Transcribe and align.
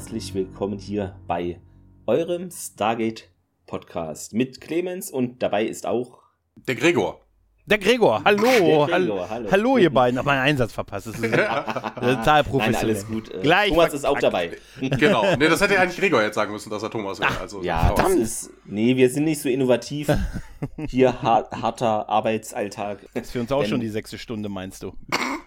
herzlich 0.00 0.32
willkommen 0.32 0.78
hier 0.78 1.14
bei 1.26 1.60
eurem 2.06 2.50
Stargate 2.50 3.28
Podcast 3.66 4.32
mit 4.32 4.58
Clemens 4.58 5.10
und 5.10 5.42
dabei 5.42 5.66
ist 5.66 5.84
auch 5.84 6.22
der 6.56 6.74
Gregor. 6.74 7.20
Der 7.66 7.76
Gregor, 7.76 8.22
hallo, 8.24 8.42
der 8.42 8.60
Gregor, 8.60 8.90
hallo, 8.90 9.28
hallo, 9.28 9.50
hallo, 9.50 9.76
ihr 9.76 9.92
beiden. 9.92 10.18
Hab 10.18 10.24
meinen 10.24 10.40
Einsatz 10.40 10.72
verpasst. 10.72 11.08
Das 11.08 11.16
ist 11.16 11.22
total 12.00 12.44
professionell. 12.44 12.72
Nein, 12.72 12.84
alles 12.84 13.06
gut. 13.06 13.30
Äh, 13.30 13.40
Gleich 13.42 13.68
Thomas 13.68 13.92
ist 13.92 14.06
auch 14.06 14.18
dabei. 14.18 14.56
Genau. 14.80 15.36
Nee, 15.36 15.48
das 15.48 15.60
hätte 15.60 15.78
eigentlich 15.78 15.98
Gregor 15.98 16.22
jetzt 16.22 16.36
sagen 16.36 16.50
müssen, 16.50 16.70
dass 16.70 16.82
er 16.82 16.90
Thomas 16.90 17.20
wäre. 17.20 17.38
Also, 17.38 17.62
ja, 17.62 17.92
das 17.94 18.14
ist. 18.14 18.50
Nee, 18.64 18.96
wir 18.96 19.10
sind 19.10 19.24
nicht 19.24 19.42
so 19.42 19.50
innovativ. 19.50 20.10
Hier 20.88 21.20
hart, 21.20 21.52
harter 21.52 22.08
Arbeitsalltag. 22.08 23.00
Das 23.12 23.24
ist 23.24 23.32
für 23.32 23.40
uns 23.40 23.52
auch 23.52 23.60
Denn, 23.60 23.68
schon 23.68 23.80
die 23.80 23.90
sechste 23.90 24.16
Stunde, 24.16 24.48
meinst 24.48 24.82
du? 24.82 24.94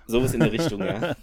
Sowas 0.05 0.31
in 0.35 0.41
der 0.41 0.51
Richtung, 0.51 0.83
ja. 0.83 1.15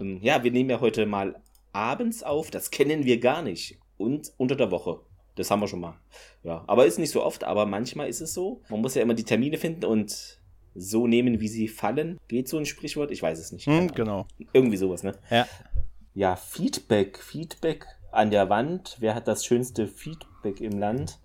Ähm, 0.00 0.20
ja, 0.22 0.42
wir 0.42 0.50
nehmen 0.50 0.70
ja 0.70 0.80
heute 0.80 1.04
mal 1.04 1.36
abends 1.76 2.22
auf. 2.22 2.50
Das 2.50 2.70
kennen 2.70 3.04
wir 3.04 3.20
gar 3.20 3.42
nicht. 3.42 3.78
Und 3.98 4.32
unter 4.38 4.56
der 4.56 4.70
Woche. 4.70 5.00
Das 5.36 5.50
haben 5.50 5.60
wir 5.60 5.68
schon 5.68 5.80
mal. 5.80 5.94
Ja, 6.42 6.64
aber 6.66 6.86
ist 6.86 6.98
nicht 6.98 7.10
so 7.10 7.22
oft, 7.22 7.44
aber 7.44 7.66
manchmal 7.66 8.08
ist 8.08 8.22
es 8.22 8.32
so. 8.32 8.62
Man 8.70 8.80
muss 8.80 8.94
ja 8.94 9.02
immer 9.02 9.14
die 9.14 9.24
Termine 9.24 9.58
finden 9.58 9.84
und 9.84 10.40
so 10.74 11.06
nehmen, 11.06 11.40
wie 11.40 11.48
sie 11.48 11.68
fallen. 11.68 12.18
Geht 12.28 12.48
so 12.48 12.56
ein 12.56 12.66
Sprichwort? 12.66 13.10
Ich 13.10 13.22
weiß 13.22 13.38
es 13.38 13.52
nicht. 13.52 13.66
Hm, 13.66 13.92
genau. 13.92 14.26
Irgendwie 14.52 14.78
sowas, 14.78 15.02
ne? 15.02 15.12
Ja. 15.30 15.46
Ja, 16.14 16.36
Feedback. 16.36 17.18
Feedback 17.18 17.86
an 18.10 18.30
der 18.30 18.48
Wand. 18.48 18.96
Wer 19.00 19.14
hat 19.14 19.28
das 19.28 19.44
schönste 19.44 19.86
Feedback 19.86 20.60
im 20.62 20.78
Land? 20.78 21.18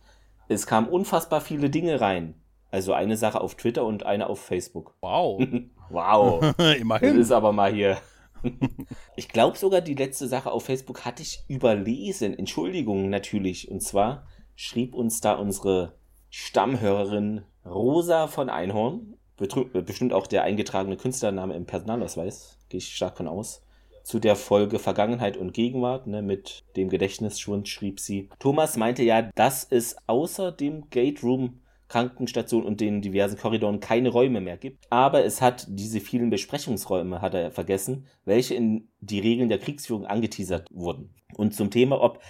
Es 0.50 0.68
kamen 0.68 0.90
unfassbar 0.90 1.40
viele 1.40 1.70
Dinge 1.70 2.02
rein. 2.02 2.36
Also 2.72 2.94
eine 2.94 3.16
Sache 3.16 3.40
auf 3.40 3.56
Twitter 3.56 3.86
und 3.86 4.06
eine 4.06 4.28
auf 4.28 4.42
Facebook. 4.42 4.96
Wow. 5.02 5.42
wow. 5.90 6.54
Immerhin. 6.80 7.18
Das 7.18 7.28
ist 7.28 7.32
aber 7.32 7.54
mal 7.54 7.74
hier 7.74 7.98
ich 9.16 9.30
glaube 9.30 9.58
sogar, 9.58 9.82
die 9.82 9.96
letzte 9.96 10.28
Sache 10.28 10.52
auf 10.52 10.66
Facebook 10.66 11.06
hatte 11.06 11.22
ich 11.22 11.44
überlesen. 11.48 12.38
Entschuldigung 12.38 13.10
natürlich. 13.10 13.70
Und 13.70 13.82
zwar 13.82 14.26
schrieb 14.56 14.96
uns 14.96 15.22
da 15.22 15.34
unsere 15.34 15.96
Stammhörerin 16.30 17.44
Rosa 17.66 18.28
von 18.28 18.50
Einhorn, 18.50 19.16
bestimmt 19.38 20.14
auch 20.14 20.28
der 20.28 20.44
eingetragene 20.44 20.98
Künstlername 20.98 21.56
im 21.56 21.66
Personalausweis, 21.66 22.58
gehe 22.70 22.78
ich 22.78 22.96
stark 22.96 23.18
von 23.18 23.28
aus. 23.28 23.64
Zu 24.04 24.20
der 24.20 24.36
Folge 24.36 24.80
Vergangenheit 24.80 25.38
und 25.38 25.54
Gegenwart 25.54 26.08
ne, 26.08 26.22
mit 26.22 26.64
dem 26.76 26.90
Gedächtnisschwund 26.90 27.68
schrieb 27.68 28.00
sie. 28.00 28.30
Thomas 28.40 28.76
meinte 28.76 29.04
ja, 29.04 29.24
dass 29.36 29.64
es 29.64 29.96
außer 30.08 30.52
dem 30.52 30.90
Gate 30.90 31.22
Room 31.22 31.60
Krankenstation 31.92 32.64
und 32.64 32.80
den 32.80 33.02
diversen 33.02 33.38
Korridoren 33.38 33.82
keine 33.82 34.08
Räume 34.08 34.40
mehr 34.40 34.56
gibt. 34.56 34.86
Aber 34.90 35.26
es 35.26 35.42
hat 35.42 35.66
diese 35.68 36.00
vielen 36.00 36.30
Besprechungsräume, 36.30 37.22
hat 37.22 37.34
er 37.34 37.52
vergessen, 37.52 38.06
welche 38.24 38.56
in 38.56 38.88
die 39.02 39.20
Regeln 39.20 39.50
der 39.50 39.60
Kriegsführung 39.60 40.06
angeteasert 40.06 40.70
wurden. 40.72 41.14
Und 41.36 41.54
zum 41.54 41.70
Thema, 41.70 42.00
ob 42.00 42.22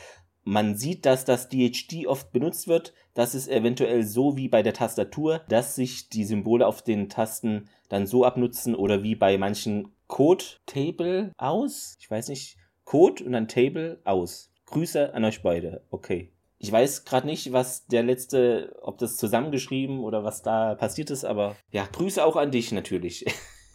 man 0.44 0.75
sieht, 0.75 1.05
dass 1.05 1.25
das 1.25 1.47
DHD 1.50 2.07
oft 2.07 2.31
benutzt 2.31 2.67
wird. 2.67 2.94
Das 3.13 3.35
ist 3.35 3.47
eventuell 3.47 4.03
so 4.03 4.35
wie 4.35 4.47
bei 4.50 4.63
der 4.63 4.73
Tastatur, 4.73 5.41
dass 5.47 5.75
sich 5.75 6.09
die 6.09 6.25
Symbole 6.25 6.66
auf 6.66 6.81
den 6.81 7.07
Tasten 7.07 7.69
dann 7.88 8.07
so 8.07 8.25
abnutzen 8.25 8.73
oder 8.73 9.03
wie 9.03 9.13
bei 9.13 9.38
manchen 9.38 9.89
Code 10.07 10.44
Table 10.66 11.33
aus. 11.38 11.97
Ich 12.00 12.09
weiß 12.09 12.29
nicht. 12.29 12.57
Code 12.83 13.23
und 13.23 13.33
dann 13.33 13.47
Table 13.47 14.01
aus. 14.05 14.51
Grüße 14.66 15.13
an 15.13 15.23
euch 15.23 15.44
beide. 15.44 15.85
Okay. 15.91 16.31
Ich 16.63 16.72
weiß 16.72 17.05
gerade 17.05 17.25
nicht, 17.25 17.53
was 17.53 17.88
der 17.88 18.03
letzte, 18.03 18.75
ob 18.83 18.99
das 18.99 19.17
zusammengeschrieben 19.17 19.99
oder 20.01 20.23
was 20.23 20.44
da 20.44 20.75
passiert 20.75 21.09
ist, 21.09 21.25
aber 21.25 21.55
ja, 21.72 21.88
Grüße 21.91 22.23
auch 22.23 22.35
an 22.35 22.51
dich 22.51 22.72
natürlich. 22.72 23.25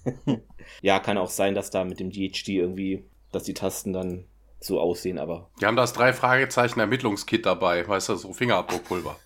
ja, 0.82 1.00
kann 1.00 1.18
auch 1.18 1.30
sein, 1.30 1.56
dass 1.56 1.70
da 1.70 1.84
mit 1.84 1.98
dem 1.98 2.10
DHD 2.10 2.50
irgendwie, 2.50 3.04
dass 3.32 3.42
die 3.42 3.54
Tasten 3.54 3.92
dann 3.92 4.26
so 4.60 4.78
aussehen, 4.78 5.18
aber. 5.18 5.50
Die 5.60 5.66
haben 5.66 5.74
das 5.74 5.94
drei 5.94 6.12
Fragezeichen 6.12 6.78
Ermittlungskit 6.78 7.44
dabei, 7.44 7.86
weißt 7.86 8.10
du, 8.10 8.14
so 8.14 8.32
Fingerabdruckpulver. 8.32 9.16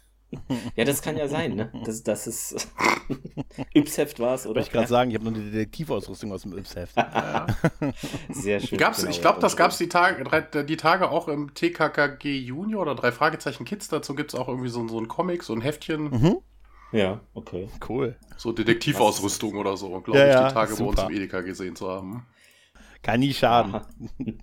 ja, 0.74 0.84
das 0.84 1.02
kann 1.02 1.18
ja 1.18 1.28
sein, 1.28 1.54
ne? 1.54 1.70
Das, 1.84 2.02
das 2.02 2.26
ist 2.26 2.66
Yps-Heft 3.74 4.20
war 4.20 4.34
es, 4.34 4.46
oder? 4.46 4.56
Wollte 4.56 4.68
ich 4.68 4.72
gerade 4.72 4.88
sagen, 4.88 5.10
ich 5.10 5.16
habe 5.16 5.24
nur 5.24 5.34
eine 5.34 5.50
Detektivausrüstung 5.50 6.32
aus 6.32 6.42
dem 6.42 6.56
Yps-Heft. 6.56 6.96
Ja. 6.96 7.46
Sehr 8.30 8.60
schön. 8.60 8.78
Gab's, 8.78 8.98
genau, 8.98 9.10
ich 9.10 9.20
glaube, 9.20 9.40
das 9.40 9.56
gab 9.56 9.70
es 9.70 9.78
die, 9.78 9.88
Tage, 9.88 10.64
die 10.64 10.76
Tage 10.76 11.10
auch 11.10 11.28
im 11.28 11.54
TKKG 11.54 12.38
Junior 12.38 12.82
oder 12.82 12.94
drei 12.94 13.12
Fragezeichen 13.12 13.64
Kids. 13.64 13.88
Dazu 13.88 14.14
gibt 14.14 14.32
es 14.32 14.38
auch 14.38 14.48
irgendwie 14.48 14.68
so, 14.68 14.86
so 14.88 14.98
ein 14.98 15.08
Comic, 15.08 15.42
so 15.42 15.52
ein 15.52 15.60
Heftchen. 15.60 16.10
Mhm. 16.10 16.36
Ja, 16.92 17.20
okay. 17.34 17.68
Cool. 17.88 18.16
So 18.36 18.52
Detektivausrüstung 18.52 19.56
oder 19.56 19.76
so, 19.76 20.00
glaube 20.00 20.18
ja, 20.18 20.42
ich, 20.42 20.48
die 20.48 20.54
Tage 20.54 20.74
super. 20.74 20.96
bei 20.96 21.02
uns 21.02 21.10
im 21.10 21.16
Edeka 21.16 21.40
gesehen 21.42 21.76
zu 21.76 21.88
haben. 21.88 22.26
Kann 23.02 23.20
nie 23.20 23.32
schaden. 23.32 23.80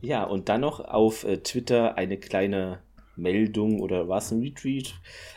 Ja, 0.00 0.24
und 0.24 0.48
dann 0.48 0.60
noch 0.60 0.80
auf 0.80 1.24
äh, 1.24 1.38
Twitter 1.38 1.96
eine 1.96 2.18
kleine 2.18 2.78
Meldung 3.18 3.80
oder 3.80 4.08
war 4.08 4.18
es 4.18 4.30
ein 4.30 4.40
Retweet? 4.40 4.94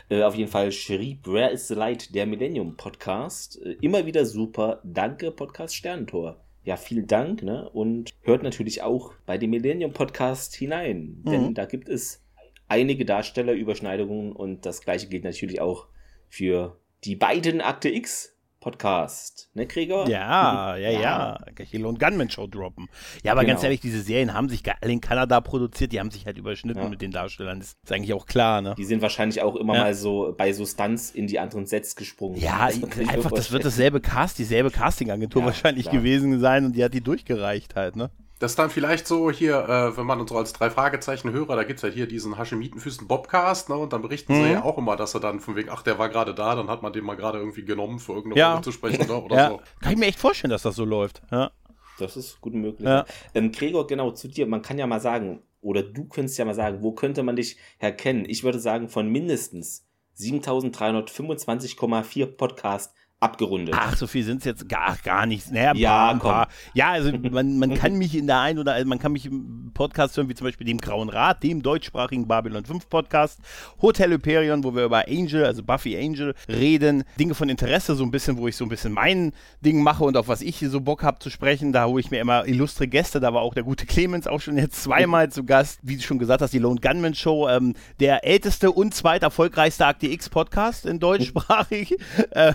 Äh, 0.08 0.22
auf 0.22 0.34
jeden 0.34 0.50
Fall 0.50 0.72
schrieb 0.72 1.26
Where 1.26 1.50
is 1.50 1.68
the 1.68 1.74
Light, 1.74 2.14
der 2.14 2.26
Millennium 2.26 2.76
Podcast. 2.76 3.60
Äh, 3.62 3.76
immer 3.80 4.06
wieder 4.06 4.24
super. 4.24 4.80
Danke, 4.84 5.30
Podcast 5.30 5.74
Sternentor. 5.74 6.40
Ja, 6.64 6.76
vielen 6.76 7.06
Dank, 7.06 7.42
ne? 7.42 7.68
Und 7.70 8.10
hört 8.22 8.42
natürlich 8.42 8.82
auch 8.82 9.12
bei 9.26 9.36
dem 9.36 9.50
Millennium 9.50 9.92
Podcast 9.92 10.54
hinein, 10.54 11.20
mhm. 11.24 11.30
denn 11.30 11.54
da 11.54 11.64
gibt 11.64 11.88
es 11.88 12.22
einige 12.68 13.04
Darstellerüberschneidungen 13.04 14.32
und 14.32 14.64
das 14.64 14.80
gleiche 14.80 15.08
gilt 15.08 15.24
natürlich 15.24 15.60
auch 15.60 15.88
für 16.28 16.78
die 17.04 17.16
beiden 17.16 17.60
Akte 17.60 17.90
X 17.90 18.31
Podcast, 18.62 19.50
ne, 19.54 19.66
Gregor? 19.66 20.08
Ja, 20.08 20.76
ja, 20.78 20.90
ja. 20.90 21.00
ja. 21.00 21.64
Hill 21.64 21.84
und 21.84 21.98
Gunman 21.98 22.30
Show 22.30 22.46
droppen. 22.46 22.88
Ja, 23.24 23.32
aber 23.32 23.40
genau. 23.40 23.54
ganz 23.54 23.64
ehrlich, 23.64 23.80
diese 23.80 24.00
Serien 24.02 24.32
haben 24.32 24.48
sich 24.48 24.62
alle 24.80 24.92
in 24.92 25.00
Kanada 25.00 25.40
produziert, 25.40 25.90
die 25.90 25.98
haben 25.98 26.12
sich 26.12 26.26
halt 26.26 26.38
überschnitten 26.38 26.80
ja. 26.80 26.88
mit 26.88 27.02
den 27.02 27.10
Darstellern. 27.10 27.58
Das 27.58 27.76
ist 27.82 27.92
eigentlich 27.92 28.14
auch 28.14 28.24
klar, 28.24 28.62
ne? 28.62 28.76
Die 28.78 28.84
sind 28.84 29.02
wahrscheinlich 29.02 29.42
auch 29.42 29.56
immer 29.56 29.74
ja. 29.74 29.80
mal 29.82 29.94
so 29.94 30.32
bei 30.38 30.52
Stunts 30.52 31.10
in 31.10 31.26
die 31.26 31.40
anderen 31.40 31.66
Sets 31.66 31.96
gesprungen. 31.96 32.36
Ja, 32.36 32.68
das 32.80 33.08
einfach, 33.08 33.32
das 33.32 33.50
wird 33.50 33.64
dasselbe 33.64 34.00
Cast, 34.00 34.38
dieselbe 34.38 34.70
Castingagentur 34.70 35.44
wahrscheinlich 35.44 35.86
klar. 35.86 35.96
gewesen 35.96 36.38
sein 36.38 36.64
und 36.64 36.76
die 36.76 36.84
hat 36.84 36.94
die 36.94 37.00
durchgereicht 37.00 37.74
halt, 37.74 37.96
ne? 37.96 38.10
Das 38.42 38.52
ist 38.52 38.58
dann 38.58 38.70
vielleicht 38.70 39.06
so 39.06 39.30
hier, 39.30 39.68
äh, 39.68 39.96
wenn 39.96 40.04
man 40.04 40.20
uns 40.20 40.30
so 40.30 40.36
als 40.36 40.52
drei 40.52 40.68
Fragezeichen 40.68 41.30
Hörer, 41.30 41.54
da 41.54 41.62
gibt 41.62 41.78
es 41.78 41.84
ja 41.84 41.90
hier 41.90 42.08
diesen 42.08 42.38
Haschemitenfüßen 42.38 43.06
Bobcast, 43.06 43.68
ne? 43.68 43.76
Und 43.76 43.92
dann 43.92 44.02
berichten 44.02 44.32
mhm. 44.32 44.42
sie 44.42 44.50
ja 44.50 44.64
auch 44.64 44.78
immer, 44.78 44.96
dass 44.96 45.14
er 45.14 45.20
dann 45.20 45.38
von 45.38 45.54
wegen, 45.54 45.70
ach, 45.70 45.84
der 45.84 46.00
war 46.00 46.08
gerade 46.08 46.34
da, 46.34 46.56
dann 46.56 46.68
hat 46.68 46.82
man 46.82 46.92
den 46.92 47.04
mal 47.04 47.14
gerade 47.14 47.38
irgendwie 47.38 47.64
genommen, 47.64 48.00
für 48.00 48.14
irgendeine 48.14 48.40
ja. 48.40 48.50
Rolle 48.50 48.64
zu 48.64 48.72
sprechen 48.72 49.04
oder, 49.04 49.24
oder 49.24 49.36
ja. 49.36 49.50
so. 49.50 49.60
Kann 49.78 49.92
ich 49.92 49.98
mir 50.00 50.06
echt 50.06 50.18
vorstellen, 50.18 50.50
dass 50.50 50.62
das 50.62 50.74
so 50.74 50.84
läuft. 50.84 51.22
Ja. 51.30 51.52
Das 52.00 52.16
ist 52.16 52.40
gut 52.40 52.54
möglich. 52.54 52.84
Ja. 52.84 53.06
Ähm, 53.32 53.52
Gregor, 53.52 53.86
genau, 53.86 54.10
zu 54.10 54.26
dir, 54.26 54.48
man 54.48 54.60
kann 54.60 54.76
ja 54.76 54.88
mal 54.88 54.98
sagen, 54.98 55.44
oder 55.60 55.84
du 55.84 56.06
könntest 56.06 56.36
ja 56.36 56.44
mal 56.44 56.56
sagen, 56.56 56.82
wo 56.82 56.90
könnte 56.90 57.22
man 57.22 57.36
dich 57.36 57.58
erkennen? 57.78 58.24
Ich 58.26 58.42
würde 58.42 58.58
sagen, 58.58 58.88
von 58.88 59.08
mindestens 59.08 59.86
7325,4 60.18 62.26
Podcast 62.26 62.92
abgerundet. 63.22 63.74
Ach, 63.78 63.96
so 63.96 64.06
viel 64.06 64.24
sind 64.24 64.38
es 64.38 64.44
jetzt 64.44 64.68
gar, 64.68 64.96
gar 65.02 65.26
nicht. 65.26 65.50
Naja, 65.52 65.72
ja, 65.74 66.14
paar, 66.14 66.18
paar. 66.18 66.48
ja, 66.74 66.90
also 66.90 67.12
man, 67.30 67.58
man 67.58 67.74
kann 67.74 67.96
mich 67.96 68.14
in 68.16 68.26
der 68.26 68.40
einen 68.40 68.58
oder 68.58 68.74
also 68.74 68.88
man 68.88 68.98
kann 68.98 69.12
mich 69.12 69.26
im 69.26 69.70
Podcast 69.74 70.16
hören, 70.16 70.28
wie 70.28 70.34
zum 70.34 70.46
Beispiel 70.46 70.66
dem 70.66 70.78
Grauen 70.78 71.08
Rat, 71.08 71.42
dem 71.42 71.62
deutschsprachigen 71.62 72.26
Babylon 72.26 72.64
5 72.64 72.88
Podcast, 72.88 73.40
Hotel 73.80 74.12
Hyperion, 74.12 74.64
wo 74.64 74.74
wir 74.74 74.84
über 74.84 75.06
Angel, 75.08 75.44
also 75.44 75.62
Buffy 75.62 75.96
Angel, 75.96 76.34
reden. 76.48 77.04
Dinge 77.18 77.34
von 77.34 77.48
Interesse, 77.48 77.94
so 77.94 78.04
ein 78.04 78.10
bisschen, 78.10 78.36
wo 78.36 78.48
ich 78.48 78.56
so 78.56 78.64
ein 78.64 78.68
bisschen 78.68 78.92
mein 78.92 79.32
Ding 79.60 79.82
mache 79.82 80.04
und 80.04 80.16
auf 80.16 80.28
was 80.28 80.42
ich 80.42 80.58
so 80.58 80.80
Bock 80.80 81.02
habe 81.02 81.18
zu 81.20 81.30
sprechen. 81.30 81.72
Da 81.72 81.86
hole 81.86 82.00
ich 82.00 82.10
mir 82.10 82.20
immer 82.20 82.46
illustre 82.46 82.88
Gäste. 82.88 83.20
Da 83.20 83.32
war 83.32 83.42
auch 83.42 83.54
der 83.54 83.62
gute 83.62 83.86
Clemens 83.86 84.26
auch 84.26 84.40
schon 84.40 84.58
jetzt 84.58 84.82
zweimal 84.82 85.30
zu 85.30 85.44
Gast. 85.44 85.80
Wie 85.82 85.96
du 85.96 86.02
schon 86.02 86.18
gesagt 86.18 86.42
hast, 86.42 86.52
die 86.52 86.58
Lone 86.58 86.80
Gunman 86.80 87.14
Show, 87.14 87.48
ähm, 87.48 87.74
der 88.00 88.24
älteste 88.24 88.72
und 88.72 88.94
zweit 88.94 89.22
erfolgreichste 89.22 89.92
X 90.00 90.28
Podcast 90.28 90.86
in 90.86 90.98
deutschsprachig. 90.98 91.96
ähm, 92.32 92.54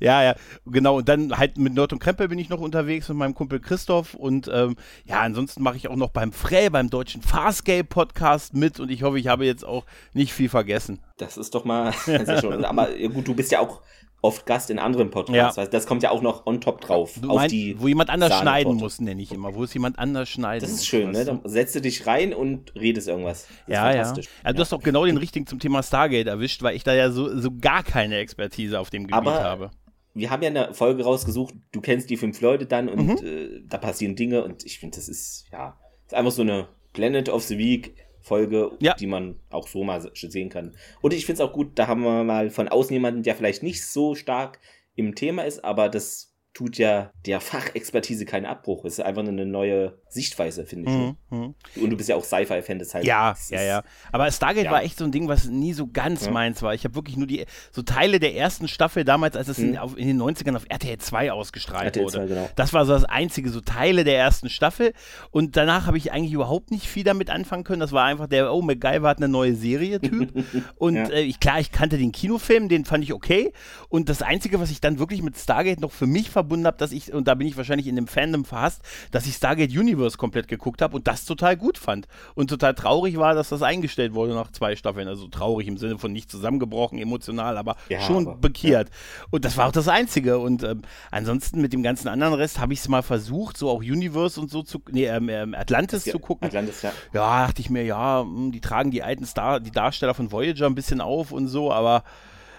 ja, 0.00 0.22
ja, 0.22 0.34
genau. 0.66 0.98
Und 0.98 1.08
dann 1.08 1.36
halt 1.36 1.58
mit 1.58 1.74
Nerd 1.74 1.92
und 1.92 1.98
Krempel 1.98 2.28
bin 2.28 2.38
ich 2.38 2.48
noch 2.48 2.60
unterwegs 2.60 3.08
mit 3.08 3.18
meinem 3.18 3.34
Kumpel 3.34 3.60
Christoph. 3.60 4.14
Und 4.14 4.50
ähm, 4.52 4.76
ja, 5.04 5.20
ansonsten 5.20 5.62
mache 5.62 5.76
ich 5.76 5.88
auch 5.88 5.96
noch 5.96 6.10
beim 6.10 6.32
Frey, 6.32 6.70
beim 6.70 6.90
deutschen 6.90 7.22
Farscape 7.22 7.84
Podcast 7.84 8.54
mit. 8.54 8.80
Und 8.80 8.90
ich 8.90 9.02
hoffe, 9.02 9.18
ich 9.18 9.28
habe 9.28 9.44
jetzt 9.44 9.64
auch 9.64 9.84
nicht 10.12 10.32
viel 10.32 10.48
vergessen. 10.48 11.00
Das 11.18 11.36
ist 11.36 11.54
doch 11.54 11.64
mal 11.64 11.92
sehr 12.04 12.40
schön. 12.40 12.64
Aber 12.64 12.88
gut, 13.12 13.26
du 13.28 13.34
bist 13.34 13.52
ja 13.52 13.60
auch 13.60 13.80
oft 14.22 14.46
Gast 14.46 14.70
in 14.70 14.78
anderen 14.78 15.10
Podcasts. 15.10 15.56
Ja. 15.56 15.66
Das 15.66 15.86
kommt 15.86 16.02
ja 16.02 16.10
auch 16.10 16.22
noch 16.22 16.46
on 16.46 16.60
top 16.60 16.80
drauf. 16.80 17.14
Du 17.20 17.30
auf 17.30 17.36
meinst, 17.36 17.54
die 17.54 17.78
wo 17.78 17.88
jemand 17.88 18.10
anders 18.10 18.38
schneiden 18.38 18.74
muss, 18.74 19.00
nenne 19.00 19.22
ich 19.22 19.32
immer. 19.32 19.54
Wo 19.54 19.64
es 19.64 19.72
jemand 19.72 19.98
anders 19.98 20.28
schneidet. 20.28 20.64
Das 20.64 20.72
ist 20.72 20.86
schön, 20.86 21.10
ne? 21.10 21.24
Dann 21.24 21.40
setzt 21.44 21.74
du 21.74 21.80
dich 21.80 22.06
rein 22.06 22.34
und 22.34 22.74
redest 22.74 23.08
irgendwas. 23.08 23.46
Ja, 23.66 23.92
ja. 23.92 24.02
Also 24.02 24.20
ja. 24.44 24.52
du 24.52 24.60
hast 24.60 24.72
auch 24.72 24.82
genau 24.82 25.04
den 25.04 25.16
richtigen 25.16 25.46
zum 25.46 25.58
Thema 25.58 25.82
Stargate 25.82 26.26
erwischt, 26.26 26.62
weil 26.62 26.76
ich 26.76 26.84
da 26.84 26.94
ja 26.94 27.10
so, 27.10 27.38
so 27.38 27.50
gar 27.60 27.82
keine 27.82 28.16
Expertise 28.16 28.78
auf 28.80 28.90
dem 28.90 29.06
Gebiet 29.06 29.14
Aber 29.14 29.42
habe 29.42 29.70
wir 30.16 30.30
haben 30.30 30.42
ja 30.42 30.48
eine 30.48 30.74
Folge 30.74 31.04
rausgesucht, 31.04 31.54
du 31.72 31.80
kennst 31.80 32.08
die 32.08 32.16
fünf 32.16 32.40
Leute 32.40 32.66
dann 32.66 32.88
und 32.88 33.22
mhm. 33.22 33.26
äh, 33.26 33.62
da 33.68 33.78
passieren 33.78 34.16
Dinge 34.16 34.42
und 34.42 34.64
ich 34.64 34.78
finde, 34.78 34.96
das 34.96 35.08
ist, 35.08 35.46
ja, 35.52 35.78
ist 36.06 36.14
einfach 36.14 36.32
so 36.32 36.42
eine 36.42 36.68
Planet 36.92 37.28
of 37.28 37.42
the 37.44 37.58
Week 37.58 37.94
Folge, 38.20 38.72
ja. 38.80 38.94
die 38.94 39.06
man 39.06 39.38
auch 39.50 39.68
so 39.68 39.84
mal 39.84 40.10
sehen 40.12 40.48
kann. 40.48 40.74
Und 41.00 41.14
ich 41.14 41.26
finde 41.26 41.42
es 41.42 41.48
auch 41.48 41.52
gut, 41.52 41.78
da 41.78 41.86
haben 41.86 42.02
wir 42.02 42.24
mal 42.24 42.50
von 42.50 42.66
außen 42.66 42.92
jemanden, 42.92 43.22
der 43.22 43.36
vielleicht 43.36 43.62
nicht 43.62 43.86
so 43.86 44.16
stark 44.16 44.58
im 44.96 45.14
Thema 45.14 45.42
ist, 45.42 45.64
aber 45.64 45.88
das 45.88 46.35
tut 46.56 46.78
ja 46.78 47.10
der 47.26 47.42
Fachexpertise 47.42 48.24
keinen 48.24 48.46
Abbruch. 48.46 48.86
Es 48.86 48.94
ist 48.94 49.04
einfach 49.04 49.20
eine 49.20 49.44
neue 49.44 49.98
Sichtweise, 50.08 50.64
finde 50.64 50.90
ich. 50.90 50.96
Mhm, 50.96 51.16
mhm. 51.28 51.54
Und 51.82 51.90
du 51.90 51.98
bist 51.98 52.08
ja 52.08 52.16
auch 52.16 52.24
Sci-Fi-Fan, 52.24 52.78
deshalb. 52.78 53.04
Ja, 53.04 53.36
ja, 53.50 53.62
ja. 53.62 53.82
Aber 54.10 54.30
Stargate 54.32 54.64
ja. 54.64 54.70
war 54.70 54.82
echt 54.82 54.96
so 54.96 55.04
ein 55.04 55.12
Ding, 55.12 55.28
was 55.28 55.44
nie 55.44 55.74
so 55.74 55.86
ganz 55.86 56.24
ja. 56.24 56.30
meins 56.30 56.62
war. 56.62 56.72
Ich 56.72 56.84
habe 56.84 56.94
wirklich 56.94 57.18
nur 57.18 57.26
die 57.26 57.44
so 57.72 57.82
Teile 57.82 58.20
der 58.20 58.34
ersten 58.34 58.68
Staffel 58.68 59.04
damals, 59.04 59.36
als 59.36 59.48
es 59.48 59.58
mhm. 59.58 59.68
in, 59.68 59.78
auf, 59.78 59.98
in, 59.98 60.06
den 60.06 60.22
90ern 60.22 60.56
auf 60.56 60.64
RTL 60.66 60.96
2 60.96 61.30
ausgestrahlt 61.30 61.84
RTL 61.84 62.04
wurde. 62.04 62.16
2, 62.16 62.26
genau. 62.26 62.48
Das 62.56 62.72
war 62.72 62.86
so 62.86 62.94
das 62.94 63.04
einzige, 63.04 63.50
so 63.50 63.60
Teile 63.60 64.04
der 64.04 64.16
ersten 64.16 64.48
Staffel. 64.48 64.94
Und 65.30 65.58
danach 65.58 65.86
habe 65.86 65.98
ich 65.98 66.10
eigentlich 66.10 66.32
überhaupt 66.32 66.70
nicht 66.70 66.88
viel 66.88 67.04
damit 67.04 67.28
anfangen 67.28 67.64
können. 67.64 67.80
Das 67.80 67.92
war 67.92 68.06
einfach 68.06 68.28
der, 68.28 68.54
oh, 68.54 68.62
MacGyver 68.62 69.10
hat 69.10 69.18
eine 69.18 69.28
neue 69.28 69.54
Serie-Typ. 69.54 70.32
und 70.76 70.94
ja. 70.94 71.08
äh, 71.10 71.20
ich, 71.20 71.38
klar, 71.38 71.60
ich 71.60 71.70
kannte 71.70 71.98
den 71.98 72.12
Kinofilm, 72.12 72.70
den 72.70 72.86
fand 72.86 73.04
ich 73.04 73.12
okay. 73.12 73.52
Und 73.90 74.08
das 74.08 74.22
Einzige, 74.22 74.58
was 74.58 74.70
ich 74.70 74.80
dann 74.80 74.98
wirklich 74.98 75.20
mit 75.20 75.36
Stargate 75.36 75.80
noch 75.80 75.92
für 75.92 76.06
mich 76.06 76.30
verbunden 76.30 76.45
habe, 76.66 76.76
dass 76.76 76.92
ich, 76.92 77.12
und 77.12 77.28
da 77.28 77.34
bin 77.34 77.46
ich 77.46 77.56
wahrscheinlich 77.56 77.86
in 77.86 77.96
dem 77.96 78.06
Fandom 78.06 78.44
verhasst, 78.44 78.82
dass 79.10 79.26
ich 79.26 79.34
Stargate 79.34 79.70
Universe 79.70 80.16
komplett 80.16 80.48
geguckt 80.48 80.82
habe 80.82 80.96
und 80.96 81.06
das 81.06 81.24
total 81.24 81.56
gut 81.56 81.78
fand. 81.78 82.06
Und 82.34 82.48
total 82.48 82.74
traurig 82.74 83.16
war, 83.16 83.34
dass 83.34 83.48
das 83.48 83.62
eingestellt 83.62 84.14
wurde 84.14 84.34
nach 84.34 84.50
zwei 84.52 84.76
Staffeln. 84.76 85.08
Also 85.08 85.28
traurig 85.28 85.68
im 85.68 85.76
Sinne 85.76 85.98
von 85.98 86.12
nicht 86.12 86.30
zusammengebrochen, 86.30 86.98
emotional, 86.98 87.58
aber 87.58 87.76
ja, 87.88 88.00
schon 88.00 88.26
aber, 88.28 88.36
bekehrt. 88.36 88.88
Ja. 88.88 89.26
Und 89.30 89.44
das 89.44 89.56
war 89.56 89.68
auch 89.68 89.72
das 89.72 89.88
Einzige. 89.88 90.38
Und 90.38 90.62
ähm, 90.62 90.82
ansonsten 91.10 91.60
mit 91.60 91.72
dem 91.72 91.82
ganzen 91.82 92.08
anderen 92.08 92.34
Rest 92.34 92.60
habe 92.60 92.72
ich 92.72 92.80
es 92.80 92.88
mal 92.88 93.02
versucht, 93.02 93.56
so 93.56 93.70
auch 93.70 93.80
Universe 93.80 94.40
und 94.40 94.50
so 94.50 94.62
zu, 94.62 94.80
nee, 94.90 95.06
ähm, 95.06 95.28
ähm 95.28 95.54
Atlantis 95.54 96.04
ja, 96.04 96.12
zu 96.12 96.18
gucken. 96.18 96.46
Atlantis, 96.46 96.82
ja. 96.82 96.92
Ja, 97.12 97.46
dachte 97.46 97.60
ich 97.60 97.70
mir, 97.70 97.84
ja, 97.84 98.20
hm, 98.20 98.52
die 98.52 98.60
tragen 98.60 98.90
die 98.90 99.02
alten 99.02 99.24
Star, 99.24 99.60
die 99.60 99.70
Darsteller 99.70 100.14
von 100.14 100.32
Voyager 100.32 100.66
ein 100.66 100.74
bisschen 100.74 101.00
auf 101.00 101.32
und 101.32 101.48
so, 101.48 101.72
aber 101.72 102.04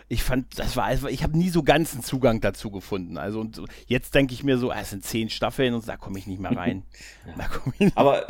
ich 0.09 0.23
fand, 0.23 0.57
das 0.57 0.77
war, 0.77 0.91
ich 1.09 1.23
habe 1.23 1.37
nie 1.37 1.49
so 1.49 1.63
ganz 1.63 1.93
einen 1.93 2.03
Zugang 2.03 2.39
dazu 2.39 2.71
gefunden. 2.71 3.17
Also 3.17 3.41
und 3.41 3.61
jetzt 3.87 4.15
denke 4.15 4.33
ich 4.33 4.43
mir 4.43 4.57
so, 4.57 4.71
ah, 4.71 4.79
es 4.81 4.91
sind 4.91 5.03
zehn 5.03 5.29
Staffeln 5.29 5.73
und 5.73 5.87
da 5.87 5.97
komme 5.97 6.17
ich 6.17 6.27
nicht 6.27 6.39
mehr 6.39 6.51
rein. 6.55 6.83
ja. 7.25 7.49
nicht 7.77 7.97
Aber 7.97 8.25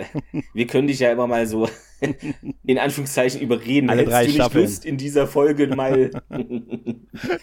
wir 0.53 0.67
können 0.67 0.87
dich 0.87 0.99
ja 0.99 1.11
immer 1.11 1.27
mal 1.27 1.45
so 1.45 1.69
in 2.65 2.79
Anführungszeichen 2.79 3.41
überreden. 3.41 3.89
Alle 3.89 4.05
drei 4.05 4.25
du 4.25 4.31
Staffeln. 4.31 4.65
Lust 4.65 4.85
in 4.85 4.97
dieser 4.97 5.27
Folge 5.27 5.67
mal. 5.67 6.11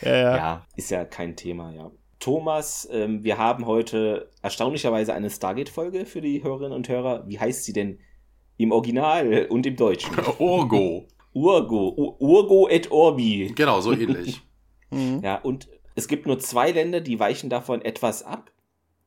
ja, 0.02 0.16
ja. 0.16 0.36
ja, 0.36 0.66
ist 0.76 0.90
ja 0.90 1.04
kein 1.04 1.36
Thema, 1.36 1.72
ja. 1.72 1.90
Thomas, 2.18 2.88
ähm, 2.90 3.22
wir 3.22 3.38
haben 3.38 3.66
heute 3.66 4.30
erstaunlicherweise 4.42 5.12
eine 5.12 5.30
Stargate-Folge 5.30 6.06
für 6.06 6.22
die 6.22 6.42
Hörerinnen 6.42 6.72
und 6.72 6.88
Hörer. 6.88 7.24
Wie 7.28 7.38
heißt 7.38 7.64
sie 7.64 7.72
denn 7.72 7.98
im 8.56 8.72
Original 8.72 9.46
und 9.50 9.66
im 9.66 9.76
Deutschen? 9.76 10.16
Orgo. 10.38 11.06
Urgo. 11.34 12.16
Urgo 12.18 12.68
et 12.68 12.90
Orbi. 12.90 13.52
Genau, 13.54 13.80
so 13.80 13.92
ähnlich. 13.92 14.40
Mhm. 14.90 15.22
ja, 15.24 15.36
und 15.36 15.66
es 15.96 16.06
gibt 16.06 16.26
nur 16.26 16.38
zwei 16.38 16.70
Länder, 16.70 17.00
die 17.00 17.18
weichen 17.18 17.50
davon 17.50 17.82
etwas 17.82 18.22
ab. 18.22 18.52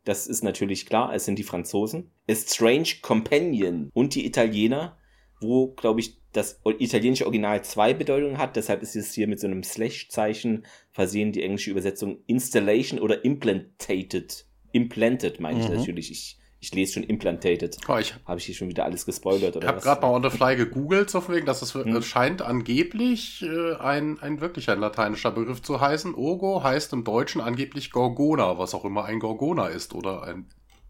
Das 0.03 0.27
ist 0.27 0.44
natürlich 0.44 0.85
klar, 0.85 1.13
es 1.13 1.24
sind 1.24 1.39
die 1.39 1.44
Franzosen. 1.44 2.12
A 2.29 2.35
Strange 2.35 2.89
Companion 3.01 3.89
und 3.94 4.15
die 4.15 4.25
Italiener, 4.25 4.97
wo, 5.39 5.68
glaube 5.68 6.01
ich, 6.01 6.18
das 6.33 6.59
italienische 6.79 7.25
Original 7.25 7.63
zwei 7.63 7.94
Bedeutungen 7.94 8.38
hat. 8.38 8.56
Deshalb 8.56 8.81
ist 8.81 8.95
es 8.95 9.13
hier 9.13 9.27
mit 9.27 9.39
so 9.39 9.47
einem 9.47 9.63
Slash-Zeichen 9.63 10.65
versehen, 10.91 11.31
die 11.31 11.44
englische 11.44 11.71
Übersetzung 11.71 12.19
Installation 12.27 13.00
oder 13.00 13.23
Implantated. 13.25 14.45
Implanted 14.71 15.39
meine 15.39 15.59
ich 15.59 15.69
mhm. 15.69 15.75
natürlich. 15.75 16.12
Ich 16.12 16.36
ich 16.59 16.74
lese 16.74 16.94
schon 16.94 17.04
implantated. 17.04 17.77
Oh, 17.88 18.00
Habe 18.25 18.39
ich 18.39 18.45
hier 18.45 18.56
schon 18.56 18.68
wieder 18.68 18.86
alles 18.86 19.06
gespoilert 19.06 19.56
oder 19.56 19.65
Ich 19.65 19.69
habe 19.69 19.81
gerade 19.81 20.01
mal 20.01 20.13
on 20.13 20.24
the 20.24 20.30
fly 20.30 20.56
gegoogelt, 20.56 21.09
so 21.09 21.27
wegen, 21.30 21.45
dass 21.45 21.62
es 21.62 21.75
hm. 21.75 22.01
scheint 22.01 22.42
angeblich 22.42 23.44
äh, 23.44 23.75
ein, 23.75 24.19
ein 24.19 24.42
wirklicher 24.42 24.75
lateinischer 24.75 25.31
Begriff 25.31 25.62
zu 25.62 25.80
heißen. 25.80 26.15
Ogo 26.15 26.63
heißt 26.63 26.94
im 26.94 27.04
Deutschen 27.04 27.42
angeblich 27.42 27.92
Gorgona, 27.92 28.57
was 28.57 28.74
auch 28.74 28.86
immer 28.86 29.06
ein 29.06 29.19
Gorgona 29.19 29.68
ist 29.68 29.94
oder 29.94 30.24
ein. 30.24 30.48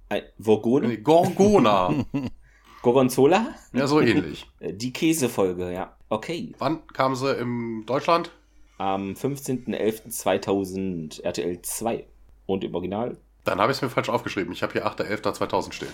Ein 0.09 0.23
Vorgone? 0.39 0.87
Nee, 0.87 0.97
Gorgona. 0.97 2.05
Gorgonzola? 2.81 3.53
Ja, 3.73 3.87
so 3.87 3.99
ähnlich. 3.99 4.45
Äh, 4.59 4.73
die 4.73 4.93
Käsefolge, 4.93 5.73
ja. 5.73 5.97
Okay. 6.09 6.53
Wann 6.57 6.87
kam 6.87 7.15
sie 7.15 7.31
in 7.33 7.85
Deutschland? 7.85 8.31
Am 8.77 9.13
15.11.2000 9.13 11.23
RTL 11.23 11.61
2. 11.61 12.05
Und 12.45 12.63
im 12.63 12.73
Original 12.73 13.17
dann 13.47 13.59
habe 13.59 13.71
ich 13.71 13.77
es 13.77 13.81
mir 13.81 13.89
falsch 13.89 14.09
aufgeschrieben. 14.09 14.51
Ich 14.53 14.63
habe 14.63 14.73
hier 14.73 14.85
8.11.2000 14.85 15.73
stehen. 15.73 15.93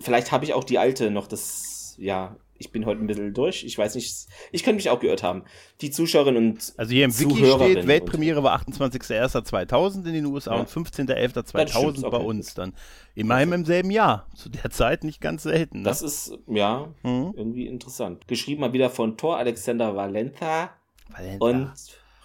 Vielleicht 0.00 0.32
habe 0.32 0.44
ich 0.44 0.54
auch 0.54 0.64
die 0.64 0.78
alte 0.78 1.10
noch, 1.10 1.26
das, 1.26 1.94
ja, 1.98 2.36
ich 2.56 2.70
bin 2.70 2.86
heute 2.86 3.00
ein 3.00 3.06
bisschen 3.06 3.34
durch. 3.34 3.64
Ich 3.64 3.76
weiß 3.76 3.94
nicht, 3.94 4.26
ich 4.52 4.62
könnte 4.62 4.76
mich 4.76 4.90
auch 4.90 5.00
gehört 5.00 5.22
haben. 5.22 5.44
Die 5.80 5.90
Zuschauerinnen 5.90 6.52
und 6.52 6.74
Also 6.76 6.92
hier 6.92 7.04
im 7.04 7.18
Wiki 7.18 7.36
steht, 7.36 7.86
Weltpremiere 7.86 8.42
war 8.42 8.58
28.01.2000 8.60 10.06
in 10.06 10.14
den 10.14 10.26
USA 10.26 10.54
ja. 10.54 10.60
und 10.60 10.68
15.11.2000 10.68 12.08
bei 12.10 12.18
uns 12.18 12.54
dann. 12.54 12.74
Immerhin 13.14 13.52
im 13.52 13.64
selben 13.64 13.90
Jahr. 13.90 14.26
Zu 14.34 14.48
der 14.50 14.70
Zeit 14.70 15.04
nicht 15.04 15.20
ganz 15.20 15.42
selten. 15.42 15.78
Ne? 15.78 15.84
Das 15.84 16.02
ist, 16.02 16.38
ja, 16.46 16.94
mhm. 17.02 17.34
irgendwie 17.36 17.66
interessant. 17.66 18.28
Geschrieben 18.28 18.60
mal 18.60 18.72
wieder 18.72 18.90
von 18.90 19.16
Thor 19.16 19.36
Alexander 19.36 19.96
Valenta. 19.96 20.70
Valenta. 21.10 21.44
Und 21.44 21.72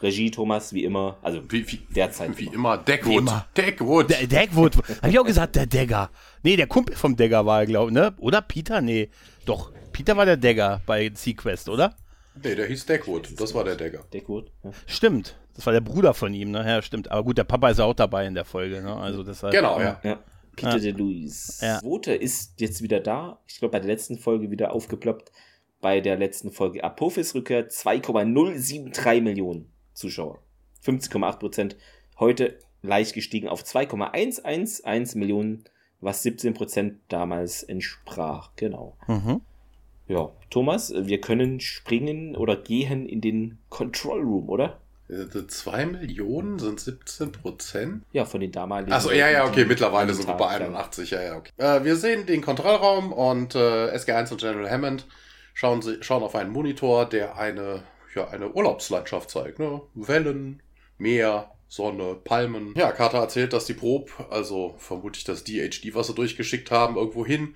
Regie 0.01 0.31
Thomas, 0.31 0.73
wie 0.73 0.83
immer, 0.83 1.17
also 1.21 1.41
wie, 1.49 1.69
wie, 1.69 1.79
derzeit. 1.93 2.37
Wie 2.37 2.45
immer, 2.45 2.77
Deckwood. 2.77 3.11
Wie 3.11 3.17
immer. 3.17 3.47
Deckwood. 3.55 4.09
De 4.09 4.27
Deckwood. 4.27 4.77
Hab 5.01 5.09
ich 5.09 5.19
auch 5.19 5.25
gesagt, 5.25 5.55
der 5.55 5.65
Degger. 5.65 6.09
Nee, 6.43 6.55
der 6.55 6.67
Kumpel 6.67 6.95
vom 6.95 7.15
Degger 7.15 7.45
war, 7.45 7.65
glaube 7.65 7.91
ich, 7.91 7.95
ne? 7.95 8.13
Oder 8.19 8.41
Peter? 8.41 8.81
Nee, 8.81 9.09
doch. 9.45 9.71
Peter 9.91 10.15
war 10.15 10.25
der 10.25 10.37
Degger 10.37 10.81
bei 10.85 11.11
Sequest, 11.13 11.67
oder? 11.69 11.95
Nee, 12.41 12.55
der 12.55 12.67
hieß 12.67 12.85
Deckwood. 12.85 13.29
Das 13.37 13.53
war 13.53 13.63
der 13.63 13.75
Degger. 13.75 14.03
Deckwood. 14.13 14.51
Ja. 14.63 14.71
Stimmt. 14.85 15.35
Das 15.55 15.65
war 15.65 15.73
der 15.73 15.81
Bruder 15.81 16.13
von 16.13 16.33
ihm, 16.33 16.51
ne? 16.51 16.65
Ja, 16.65 16.81
stimmt. 16.81 17.11
Aber 17.11 17.23
gut, 17.23 17.37
der 17.37 17.43
Papa 17.43 17.69
ist 17.69 17.81
auch 17.81 17.93
dabei 17.93 18.25
in 18.25 18.35
der 18.35 18.45
Folge, 18.45 18.81
ne? 18.81 18.95
Also 18.95 19.23
deshalb. 19.23 19.53
Genau, 19.53 19.79
ja. 19.79 19.99
ja. 20.03 20.19
Peter 20.55 20.77
ja. 20.77 20.79
de 20.79 20.91
Luis. 20.91 21.59
Ja. 21.61 21.79
Vote 21.79 22.13
ist 22.13 22.59
jetzt 22.61 22.81
wieder 22.81 22.99
da. 22.99 23.39
Ich 23.47 23.59
glaube, 23.59 23.73
bei 23.73 23.79
der 23.79 23.87
letzten 23.87 24.17
Folge 24.17 24.51
wieder 24.51 24.71
aufgeploppt. 24.73 25.31
Bei 25.81 26.01
der 26.01 26.17
letzten 26.17 26.51
Folge 26.51 26.83
Apophis 26.83 27.35
Rückkehr 27.35 27.69
2,073 27.69 29.21
Millionen. 29.21 29.71
Zuschauer. 29.99 30.39
50,8 30.83 31.39
Prozent. 31.39 31.75
Heute 32.17 32.57
leicht 32.81 33.13
gestiegen 33.13 33.47
auf 33.47 33.63
2,111 33.63 35.15
Millionen, 35.15 35.65
was 36.01 36.23
17 36.23 36.53
Prozent 36.53 36.99
damals 37.09 37.63
entsprach. 37.63 38.51
Genau. 38.55 38.97
Mhm. 39.07 39.41
Ja, 40.07 40.31
Thomas, 40.49 40.91
wir 40.95 41.21
können 41.21 41.59
springen 41.59 42.35
oder 42.35 42.55
gehen 42.55 43.05
in 43.07 43.21
den 43.21 43.59
Control 43.69 44.21
Room, 44.21 44.49
oder? 44.49 44.79
2 45.09 45.85
Millionen 45.87 46.59
sind 46.59 46.79
17 46.79 47.31
Prozent? 47.31 48.03
Ja, 48.11 48.25
von 48.25 48.41
den 48.41 48.51
damaligen. 48.51 48.93
Achso, 48.93 49.11
ja, 49.11 49.29
ja, 49.29 49.45
okay, 49.45 49.65
mittlerweile 49.65 50.13
sind 50.13 50.27
wir 50.27 50.35
bei 50.35 50.47
81, 50.47 51.09
ja, 51.09 51.21
ja, 51.21 51.35
okay. 51.35 51.51
Äh, 51.57 51.83
wir 51.83 51.95
sehen 51.95 52.27
den 52.27 52.41
Kontrollraum 52.41 53.11
und 53.11 53.55
äh, 53.55 53.95
SG1 53.95 54.31
und 54.31 54.41
General 54.41 54.69
Hammond 54.69 55.07
schauen, 55.55 55.81
sie, 55.81 55.97
schauen 56.01 56.21
auf 56.21 56.35
einen 56.35 56.51
Monitor, 56.51 57.07
der 57.07 57.37
eine 57.37 57.81
ja 58.15 58.27
eine 58.29 58.51
Urlaubslandschaft 58.51 59.29
zeigt. 59.29 59.59
Ne? 59.59 59.81
Wellen, 59.93 60.61
Meer, 60.97 61.51
Sonne, 61.67 62.15
Palmen. 62.15 62.73
Ja, 62.75 62.91
Carter 62.91 63.19
erzählt, 63.19 63.53
dass 63.53 63.65
die 63.65 63.73
Probe, 63.73 64.11
also 64.29 64.75
vermutlich 64.77 65.23
das 65.23 65.43
DHD, 65.43 65.93
was 65.93 66.07
sie 66.07 66.15
durchgeschickt 66.15 66.71
haben, 66.71 66.95
irgendwo 66.95 67.25
hin, 67.25 67.55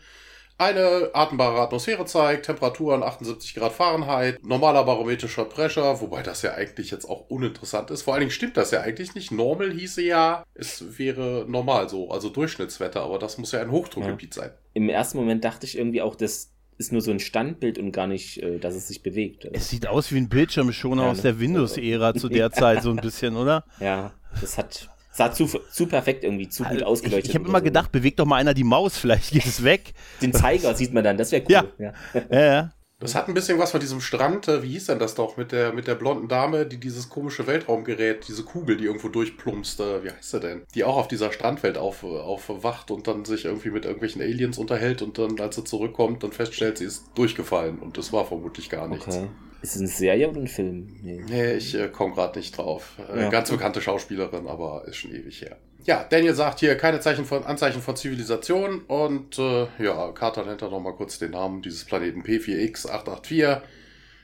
eine 0.60 1.10
atembare 1.14 1.62
Atmosphäre 1.62 2.06
zeigt, 2.06 2.46
Temperaturen 2.46 3.02
78 3.02 3.56
Grad 3.56 3.74
Fahrenheit, 3.74 4.38
normaler 4.44 4.84
barometrischer 4.84 5.46
Pressure, 5.46 6.00
wobei 6.00 6.22
das 6.22 6.44
ja 6.44 6.54
eigentlich 6.54 6.92
jetzt 6.92 7.06
auch 7.10 7.30
uninteressant 7.30 7.90
ist. 7.90 8.04
Vor 8.04 8.14
allen 8.14 8.22
Dingen 8.22 8.32
stimmt 8.32 8.56
das 8.56 8.70
ja 8.72 8.82
eigentlich 8.82 9.16
nicht. 9.16 9.32
Normal 9.32 9.72
hieße 9.72 10.04
ja, 10.04 10.44
es 10.54 11.00
wäre 11.00 11.46
normal 11.48 11.90
so, 11.90 12.12
also 12.12 12.30
Durchschnittswetter, 12.30 13.02
aber 13.02 13.18
das 13.18 13.40
muss 13.40 13.52
ja 13.52 13.62
ein 13.62 13.72
Hochdruckgebiet 13.72 14.36
ja. 14.36 14.44
sein. 14.44 14.52
Im 14.74 14.90
ersten 14.90 15.18
Moment 15.18 15.44
dachte 15.44 15.66
ich 15.66 15.78
irgendwie 15.78 16.04
auch, 16.04 16.16
dass 16.16 16.53
ist 16.78 16.92
nur 16.92 17.02
so 17.02 17.12
ein 17.12 17.20
Standbild 17.20 17.78
und 17.78 17.92
gar 17.92 18.08
nicht, 18.08 18.42
äh, 18.42 18.60
dass 18.60 18.76
es 18.76 18.88
sich 18.88 19.04
bewegt. 19.04 19.46
Es 19.52 19.70
sieht 19.70 19.88
aus 19.88 20.12
wie 20.12 20.18
ein 20.18 20.30
Bildschirmschoner 20.30 21.04
ja, 21.04 21.12
aus 21.12 21.22
der 21.22 21.40
Windows-Ära 21.40 22.14
zu 22.14 22.30
der 22.30 22.52
Zeit, 22.54 22.84
so 22.84 22.90
ein 22.90 22.98
bisschen, 22.98 23.36
oder? 23.36 23.64
Ja, 23.80 24.14
das 24.40 24.58
hat, 24.58 24.90
sah 25.12 25.32
zu, 25.32 25.48
zu 25.48 25.86
perfekt 25.88 26.24
irgendwie, 26.24 26.50
zu 26.50 26.64
gut 26.64 26.74
also, 26.74 26.86
ausgeleuchtet. 26.86 27.26
Ich, 27.26 27.30
ich 27.32 27.36
habe 27.36 27.48
immer 27.48 27.60
so. 27.60 27.66
gedacht, 27.66 27.92
bewegt 27.92 28.20
doch 28.20 28.26
mal 28.26 28.38
einer 28.38 28.54
die 28.54 28.64
Maus, 28.64 28.98
vielleicht 29.00 29.32
geht 29.32 29.46
es 29.46 29.64
weg. 29.64 29.94
Den 30.22 30.34
Zeiger 30.34 30.74
sieht 30.76 30.94
man 30.94 31.04
dann, 31.04 31.18
das 31.18 31.32
wäre 31.32 31.44
cool. 31.44 31.52
Ja. 31.52 31.66
ja. 31.78 31.94
ja, 32.30 32.46
ja. 32.46 32.74
Das 33.04 33.16
hat 33.16 33.28
ein 33.28 33.34
bisschen 33.34 33.60
was 33.60 33.72
von 33.72 33.80
diesem 33.80 34.02
Strand, 34.02 34.48
äh, 34.48 34.64
wie 34.64 34.72
hieß 34.72 34.88
denn 34.88 35.00
das 35.00 35.16
doch, 35.16 35.38
mit 35.38 35.52
der, 35.52 35.74
mit 35.74 35.88
der 35.88 35.96
blonden 35.96 36.28
Dame, 36.28 36.66
die 36.66 36.78
dieses 36.78 37.10
komische 37.10 37.46
Weltraumgerät, 37.46 38.28
diese 38.28 38.44
Kugel, 38.44 38.78
die 38.78 38.86
irgendwo 38.86 39.10
durchplumpst, 39.10 39.80
wie 39.80 40.10
heißt 40.10 40.32
sie 40.32 40.40
denn? 40.40 40.64
Die 40.74 40.84
auch 40.84 40.98
auf 40.98 41.08
dieser 41.08 41.32
Strandwelt 41.32 41.78
auf, 41.78 42.04
aufwacht 42.04 42.92
und 42.92 43.08
dann 43.08 43.26
sich 43.26 43.46
irgendwie 43.46 43.70
mit 43.70 43.86
irgendwelchen 43.86 44.22
Aliens 44.22 44.58
unterhält 44.58 45.02
und 45.02 45.18
dann, 45.18 45.40
als 45.40 45.56
sie 45.56 45.64
zurückkommt, 45.64 46.24
dann 46.24 46.32
feststellt, 46.32 46.78
sie 46.78 46.86
ist 46.86 47.06
durchgefallen 47.16 47.80
und 47.80 47.98
das 47.98 48.14
war 48.14 48.26
vermutlich 48.26 48.70
gar 48.70 48.88
nichts. 48.88 49.08
Okay. 49.08 49.28
Ist 49.64 49.76
es 49.76 49.82
eine 49.82 49.88
Serie 49.88 50.30
oder 50.30 50.42
ein 50.42 50.48
Film? 50.48 50.98
Nee, 51.02 51.24
nee 51.26 51.54
ich 51.54 51.74
äh, 51.74 51.88
komme 51.88 52.14
gerade 52.14 52.38
nicht 52.38 52.58
drauf. 52.58 52.98
Äh, 53.14 53.22
ja. 53.22 53.30
Ganz 53.30 53.50
bekannte 53.50 53.82
Schauspielerin, 53.82 54.46
aber 54.48 54.86
ist 54.88 54.98
schon 54.98 55.16
ewig 55.16 55.42
her. 55.42 55.58
Ja, 55.86 56.06
Daniel 56.10 56.34
sagt 56.34 56.60
hier 56.62 56.76
keine 56.76 57.00
Zeichen 57.02 57.26
von, 57.26 57.44
Anzeichen 57.44 57.82
von 57.82 57.96
Zivilisation 57.96 58.82
und 58.82 59.38
äh, 59.38 59.68
ja, 59.80 60.12
Carter 60.14 60.46
nennt 60.46 60.62
da 60.62 60.70
nochmal 60.70 60.94
kurz 60.94 61.20
den 61.20 61.32
Namen 61.32 61.62
dieses 61.62 61.84
Planeten 61.84 62.24
P4X884. 62.24 63.62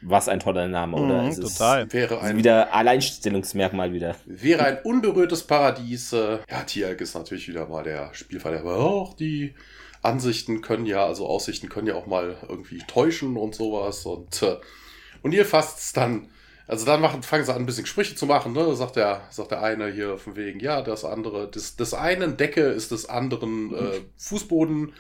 Was 0.02 0.30
ein 0.30 0.40
toller 0.40 0.70
Name, 0.70 0.96
oder? 0.96 1.24
Mhm, 1.24 1.36
total. 1.36 1.86
Ist, 1.86 1.94
wäre 1.94 2.22
ein, 2.22 2.38
wieder 2.38 2.74
Alleinstellungsmerkmal 2.74 3.92
wieder. 3.92 4.16
Wäre 4.26 4.64
ein 4.64 4.78
unberührtes 4.84 5.44
Paradies. 5.44 6.14
Äh, 6.14 6.40
ja, 6.50 6.64
Tialk 6.66 7.02
ist 7.02 7.16
natürlich 7.16 7.50
wieder 7.50 7.68
mal 7.68 7.84
der 7.84 8.14
Spielverderber. 8.14 8.78
Auch 8.78 9.14
die 9.14 9.54
Ansichten 10.02 10.62
können 10.62 10.86
ja, 10.86 11.06
also 11.06 11.28
Aussichten 11.28 11.68
können 11.68 11.88
ja 11.88 11.96
auch 11.96 12.08
mal 12.08 12.38
irgendwie 12.48 12.80
täuschen 12.88 13.36
und 13.36 13.56
sowas. 13.56 14.06
Und, 14.06 14.42
äh, 14.44 14.56
und 15.22 15.34
ihr 15.34 15.46
fasst 15.46 15.80
es 15.80 15.94
dann 15.94 16.30
also 16.70 16.86
dann 16.86 17.02
machen, 17.02 17.24
fangen 17.24 17.44
sie 17.44 17.52
an, 17.52 17.64
ein 17.64 17.66
bisschen 17.66 17.88
Sprüche 17.88 18.14
zu 18.16 18.28
machen, 18.28 18.54
ne? 18.54 18.76
Sagt 18.76 18.96
der, 18.96 19.24
sagt 19.32 19.50
der 19.50 19.64
eine 19.64 19.92
hier 19.92 20.20
von 20.20 20.36
wegen, 20.36 20.60
ja, 20.60 20.84
das 20.84 21.04
andere, 21.04 21.50
das, 21.50 21.76
des 21.76 21.96
einen 21.96 22.38
Decke 22.38 22.62
ist 22.62 22.92
des 22.92 23.10
anderen 23.10 23.74
äh, 23.74 24.02
Fußboden. 24.18 24.94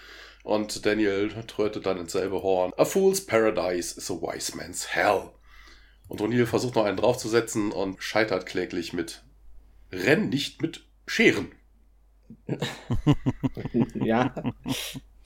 Und 0.43 0.85
Daniel 0.88 1.29
trötet 1.45 1.85
dann 1.85 1.99
ins 1.99 2.13
selbe 2.13 2.41
Horn. 2.41 2.71
A 2.75 2.85
fool's 2.85 3.23
paradise 3.23 3.95
is 3.95 4.09
a 4.09 4.15
wise 4.15 4.57
man's 4.57 4.95
hell. 4.95 5.29
Und 6.07 6.21
O'Neill 6.21 6.47
versucht 6.47 6.73
noch 6.73 6.85
einen 6.85 6.97
draufzusetzen 6.97 7.71
und 7.71 8.01
scheitert 8.01 8.47
kläglich 8.47 8.91
mit 8.91 9.23
Renn 9.91 10.29
nicht 10.29 10.63
mit 10.63 10.88
Scheren. 11.05 11.51
ja. 13.93 14.33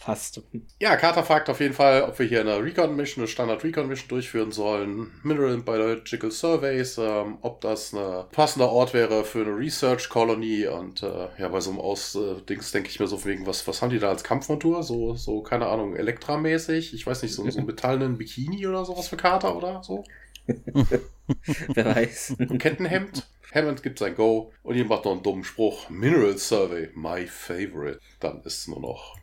Fast. 0.03 0.41
Ja, 0.81 0.97
Carter 0.97 1.23
fragt 1.23 1.49
auf 1.49 1.61
jeden 1.61 1.73
Fall, 1.73 2.01
ob 2.01 2.19
wir 2.19 2.25
hier 2.25 2.41
eine 2.41 2.61
Recon-Mission, 2.61 3.23
eine 3.23 3.27
Standard-Recon-Mission 3.29 4.09
durchführen 4.09 4.51
sollen. 4.51 5.11
Mineral 5.23 5.53
and 5.53 5.65
Biological 5.65 6.29
Surveys, 6.29 6.97
ähm, 6.97 7.37
ob 7.39 7.61
das 7.61 7.93
ein 7.93 8.25
passender 8.33 8.69
Ort 8.69 8.93
wäre 8.93 9.23
für 9.23 9.45
eine 9.45 9.55
Research-Colony. 9.55 10.67
Und 10.67 11.03
äh, 11.03 11.29
ja, 11.37 11.47
bei 11.47 11.61
so 11.61 11.69
einem 11.69 11.79
Aus-Dings 11.79 12.73
denke 12.73 12.89
ich 12.89 12.99
mir 12.99 13.07
so 13.07 13.23
wegen, 13.23 13.47
was, 13.47 13.65
was 13.65 13.81
haben 13.81 13.91
die 13.91 13.99
da 13.99 14.09
als 14.09 14.25
Kampfmontur? 14.25 14.83
So, 14.83 15.15
so 15.15 15.41
keine 15.41 15.67
Ahnung, 15.67 15.95
Elektramäßig? 15.95 16.93
Ich 16.93 17.07
weiß 17.07 17.21
nicht, 17.21 17.33
so, 17.33 17.49
so 17.49 17.57
einen 17.57 17.67
metallenen 17.67 18.17
Bikini 18.17 18.67
oder 18.67 18.83
sowas 18.83 19.07
für 19.07 19.15
Carter 19.15 19.55
oder 19.55 19.83
so? 19.83 20.03
Wer 20.47 21.95
weiß. 21.95 22.35
Ein 22.39 22.57
Kettenhemd. 22.57 23.25
Hammond 23.55 23.81
gibt 23.83 23.99
sein 23.99 24.15
Go 24.15 24.51
und 24.63 24.75
ihr 24.75 24.83
macht 24.83 25.05
noch 25.05 25.13
einen 25.13 25.23
dummen 25.23 25.45
Spruch. 25.45 25.89
Mineral 25.89 26.37
Survey, 26.37 26.89
my 26.93 27.25
favorite. 27.25 27.99
Dann 28.19 28.41
ist 28.41 28.57
es 28.57 28.67
nur 28.67 28.81
noch 28.81 29.15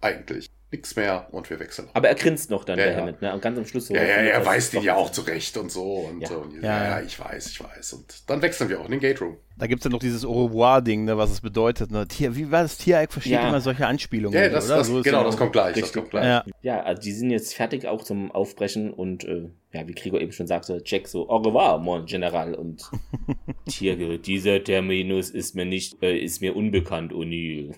eigentlich 0.00 0.50
nichts 0.70 0.96
mehr 0.96 1.28
und 1.32 1.48
wir 1.48 1.58
wechseln. 1.60 1.88
Aber 1.94 2.08
er 2.08 2.14
grinst 2.14 2.50
noch 2.50 2.64
dann, 2.64 2.78
ja, 2.78 2.84
der 2.84 2.92
ja. 2.92 3.00
Hammond, 3.00 3.22
ne? 3.22 3.32
Und 3.32 3.40
ganz 3.40 3.56
am 3.56 3.64
Schluss 3.64 3.86
so. 3.86 3.94
Ja, 3.94 4.02
ja, 4.02 4.16
er 4.16 4.44
weiß 4.44 4.70
den 4.70 4.82
ja 4.82 4.96
auch 4.96 5.10
zurecht 5.10 5.56
und 5.56 5.72
so. 5.72 5.82
Und, 5.82 6.20
ja. 6.20 6.36
und 6.36 6.62
ja. 6.62 6.84
ja, 6.84 7.00
ich 7.00 7.18
weiß, 7.18 7.46
ich 7.46 7.62
weiß. 7.62 7.94
Und 7.94 8.28
dann 8.28 8.42
wechseln 8.42 8.68
wir 8.68 8.80
auch 8.80 8.84
in 8.84 8.90
den 8.90 9.00
Gate 9.00 9.20
Room. 9.20 9.38
Da 9.56 9.66
gibt 9.66 9.80
es 9.80 9.84
ja 9.84 9.90
noch 9.90 9.98
dieses 9.98 10.24
Au 10.26 10.46
revoir-Ding, 10.46 11.04
ne, 11.04 11.16
was 11.16 11.30
es 11.30 11.40
bedeutet. 11.40 11.90
Ne? 11.90 12.06
Tier, 12.06 12.36
wie 12.36 12.50
war 12.50 12.62
das? 12.62 12.76
Tiereck 12.76 13.12
versteht 13.12 13.40
immer 13.40 13.60
solche 13.60 13.86
Anspielungen. 13.86 14.38
Ja, 14.38 14.48
das, 14.50 14.66
oder? 14.66 14.76
Das, 14.76 14.86
so 14.88 15.02
genau, 15.02 15.24
das 15.24 15.36
kommt 15.36 15.52
gleich. 15.52 15.80
Das 15.80 15.92
kommt 15.92 16.10
gleich. 16.10 16.44
Ja. 16.60 16.82
also 16.82 17.00
die 17.00 17.12
sind 17.12 17.30
jetzt 17.30 17.54
fertig 17.54 17.86
auch 17.86 18.04
zum 18.04 18.30
Aufbrechen 18.30 18.92
und 18.92 19.24
äh, 19.24 19.48
ja, 19.72 19.88
wie 19.88 19.94
Gregor 19.94 20.20
eben 20.20 20.32
schon 20.32 20.46
sagte, 20.46 20.82
Jack 20.84 21.08
so, 21.08 21.28
au 21.30 21.38
revoir, 21.38 21.78
mon 21.78 22.04
General. 22.04 22.54
Und 22.54 22.90
Tier, 23.68 24.18
dieser 24.18 24.62
Terminus 24.62 25.30
ist 25.30 25.54
mir 25.54 25.64
nicht, 25.64 26.02
äh, 26.02 26.18
ist 26.18 26.42
mir 26.42 26.54
unbekannt, 26.54 27.12
O'Neill. 27.12 27.72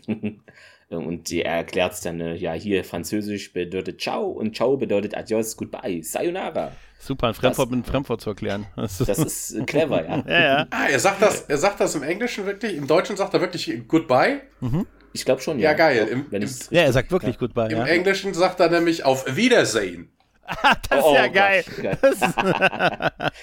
Und 0.90 1.30
die 1.30 1.42
erklärt 1.42 1.92
es 1.92 2.00
dann, 2.00 2.16
ne, 2.16 2.36
ja, 2.36 2.52
hier 2.52 2.82
Französisch 2.82 3.52
bedeutet 3.52 4.00
Ciao 4.00 4.26
und 4.26 4.56
Ciao 4.56 4.76
bedeutet 4.76 5.16
Adios, 5.16 5.56
Goodbye, 5.56 6.02
Sayonara. 6.02 6.72
Super, 6.98 7.28
ein 7.28 7.34
Fremdwort 7.34 7.70
mit 7.70 7.86
Fremdwort 7.86 8.20
zu 8.20 8.30
erklären. 8.30 8.66
Das 8.76 9.00
ist 9.00 9.66
clever, 9.66 10.04
ja. 10.04 10.24
ja, 10.26 10.40
ja. 10.40 10.66
Ah, 10.70 10.88
er 10.90 10.98
sagt 10.98 11.22
das, 11.22 11.42
er 11.42 11.58
sagt 11.58 11.80
das 11.80 11.94
im 11.94 12.02
Englischen 12.02 12.44
wirklich, 12.44 12.76
im 12.76 12.88
Deutschen 12.88 13.16
sagt 13.16 13.34
er 13.34 13.40
wirklich 13.40 13.70
Goodbye. 13.86 14.40
Mhm. 14.60 14.86
Ich 15.12 15.24
glaube 15.24 15.40
schon, 15.40 15.60
ja. 15.60 15.70
Ja, 15.70 15.76
geil. 15.76 16.08
Im, 16.10 16.26
im, 16.30 16.48
ja, 16.70 16.82
er 16.82 16.92
sagt 16.92 17.12
wirklich 17.12 17.34
ja. 17.34 17.38
Goodbye. 17.38 17.68
Im 17.70 17.78
ja. 17.78 17.86
Englischen 17.86 18.34
sagt 18.34 18.58
er 18.58 18.68
nämlich 18.68 19.04
auf 19.04 19.36
Wiedersehen. 19.36 20.10
das 20.88 20.98
ist 20.98 21.04
oh, 21.04 21.14
ja 21.14 21.28
geil. 21.28 21.64
geil. 21.80 21.98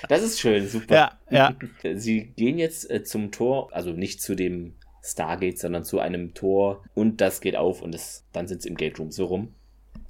Das 0.10 0.22
ist 0.22 0.40
schön, 0.42 0.68
super. 0.68 0.94
Ja, 0.94 1.12
ja. 1.30 1.56
Sie 1.96 2.34
gehen 2.36 2.58
jetzt 2.58 2.90
äh, 2.92 3.04
zum 3.04 3.32
Tor, 3.32 3.70
also 3.72 3.92
nicht 3.92 4.22
zu 4.22 4.36
dem 4.36 4.77
Stargate, 5.08 5.58
sondern 5.58 5.84
zu 5.84 6.00
einem 6.00 6.34
Tor 6.34 6.84
und 6.94 7.22
das 7.22 7.42
geht 7.42 7.56
auf 7.56 7.82
und 7.82 7.96
es, 7.96 8.26
dann 8.34 8.48
sind 8.48 8.62
sie 8.62 8.70
im 8.70 8.76
Gate 8.76 9.00
Room 9.00 9.12
so 9.12 9.26
rum. 9.26 9.54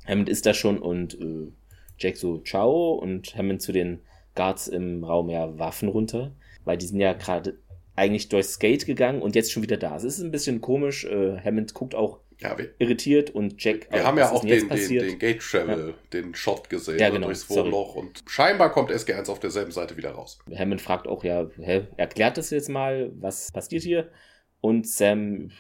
Hammond 0.08 0.30
ist 0.30 0.46
da 0.46 0.54
schon 0.54 0.80
und 0.80 1.20
äh, 1.20 1.52
Jack 2.00 2.18
so 2.18 2.40
ciao 2.40 2.94
und 2.94 3.36
Hammond 3.36 3.62
zu 3.62 3.72
den 3.72 4.00
Guards 4.36 4.68
im 4.68 5.04
Raum 5.04 5.30
ja 5.30 5.58
Waffen 5.60 5.90
runter, 5.90 6.32
weil 6.64 6.78
die 6.78 6.86
sind 6.86 7.00
ja 7.00 7.14
gerade 7.14 7.58
eigentlich 7.96 8.30
durchs 8.30 8.60
Gate 8.60 8.86
gegangen 8.86 9.22
und 9.22 9.36
jetzt 9.36 9.52
schon 9.52 9.64
wieder 9.64 9.78
da. 9.78 9.96
Es 9.96 10.04
ist 10.04 10.20
ein 10.20 10.32
bisschen 10.32 10.62
komisch. 10.62 11.06
Äh, 11.06 11.40
Hammond 11.40 11.74
guckt 11.74 11.96
auch 11.96 12.20
ja, 12.40 12.56
wir, 12.58 12.70
irritiert 12.78 13.32
und 13.32 13.62
Jack. 13.64 13.92
Wir 13.92 14.02
auch, 14.02 14.06
haben 14.06 14.18
ja 14.18 14.32
auch 14.32 14.46
den, 14.46 14.70
den, 14.70 14.90
den, 14.90 15.20
Gate 15.20 15.40
Travel, 15.40 15.90
ja. 15.90 15.94
den 16.14 16.36
Shot 16.36 16.70
gesehen 16.70 17.00
ja, 17.00 17.08
ne, 17.08 17.16
genau, 17.16 17.28
durchs 17.28 17.50
Wohnloch 17.50 17.96
und 17.96 18.24
scheinbar 18.28 18.72
kommt 18.72 18.92
SG1 18.92 19.30
auf 19.30 19.40
derselben 19.40 19.72
Seite 19.72 19.98
wieder 19.98 20.12
raus. 20.12 20.38
Hammond 20.56 20.82
fragt 20.82 21.08
auch 21.08 21.24
ja, 21.24 21.50
hä, 21.58 21.88
erklärt 21.98 22.38
das 22.38 22.52
jetzt 22.52 22.70
mal, 22.70 23.12
was 23.16 23.52
passiert 23.52 23.82
hier? 23.82 24.10
Und 24.62 24.88
Sam, 24.88 25.52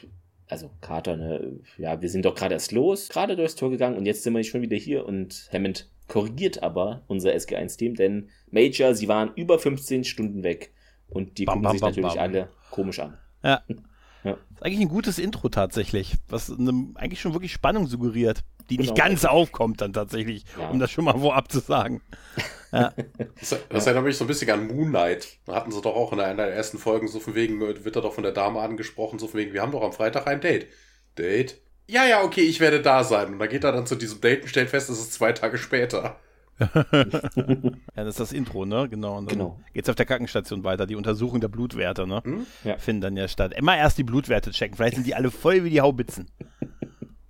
also 0.48 0.72
Carter, 0.82 1.18
ne, 1.18 1.60
ja, 1.78 2.02
wir 2.02 2.10
sind 2.10 2.26
doch 2.26 2.36
gerade 2.36 2.56
erst 2.56 2.72
los, 2.72 3.10
gerade 3.10 3.36
durchs 3.36 3.56
Tor 3.56 3.70
gegangen 3.70 3.98
und 3.98 4.06
jetzt 4.06 4.24
sind 4.24 4.34
wir 4.34 4.44
schon 4.44 4.62
wieder 4.62 4.78
hier 4.78 5.06
und 5.06 5.50
Hammond 5.54 5.90
korrigiert 6.08 6.64
aber 6.64 7.04
unser 7.08 7.32
SG1-Team, 7.32 7.96
denn 7.96 8.30
Major, 8.50 8.96
sie 8.96 9.08
waren 9.08 9.32
über 9.36 9.60
15 9.60 10.04
Stunden 10.04 10.44
weg 10.44 10.74
und 11.10 11.38
die 11.38 11.46
bam, 11.46 11.56
gucken 11.56 11.64
bam, 11.64 11.72
sich 11.74 11.82
bam, 11.82 11.90
natürlich 11.90 12.20
alle 12.20 12.50
komisch 12.72 13.00
an. 13.00 13.18
Ja. 13.44 13.62
ja. 14.24 14.38
ist 14.54 14.64
eigentlich 14.64 14.82
ein 14.82 14.90
gutes 14.90 15.20
Intro 15.20 15.50
tatsächlich, 15.50 16.16
was 16.30 16.50
eine, 16.50 16.92
eigentlich 16.96 17.22
schon 17.22 17.34
wirklich 17.34 17.52
Spannung 17.52 17.88
suggeriert, 17.88 18.44
die 18.70 18.78
genau. 18.78 18.92
nicht 18.92 19.02
ganz 19.02 19.26
aufkommt 19.26 19.82
dann 19.82 19.94
tatsächlich, 19.94 20.44
ja. 20.60 20.70
um 20.70 20.80
das 20.80 20.92
schon 20.92 21.06
mal 21.06 21.18
vorab 21.18 21.52
zu 21.52 21.60
sagen. 21.60 22.02
Ja. 22.72 22.94
Das, 23.40 23.56
das 23.70 23.86
erinnert 23.86 24.04
mich 24.04 24.18
so 24.18 24.26
ein 24.26 24.28
bisschen 24.28 24.50
an 24.52 24.68
Moon 24.68 24.90
Knight. 24.90 25.38
Da 25.46 25.56
hatten 25.56 25.72
sie 25.72 25.82
doch 25.82 25.96
auch 25.96 26.12
in 26.12 26.20
einer 26.20 26.46
der 26.46 26.54
ersten 26.54 26.78
Folgen 26.78 27.08
so 27.08 27.20
von 27.20 27.34
wegen, 27.34 27.62
wird 27.62 27.96
er 27.96 28.02
doch 28.02 28.14
von 28.14 28.24
der 28.24 28.34
Dame 28.34 28.60
angesprochen, 28.60 29.20
so 29.20 29.28
von 29.28 29.40
wegen, 29.40 29.54
wir 29.54 29.62
haben 29.62 29.72
doch 29.72 29.84
am 29.84 29.94
Freitag 29.94 30.28
ein 30.28 30.42
Date. 30.42 30.68
Date? 31.18 31.62
Ja, 31.88 32.06
ja, 32.06 32.24
okay, 32.24 32.42
ich 32.42 32.60
werde 32.60 32.82
da 32.82 33.04
sein. 33.04 33.34
Und 33.34 33.40
dann 33.40 33.50
geht 33.50 33.64
er 33.64 33.72
dann 33.72 33.86
zu 33.86 33.96
diesem 33.96 34.20
Date 34.20 34.44
und 34.44 34.50
stellt 34.50 34.70
fest, 34.70 34.90
es 34.90 35.00
ist 35.00 35.14
zwei 35.14 35.32
Tage 35.32 35.58
später. 35.58 36.20
ja, 36.60 36.84
das 37.96 38.08
ist 38.08 38.20
das 38.20 38.34
Intro, 38.34 38.66
ne? 38.66 38.90
Genau. 38.90 39.18
Und 39.18 39.32
dann 39.32 39.38
genau. 39.38 39.60
geht's 39.74 39.90
auf 39.90 39.96
der 39.96 40.06
Krankenstation 40.06 40.64
weiter. 40.64 40.88
Die 40.88 40.96
Untersuchung 40.96 41.40
der 41.40 41.50
Blutwerte, 41.50 42.08
ne? 42.08 42.22
Hm? 42.24 42.48
Ja. 42.64 42.78
Finden 42.78 43.02
dann 43.02 43.16
ja 43.16 43.28
statt. 43.28 43.54
Immer 43.56 43.78
erst 43.78 43.98
die 43.98 44.04
Blutwerte 44.04 44.52
checken. 44.52 44.76
Vielleicht 44.76 44.96
sind 44.96 45.06
die 45.06 45.16
alle 45.16 45.30
voll 45.30 45.64
wie 45.64 45.70
die 45.70 45.82
Haubitzen. 45.82 46.30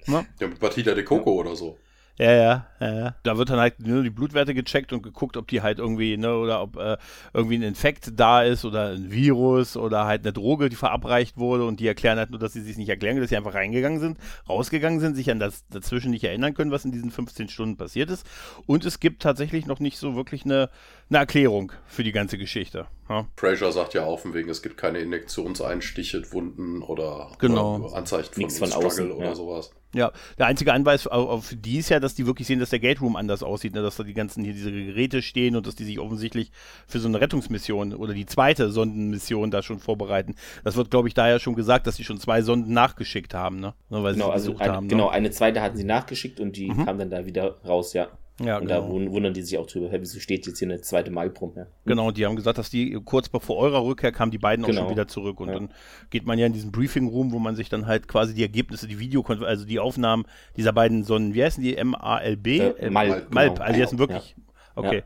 Ne? 0.08 0.26
Ja, 0.40 0.48
mit 0.48 0.60
Batida 0.60 0.94
de 0.94 1.04
Coco 1.04 1.32
oder 1.32 1.56
so. 1.56 1.78
Ja, 2.20 2.32
ja, 2.32 2.68
ja. 2.80 3.16
Da 3.22 3.38
wird 3.38 3.52
dann 3.52 3.60
halt 3.60 3.80
nur 3.80 4.02
die 4.02 4.10
Blutwerte 4.10 4.56
gecheckt 4.56 4.92
und 4.92 5.04
geguckt, 5.04 5.38
ob 5.38 5.48
die 5.48 5.62
halt 5.62 5.78
irgendwie, 5.78 6.18
ne, 6.18 6.36
oder 6.36 6.64
ob 6.64 6.76
äh, 6.78 6.98
irgendwie 7.32 7.58
ein 7.58 7.62
Infekt 7.62 8.12
da 8.16 8.42
ist 8.42 8.66
oder 8.66 8.90
ein 8.94 9.12
Virus 9.12 9.78
oder 9.78 10.06
halt 10.06 10.24
eine 10.24 10.34
Droge, 10.34 10.70
die 10.70 10.76
verabreicht 10.76 11.38
wurde 11.38 11.66
und 11.66 11.80
die 11.80 11.88
erklären 11.88 12.18
halt 12.18 12.32
nur, 12.32 12.40
dass 12.40 12.54
sie 12.54 12.62
sich 12.62 12.76
nicht 12.76 12.90
erklären, 12.90 13.20
dass 13.20 13.30
sie 13.30 13.38
einfach 13.38 13.54
reingegangen 13.54 14.00
sind, 14.00 14.18
rausgegangen 14.50 15.00
sind, 15.00 15.16
sich 15.16 15.30
an 15.30 15.38
das 15.38 15.68
dazwischen 15.68 16.10
nicht 16.10 16.24
erinnern 16.24 16.56
können, 16.56 16.72
was 16.72 16.86
in 16.86 16.92
diesen 16.92 17.12
15 17.12 17.50
Stunden 17.50 17.78
passiert 17.78 18.10
ist. 18.10 18.26
Und 18.66 18.84
es 18.84 19.00
gibt 19.00 19.22
tatsächlich 19.22 19.68
noch 19.68 19.80
nicht 19.80 20.00
so 20.00 20.16
wirklich 20.16 20.44
eine, 20.44 20.72
eine 21.10 21.20
Erklärung 21.20 21.72
für 21.86 22.04
die 22.04 22.12
ganze 22.12 22.38
Geschichte. 22.38 22.88
Ja. 23.10 23.28
Fraser 23.38 23.72
sagt 23.72 23.94
ja 23.94 24.04
auch, 24.04 24.22
wegen 24.26 24.50
es 24.50 24.62
gibt 24.62 24.78
keine 24.78 25.00
Injektionseinstiche, 25.00 26.32
Wunden 26.34 26.82
oder, 26.82 27.32
genau. 27.40 27.78
oder 27.78 27.96
Anzeichen 27.96 28.34
von, 28.34 28.44
Nichts 28.44 28.60
von 28.60 28.68
Struggle 28.68 28.88
außen, 28.88 29.12
oder 29.12 29.28
ja. 29.28 29.36
sowas. 29.36 29.72
Ja, 29.94 30.12
der 30.38 30.48
einzige 30.48 30.74
Anweis 30.74 31.08
auf 31.08 31.54
die 31.56 31.78
ist 31.78 31.90
ja, 31.90 32.02
dass 32.02 32.14
die 32.14 32.28
wirklich 32.28 32.46
sehen, 32.46 32.60
dass 32.60 32.72
der 32.72 32.80
Gate 32.80 33.00
Room 33.02 33.16
anders 33.16 33.42
aussieht, 33.42 33.74
ne? 33.74 33.82
dass 33.82 33.96
da 33.96 34.04
die 34.04 34.14
ganzen 34.14 34.44
hier 34.44 34.52
diese 34.52 34.72
Geräte 34.72 35.22
stehen 35.22 35.56
und 35.56 35.66
dass 35.66 35.76
die 35.76 35.86
sich 35.86 36.00
offensichtlich 36.00 36.52
für 36.88 37.00
so 37.00 37.08
eine 37.08 37.22
Rettungsmission 37.22 37.94
oder 37.94 38.14
die 38.14 38.26
zweite 38.26 38.70
Sondenmission 38.70 39.50
da 39.50 39.62
schon 39.64 39.80
vorbereiten. 39.80 40.36
Das 40.66 40.76
wird, 40.76 40.92
glaube 40.92 41.08
ich, 41.08 41.14
daher 41.14 41.40
schon 41.40 41.56
gesagt, 41.56 41.88
dass 41.88 41.96
sie 41.96 42.04
schon 42.04 42.20
zwei 42.20 42.42
Sonden 42.42 42.74
nachgeschickt 42.74 43.34
haben, 43.34 43.62
ne? 43.62 43.74
Weil 43.90 44.14
genau, 44.14 44.30
also 44.30 44.58
eine, 44.58 44.74
haben, 44.74 44.88
ne? 44.88 44.90
genau, 44.90 45.08
eine 45.08 45.32
zweite 45.32 45.62
hatten 45.62 45.78
sie 45.78 45.86
nachgeschickt 45.86 46.42
und 46.42 46.58
die 46.58 46.70
mhm. 46.70 46.86
kam 46.86 47.00
dann 47.00 47.10
da 47.10 47.26
wieder 47.26 47.62
raus, 47.66 47.94
ja. 47.94 48.10
Ja, 48.40 48.58
und 48.58 48.68
genau. 48.68 48.82
da 48.82 49.12
wundern 49.12 49.34
die 49.34 49.42
sich 49.42 49.58
auch 49.58 49.66
drüber, 49.66 49.90
hey, 49.90 50.00
wieso 50.00 50.20
steht 50.20 50.46
jetzt 50.46 50.60
hier 50.60 50.68
eine 50.68 50.80
zweite 50.82 51.10
Malprum? 51.10 51.54
Ja. 51.56 51.66
Genau, 51.86 52.12
die 52.12 52.26
haben 52.26 52.36
gesagt, 52.36 52.60
dass 52.60 52.70
die 52.70 53.00
kurz 53.04 53.30
bevor 53.30 53.58
eurer 53.58 53.84
Rückkehr 53.84 54.12
kamen 54.12 54.32
die 54.32 54.38
beiden 54.38 54.64
genau. 54.64 54.82
auch 54.82 54.84
schon 54.84 54.92
wieder 54.92 55.08
zurück. 55.08 55.40
Und 55.40 55.48
ja. 55.48 55.56
dann 55.56 55.70
geht 56.12 56.26
man 56.28 56.38
ja 56.38 56.46
in 56.46 56.54
diesen 56.54 56.72
Briefing-Room, 56.72 57.32
wo 57.32 57.40
man 57.40 57.56
sich 57.56 57.70
dann 57.70 57.88
halt 57.88 58.08
quasi 58.08 58.36
die 58.36 58.44
Ergebnisse, 58.44 58.88
die 58.88 59.00
Video, 59.00 59.24
also 59.24 59.66
die 59.66 59.80
Aufnahmen 59.80 60.26
dieser 60.56 60.72
beiden 60.72 61.04
Sonnen, 61.04 61.34
wie 61.34 61.44
heißen 61.44 61.64
die? 61.64 61.78
M-A-L-B? 61.78 62.60
Äh, 62.60 62.90
Malp. 62.92 63.34
Malp, 63.34 63.56
genau. 63.56 63.66
also 63.66 63.76
die 63.76 63.84
heißen 63.84 64.00
wirklich. 64.00 64.36
Ja. 64.38 64.44
Okay. 64.76 65.04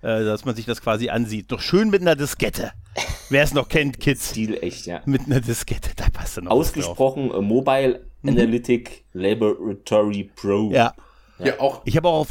Äh, 0.00 0.24
dass 0.24 0.44
man 0.44 0.54
sich 0.54 0.64
das 0.64 0.80
quasi 0.80 1.08
ansieht. 1.08 1.50
Doch 1.50 1.60
schön 1.60 1.90
mit 1.90 2.02
einer 2.02 2.14
Diskette. 2.14 2.70
Wer 3.30 3.42
es 3.42 3.52
noch 3.52 3.68
kennt, 3.68 3.98
Kids. 3.98 4.30
Stil 4.30 4.56
echt, 4.62 4.86
ja. 4.86 5.02
Mit 5.04 5.26
einer 5.26 5.40
Diskette, 5.40 5.90
da 5.96 6.04
passt 6.12 6.36
dann 6.36 6.44
noch 6.44 6.52
Ausgesprochen 6.52 7.32
uh, 7.32 7.42
Mobile 7.42 8.04
mhm. 8.22 8.30
Analytic 8.30 9.04
Laboratory 9.12 10.30
Pro. 10.36 10.70
Ja. 10.70 10.94
Ja, 11.40 11.58
auch. 11.58 11.82
Ich 11.84 11.96
habe 11.96 12.08
auch 12.08 12.20
auf 12.20 12.28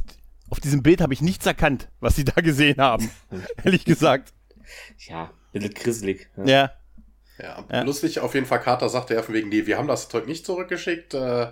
auf 0.49 0.59
diesem 0.59 0.83
Bild 0.83 1.01
habe 1.01 1.13
ich 1.13 1.21
nichts 1.21 1.45
erkannt, 1.45 1.89
was 1.99 2.15
sie 2.15 2.25
da 2.25 2.41
gesehen 2.41 2.79
haben. 2.79 3.09
ehrlich 3.63 3.85
gesagt. 3.85 4.33
Ja, 5.07 5.25
ein 5.25 5.29
bisschen 5.53 5.73
grisselig. 5.73 6.29
Ja. 6.37 6.45
ja. 6.45 6.71
Ja, 7.39 7.63
ja. 7.71 7.81
lustig 7.83 8.19
auf 8.19 8.33
jeden 8.33 8.47
Fall. 8.47 8.61
Carter 8.61 8.89
sagte 8.89 9.13
ja 9.13 9.21
von 9.21 9.35
wegen, 9.35 9.49
nee, 9.49 9.67
wir 9.67 9.77
haben 9.77 9.87
das 9.87 10.09
Zeug 10.09 10.27
nicht 10.27 10.45
zurückgeschickt. 10.45 11.13
Äh, 11.13 11.51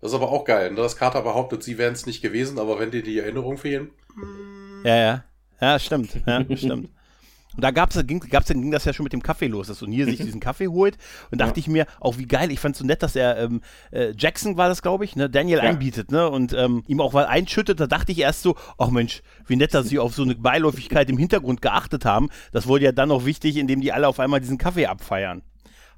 das 0.00 0.10
ist 0.10 0.14
aber 0.14 0.30
auch 0.30 0.44
geil, 0.44 0.70
ne? 0.70 0.76
dass 0.76 0.96
Carter 0.96 1.22
behauptet, 1.22 1.62
sie 1.62 1.78
wären 1.78 1.94
es 1.94 2.06
nicht 2.06 2.22
gewesen, 2.22 2.58
aber 2.58 2.78
wenn 2.78 2.90
dir 2.90 3.02
die 3.02 3.18
Erinnerungen 3.18 3.56
fehlen. 3.56 3.90
Ja, 4.84 4.96
ja. 4.96 5.24
Ja, 5.60 5.78
stimmt. 5.78 6.20
Ja, 6.26 6.44
stimmt. 6.56 6.90
Und 7.54 7.62
da 7.62 7.70
gab's, 7.70 7.98
ging, 8.06 8.20
gab's, 8.20 8.48
ging 8.48 8.70
das 8.70 8.84
ja 8.84 8.92
schon 8.92 9.04
mit 9.04 9.12
dem 9.12 9.22
Kaffee 9.22 9.46
los, 9.46 9.66
dass 9.66 9.82
O'Neill 9.82 10.06
sich 10.06 10.16
diesen 10.24 10.40
Kaffee 10.40 10.68
holt. 10.68 10.96
Und 11.30 11.40
dachte 11.40 11.60
ja. 11.60 11.60
ich 11.60 11.68
mir, 11.68 11.86
auch 12.00 12.18
wie 12.18 12.26
geil, 12.26 12.50
ich 12.50 12.60
fand 12.60 12.74
es 12.74 12.78
so 12.80 12.86
nett, 12.86 13.02
dass 13.02 13.16
er, 13.16 13.38
ähm, 13.38 13.60
äh, 13.90 14.12
Jackson 14.16 14.56
war 14.56 14.68
das, 14.68 14.82
glaube 14.82 15.04
ich, 15.04 15.16
ne, 15.16 15.28
Daniel 15.28 15.58
ja. 15.58 15.64
einbietet, 15.64 16.10
ne, 16.10 16.28
und 16.28 16.52
ähm, 16.52 16.82
ihm 16.86 17.00
auch 17.00 17.14
was 17.14 17.26
einschüttet. 17.26 17.80
Da 17.80 17.86
dachte 17.86 18.12
ich 18.12 18.18
erst 18.18 18.42
so, 18.42 18.56
ach 18.78 18.90
Mensch, 18.90 19.22
wie 19.46 19.56
nett, 19.56 19.74
dass 19.74 19.88
sie 19.88 19.98
auf 19.98 20.14
so 20.14 20.22
eine 20.22 20.34
Beiläufigkeit 20.34 21.08
im 21.10 21.18
Hintergrund 21.18 21.62
geachtet 21.62 22.04
haben. 22.04 22.28
Das 22.52 22.66
wurde 22.66 22.84
ja 22.86 22.92
dann 22.92 23.08
noch 23.08 23.24
wichtig, 23.24 23.56
indem 23.56 23.80
die 23.80 23.92
alle 23.92 24.08
auf 24.08 24.20
einmal 24.20 24.40
diesen 24.40 24.58
Kaffee 24.58 24.86
abfeiern 24.86 25.42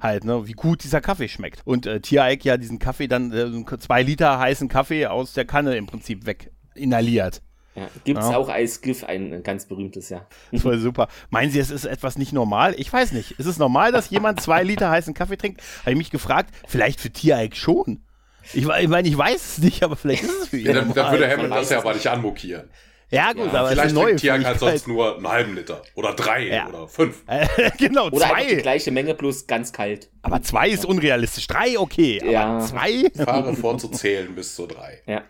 halt, 0.01 0.25
ne, 0.25 0.47
wie 0.47 0.53
gut 0.53 0.85
dieser 0.85 1.01
Kaffee 1.01 1.29
schmeckt. 1.29 1.63
Und 1.65 1.87
äh, 1.87 2.01
Tiereik 2.01 2.45
ja 2.45 2.57
diesen 2.57 2.79
Kaffee 2.79 3.09
dann, 3.09 3.33
äh, 3.33 3.79
zwei 3.79 4.03
Liter 4.03 4.39
heißen 4.39 4.69
Kaffee 4.69 5.07
aus 5.07 5.33
der 5.33 5.47
Kanne 5.47 5.77
im 5.77 5.87
Prinzip 5.87 6.27
weg 6.27 6.53
inhaliert. 6.75 7.43
Ja, 7.75 7.89
Gibt 8.05 8.21
es 8.21 8.31
ja. 8.31 8.37
auch 8.37 8.49
als 8.49 8.81
GIF 8.83 9.03
ein 9.03 9.43
ganz 9.43 9.67
berühmmes, 9.67 10.09
ja. 10.09 10.27
Voll 10.57 10.79
super. 10.79 11.09
Meinen 11.31 11.51
Sie, 11.51 11.59
es 11.59 11.71
ist 11.71 11.85
etwas 11.85 12.17
nicht 12.17 12.33
normal? 12.33 12.75
Ich 12.79 12.93
weiß 12.93 13.13
nicht. 13.13 13.33
Ist 13.33 13.47
es 13.47 13.59
normal, 13.59 13.91
dass 13.91 14.11
jemand 14.11 14.41
zwei 14.41 14.63
Liter 14.63 14.91
heißen 14.91 15.13
Kaffee 15.13 15.37
trinkt? 15.37 15.61
Habe 15.81 15.93
ich 15.93 15.99
mich 15.99 16.11
gefragt. 16.11 16.55
Vielleicht 16.69 17.01
für 17.01 17.11
Tiereik 17.11 17.57
schon. 17.57 18.05
Ich, 18.53 18.67
ich 18.67 18.89
meine, 18.89 19.09
ich 19.09 19.17
weiß 19.17 19.57
es 19.57 19.59
nicht, 19.59 19.83
aber 19.83 19.97
vielleicht 19.97 20.23
ist 20.23 20.43
es 20.43 20.49
für 20.49 20.59
ihn. 20.59 20.67
Ja, 20.67 20.73
dann, 20.75 20.93
dann 20.93 21.13
würde 21.13 21.29
Hammond 21.29 21.51
das 21.51 21.71
ja 21.71 21.79
aber 21.79 21.95
nicht 21.95 22.07
anmokieren. 22.07 22.71
Ja, 23.11 23.33
gut, 23.33 23.53
ja, 23.53 23.61
aber 23.61 23.69
vielleicht 23.69 23.95
trinkt 23.95 24.21
Tiag 24.21 24.45
halt 24.45 24.59
sonst 24.59 24.89
nur 24.89 25.17
einen 25.17 25.29
halben 25.29 25.55
Liter 25.55 25.83
oder 25.95 26.15
drei 26.15 26.49
ja. 26.49 26.69
oder 26.69 26.89
fünf. 26.89 27.23
genau, 27.79 28.07
oder 28.07 28.29
zwei. 28.29 28.47
die 28.47 28.57
gleiche 28.57 28.91
Menge 28.91 29.15
plus 29.15 29.47
ganz 29.47 29.73
kalt. 29.73 30.11
Aber 30.23 30.43
zwei 30.43 30.69
ist 30.69 30.85
unrealistisch. 30.85 31.47
Drei, 31.47 31.79
okay. 31.79 32.21
Ja. 32.25 32.57
Aber 32.57 32.67
zwei. 32.67 33.11
Fahre 33.25 33.55
vorzuzählen 33.55 34.35
bis 34.35 34.55
zu 34.55 34.67
drei. 34.67 35.01
Ja. 35.07 35.23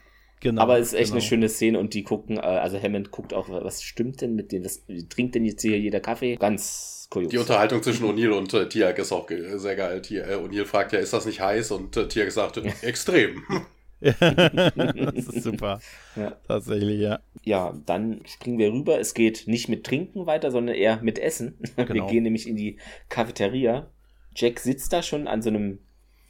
Genau, 0.45 0.61
Aber 0.61 0.79
es 0.79 0.89
ist 0.89 0.93
echt 0.93 1.05
genau. 1.05 1.15
eine 1.15 1.23
schöne 1.23 1.49
Szene 1.49 1.79
und 1.79 1.95
die 1.95 2.03
gucken, 2.03 2.37
äh, 2.37 2.41
also 2.41 2.79
Hammond 2.79 3.11
guckt 3.11 3.33
auch, 3.33 3.49
was 3.49 3.83
stimmt 3.83 4.21
denn 4.21 4.35
mit 4.35 4.53
denen, 4.53 4.67
was 4.67 4.83
trinkt 5.09 5.35
denn 5.35 5.47
jetzt 5.47 5.63
hier 5.63 5.79
jeder 5.79 6.01
Kaffee? 6.01 6.37
Ganz 6.37 7.09
kurios. 7.09 7.31
Die 7.31 7.39
Unterhaltung 7.39 7.83
zwischen 7.83 8.05
O'Neill 8.05 8.33
und 8.33 8.53
äh, 8.53 8.69
Tiag 8.69 8.99
ist 8.99 9.11
auch 9.11 9.27
sehr 9.27 9.75
geil. 9.75 10.03
Äh, 10.11 10.35
O'Neill 10.35 10.67
fragt 10.67 10.93
ja, 10.93 10.99
ist 10.99 11.15
das 11.15 11.25
nicht 11.25 11.41
heiß? 11.41 11.71
Und 11.71 11.97
äh, 11.97 12.09
Tiag 12.09 12.31
sagt, 12.31 12.61
extrem. 12.83 13.43
das 14.01 15.29
ist 15.29 15.45
super. 15.45 15.81
Ja. 16.15 16.37
Tatsächlich, 16.47 17.01
ja. 17.01 17.21
Ja, 17.43 17.75
dann 17.87 18.21
springen 18.27 18.59
wir 18.59 18.71
rüber. 18.71 19.01
Es 19.01 19.15
geht 19.15 19.45
nicht 19.47 19.71
mit 19.71 19.85
Trinken 19.85 20.27
weiter, 20.27 20.51
sondern 20.51 20.77
eher 20.77 21.01
mit 21.01 21.19
Essen. 21.19 21.59
Genau. 21.77 21.95
Wir 21.95 22.13
gehen 22.13 22.25
nämlich 22.25 22.47
in 22.47 22.57
die 22.57 22.77
Cafeteria. 23.09 23.91
Jack 24.37 24.61
sitzt 24.61 24.93
da 24.93 25.03
schon 25.03 25.27
an 25.27 25.41
so 25.41 25.49
einem 25.49 25.79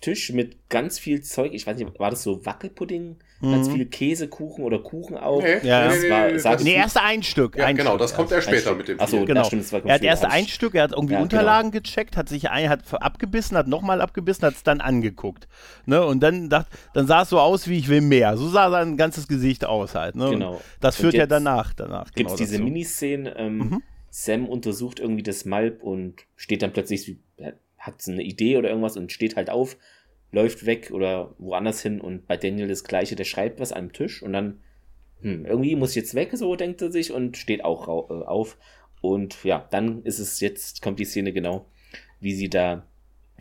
Tisch 0.01 0.33
mit 0.33 0.69
ganz 0.69 0.99
viel 0.99 1.23
Zeug. 1.23 1.53
Ich 1.55 1.67
weiß 1.67 1.79
nicht, 1.79 1.99
war 1.99 2.11
das 2.11 2.23
so 2.23 2.45
Wackelpudding? 2.45 3.17
Mhm. 3.45 3.53
Ganz 3.53 3.69
viele 3.69 3.87
Käsekuchen 3.87 4.65
oder 4.65 4.79
Kuchen 4.79 5.17
auch. 5.17 5.43
Nee, 5.43 5.59
ja. 5.63 5.87
das 5.87 6.09
war, 6.09 6.27
nee, 6.29 6.43
das 6.43 6.65
nee, 6.65 6.75
erst 6.75 6.99
ein 6.99 7.23
Stück. 7.23 7.57
Ja, 7.57 7.67
ein 7.67 7.77
genau, 7.77 7.91
Stück 7.91 8.01
das 8.01 8.15
kommt 8.15 8.33
erst 8.33 8.49
später 8.49 8.75
mit 8.75 8.89
dem 8.89 9.01
Achso, 9.01 9.25
genau. 9.25 9.45
stimmt, 9.45 9.71
er 9.73 9.95
hat 9.95 10.03
erst 10.03 10.25
ein 10.25 10.47
Stück, 10.47 10.75
er 10.75 10.85
hat 10.85 10.93
irgendwie 10.93 11.15
ja, 11.15 11.19
genau. 11.21 11.25
Unterlagen 11.25 11.71
genau. 11.71 11.83
gecheckt, 11.83 12.17
hat 12.17 12.29
sich 12.29 12.51
ein, 12.51 12.69
hat 12.69 12.81
abgebissen, 12.93 13.57
hat 13.57 13.69
nochmal 13.69 14.01
abgebissen, 14.01 14.47
hat 14.47 14.55
es 14.55 14.63
dann 14.63 14.81
angeguckt. 14.81 15.47
Ne? 15.87 16.05
Und 16.05 16.21
dann, 16.21 16.49
dacht, 16.49 16.67
dann 16.95 17.07
sah 17.07 17.23
es 17.23 17.29
so 17.29 17.39
aus, 17.39 17.69
wie 17.69 17.79
ich 17.79 17.89
will 17.89 18.01
mehr. 18.01 18.37
So 18.37 18.49
sah 18.49 18.71
sein 18.71 18.97
ganzes 18.97 19.29
Gesicht 19.29 19.65
aus 19.65 19.95
halt. 19.95 20.17
Ne? 20.17 20.31
Genau. 20.31 20.53
Und 20.55 20.63
das 20.81 20.97
führt 20.97 21.15
ja 21.15 21.27
danach. 21.27 21.75
danach 21.75 22.13
Gibt 22.13 22.31
es 22.31 22.37
genau 22.37 22.51
diese 22.51 22.63
Miniszene, 22.63 23.37
ähm, 23.37 23.59
mhm. 23.59 23.83
Sam 24.11 24.47
untersucht 24.47 25.01
irgendwie 25.01 25.25
das 25.25 25.45
Malp 25.45 25.83
und 25.83 26.23
steht 26.37 26.63
dann 26.63 26.73
plötzlich, 26.73 27.17
hat 27.79 27.95
eine 28.07 28.23
Idee 28.23 28.57
oder 28.57 28.69
irgendwas 28.69 28.97
und 28.97 29.11
steht 29.11 29.35
halt 29.35 29.51
auf 29.51 29.77
läuft 30.35 30.67
weg 30.67 30.91
oder 30.93 31.35
woanders 31.39 31.81
hin 31.81 32.01
und 32.01 32.27
bei 32.27 32.37
Daniel 32.37 32.69
das 32.69 32.85
gleiche, 32.85 33.17
der 33.17 33.25
schreibt 33.25 33.61
was 33.61 33.73
am 33.73 33.93
Tisch 33.93 34.23
und 34.23 34.33
dann, 34.33 34.61
hm, 35.21 35.47
irgendwie 35.47 35.77
muss 35.77 35.91
ich 35.91 35.97
jetzt 35.97 36.15
weg, 36.15 36.31
so 36.35 36.57
denkt 36.57 36.83
er 36.83 36.91
sich 36.91 37.13
und 37.13 37.37
steht 37.37 37.65
auch 37.65 37.89
äh, 38.11 38.25
auf. 38.25 38.59
Und 39.01 39.45
ja, 39.45 39.67
dann 39.71 40.03
ist 40.03 40.19
es 40.19 40.41
jetzt, 40.41 40.83
kommt 40.83 40.99
die 40.99 41.05
Szene 41.05 41.33
genau, 41.33 41.67
wie 42.21 42.35
sie 42.35 42.51
da 42.51 42.87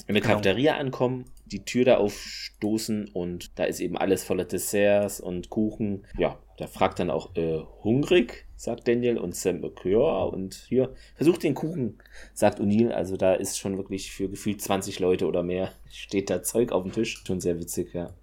in 0.07 0.13
der 0.13 0.21
genau. 0.21 0.35
Cafeteria 0.35 0.77
ankommen, 0.77 1.25
die 1.45 1.65
Tür 1.65 1.85
da 1.85 1.97
aufstoßen 1.97 3.09
und 3.13 3.57
da 3.59 3.63
ist 3.63 3.79
eben 3.79 3.97
alles 3.97 4.23
voller 4.23 4.45
Desserts 4.45 5.19
und 5.19 5.49
Kuchen. 5.49 6.05
Ja, 6.17 6.37
da 6.57 6.67
fragt 6.67 6.99
dann 6.99 7.09
auch, 7.09 7.35
äh, 7.35 7.59
hungrig? 7.83 8.45
Sagt 8.63 8.87
Daniel 8.87 9.17
und 9.17 9.35
Sam, 9.35 9.61
ja, 9.83 10.23
und 10.23 10.53
hier, 10.69 10.93
versucht 11.15 11.43
den 11.43 11.53
Kuchen, 11.53 11.97
sagt 12.33 12.61
O'Neill. 12.61 12.91
Also 12.91 13.17
da 13.17 13.33
ist 13.33 13.59
schon 13.59 13.75
wirklich 13.75 14.13
für 14.13 14.29
gefühlt 14.29 14.61
20 14.61 14.99
Leute 14.99 15.27
oder 15.27 15.43
mehr, 15.43 15.73
steht 15.91 16.29
da 16.29 16.41
Zeug 16.41 16.71
auf 16.71 16.83
dem 16.83 16.93
Tisch. 16.93 17.23
Schon 17.27 17.41
sehr 17.41 17.59
witzig, 17.59 17.93
ja. 17.93 18.13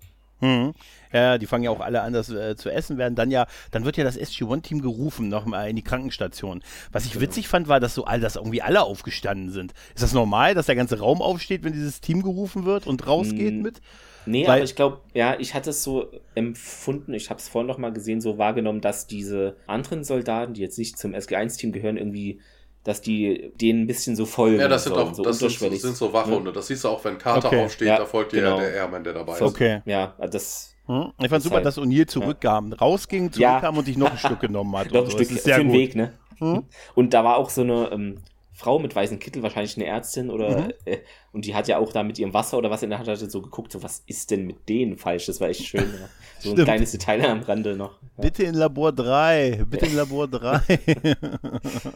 Mhm. 0.40 0.72
Ja, 1.12 1.36
die 1.36 1.44
fangen 1.44 1.64
ja 1.64 1.70
auch 1.70 1.80
alle 1.80 2.00
an, 2.00 2.14
das 2.14 2.30
äh, 2.30 2.56
zu 2.56 2.70
essen, 2.70 2.96
werden 2.96 3.14
dann 3.14 3.30
ja, 3.30 3.46
dann 3.70 3.84
wird 3.84 3.98
ja 3.98 4.04
das 4.04 4.16
SG-1-Team 4.16 4.80
gerufen, 4.80 5.28
nochmal 5.28 5.68
in 5.68 5.76
die 5.76 5.84
Krankenstation. 5.84 6.62
Was 6.90 7.04
ich 7.04 7.12
genau. 7.12 7.24
witzig 7.24 7.46
fand, 7.46 7.68
war, 7.68 7.78
dass 7.78 7.94
so 7.94 8.06
all 8.06 8.20
das 8.20 8.36
irgendwie 8.36 8.62
alle 8.62 8.82
aufgestanden 8.82 9.50
sind. 9.50 9.74
Ist 9.94 10.02
das 10.02 10.14
normal, 10.14 10.54
dass 10.54 10.64
der 10.64 10.76
ganze 10.76 11.00
Raum 11.00 11.20
aufsteht, 11.20 11.64
wenn 11.64 11.74
dieses 11.74 12.00
Team 12.00 12.22
gerufen 12.22 12.64
wird 12.64 12.86
und 12.86 13.06
rausgeht 13.06 13.56
mhm. 13.56 13.62
mit? 13.62 13.82
Nee, 14.26 14.46
Weil, 14.46 14.56
aber 14.56 14.64
ich 14.64 14.76
glaube, 14.76 15.00
ja, 15.14 15.38
ich 15.38 15.54
hatte 15.54 15.70
es 15.70 15.82
so 15.82 16.08
empfunden, 16.34 17.14
ich 17.14 17.30
habe 17.30 17.40
es 17.40 17.48
vorhin 17.48 17.66
noch 17.66 17.78
mal 17.78 17.92
gesehen, 17.92 18.20
so 18.20 18.38
wahrgenommen, 18.38 18.80
dass 18.80 19.06
diese 19.06 19.56
anderen 19.66 20.04
Soldaten, 20.04 20.54
die 20.54 20.60
jetzt 20.60 20.78
nicht 20.78 20.98
zum 20.98 21.14
SG1-Team 21.14 21.72
gehören, 21.72 21.96
irgendwie 21.96 22.40
dass 22.84 23.02
die 23.02 23.52
denen 23.60 23.82
ein 23.82 23.86
bisschen 23.86 24.16
so 24.16 24.24
folgen. 24.24 24.58
Ja, 24.58 24.68
das 24.68 24.84
sind 24.84 24.96
doch 24.96 25.12
so 25.12 25.22
das 25.22 25.38
sind, 25.38 25.50
sind, 25.50 25.96
so 25.96 26.12
Wachhunde. 26.12 26.50
Ja. 26.50 26.54
Das 26.54 26.66
siehst 26.68 26.84
du 26.84 26.88
auch, 26.88 27.04
wenn 27.04 27.18
Carter 27.18 27.48
okay. 27.48 27.64
aufsteht, 27.64 27.88
ja, 27.88 27.98
da 27.98 28.06
folgt 28.06 28.32
genau. 28.32 28.56
dir 28.56 28.62
der 28.62 28.74
Airman, 28.74 29.04
der 29.04 29.12
dabei 29.12 29.34
ist. 29.34 29.42
Okay. 29.42 29.82
Ja, 29.84 30.14
das. 30.30 30.74
Hm? 30.86 31.12
Ich 31.20 31.28
fand 31.28 31.42
super, 31.42 31.56
halt, 31.56 31.66
dass 31.66 31.78
O'Neill 31.78 32.06
zurückkam, 32.06 32.70
ja. 32.70 32.78
rausging, 32.78 33.32
zurückkam 33.32 33.76
und 33.76 33.84
sich 33.84 33.98
noch 33.98 34.10
ein 34.10 34.18
Stück 34.18 34.40
genommen 34.40 34.74
hat. 34.76 34.90
noch 34.92 35.04
ein 35.04 35.10
Stück 35.10 35.28
für 35.28 35.50
den 35.50 35.72
Weg, 35.72 35.94
ne? 35.94 36.14
Hm? 36.38 36.64
Und 36.94 37.12
da 37.12 37.22
war 37.22 37.36
auch 37.36 37.50
so 37.50 37.60
eine, 37.60 37.90
ähm, 37.92 38.18
Frau 38.60 38.78
mit 38.78 38.94
weißem 38.94 39.18
Kittel, 39.18 39.42
wahrscheinlich 39.42 39.76
eine 39.76 39.86
Ärztin 39.86 40.30
oder 40.30 40.64
mhm. 40.64 40.72
äh, 40.84 40.98
und 41.32 41.46
die 41.46 41.54
hat 41.54 41.66
ja 41.66 41.78
auch 41.78 41.92
da 41.92 42.02
mit 42.02 42.18
ihrem 42.18 42.34
Wasser 42.34 42.58
oder 42.58 42.70
was 42.70 42.82
in 42.82 42.90
der 42.90 42.98
Hand 42.98 43.08
hatte 43.08 43.30
so 43.30 43.40
geguckt, 43.40 43.72
so 43.72 43.82
was 43.82 44.02
ist 44.06 44.30
denn 44.30 44.46
mit 44.46 44.68
denen 44.68 44.98
falsch? 44.98 45.26
Das 45.26 45.40
war 45.40 45.48
echt 45.48 45.64
schön. 45.64 45.82
Ja. 45.82 46.08
So 46.40 46.54
ein 46.54 46.64
kleines 46.64 46.92
Detail 46.92 47.24
am 47.24 47.40
Rande 47.40 47.76
noch. 47.76 48.00
Ja. 48.02 48.22
Bitte 48.22 48.42
in 48.42 48.54
Labor 48.54 48.92
3, 48.92 49.64
bitte 49.68 49.86
in 49.86 49.96
Labor 49.96 50.28
3. 50.28 50.60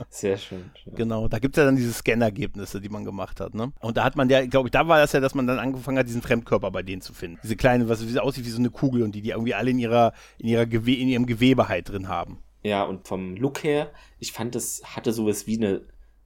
Sehr 0.08 0.38
schön. 0.38 0.70
Ja. 0.84 0.92
Genau, 0.94 1.28
da 1.28 1.38
gibt 1.38 1.56
es 1.56 1.60
ja 1.60 1.66
dann 1.66 1.76
diese 1.76 1.92
Scannergebnisse, 1.92 2.80
die 2.80 2.88
man 2.88 3.04
gemacht 3.04 3.40
hat. 3.40 3.54
Ne? 3.54 3.72
Und 3.80 3.96
da 3.96 4.04
hat 4.04 4.16
man 4.16 4.28
ja, 4.30 4.44
glaube 4.46 4.68
ich, 4.68 4.72
da 4.72 4.86
war 4.88 4.98
das 4.98 5.12
ja, 5.12 5.20
dass 5.20 5.34
man 5.34 5.46
dann 5.46 5.58
angefangen 5.58 5.98
hat, 5.98 6.06
diesen 6.06 6.22
Fremdkörper 6.22 6.70
bei 6.70 6.82
denen 6.82 7.02
zu 7.02 7.12
finden. 7.12 7.38
Diese 7.42 7.56
kleine, 7.56 7.88
was 7.88 8.00
aussieht 8.16 8.46
wie 8.46 8.50
so 8.50 8.58
eine 8.58 8.70
Kugel 8.70 9.02
und 9.02 9.14
die 9.14 9.20
die 9.20 9.30
irgendwie 9.30 9.54
alle 9.54 9.70
in 9.70 9.78
ihrer, 9.78 10.12
in 10.38 10.48
ihrer 10.48 10.66
Gewe 10.66 10.94
in 10.94 11.08
ihrem 11.08 11.26
Gewebe 11.26 11.68
halt 11.68 11.88
drin 11.88 12.08
haben. 12.08 12.38
Ja, 12.62 12.84
und 12.84 13.06
vom 13.06 13.36
Look 13.36 13.62
her, 13.62 13.90
ich 14.18 14.32
fand, 14.32 14.54
das 14.54 14.82
hatte 14.84 15.12
sowas 15.12 15.46
wie 15.46 15.58
eine 15.58 15.82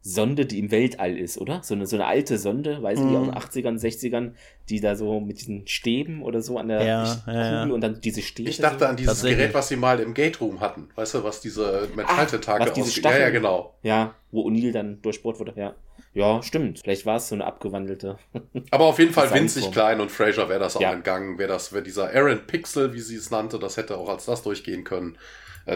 Sonde, 0.08 0.46
die 0.46 0.58
im 0.58 0.70
Weltall 0.70 1.18
ist, 1.18 1.36
oder? 1.38 1.60
So 1.62 1.74
eine, 1.74 1.86
so 1.86 1.96
eine 1.96 2.06
alte 2.06 2.38
Sonde, 2.38 2.82
weiß 2.82 2.98
ich 2.98 3.04
nicht, 3.04 3.12
mhm. 3.14 3.30
aus 3.30 3.50
den 3.50 3.64
80ern, 3.64 3.78
60ern, 3.78 4.32
die 4.70 4.80
da 4.80 4.96
so 4.96 5.20
mit 5.20 5.38
diesen 5.38 5.66
Stäben 5.66 6.22
oder 6.22 6.40
so 6.40 6.56
an 6.56 6.68
der 6.68 6.82
ja, 6.82 7.04
Kugel 7.04 7.34
ja, 7.34 7.66
ja. 7.66 7.72
und 7.72 7.80
dann 7.82 8.00
diese 8.00 8.22
Stäbe. 8.22 8.48
Ich 8.48 8.56
dachte 8.56 8.80
so. 8.80 8.84
an 8.86 8.96
dieses 8.96 9.22
Gerät, 9.22 9.52
was 9.52 9.68
sie 9.68 9.76
mal 9.76 10.00
im 10.00 10.14
Gate 10.14 10.40
Room 10.40 10.60
hatten. 10.60 10.88
Weißt 10.94 11.14
du, 11.14 11.24
was 11.24 11.42
diese 11.42 11.88
Metalltentage 11.94 12.72
aussieht? 12.72 13.04
Ja, 13.04 13.18
ja, 13.18 13.30
genau. 13.30 13.74
Ja, 13.82 14.14
wo 14.30 14.48
O'Neill 14.48 14.72
dann 14.72 15.02
durchbohrt 15.02 15.38
wurde, 15.40 15.52
ja. 15.56 15.74
Ja, 16.14 16.42
stimmt. 16.42 16.80
Vielleicht 16.80 17.04
war 17.04 17.16
es 17.16 17.28
so 17.28 17.34
eine 17.34 17.44
abgewandelte. 17.44 18.18
Aber 18.70 18.86
auf 18.86 18.98
jeden 18.98 19.12
Fall 19.12 19.32
winzig 19.34 19.70
klein 19.72 20.00
und 20.00 20.10
Fraser 20.10 20.48
wäre 20.48 20.60
das 20.60 20.76
auch 20.76 20.80
entgangen. 20.80 21.38
Wäre 21.38 21.50
das, 21.50 21.72
wäre 21.74 21.82
dieser 21.82 22.14
Aaron 22.14 22.46
Pixel, 22.46 22.94
wie 22.94 23.00
sie 23.00 23.16
es 23.16 23.30
nannte, 23.30 23.58
das 23.58 23.76
hätte 23.76 23.98
auch 23.98 24.08
als 24.08 24.24
das 24.24 24.42
durchgehen 24.42 24.84
können 24.84 25.18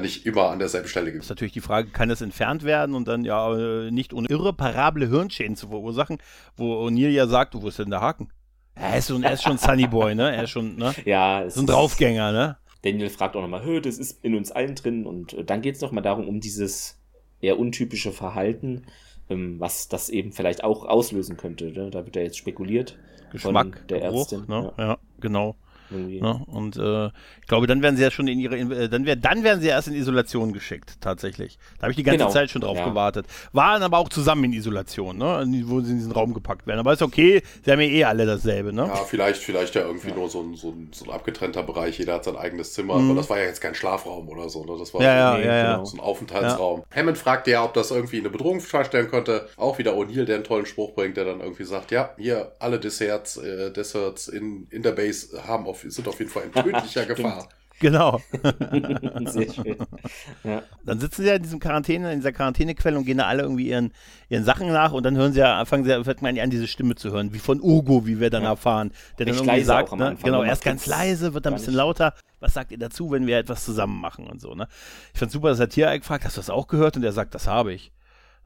nicht 0.00 0.26
immer 0.26 0.50
an 0.50 0.58
derselben 0.58 0.88
Stelle 0.88 1.06
gewesen. 1.06 1.20
Das 1.20 1.26
ist 1.26 1.30
natürlich 1.30 1.52
die 1.52 1.60
Frage, 1.60 1.90
kann 1.90 2.10
es 2.10 2.20
entfernt 2.20 2.64
werden 2.64 2.94
und 2.94 3.08
dann 3.08 3.24
ja 3.24 3.56
äh, 3.56 3.90
nicht 3.90 4.12
ohne 4.12 4.28
irreparable 4.28 5.08
Hirnschäden 5.08 5.56
zu 5.56 5.68
verursachen, 5.68 6.18
wo 6.56 6.74
O'Neill 6.86 7.10
ja 7.10 7.26
sagt, 7.26 7.54
wo 7.60 7.68
ist 7.68 7.78
denn 7.78 7.90
der 7.90 8.00
Haken? 8.00 8.28
Er 8.74 8.96
ist, 8.96 9.08
schon, 9.08 9.22
er 9.22 9.34
ist 9.34 9.42
schon 9.42 9.58
Sunny 9.58 9.86
Boy, 9.86 10.14
ne? 10.14 10.34
Er 10.34 10.44
ist 10.44 10.50
schon, 10.50 10.76
ne? 10.76 10.94
Ja, 11.04 11.44
so 11.48 11.60
ein 11.60 11.66
Draufgänger, 11.66 12.32
ne? 12.32 12.56
Daniel 12.82 13.10
fragt 13.10 13.36
auch 13.36 13.42
nochmal, 13.42 13.80
das 13.80 13.98
ist 13.98 14.24
in 14.24 14.34
uns 14.34 14.50
allen 14.50 14.74
drin 14.74 15.06
und 15.06 15.34
äh, 15.34 15.44
dann 15.44 15.60
geht 15.60 15.76
es 15.76 15.80
nochmal 15.82 16.02
darum, 16.02 16.26
um 16.26 16.40
dieses 16.40 16.98
eher 17.40 17.58
untypische 17.58 18.12
Verhalten, 18.12 18.86
ähm, 19.28 19.60
was 19.60 19.88
das 19.88 20.08
eben 20.08 20.32
vielleicht 20.32 20.64
auch 20.64 20.84
auslösen 20.84 21.36
könnte. 21.36 21.70
Ne? 21.70 21.90
Da 21.90 22.04
wird 22.04 22.16
ja 22.16 22.22
jetzt 22.22 22.38
spekuliert. 22.38 22.98
Geschmack, 23.30 23.86
der 23.88 24.00
Geruch, 24.00 24.32
Ärztin. 24.32 24.44
Ne? 24.48 24.72
Ja. 24.78 24.84
ja, 24.84 24.98
genau. 25.20 25.56
Ne? 25.92 26.42
Und 26.46 26.76
äh, 26.76 27.06
ich 27.40 27.46
glaube, 27.48 27.66
dann 27.66 27.82
werden 27.82 27.96
sie 27.96 28.02
ja 28.02 28.10
schon 28.10 28.28
in 28.28 28.38
ihre, 28.38 28.58
äh, 28.58 28.88
dann, 28.88 29.06
wär, 29.06 29.16
dann 29.16 29.44
werden 29.44 29.60
sie 29.60 29.68
erst 29.68 29.88
in 29.88 29.94
Isolation 29.94 30.52
geschickt, 30.52 30.96
tatsächlich. 31.00 31.58
Da 31.78 31.82
habe 31.82 31.92
ich 31.92 31.96
die 31.96 32.02
ganze 32.02 32.18
genau. 32.18 32.30
Zeit 32.30 32.50
schon 32.50 32.62
drauf 32.62 32.76
ja. 32.76 32.88
gewartet. 32.88 33.26
Waren 33.52 33.82
aber 33.82 33.98
auch 33.98 34.08
zusammen 34.08 34.44
in 34.44 34.52
Isolation, 34.52 35.18
ne? 35.18 35.44
wo 35.64 35.80
sie 35.80 35.92
in 35.92 35.98
diesen 35.98 36.12
Raum 36.12 36.34
gepackt 36.34 36.66
werden. 36.66 36.80
Aber 36.80 36.92
ist 36.92 37.02
okay, 37.02 37.42
sie 37.64 37.70
haben 37.70 37.80
ja 37.80 37.86
eh 37.86 38.04
alle 38.04 38.26
dasselbe, 38.26 38.72
ne? 38.72 38.82
Ja, 38.82 38.96
vielleicht, 38.96 39.42
vielleicht 39.42 39.74
ja 39.74 39.82
irgendwie 39.82 40.08
ja. 40.08 40.14
nur 40.14 40.28
so 40.28 40.42
ein, 40.42 40.54
so, 40.54 40.70
ein, 40.70 40.90
so 40.92 41.04
ein 41.04 41.10
abgetrennter 41.10 41.62
Bereich, 41.62 41.98
jeder 41.98 42.14
hat 42.14 42.24
sein 42.24 42.36
eigenes 42.36 42.72
Zimmer, 42.72 42.98
mhm. 42.98 43.10
aber 43.10 43.20
das 43.20 43.30
war 43.30 43.38
ja 43.38 43.46
jetzt 43.46 43.60
kein 43.60 43.74
Schlafraum 43.74 44.28
oder 44.28 44.48
so, 44.48 44.64
ne? 44.64 44.76
Das 44.78 44.92
war 44.94 45.02
ja, 45.02 45.36
so, 45.36 45.42
ja, 45.42 45.72
genau. 45.72 45.84
so 45.84 45.96
ein 45.96 46.00
Aufenthaltsraum. 46.00 46.82
Hammond 46.94 47.18
fragte 47.18 47.50
ja, 47.50 47.64
ob 47.64 47.74
das 47.74 47.90
irgendwie 47.90 48.18
eine 48.18 48.30
Bedrohung 48.30 48.60
darstellen 48.82 49.08
könnte. 49.08 49.48
Auch 49.56 49.78
wieder 49.78 49.92
O'Neill, 49.92 50.24
der 50.24 50.36
einen 50.36 50.44
tollen 50.44 50.66
Spruch 50.66 50.94
bringt, 50.94 51.16
der 51.16 51.24
dann 51.24 51.40
irgendwie 51.40 51.64
sagt, 51.64 51.90
ja, 51.90 52.14
hier 52.18 52.52
alle 52.58 52.78
Desserts, 52.78 53.36
äh, 53.36 53.72
Desserts 53.72 54.28
in, 54.28 54.66
in 54.70 54.82
der 54.82 54.92
Base 54.92 55.42
haben 55.46 55.66
auf, 55.66 55.81
sind 55.90 56.08
auf 56.08 56.18
jeden 56.18 56.30
Fall 56.30 56.44
in 56.44 56.52
tödlicher 56.52 57.06
Gefahr. 57.14 57.48
Genau. 57.82 58.20
Sehr 59.24 59.52
schön. 59.52 59.76
Ja. 60.44 60.62
Dann 60.84 61.00
sitzen 61.00 61.22
sie 61.22 61.28
ja 61.28 61.34
in 61.34 61.42
diesem 61.42 61.58
Quarantäne, 61.58 62.12
in 62.12 62.20
dieser 62.20 62.32
Quarantänequelle 62.32 62.96
und 62.96 63.04
gehen 63.04 63.18
da 63.18 63.26
alle 63.26 63.42
irgendwie 63.42 63.68
ihren, 63.68 63.92
ihren 64.28 64.44
Sachen 64.44 64.68
nach 64.68 64.92
und 64.92 65.02
dann 65.02 65.16
hören 65.16 65.32
sie 65.32 65.40
ja, 65.40 65.64
fangen 65.64 65.84
sie 65.84 66.04
fängt 66.04 66.22
man 66.22 66.38
an, 66.38 66.50
diese 66.50 66.68
Stimme 66.68 66.94
zu 66.94 67.10
hören, 67.10 67.32
wie 67.32 67.40
von 67.40 67.60
Ugo, 67.60 68.06
wie 68.06 68.20
wir 68.20 68.30
dann 68.30 68.44
ja. 68.44 68.50
erfahren, 68.50 68.92
der 69.18 69.26
Echt 69.26 69.40
dann 69.40 69.46
irgendwie 69.46 69.64
sagt, 69.64 69.92
ne, 69.96 70.16
genau, 70.22 70.44
erst 70.44 70.64
ganz 70.64 70.86
leise, 70.86 71.34
wird 71.34 71.44
dann 71.44 71.54
ein 71.54 71.58
bisschen 71.58 71.74
lauter. 71.74 72.14
Was 72.38 72.54
sagt 72.54 72.70
ihr 72.70 72.78
dazu, 72.78 73.10
wenn 73.10 73.26
wir 73.26 73.38
etwas 73.38 73.64
zusammen 73.64 74.00
machen 74.00 74.28
und 74.28 74.40
so, 74.40 74.54
ne? 74.54 74.68
Ich 75.12 75.18
fand 75.18 75.32
super, 75.32 75.48
dass 75.48 75.60
er 75.60 75.68
Tier 75.68 75.96
gefragt, 75.98 76.24
hast 76.24 76.36
du 76.36 76.40
das 76.40 76.50
auch 76.50 76.68
gehört? 76.68 76.96
Und 76.96 77.04
er 77.04 77.12
sagt, 77.12 77.34
das 77.34 77.48
habe 77.48 77.72
ich. 77.72 77.92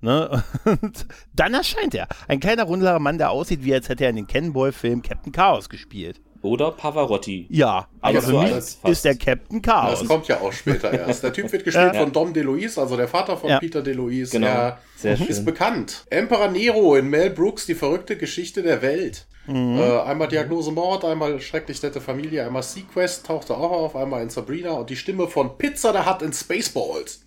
Ne? 0.01 0.43
Und 0.65 1.07
dann 1.35 1.55
erscheint 1.55 1.95
er. 1.95 2.07
Ein 2.29 2.41
kleiner, 2.41 2.65
runderer 2.65 2.99
Mann, 2.99 3.19
der 3.19 3.31
aussieht, 3.31 3.65
wie 3.65 3.73
als 3.73 3.89
hätte 3.89 4.05
er 4.05 4.11
in 4.11 4.17
den 4.17 4.27
Cannonball-Film 4.27 5.03
Captain 5.03 5.33
Chaos 5.33 5.71
gespielt. 5.71 6.21
Oder 6.43 6.73
Pavarotti. 6.73 7.47
Ja, 7.51 7.89
aber 8.01 8.23
für 8.23 8.39
mich 8.39 8.77
ist 8.85 9.05
der 9.05 9.17
Captain 9.17 9.63
Chaos. 9.63 10.01
Das 10.01 10.09
kommt 10.09 10.29
ja 10.29 10.41
auch 10.41 10.53
später 10.53 10.93
erst. 10.93 11.23
Der 11.23 11.33
Typ 11.33 11.51
wird 11.53 11.65
gespielt 11.65 11.91
ja. 11.95 12.01
von 12.01 12.13
Dom 12.13 12.33
DeLuise, 12.33 12.81
also 12.81 12.97
der 12.97 13.09
Vater 13.09 13.37
von 13.37 13.51
ja. 13.51 13.59
Peter 13.59 13.83
DeLuise. 13.83 14.33
Genau. 14.33 14.47
Er 14.47 14.79
Sehr 14.97 15.17
schön. 15.17 15.27
ist 15.27 15.45
bekannt. 15.45 16.05
Emperor 16.11 16.49
Nero 16.49 16.97
in 16.97 17.09
Mel 17.09 17.31
Brooks, 17.31 17.67
die 17.67 17.75
verrückte 17.75 18.17
Geschichte 18.17 18.63
der 18.63 18.83
Welt. 18.83 19.27
Mhm. 19.47 19.79
Äh, 19.79 20.01
einmal 20.01 20.29
Diagnose 20.29 20.73
Mord, 20.73 21.05
einmal 21.05 21.41
Schrecklich 21.41 21.83
nette 21.83 22.01
Familie, 22.01 22.45
einmal 22.45 22.63
Sequest 22.63 23.27
tauchte 23.27 23.57
auch 23.57 23.71
auf, 23.71 23.97
einmal 23.97 24.23
in 24.23 24.31
Sabrina 24.31 24.73
und 24.73 24.91
die 24.91 24.97
Stimme 24.97 25.29
von 25.29 25.57
Pizza 25.57 25.93
der 25.93 26.07
Hut 26.07 26.23
in 26.23 26.33
Spaceballs. 26.33 27.21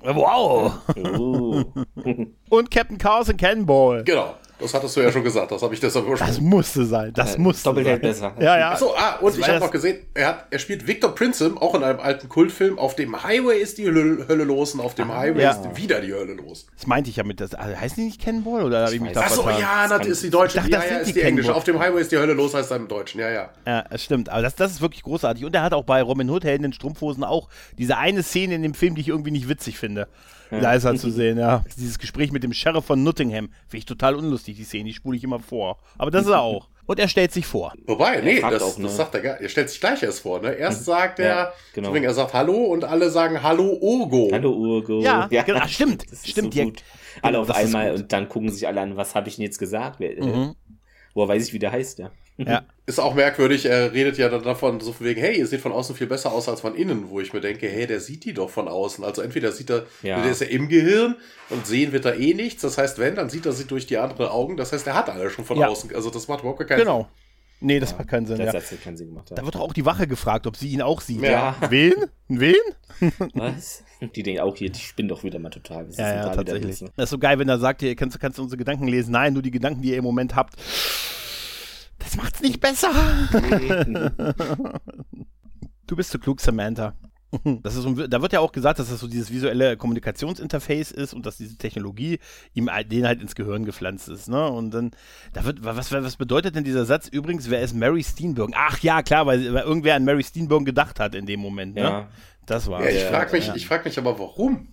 Wow! 0.00 0.72
Oh. 0.96 1.64
und 2.50 2.70
Captain 2.70 2.98
Chaos 2.98 3.28
in 3.28 3.36
Cannonball. 3.36 4.04
Genau. 4.04 4.34
Das 4.58 4.72
hattest 4.72 4.96
du 4.96 5.02
ja 5.02 5.12
schon 5.12 5.22
gesagt, 5.22 5.52
das 5.52 5.60
habe 5.60 5.74
ich 5.74 5.80
deshalb 5.80 6.06
übersprungen. 6.06 6.34
Das 6.34 6.42
musste 6.42 6.86
sein, 6.86 7.12
das 7.12 7.34
äh, 7.34 7.38
musste 7.38 7.64
Doppelt 7.64 8.00
besser. 8.00 8.32
Ja, 8.40 8.58
ja. 8.58 8.70
Achso, 8.70 8.94
ah, 8.96 9.16
und 9.20 9.38
ich 9.38 9.46
habe 9.46 9.60
noch 9.60 9.70
gesehen, 9.70 9.98
er, 10.14 10.28
hat, 10.28 10.46
er 10.50 10.58
spielt 10.58 10.86
Victor 10.86 11.14
Prinzem, 11.14 11.58
auch 11.58 11.74
in 11.74 11.84
einem 11.84 12.00
alten 12.00 12.30
Kultfilm. 12.30 12.78
Auf 12.78 12.96
dem 12.96 13.22
Highway 13.22 13.58
ist 13.60 13.76
die 13.76 13.86
Hölle, 13.86 14.26
Hölle 14.28 14.44
los 14.44 14.72
und 14.72 14.80
auf 14.80 14.94
dem 14.94 15.10
ah, 15.10 15.18
Highway 15.18 15.42
ja. 15.42 15.50
ist 15.50 15.76
wieder 15.76 16.00
die 16.00 16.14
Hölle 16.14 16.32
los. 16.32 16.66
Das 16.74 16.86
meinte 16.86 17.10
ich 17.10 17.16
ja 17.16 17.24
mit, 17.24 17.40
das 17.40 17.54
also 17.54 17.76
heißt 17.78 17.98
die 17.98 18.04
nicht 18.04 18.22
Cannonball 18.22 18.64
oder 18.64 18.86
habe 18.86 18.94
ich 18.94 19.00
mich 19.00 19.12
da 19.12 19.20
Achso, 19.20 19.46
ja, 19.50 19.88
das 19.88 20.06
ist 20.06 20.22
die 20.22 20.30
deutsche, 20.30 20.56
dachte, 20.56 20.70
ja, 20.70 20.84
ja, 20.84 20.96
ist 20.98 21.08
die, 21.08 21.12
die 21.12 21.22
englische. 21.22 21.54
Auf 21.54 21.64
dem 21.64 21.78
Highway 21.78 22.00
ist 22.00 22.10
die 22.10 22.16
Hölle 22.16 22.32
los, 22.32 22.54
heißt 22.54 22.70
er 22.70 22.78
im 22.78 22.88
Deutschen, 22.88 23.20
ja, 23.20 23.30
ja. 23.30 23.50
Ja, 23.66 23.84
stimmt, 23.98 24.30
aber 24.30 24.40
das, 24.40 24.54
das 24.54 24.72
ist 24.72 24.80
wirklich 24.80 25.02
großartig. 25.02 25.44
Und 25.44 25.54
er 25.54 25.62
hat 25.62 25.74
auch 25.74 25.84
bei 25.84 26.00
Robin 26.00 26.30
Hood 26.30 26.44
Helden 26.44 26.64
in 26.64 26.72
Strumpfhosen 26.72 27.24
auch 27.24 27.48
diese 27.76 27.98
eine 27.98 28.22
Szene 28.22 28.54
in 28.54 28.62
dem 28.62 28.74
Film, 28.74 28.94
die 28.94 29.02
ich 29.02 29.08
irgendwie 29.08 29.32
nicht 29.32 29.50
witzig 29.50 29.78
finde. 29.78 30.08
Ja. 30.50 30.60
Da 30.60 30.74
ist 30.74 30.84
er 30.84 30.96
zu 30.96 31.10
sehen, 31.12 31.38
ja. 31.38 31.64
Dieses 31.76 31.98
Gespräch 31.98 32.32
mit 32.32 32.42
dem 32.42 32.52
Sheriff 32.52 32.84
von 32.84 33.02
Nottingham. 33.02 33.48
Finde 33.68 33.78
ich 33.78 33.86
total 33.86 34.14
unlustig, 34.14 34.56
die 34.56 34.64
Szene, 34.64 34.84
die 34.84 34.94
spule 34.94 35.16
ich 35.16 35.24
immer 35.24 35.40
vor. 35.40 35.78
Aber 35.98 36.10
das 36.10 36.24
ist 36.24 36.30
er 36.30 36.40
auch. 36.40 36.68
Und 36.86 37.00
er 37.00 37.08
stellt 37.08 37.32
sich 37.32 37.46
vor. 37.46 37.72
Wobei, 37.86 38.20
nee, 38.20 38.40
das, 38.40 38.62
auch, 38.62 38.78
ne? 38.78 38.84
das 38.84 38.96
sagt 38.96 39.14
er 39.16 39.20
gar 39.20 39.40
Er 39.40 39.48
stellt 39.48 39.68
sich 39.70 39.80
gleich 39.80 40.04
erst 40.04 40.20
vor, 40.20 40.40
ne? 40.40 40.52
Erst 40.52 40.82
mhm. 40.82 40.84
sagt 40.84 41.18
er, 41.18 41.26
ja, 41.26 41.52
genau. 41.74 41.92
er 41.92 42.14
sagt 42.14 42.32
Hallo 42.32 42.54
und 42.66 42.84
alle 42.84 43.10
sagen 43.10 43.42
Hallo 43.42 43.76
Urgo. 43.80 44.28
Hallo 44.30 44.52
Urgo. 44.52 45.00
Ja, 45.00 45.26
ja. 45.32 45.42
Genau, 45.42 45.66
stimmt. 45.66 46.06
stimmt. 46.24 46.54
So 46.54 46.62
gut. 46.62 46.84
Alle 47.22 47.40
auf 47.40 47.50
einmal 47.50 47.92
und 47.92 48.12
dann 48.12 48.28
gucken 48.28 48.52
sich 48.52 48.68
alle 48.68 48.80
an, 48.80 48.96
was 48.96 49.16
habe 49.16 49.28
ich 49.28 49.34
denn 49.34 49.44
jetzt 49.44 49.58
gesagt? 49.58 49.98
Mhm. 49.98 50.54
Woher 51.14 51.28
weiß 51.28 51.48
ich, 51.48 51.52
wie 51.52 51.58
der 51.58 51.72
heißt, 51.72 51.98
ja. 51.98 52.12
Ja. 52.36 52.62
Ist 52.86 53.00
auch 53.00 53.14
merkwürdig, 53.14 53.66
er 53.66 53.92
redet 53.92 54.16
ja 54.16 54.28
dann 54.28 54.44
davon 54.44 54.78
so 54.78 54.92
von 54.92 55.06
wegen, 55.06 55.20
hey, 55.20 55.38
ihr 55.38 55.46
seht 55.48 55.60
von 55.60 55.72
außen 55.72 55.96
viel 55.96 56.06
besser 56.06 56.30
aus 56.30 56.48
als 56.48 56.60
von 56.60 56.76
innen, 56.76 57.10
wo 57.10 57.18
ich 57.18 57.32
mir 57.32 57.40
denke, 57.40 57.68
hey, 57.68 57.84
der 57.86 57.98
sieht 57.98 58.24
die 58.24 58.32
doch 58.32 58.48
von 58.48 58.68
außen. 58.68 59.02
Also 59.02 59.22
entweder 59.22 59.50
sieht 59.50 59.70
er, 59.70 59.86
ja. 60.02 60.22
der 60.22 60.30
ist 60.30 60.40
ja 60.40 60.46
im 60.46 60.68
Gehirn 60.68 61.16
und 61.50 61.66
sehen 61.66 61.90
wird 61.90 62.04
er 62.04 62.16
eh 62.16 62.32
nichts. 62.32 62.62
Das 62.62 62.78
heißt, 62.78 63.00
wenn, 63.00 63.16
dann 63.16 63.28
sieht 63.28 63.44
er 63.44 63.52
sie 63.52 63.66
durch 63.66 63.86
die 63.86 63.96
anderen 63.96 64.28
Augen. 64.28 64.56
Das 64.56 64.72
heißt, 64.72 64.86
er 64.86 64.94
hat 64.94 65.08
alle 65.08 65.30
schon 65.30 65.44
von 65.44 65.58
ja. 65.58 65.66
außen. 65.66 65.92
Also 65.96 66.10
das 66.10 66.28
macht 66.28 66.40
überhaupt 66.40 66.60
keinen 66.60 66.78
genau. 66.78 66.98
Sinn. 66.98 67.06
Genau. 67.06 67.10
Nee, 67.58 67.80
das 67.80 67.92
ja, 67.92 67.98
macht 67.98 68.08
keinen 68.08 68.26
Sinn. 68.26 68.38
Das 68.38 68.52
ja. 68.52 68.60
hat 68.60 68.82
keinen 68.82 68.96
Sinn 68.96 69.08
gemacht. 69.08 69.32
Da 69.34 69.44
wird 69.44 69.56
auch 69.56 69.72
die 69.72 69.84
Wache 69.84 70.06
gefragt, 70.06 70.46
ob 70.46 70.56
sie 70.56 70.68
ihn 70.68 70.82
auch 70.82 71.00
sieht. 71.00 71.22
Ja. 71.22 71.56
Wen? 71.70 71.94
Wen? 72.28 72.54
Was? 73.34 73.82
Die 74.14 74.22
denken 74.22 74.42
auch 74.42 74.56
hier, 74.56 74.70
die 74.70 74.78
spinnen 74.78 75.08
doch 75.08 75.24
wieder 75.24 75.38
mal 75.38 75.48
total. 75.48 75.88
ja, 75.92 76.14
ja, 76.14 76.28
tatsächlich. 76.34 76.80
Das 76.96 77.04
ist 77.04 77.10
so 77.10 77.18
geil, 77.18 77.38
wenn 77.38 77.48
er 77.48 77.58
sagt, 77.58 77.82
ihr 77.82 77.96
kannst, 77.96 78.20
kannst 78.20 78.38
du 78.38 78.42
unsere 78.42 78.58
Gedanken 78.58 78.86
lesen. 78.88 79.12
Nein, 79.12 79.32
nur 79.32 79.42
die 79.42 79.50
Gedanken, 79.50 79.80
die 79.80 79.90
ihr 79.90 79.96
im 79.96 80.04
Moment 80.04 80.36
habt. 80.36 80.54
Das 82.06 82.16
macht's 82.16 82.40
nicht 82.40 82.60
besser. 82.60 82.90
du 85.88 85.96
bist 85.96 86.10
zu 86.10 86.20
klug, 86.20 86.40
Samantha. 86.40 86.94
Das 87.62 87.74
ist, 87.74 87.84
da 87.84 88.22
wird 88.22 88.32
ja 88.32 88.38
auch 88.38 88.52
gesagt, 88.52 88.78
dass 88.78 88.88
das 88.88 89.00
so 89.00 89.08
dieses 89.08 89.32
visuelle 89.32 89.76
Kommunikationsinterface 89.76 90.92
ist 90.92 91.12
und 91.12 91.26
dass 91.26 91.36
diese 91.36 91.58
Technologie 91.58 92.20
ihm 92.54 92.70
den 92.88 93.06
halt 93.06 93.20
ins 93.20 93.34
Gehirn 93.34 93.64
gepflanzt 93.64 94.08
ist. 94.08 94.28
Ne? 94.28 94.48
Und 94.48 94.70
dann, 94.72 94.92
da 95.32 95.44
wird, 95.44 95.64
was, 95.64 95.90
was 95.90 96.16
bedeutet 96.16 96.54
denn 96.54 96.62
dieser 96.62 96.84
Satz 96.84 97.08
übrigens, 97.08 97.50
wer 97.50 97.60
ist 97.60 97.74
Mary 97.74 98.04
Steenburgen? 98.04 98.54
Ach 98.56 98.78
ja, 98.78 99.02
klar, 99.02 99.26
weil, 99.26 99.52
weil 99.52 99.64
irgendwer 99.64 99.96
an 99.96 100.04
Mary 100.04 100.22
Steenburgen 100.22 100.64
gedacht 100.64 101.00
hat 101.00 101.16
in 101.16 101.26
dem 101.26 101.40
Moment. 101.40 101.74
Ne? 101.74 101.82
Ja. 101.82 102.08
Das 102.46 102.70
war. 102.70 102.84
Ja, 102.84 102.90
ich 102.90 103.02
frage 103.02 103.32
mich, 103.32 103.48
ja. 103.48 103.54
frag 103.66 103.84
mich 103.84 103.98
aber, 103.98 104.16
warum? 104.20 104.68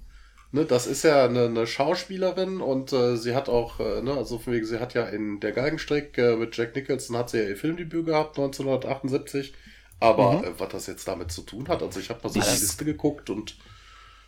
Ne, 0.55 0.65
das 0.65 0.85
ist 0.85 1.01
ja 1.01 1.25
eine, 1.25 1.45
eine 1.45 1.65
Schauspielerin 1.65 2.61
und 2.61 2.93
äh, 2.93 3.17
sie 3.17 3.33
hat 3.33 3.49
auch, 3.49 3.79
äh, 3.79 4.03
ne, 4.03 4.13
also 4.13 4.37
von 4.37 4.53
wegen, 4.53 4.67
sie 4.67 4.79
hat 4.79 4.93
ja 4.93 5.05
in 5.05 5.39
der 5.39 5.51
Galgenstrick 5.51 6.15
äh, 6.19 6.35
mit 6.35 6.55
Jack 6.55 6.75
Nicholson 6.75 7.17
hat 7.17 7.31
sie 7.31 7.39
ja 7.39 7.49
ihr 7.49 7.57
Filmdebüt 7.57 8.05
gehabt, 8.05 8.37
1978. 8.37 9.55
Aber 9.99 10.33
mhm. 10.33 10.43
Äh, 10.43 10.59
was 10.59 10.69
das 10.69 10.85
jetzt 10.85 11.07
damit 11.07 11.31
zu 11.31 11.41
tun 11.41 11.69
hat, 11.69 11.81
also 11.81 11.99
ich 11.99 12.11
habe 12.11 12.19
mal 12.21 12.29
so 12.29 12.39
eine 12.39 12.51
Liste 12.51 12.85
geguckt 12.85 13.31
und 13.31 13.55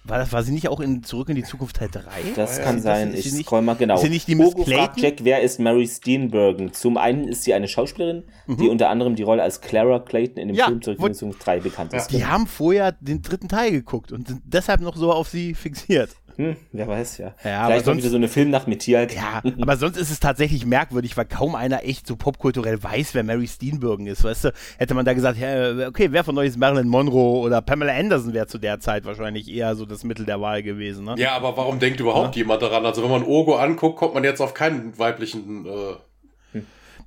war, 0.08 0.20
das, 0.20 0.32
war 0.32 0.44
sie 0.44 0.52
nicht 0.52 0.68
auch 0.68 0.80
in 0.80 1.04
Zurück 1.04 1.30
in 1.30 1.36
die 1.36 1.44
Zukunft 1.44 1.78
Teil 1.78 1.90
3? 1.92 2.02
Das 2.36 2.62
kann 2.62 2.82
sein. 2.82 3.14
ich 3.16 3.32
nicht, 3.32 3.46
scroll 3.46 3.62
mal 3.62 3.76
genau. 3.76 3.96
Ist 3.96 4.02
sie 4.02 4.10
nicht 4.10 4.28
die 4.28 4.36
Miss 4.36 4.54
fragt 4.54 5.00
Jack, 5.00 5.16
wer 5.24 5.42
ist 5.42 5.60
Mary 5.60 5.88
Steenburgen? 5.88 6.74
Zum 6.74 6.98
einen 6.98 7.28
ist 7.28 7.44
sie 7.44 7.54
eine 7.54 7.68
Schauspielerin, 7.68 8.24
mhm. 8.46 8.58
die 8.58 8.68
unter 8.68 8.90
anderem 8.90 9.16
die 9.16 9.24
Rolle 9.24 9.44
als 9.44 9.62
Clara 9.62 10.00
Clayton 10.00 10.38
in 10.38 10.48
dem 10.50 10.58
ja, 10.58 10.66
Film 10.66 10.82
Zurück 10.82 11.00
in 11.00 11.08
die 11.08 11.14
Zukunft 11.14 11.46
3 11.46 11.60
bekannt 11.60 11.94
ist. 11.94 12.12
Die 12.12 12.26
haben 12.26 12.48
vorher 12.48 12.92
den 12.92 13.22
dritten 13.22 13.50
Teil 13.50 13.72
geguckt 13.72 14.12
und 14.12 14.28
sind 14.28 14.42
deshalb 14.46 14.82
noch 14.82 14.96
so 14.96 15.12
auf 15.12 15.28
sie 15.30 15.54
fixiert. 15.54 16.10
Hm, 16.38 16.56
wer 16.72 16.88
weiß 16.88 17.18
ja. 17.20 17.34
ja 17.44 17.66
Vielleicht 17.66 17.86
sonst, 17.86 17.98
wieder 18.00 18.10
so 18.10 18.16
eine 18.18 18.28
Filmnacht 18.28 18.68
mit 18.68 18.80
Tierk. 18.80 19.16
Ja, 19.16 19.42
aber 19.62 19.78
sonst 19.78 19.98
ist 19.98 20.12
es 20.12 20.20
tatsächlich 20.20 20.66
merkwürdig, 20.66 21.16
weil 21.16 21.26
kaum 21.26 21.56
einer 21.56 21.84
echt 21.84 22.08
so 22.08 22.16
popkulturell 22.16 22.82
weiß, 22.82 23.14
wer 23.14 23.24
Mary 23.24 23.48
Steenburgen 23.48 24.08
ist. 24.08 24.24
Weißt 24.24 24.46
du, 24.46 24.54
hätte 24.78 24.94
man 24.94 25.06
da 25.06 25.14
gesagt, 25.14 25.38
ja, 25.40 25.88
okay, 25.88 26.10
wer 26.12 26.24
von 26.24 26.38
euch 26.38 26.50
ist 26.50 26.58
Marilyn 26.58 26.88
Monroe 26.88 27.40
oder 27.40 27.62
Pamela 27.62 27.94
Anderson 27.94 28.34
wäre 28.34 28.48
zu 28.48 28.58
der 28.58 28.80
Zeit 28.80 29.06
wahrscheinlich 29.06 29.50
eher 29.50 29.76
so 29.76 29.86
das 29.86 30.04
Mittel 30.04 30.26
der 30.26 30.42
Wahl 30.42 30.64
gewesen. 30.64 31.06
Ne? 31.06 31.16
Ja, 31.18 31.36
aber 31.36 31.56
warum 31.58 31.80
denkt 31.80 32.00
überhaupt 32.00 32.36
ja. 32.36 32.42
jemand 32.42 32.62
daran? 32.62 32.86
Also 32.86 33.04
wenn 33.04 33.12
man 33.12 33.24
Ogo 33.24 33.56
anguckt, 33.56 33.98
kommt 33.98 34.14
man 34.14 34.24
jetzt 34.24 34.42
auf 34.42 34.54
keinen 34.54 34.98
weiblichen 34.98 35.66
äh, 35.66 35.70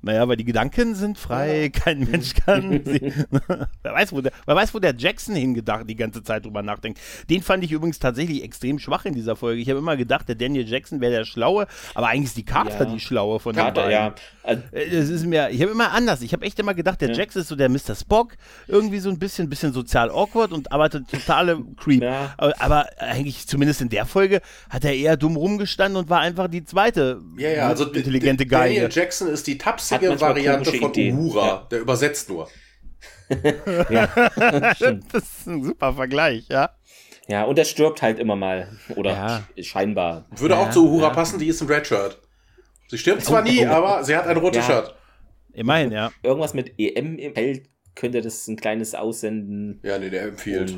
naja, 0.01 0.27
weil 0.27 0.37
die 0.37 0.45
Gedanken 0.45 0.95
sind 0.95 1.17
frei, 1.17 1.63
ja. 1.63 1.69
kein 1.69 1.99
Mensch 2.09 2.33
kann 2.33 2.71
sie. 2.85 3.13
wer, 3.81 3.93
weiß, 3.93 4.13
wo 4.13 4.21
der, 4.21 4.31
wer 4.45 4.55
weiß, 4.55 4.73
wo 4.73 4.79
der 4.79 4.95
Jackson 4.97 5.35
hingedacht 5.35 5.89
die 5.89 5.95
ganze 5.95 6.23
Zeit 6.23 6.45
drüber 6.45 6.61
nachdenkt. 6.61 6.99
Den 7.29 7.41
fand 7.41 7.63
ich 7.63 7.71
übrigens 7.71 7.99
tatsächlich 7.99 8.43
extrem 8.43 8.79
schwach 8.79 9.05
in 9.05 9.13
dieser 9.13 9.35
Folge. 9.35 9.61
Ich 9.61 9.69
habe 9.69 9.79
immer 9.79 9.97
gedacht, 9.97 10.27
der 10.27 10.35
Daniel 10.35 10.67
Jackson 10.67 11.01
wäre 11.01 11.11
der 11.11 11.25
Schlaue, 11.25 11.67
aber 11.95 12.07
eigentlich 12.07 12.29
ist 12.29 12.37
die 12.37 12.45
Carter 12.45 12.85
ja. 12.85 12.93
die 12.93 12.99
Schlaue 12.99 13.39
von 13.39 13.55
Carter, 13.55 13.83
den 13.83 13.91
ja. 13.91 14.13
Das 14.43 14.59
äh, 14.71 14.99
ist 14.99 15.25
mir, 15.25 15.49
ich 15.49 15.61
habe 15.61 15.71
immer 15.71 15.91
anders. 15.91 16.21
Ich 16.21 16.33
habe 16.33 16.45
echt 16.45 16.57
immer 16.59 16.73
gedacht, 16.73 17.01
der 17.01 17.09
ja. 17.09 17.15
Jackson 17.15 17.41
ist 17.41 17.49
so 17.49 17.55
der 17.55 17.69
Mr. 17.69 17.95
Spock, 17.95 18.35
irgendwie 18.67 18.99
so 18.99 19.09
ein 19.09 19.19
bisschen, 19.19 19.49
bisschen 19.49 19.73
sozial 19.73 20.09
awkward 20.09 20.51
und 20.51 20.71
arbeitet 20.71 21.09
totale 21.09 21.59
Creep. 21.77 22.03
Ja. 22.03 22.33
Aber, 22.37 22.61
aber, 22.61 22.85
eigentlich, 22.97 23.47
zumindest 23.47 23.81
in 23.81 23.89
der 23.89 24.05
Folge, 24.05 24.41
hat 24.69 24.85
er 24.85 24.93
eher 24.93 25.17
dumm 25.17 25.35
rumgestanden 25.35 26.01
und 26.01 26.09
war 26.09 26.21
einfach 26.21 26.47
die 26.47 26.63
zweite 26.63 27.21
ja, 27.37 27.49
ja, 27.49 27.67
also 27.67 27.85
intelligente 27.91 28.45
Geige. 28.45 28.75
Daniel 28.75 28.89
Jackson 28.91 29.27
ist 29.27 29.45
die 29.47 29.57
Taps 29.57 29.88
witzige 29.91 30.19
Variante 30.19 30.73
von 30.73 30.89
Ideen. 30.91 31.17
Uhura. 31.17 31.45
Ja. 31.45 31.67
Der 31.71 31.79
übersetzt 31.81 32.29
nur. 32.29 32.47
ja, 33.89 34.07
das 35.11 35.23
ist 35.23 35.47
ein 35.47 35.63
super 35.63 35.93
Vergleich, 35.93 36.47
ja. 36.49 36.71
Ja, 37.27 37.43
und 37.43 37.59
er 37.59 37.65
stirbt 37.65 38.01
halt 38.01 38.17
immer 38.17 38.35
mal. 38.35 38.69
Oder 38.95 39.11
ja. 39.11 39.63
scheinbar. 39.63 40.25
Würde 40.35 40.55
ja, 40.55 40.61
auch 40.61 40.71
zu 40.71 40.87
Uhura 40.87 41.09
ja. 41.09 41.13
passen, 41.13 41.37
die 41.37 41.47
ist 41.47 41.61
im 41.61 41.67
Red 41.67 41.85
Shirt. 41.85 42.19
Sie 42.87 42.97
stirbt 42.97 43.23
zwar 43.23 43.43
nie, 43.43 43.63
aber 43.65 44.03
sie 44.03 44.15
hat 44.15 44.25
ein 44.25 44.37
rotes 44.37 44.65
Shirt. 44.65 44.95
Immerhin, 45.53 45.91
ja. 45.91 46.11
Irgendwas 46.23 46.55
mit 46.55 46.73
EM 46.79 47.19
im 47.19 47.35
Feld 47.35 47.69
könnte 47.93 48.21
das 48.21 48.47
ein 48.47 48.55
kleines 48.55 48.95
Aussenden. 48.95 49.79
Ja, 49.83 49.99
nee, 49.99 50.09
der 50.09 50.23
empfiehlt. 50.23 50.73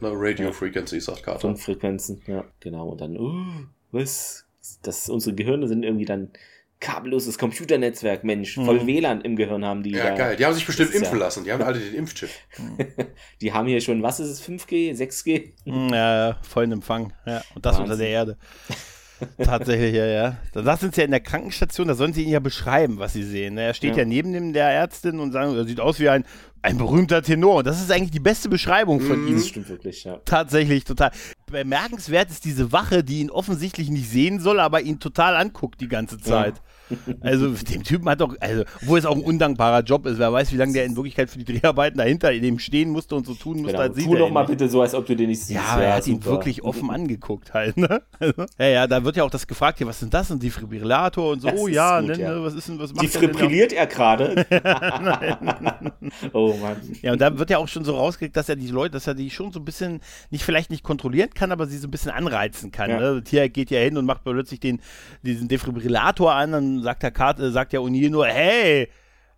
Na, 0.00 0.10
Radio 0.12 0.52
Frequency, 0.52 1.00
sagt 1.00 1.22
Carter. 1.22 1.40
Funkfrequenzen, 1.40 2.20
ja, 2.26 2.44
genau. 2.60 2.88
Und 2.88 3.00
dann, 3.00 3.16
uh, 3.16 3.44
was? 3.92 4.44
Das, 4.82 5.08
unsere 5.08 5.36
Gehirne 5.36 5.68
sind 5.68 5.84
irgendwie 5.84 6.04
dann 6.04 6.30
kabelloses 6.80 7.38
Computernetzwerk, 7.38 8.24
Mensch, 8.24 8.54
voll 8.54 8.82
mhm. 8.82 8.86
WLAN 8.86 9.20
im 9.22 9.36
Gehirn 9.36 9.64
haben 9.64 9.82
die. 9.82 9.92
Ja, 9.92 10.10
da. 10.10 10.14
geil. 10.14 10.36
Die 10.36 10.44
haben 10.44 10.54
sich 10.54 10.66
bestimmt 10.66 10.92
impfen 10.94 11.18
ja. 11.18 11.24
lassen. 11.24 11.44
Die 11.44 11.52
haben 11.52 11.62
alle 11.64 11.78
den 11.78 11.94
Impfchip. 11.94 12.28
die 13.40 13.52
haben 13.52 13.66
hier 13.66 13.80
schon, 13.80 14.02
was 14.02 14.20
ist 14.20 14.28
es, 14.28 14.42
5G, 14.46 14.94
6G? 14.94 15.52
Mhm, 15.64 15.92
ja, 15.92 16.36
vollen 16.42 16.72
Empfang. 16.72 17.12
Ja, 17.24 17.42
und 17.54 17.64
das 17.64 17.78
Wahnsinn. 17.78 17.92
unter 17.92 17.96
der 17.96 18.08
Erde. 18.08 18.36
Tatsächlich, 19.42 19.94
ja, 19.94 20.06
ja. 20.06 20.36
Da 20.52 20.76
sind 20.76 20.94
sie 20.94 21.00
ja 21.00 21.06
in 21.06 21.10
der 21.10 21.20
Krankenstation, 21.20 21.88
da 21.88 21.94
sollen 21.94 22.12
sie 22.12 22.24
ihn 22.24 22.30
ja 22.30 22.40
beschreiben, 22.40 22.98
was 22.98 23.14
sie 23.14 23.22
sehen. 23.22 23.56
Er 23.56 23.72
steht 23.72 23.92
ja, 23.92 23.98
ja 24.00 24.04
neben 24.04 24.32
dem 24.32 24.52
der 24.52 24.68
Ärztin 24.70 25.20
und 25.20 25.32
sagen, 25.32 25.56
er 25.56 25.64
sieht 25.64 25.80
aus 25.80 25.98
wie 26.00 26.10
ein 26.10 26.24
Ein 26.66 26.78
berühmter 26.78 27.22
Tenor. 27.22 27.58
Und 27.58 27.66
das 27.66 27.80
ist 27.80 27.92
eigentlich 27.92 28.10
die 28.10 28.18
beste 28.18 28.48
Beschreibung 28.48 29.00
von 29.00 29.24
mm, 29.24 29.28
ihm. 29.28 29.34
Das 29.36 29.46
stimmt 29.46 29.68
wirklich, 29.68 30.02
ja. 30.02 30.18
Tatsächlich, 30.24 30.82
total. 30.82 31.12
Bemerkenswert 31.48 32.28
ist 32.28 32.44
diese 32.44 32.72
Wache, 32.72 33.04
die 33.04 33.20
ihn 33.20 33.30
offensichtlich 33.30 33.88
nicht 33.88 34.10
sehen 34.10 34.40
soll, 34.40 34.58
aber 34.58 34.80
ihn 34.80 34.98
total 34.98 35.36
anguckt 35.36 35.80
die 35.80 35.86
ganze 35.86 36.18
Zeit. 36.18 36.54
Ja. 36.56 37.14
Also 37.20 37.50
dem 37.50 37.82
Typen 37.82 38.08
hat 38.08 38.20
doch, 38.20 38.34
also, 38.40 38.64
obwohl 38.82 38.98
es 38.98 39.06
auch 39.06 39.14
ein 39.14 39.22
undankbarer 39.22 39.82
Job 39.82 40.06
ist, 40.06 40.18
wer 40.18 40.32
weiß, 40.32 40.52
wie 40.52 40.56
lange 40.56 40.72
der 40.72 40.84
in 40.84 40.96
Wirklichkeit 40.96 41.30
für 41.30 41.38
die 41.38 41.44
Dreharbeiten 41.44 41.98
dahinter 41.98 42.32
in 42.32 42.42
dem 42.42 42.58
stehen 42.58 42.90
musste 42.90 43.14
und 43.16 43.26
so 43.26 43.34
tun 43.34 43.58
musste, 43.58 43.72
genau. 43.72 43.82
als 43.82 43.96
Tu 43.96 44.16
doch 44.16 44.30
mal 44.30 44.42
nicht. 44.42 44.50
bitte 44.50 44.68
so, 44.68 44.82
als 44.82 44.94
ob 44.94 45.06
du 45.06 45.16
den 45.16 45.28
nicht 45.28 45.40
siehst. 45.40 45.60
Ja, 45.60 45.80
er 45.80 45.94
hat 45.94 46.04
super. 46.04 46.16
ihn 46.16 46.24
wirklich 46.24 46.62
offen 46.62 46.90
angeguckt 46.90 47.54
halt, 47.54 47.76
ne? 47.76 48.02
Also, 48.18 48.44
ja, 48.58 48.66
ja, 48.66 48.86
da 48.86 49.04
wird 49.04 49.16
ja 49.16 49.24
auch 49.24 49.30
das 49.30 49.46
gefragt, 49.46 49.78
hier, 49.78 49.86
was 49.86 50.00
sind 50.00 50.14
das? 50.14 50.30
Ein 50.30 50.38
Defibrillator 50.38 51.32
und 51.32 51.42
so, 51.42 51.48
das 51.48 51.60
oh 51.60 51.68
ja, 51.68 52.00
gut, 52.00 52.10
ne, 52.10 52.20
ja, 52.20 52.42
was 52.42 52.54
ist 52.54 52.68
denn, 52.68 52.78
was 52.78 52.92
macht 52.92 53.04
Defibrilliert 53.04 53.72
er 53.72 53.86
gerade? 53.86 54.46
oh 56.32 56.55
Mann. 56.56 56.80
Ja, 57.02 57.12
und 57.12 57.20
da 57.20 57.38
wird 57.38 57.50
ja 57.50 57.58
auch 57.58 57.68
schon 57.68 57.84
so 57.84 57.96
rausgekriegt, 57.96 58.36
dass 58.36 58.48
er 58.48 58.56
die 58.56 58.68
Leute, 58.68 58.92
dass 58.92 59.06
er 59.06 59.14
die 59.14 59.30
schon 59.30 59.52
so 59.52 59.60
ein 59.60 59.64
bisschen, 59.64 60.00
nicht 60.30 60.44
vielleicht 60.44 60.70
nicht 60.70 60.82
kontrollieren 60.82 61.30
kann, 61.30 61.52
aber 61.52 61.66
sie 61.66 61.78
so 61.78 61.88
ein 61.88 61.90
bisschen 61.90 62.10
anreizen 62.10 62.70
kann. 62.70 62.90
Ja. 62.90 63.00
Ne? 63.00 63.24
Tier 63.24 63.48
geht 63.48 63.70
ja 63.70 63.80
hin 63.80 63.96
und 63.96 64.06
macht 64.06 64.24
plötzlich 64.24 64.60
den, 64.60 64.80
diesen 65.22 65.48
Defibrillator 65.48 66.32
an, 66.32 66.52
dann 66.52 66.82
sagt 66.82 67.02
der 67.02 67.10
Karte, 67.10 67.50
sagt 67.50 67.72
ja 67.72 67.80
O'Neill 67.80 68.10
nur, 68.10 68.26
hey, 68.26 68.88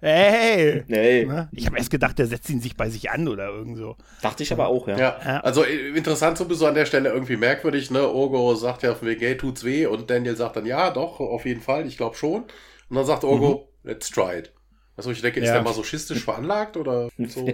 hey. 0.01 0.85
hey. 0.89 1.27
Ne? 1.27 1.49
Ich 1.53 1.67
habe 1.67 1.77
erst 1.77 1.91
gedacht, 1.91 2.19
der 2.19 2.27
setzt 2.27 2.49
ihn 2.51 2.61
sich 2.61 2.77
bei 2.77 2.89
sich 2.91 3.11
an 3.11 3.29
oder 3.29 3.49
irgend 3.49 3.77
so. 3.77 3.97
Dachte 4.23 4.43
ich 4.43 4.53
aber 4.53 4.69
auch, 4.69 4.89
ja. 4.89 4.99
ja. 4.99 5.41
Also 5.41 5.65
äh, 5.65 5.91
interessant 5.97 6.39
sowieso 6.39 6.67
an 6.67 6.75
der 6.75 6.87
Stelle 6.87 7.11
irgendwie 7.11 7.37
merkwürdig, 7.37 7.91
ne? 7.91 8.09
Ogo 8.09 8.55
sagt 8.55 8.83
ja 8.83 8.95
von 8.95 9.09
wegen, 9.09 9.21
hey, 9.21 9.37
tut's 9.37 9.65
weh 9.65 9.87
und 9.87 10.11
Daniel 10.11 10.37
sagt 10.37 10.57
dann, 10.57 10.67
ja, 10.67 10.91
doch, 10.91 11.21
auf 11.21 11.45
jeden 11.45 11.61
Fall, 11.61 11.87
ich 11.87 11.97
glaube 11.97 12.17
schon. 12.17 12.45
Und 12.89 12.97
dann 12.97 13.05
sagt 13.07 13.25
Ogo, 13.25 13.69
mhm. 13.83 13.91
let's 13.91 14.11
try 14.11 14.39
it. 14.39 14.53
Also 14.99 15.13
ich 15.13 15.21
denke, 15.21 15.39
ist 15.39 15.47
ja. 15.47 15.53
der 15.53 15.63
masochistisch 15.63 16.25
veranlagt 16.25 16.77
oder 16.77 17.09
so? 17.29 17.49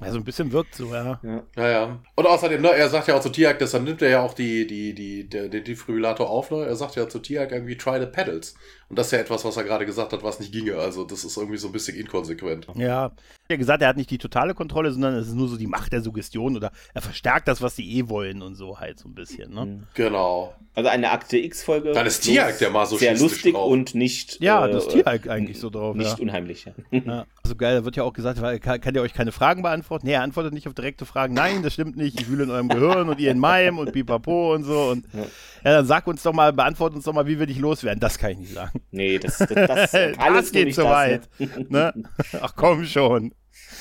Also 0.00 0.16
ein 0.16 0.24
bisschen 0.24 0.50
wirkt 0.50 0.74
so, 0.74 0.94
ja. 0.94 1.20
Ja, 1.22 1.44
ja. 1.54 1.68
ja. 1.68 2.02
Und 2.16 2.26
außerdem, 2.26 2.62
ne, 2.62 2.70
er 2.70 2.88
sagt 2.88 3.06
ja 3.06 3.16
auch 3.16 3.20
zu 3.20 3.28
Tiag, 3.28 3.58
deshalb 3.58 3.84
nimmt 3.84 4.00
er 4.00 4.08
ja 4.08 4.22
auch 4.22 4.32
die, 4.32 4.66
die, 4.66 4.94
die, 4.94 5.28
den 5.28 5.50
Defibrillator 5.50 6.30
auf, 6.30 6.50
ne? 6.50 6.64
Er 6.64 6.76
sagt 6.76 6.96
ja 6.96 7.06
zu 7.06 7.18
Tiag 7.18 7.52
irgendwie, 7.52 7.76
try 7.76 8.00
the 8.00 8.06
pedals. 8.06 8.54
Und 8.88 8.98
das 8.98 9.08
ist 9.08 9.12
ja 9.12 9.18
etwas, 9.18 9.44
was 9.44 9.58
er 9.58 9.64
gerade 9.64 9.84
gesagt 9.84 10.14
hat, 10.14 10.22
was 10.22 10.40
nicht 10.40 10.52
ginge. 10.52 10.76
Also 10.76 11.04
das 11.04 11.22
ist 11.22 11.36
irgendwie 11.36 11.58
so 11.58 11.68
ein 11.68 11.72
bisschen 11.72 11.98
inkonsequent. 11.98 12.66
Ja. 12.76 13.12
Er 13.50 13.54
hat 13.54 13.60
gesagt, 13.60 13.82
er 13.82 13.88
hat 13.88 13.96
nicht 13.96 14.10
die 14.10 14.18
totale 14.18 14.54
Kontrolle, 14.54 14.92
sondern 14.92 15.14
es 15.14 15.28
ist 15.28 15.34
nur 15.34 15.48
so 15.48 15.56
die 15.56 15.66
Macht 15.66 15.92
der 15.92 16.02
Suggestion 16.02 16.56
oder 16.56 16.72
er 16.94 17.02
verstärkt 17.02 17.48
das, 17.48 17.60
was 17.60 17.76
sie 17.76 17.98
eh 17.98 18.08
wollen 18.08 18.42
und 18.42 18.54
so 18.54 18.78
halt 18.78 18.98
so 18.98 19.08
ein 19.08 19.14
bisschen, 19.14 19.52
ne? 19.52 19.66
Mhm. 19.66 19.86
Genau. 19.94 20.54
Also 20.72 20.88
eine 20.88 21.10
Akte 21.10 21.36
X-Folge. 21.36 21.92
Dann 21.92 22.06
ist 22.06 22.20
Tiag 22.20 22.58
der 22.58 22.70
mal 22.70 22.86
so 22.86 22.96
Sehr 22.96 23.18
lustig 23.18 23.54
drauf. 23.54 23.68
und 23.68 23.94
nicht. 23.96 24.40
Ja, 24.40 24.66
äh, 24.66 24.70
das 24.70 24.86
ist 24.86 24.92
Tiag 24.92 25.28
eigentlich 25.28 25.58
so 25.58 25.68
drauf. 25.68 25.96
Nicht 25.96 26.16
ja. 26.16 26.22
unheimlich. 26.22 26.66
Ja. 26.90 27.26
Also 27.42 27.56
geil, 27.56 27.74
da 27.74 27.84
wird 27.84 27.96
ja 27.96 28.04
auch 28.04 28.12
gesagt, 28.12 28.40
kann, 28.62 28.80
kann 28.80 28.94
der 28.94 29.02
euch 29.02 29.12
keine 29.12 29.32
Fragen 29.32 29.62
beantworten? 29.62 30.06
Nee, 30.06 30.12
er 30.12 30.22
antwortet 30.22 30.54
nicht 30.54 30.68
auf 30.68 30.74
direkte 30.74 31.06
Fragen. 31.06 31.34
Nein, 31.34 31.62
das 31.64 31.74
stimmt 31.74 31.96
nicht. 31.96 32.20
Ich 32.20 32.28
wühle 32.28 32.44
in 32.44 32.50
eurem 32.50 32.68
Gehirn 32.68 33.08
und 33.08 33.18
ihr 33.18 33.32
in 33.32 33.40
meinem 33.40 33.78
und 33.78 33.92
pipapo 33.92 34.54
und 34.54 34.62
so. 34.62 34.90
Und 34.90 35.06
ja. 35.12 35.20
ja, 35.64 35.76
dann 35.78 35.86
sag 35.86 36.06
uns 36.06 36.22
doch 36.22 36.32
mal, 36.32 36.52
beantwortet 36.52 36.96
uns 36.96 37.04
doch 37.04 37.12
mal, 37.12 37.26
wie 37.26 37.40
wir 37.40 37.46
dich 37.46 37.58
loswerden. 37.58 37.98
Das 37.98 38.18
kann 38.18 38.30
ich 38.30 38.38
nicht 38.38 38.54
sagen. 38.54 38.80
Nee, 38.92 39.18
das, 39.18 39.38
das, 39.38 39.48
das, 39.48 39.90
das 39.90 40.52
geht 40.52 40.74
zu 40.74 40.84
weit. 40.84 41.28
Ne? 41.68 41.92
Ach 42.40 42.54
komm 42.54 42.84
schon. 42.84 43.32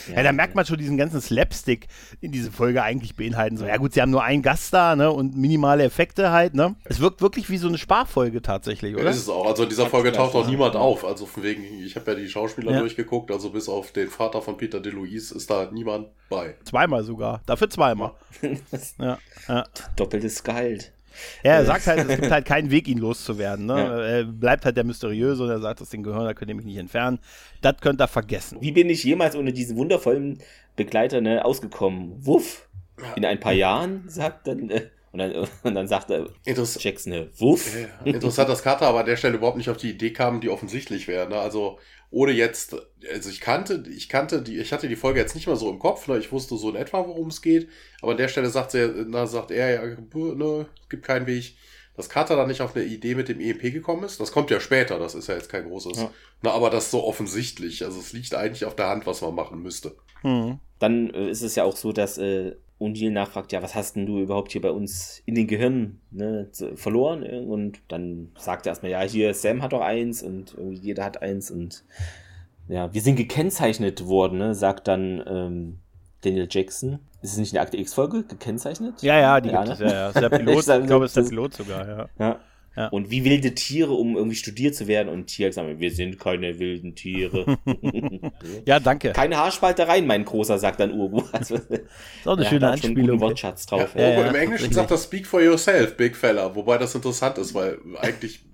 Ja, 0.07 0.15
ja, 0.15 0.23
da 0.23 0.31
merkt 0.31 0.55
man 0.55 0.65
schon 0.65 0.77
diesen 0.77 0.97
ganzen 0.97 1.21
Slapstick 1.21 1.87
in 2.21 2.31
diese 2.31 2.51
Folge 2.51 2.83
eigentlich 2.83 3.15
beinhalten. 3.15 3.57
So, 3.57 3.65
ja 3.65 3.77
gut, 3.77 3.93
sie 3.93 4.01
haben 4.01 4.11
nur 4.11 4.23
einen 4.23 4.41
Gast 4.41 4.73
da, 4.73 4.95
ne? 4.95 5.11
Und 5.11 5.35
minimale 5.35 5.83
Effekte 5.83 6.31
halt, 6.31 6.53
ne? 6.53 6.75
Es 6.85 6.99
wirkt 6.99 7.21
wirklich 7.21 7.49
wie 7.49 7.57
so 7.57 7.67
eine 7.67 7.77
Sparfolge 7.77 8.41
tatsächlich, 8.41 8.95
oder? 8.95 9.05
Ja, 9.05 9.09
ist 9.09 9.17
es 9.17 9.29
auch. 9.29 9.45
Also 9.45 9.63
in 9.63 9.69
dieser 9.69 9.87
Folge 9.87 10.11
taucht 10.11 10.35
auch 10.35 10.47
niemand 10.47 10.75
auf. 10.75 11.05
Also 11.05 11.25
von 11.25 11.43
wegen, 11.43 11.63
ich 11.83 11.95
habe 11.95 12.11
ja 12.11 12.17
die 12.17 12.29
Schauspieler 12.29 12.71
ja. 12.71 12.79
durchgeguckt, 12.79 13.31
also 13.31 13.49
bis 13.51 13.69
auf 13.69 13.91
den 13.91 14.09
Vater 14.09 14.41
von 14.41 14.57
Peter 14.57 14.79
DeLuise 14.79 15.35
ist 15.35 15.49
da 15.49 15.69
niemand 15.71 16.07
bei. 16.29 16.55
Zweimal 16.63 17.03
sogar. 17.03 17.41
Dafür 17.45 17.69
zweimal. 17.69 18.11
ja. 18.99 19.17
ja. 19.47 19.63
Doppeltes 19.95 20.43
Gehalt. 20.43 20.91
Ja, 21.43 21.53
er 21.53 21.65
sagt 21.65 21.87
halt, 21.87 22.09
es 22.09 22.19
gibt 22.19 22.31
halt 22.31 22.45
keinen 22.45 22.71
Weg, 22.71 22.87
ihn 22.87 22.97
loszuwerden. 22.97 23.65
Ne? 23.65 23.73
Ja. 23.73 23.99
Er 23.99 24.23
bleibt 24.23 24.65
halt 24.65 24.77
der 24.77 24.83
Mysteriöse 24.83 25.43
und 25.43 25.49
er 25.49 25.59
sagt, 25.59 25.81
das 25.81 25.89
den 25.89 26.03
Gehirn, 26.03 26.25
da 26.25 26.33
könnt 26.33 26.49
ihr 26.49 26.55
mich 26.55 26.65
nicht 26.65 26.77
entfernen. 26.77 27.19
Das 27.61 27.77
könnt 27.81 28.01
ihr 28.01 28.07
vergessen. 28.07 28.57
Wie 28.61 28.71
bin 28.71 28.89
ich 28.89 29.03
jemals 29.03 29.35
ohne 29.35 29.53
diesen 29.53 29.77
wundervollen 29.77 30.39
Begleiter 30.75 31.21
ne, 31.21 31.43
ausgekommen? 31.43 32.25
Wuff. 32.25 32.67
In 33.15 33.25
ein 33.25 33.39
paar 33.39 33.53
Jahren, 33.53 34.03
sagt 34.07 34.47
dann. 34.47 34.69
Äh, 34.69 34.89
und 35.11 35.19
dann, 35.19 35.33
und 35.63 35.75
dann 35.75 35.87
sagt 35.87 36.11
er 36.11 36.27
Interess 36.45 36.81
Jackson, 36.81 37.13
ne, 37.13 37.29
wuff. 37.37 37.75
Ja, 37.75 37.87
interessant, 38.05 38.49
dass 38.49 38.63
Carter 38.63 38.87
aber 38.87 38.99
an 38.99 39.05
der 39.05 39.17
Stelle 39.17 39.37
überhaupt 39.37 39.57
nicht 39.57 39.69
auf 39.69 39.77
die 39.77 39.91
Idee 39.91 40.13
kam, 40.13 40.41
die 40.41 40.49
offensichtlich 40.49 41.07
wäre. 41.07 41.27
Ne? 41.27 41.39
Also 41.39 41.79
ohne 42.11 42.31
jetzt, 42.31 42.75
also 43.11 43.29
ich 43.29 43.39
kannte, 43.39 43.83
ich 43.89 44.09
kannte 44.09 44.41
die, 44.41 44.57
ich 44.57 44.73
hatte 44.73 44.87
die 44.87 44.95
Folge 44.95 45.19
jetzt 45.19 45.35
nicht 45.35 45.47
mal 45.47 45.55
so 45.55 45.69
im 45.69 45.79
Kopf, 45.79 46.07
ne? 46.07 46.17
ich 46.17 46.31
wusste 46.31 46.57
so 46.57 46.69
in 46.69 46.75
etwa, 46.75 47.07
worum 47.07 47.27
es 47.27 47.41
geht, 47.41 47.69
aber 48.01 48.11
an 48.11 48.17
der 48.17 48.27
Stelle 48.27 48.49
sagt 48.49 48.73
er, 48.73 48.89
na, 49.07 49.27
sagt 49.27 49.51
er, 49.51 49.69
ja, 49.73 49.81
ne, 49.85 50.65
gibt 50.89 51.05
keinen 51.05 51.27
Weg, 51.27 51.55
dass 51.95 52.09
Carter 52.09 52.35
da 52.35 52.47
nicht 52.47 52.61
auf 52.61 52.75
eine 52.75 52.85
Idee 52.85 53.13
mit 53.13 53.27
dem 53.27 53.41
EMP 53.41 53.61
gekommen 53.73 54.05
ist. 54.05 54.21
Das 54.21 54.31
kommt 54.31 54.49
ja 54.49 54.61
später, 54.61 54.97
das 54.99 55.15
ist 55.15 55.27
ja 55.27 55.35
jetzt 55.35 55.49
kein 55.49 55.67
großes. 55.67 55.97
Ja. 55.97 56.11
Na, 56.41 56.51
aber 56.51 56.69
das 56.69 56.85
ist 56.85 56.91
so 56.91 57.03
offensichtlich, 57.03 57.83
also 57.83 57.99
es 57.99 58.13
liegt 58.13 58.33
eigentlich 58.33 58.65
auf 58.65 58.75
der 58.75 58.87
Hand, 58.87 59.05
was 59.05 59.21
man 59.21 59.35
machen 59.35 59.61
müsste. 59.61 59.95
Hm. 60.21 60.59
Dann 60.79 61.09
äh, 61.09 61.29
ist 61.29 61.41
es 61.41 61.55
ja 61.55 61.65
auch 61.65 61.75
so, 61.75 61.91
dass 61.91 62.17
äh, 62.17 62.55
O'Neill 62.79 63.11
nachfragt, 63.11 63.51
ja, 63.51 63.61
was 63.61 63.75
hast 63.75 63.95
denn 63.95 64.05
du 64.05 64.19
überhaupt 64.19 64.51
hier 64.53 64.61
bei 64.61 64.71
uns 64.71 65.21
in 65.25 65.35
den 65.35 65.47
Gehirn 65.47 65.99
ne, 66.11 66.49
verloren? 66.75 67.23
Und 67.23 67.79
dann 67.89 68.31
sagt 68.37 68.65
er 68.65 68.71
erstmal, 68.71 68.91
ja, 68.91 69.01
hier, 69.01 69.33
Sam 69.33 69.61
hat 69.61 69.73
doch 69.73 69.81
eins 69.81 70.23
und 70.23 70.53
irgendwie 70.57 70.77
jeder 70.77 71.03
hat 71.03 71.21
eins 71.21 71.51
und 71.51 71.83
ja, 72.69 72.93
wir 72.93 73.01
sind 73.01 73.15
gekennzeichnet 73.15 74.05
worden, 74.05 74.37
ne, 74.37 74.53
sagt 74.55 74.87
dann 74.87 75.23
ähm, 75.27 75.79
Daniel 76.21 76.47
Jackson. 76.49 76.99
Ist 77.21 77.33
es 77.33 77.37
nicht 77.37 77.53
eine 77.53 77.61
Akte 77.61 77.77
X-Folge 77.77 78.23
gekennzeichnet? 78.23 79.01
Ja, 79.01 79.19
ja, 79.19 79.41
die 79.41 79.49
ja, 79.49 79.63
gibt 79.63 79.79
ne? 79.79 79.85
es, 79.85 79.91
ja, 79.91 79.99
ja. 79.99 80.07
Ist 80.09 80.21
der 80.21 80.29
Pilot, 80.37 80.67
ich, 80.67 80.69
ich 80.69 80.87
glaube, 80.87 81.05
es 81.05 81.17
ist 81.17 81.23
der 81.25 81.29
Pilot 81.29 81.53
sogar, 81.53 81.87
ja. 81.87 82.09
ja. 82.17 82.39
Ja. 82.79 82.87
Und 82.87 83.11
wie 83.11 83.25
wilde 83.25 83.53
Tiere, 83.55 83.91
um 83.91 84.15
irgendwie 84.15 84.37
studiert 84.37 84.73
zu 84.73 84.87
werden. 84.87 85.09
Und 85.09 85.25
Tier 85.25 85.51
sagen, 85.51 85.81
wir 85.81 85.91
sind 85.91 86.17
keine 86.17 86.59
wilden 86.59 86.95
Tiere. 86.95 87.57
ja, 88.65 88.79
danke. 88.79 89.11
Keine 89.11 89.35
Haarspaltereien, 89.35 90.07
mein 90.07 90.23
Großer, 90.23 90.57
sagt 90.57 90.79
dann 90.79 90.93
Urgu. 90.93 91.23
Also, 91.33 91.55
ist 91.55 92.25
auch 92.25 92.37
eine 92.37 92.45
schöne 92.45 92.69
Anspielung. 92.69 93.19
Wortschatz 93.19 93.65
drauf. 93.65 93.93
Ja, 93.95 94.09
ja, 94.09 94.29
Im 94.29 94.35
Englischen 94.35 94.71
sagt 94.71 94.91
das 94.91 95.03
Speak 95.03 95.27
for 95.27 95.41
yourself, 95.41 95.97
Big 95.97 96.15
Fella. 96.15 96.55
Wobei 96.55 96.77
das 96.77 96.95
interessant 96.95 97.37
ist, 97.37 97.53
weil 97.53 97.79
eigentlich 97.97 98.45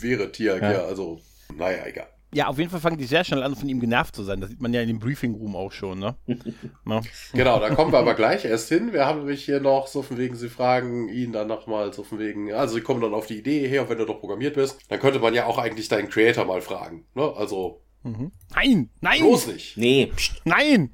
wäre 0.00 0.32
Tier 0.32 0.58
ja, 0.60 0.84
also, 0.84 1.20
naja, 1.56 1.86
egal. 1.86 2.08
Ja, 2.32 2.46
auf 2.46 2.58
jeden 2.58 2.70
Fall 2.70 2.80
fangen 2.80 2.96
die 2.96 3.06
sehr 3.06 3.24
schnell 3.24 3.42
an, 3.42 3.56
von 3.56 3.68
ihm 3.68 3.80
genervt 3.80 4.14
zu 4.14 4.22
sein. 4.22 4.40
Das 4.40 4.50
sieht 4.50 4.60
man 4.60 4.72
ja 4.72 4.80
in 4.82 4.88
dem 4.88 5.00
Briefing 5.00 5.34
Room 5.34 5.56
auch 5.56 5.72
schon, 5.72 5.98
ne? 5.98 6.14
ne? 6.84 7.02
Genau, 7.32 7.58
da 7.58 7.74
kommen 7.74 7.92
wir 7.92 7.98
aber 7.98 8.14
gleich 8.14 8.44
erst 8.44 8.68
hin. 8.68 8.92
Wir 8.92 9.04
haben 9.04 9.20
nämlich 9.20 9.44
hier 9.44 9.60
noch 9.60 9.88
so 9.88 10.02
von 10.02 10.16
wegen, 10.16 10.36
sie 10.36 10.48
fragen 10.48 11.08
ihn 11.08 11.32
dann 11.32 11.48
nochmal 11.48 11.92
so 11.92 12.04
von 12.04 12.20
wegen, 12.20 12.52
also 12.52 12.74
sie 12.74 12.82
kommen 12.82 13.00
dann 13.00 13.14
auf 13.14 13.26
die 13.26 13.38
Idee 13.38 13.66
her, 13.66 13.88
wenn 13.88 13.98
du 13.98 14.06
doch 14.06 14.20
programmiert 14.20 14.54
bist, 14.54 14.78
dann 14.88 15.00
könnte 15.00 15.18
man 15.18 15.34
ja 15.34 15.46
auch 15.46 15.58
eigentlich 15.58 15.88
deinen 15.88 16.08
Creator 16.08 16.44
mal 16.44 16.60
fragen, 16.60 17.04
ne? 17.14 17.32
Also. 17.36 17.82
Mhm. 18.02 18.30
Nein, 18.54 18.90
nein! 19.00 19.20
Bloß 19.20 19.48
nicht. 19.48 19.76
Nee, 19.76 20.12
pst. 20.14 20.40
Nein! 20.44 20.90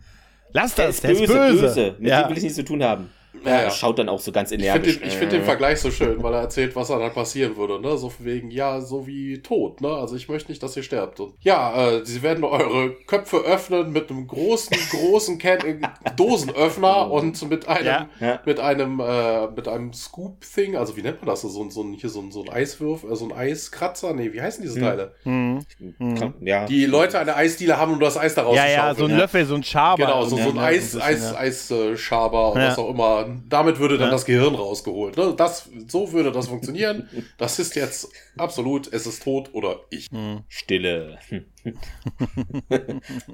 Lass 0.53 0.75
das, 0.75 1.01
der 1.03 1.11
ist, 1.11 1.21
der 1.21 1.27
böse, 1.27 1.33
ist 1.33 1.51
böse. 1.51 1.61
böse. 1.61 1.97
Mit 1.99 2.09
ja. 2.09 2.23
dem 2.23 2.31
will 2.31 2.37
ich 2.39 2.43
nichts 2.45 2.57
zu 2.57 2.65
tun 2.65 2.83
haben. 2.83 3.11
Ja, 3.47 3.63
ja. 3.63 3.71
schaut 3.71 3.99
dann 3.99 4.09
auch 4.09 4.21
so 4.21 4.33
ganz 4.33 4.53
energisch. 4.53 4.95
Ich 4.95 4.99
finde 4.99 5.09
den, 5.09 5.19
find 5.19 5.33
den, 5.33 5.45
Vergleich 5.45 5.81
so 5.81 5.91
schön, 5.91 6.23
weil 6.23 6.35
er 6.35 6.41
erzählt, 6.41 6.75
was 6.75 6.89
dann 6.89 7.13
passieren 7.13 7.57
würde. 7.57 7.81
Ne? 7.81 7.97
So 7.97 8.13
wegen, 8.19 8.51
ja, 8.51 8.81
so 8.81 9.07
wie 9.07 9.41
tot. 9.43 9.81
Ne? 9.81 9.89
Also 9.89 10.17
ich 10.17 10.29
möchte 10.29 10.51
nicht, 10.51 10.63
dass 10.63 10.77
ihr 10.77 10.83
sterbt. 10.83 11.21
Und 11.21 11.35
ja, 11.41 11.89
äh, 11.89 12.05
sie 12.05 12.23
werden 12.23 12.45
eure 12.45 12.91
Köpfe 13.07 13.39
öffnen 13.39 13.93
mit 13.93 14.11
einem 14.11 14.27
großen, 14.27 14.77
großen 14.91 15.39
Can 15.39 15.61
äh, 15.61 15.79
Dosenöffner 16.17 17.11
und 17.11 17.49
mit 17.49 17.69
einem, 17.69 18.07
ja. 18.21 18.41
mit 18.45 18.61
einem, 18.61 19.01
äh, 19.01 19.47
mit 19.49 19.69
einem 19.69 19.93
Scoop-Thing. 19.93 20.77
Also 20.77 20.97
wie 20.97 21.03
nennt 21.03 21.21
man 21.21 21.29
das? 21.29 21.43
So, 21.43 21.49
so, 21.49 21.69
so, 21.71 21.87
hier 21.97 22.11
so, 22.11 22.25
so 22.31 22.43
ein 22.43 22.49
Eiswürf, 22.49 23.05
äh, 23.05 23.15
so 23.15 23.27
ein 23.27 23.33
Eiskratzer. 23.33 24.15
Nee, 24.15 24.33
wie 24.33 24.43
heißen 24.43 24.63
diese 24.63 24.77
hm. 24.77 24.83
Teile? 24.83 25.15
Hm. 25.23 25.61
Hm. 25.99 26.35
Ja. 26.41 26.67
Die 26.67 26.87
Leute 26.87 27.19
eine 27.19 27.37
Eisdiele 27.37 27.77
haben, 27.77 27.93
um 27.93 28.01
das 28.01 28.17
Eis 28.17 28.35
daraus 28.35 28.57
ja, 28.57 28.63
zu 28.63 28.69
Ja, 28.69 28.87
ja, 28.89 28.95
so 28.95 29.05
ein 29.05 29.17
Löffel, 29.17 29.45
so 29.47 29.55
ein 29.55 29.63
Schaber. 29.63 30.05
Genau, 30.05 30.25
so, 30.25 30.37
so 30.37 30.51
ein 30.51 30.59
Eis, 30.59 30.97
Eis, 30.97 31.35
Eis, 31.35 31.71
Eis, 31.73 32.01
Schaber 32.01 32.53
und 32.53 32.61
was 32.61 32.79
auch 32.79 32.91
immer 32.91 33.27
damit 33.49 33.79
würde 33.79 33.99
dann 33.99 34.09
ja. 34.09 34.13
das 34.13 34.25
Gehirn 34.25 34.55
rausgeholt. 34.55 35.17
Ne? 35.17 35.35
Das, 35.37 35.69
so 35.89 36.13
würde 36.13 36.33
das 36.33 36.49
funktionieren. 36.49 37.09
Das 37.39 37.59
ist 37.59 37.77
jetzt 37.77 38.09
absolut, 38.37 38.93
es 38.93 39.07
ist 39.07 39.23
tot 39.23 39.51
oder 39.53 39.81
ich. 39.91 40.09
Hm. 40.11 40.43
Stille. 40.49 41.19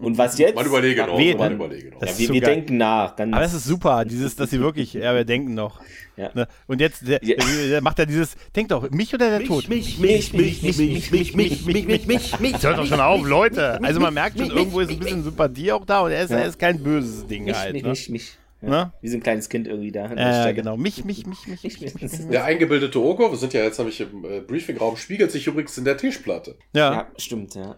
Und 0.01 0.19
was 0.19 0.39
jetzt? 0.39 0.55
Man 0.55 0.67
überlege 0.67 1.07
noch. 1.07 1.19
Wir, 1.19 1.37
man 1.37 1.55
überlege 1.55 1.91
noch. 1.91 2.03
Ja, 2.03 2.19
wir, 2.19 2.29
wir 2.31 2.41
denken 2.41 2.79
nach. 2.79 3.17
Ganz 3.17 3.35
Aber 3.35 3.45
es 3.45 3.55
ist 3.55 3.65
super, 3.65 4.05
dieses, 4.05 4.37
dass 4.37 4.51
sie 4.51 4.61
wirklich, 4.61 4.93
ja, 4.95 5.13
wir 5.15 5.25
denken 5.25 5.55
noch. 5.55 5.81
Ja. 6.17 6.31
Ne? 6.35 6.47
Und 6.67 6.81
jetzt 6.81 7.07
der, 7.07 7.21
der 7.21 7.81
macht 7.81 7.99
er 7.99 8.07
dieses, 8.07 8.37
denk 8.55 8.69
doch, 8.69 8.89
mich 8.91 9.13
oder 9.15 9.31
der 9.31 9.39
mich, 9.41 9.49
Tod? 9.49 9.69
Mich, 9.69 9.99
mich, 9.99 10.33
mich, 10.33 10.63
mich, 10.63 10.79
mich, 10.79 10.79
mich, 10.79 11.11
mich, 11.11 11.35
mich, 11.35 11.87
mich, 11.87 12.07
mich, 12.07 12.41
mich. 12.41 12.53
Hört 12.63 12.79
doch 12.79 12.87
schon 12.87 13.01
auf, 13.01 13.27
Leute. 13.27 13.83
Also 13.83 14.01
man 14.01 14.15
merkt 14.15 14.39
schon, 14.39 14.51
irgendwo 14.51 14.81
ist 14.81 14.91
ein 14.91 14.99
bisschen 14.99 15.23
Sympathie 15.23 15.73
auch 15.73 15.85
da 15.85 16.01
und 16.01 16.11
er 16.11 16.25
ist, 16.25 16.31
er 16.31 16.47
ist 16.47 16.59
kein 16.59 16.83
böses 16.83 17.27
Ding 17.27 17.53
halt. 17.53 17.75
Mich, 17.75 17.85
mich, 17.85 18.09
mich. 18.09 18.39
Ja, 18.63 18.93
Wie 19.01 19.09
so 19.09 19.17
ein 19.17 19.23
kleines 19.23 19.49
Kind 19.49 19.67
irgendwie 19.67 19.91
da. 19.91 20.13
Ja, 20.15 20.53
genau. 20.53 20.77
Mich, 20.77 21.05
mich, 21.05 21.27
mich, 21.27 21.47
mich, 21.49 21.63
mich, 21.63 21.81
mich. 21.81 22.29
Der 22.31 22.45
eingebildete 22.45 23.01
Oko, 23.01 23.31
wir 23.31 23.37
sind 23.37 23.53
ja 23.53 23.63
jetzt 23.63 23.79
nämlich 23.79 24.01
im 24.01 24.25
äh, 24.25 24.41
Briefingraum, 24.41 24.97
spiegelt 24.97 25.33
sich 25.33 25.47
übrigens 25.47 25.77
in 25.79 25.85
der 25.85 25.97
Tischplatte. 25.97 26.57
Ja. 26.73 26.93
ja, 26.93 27.07
stimmt, 27.17 27.55
ja. 27.55 27.77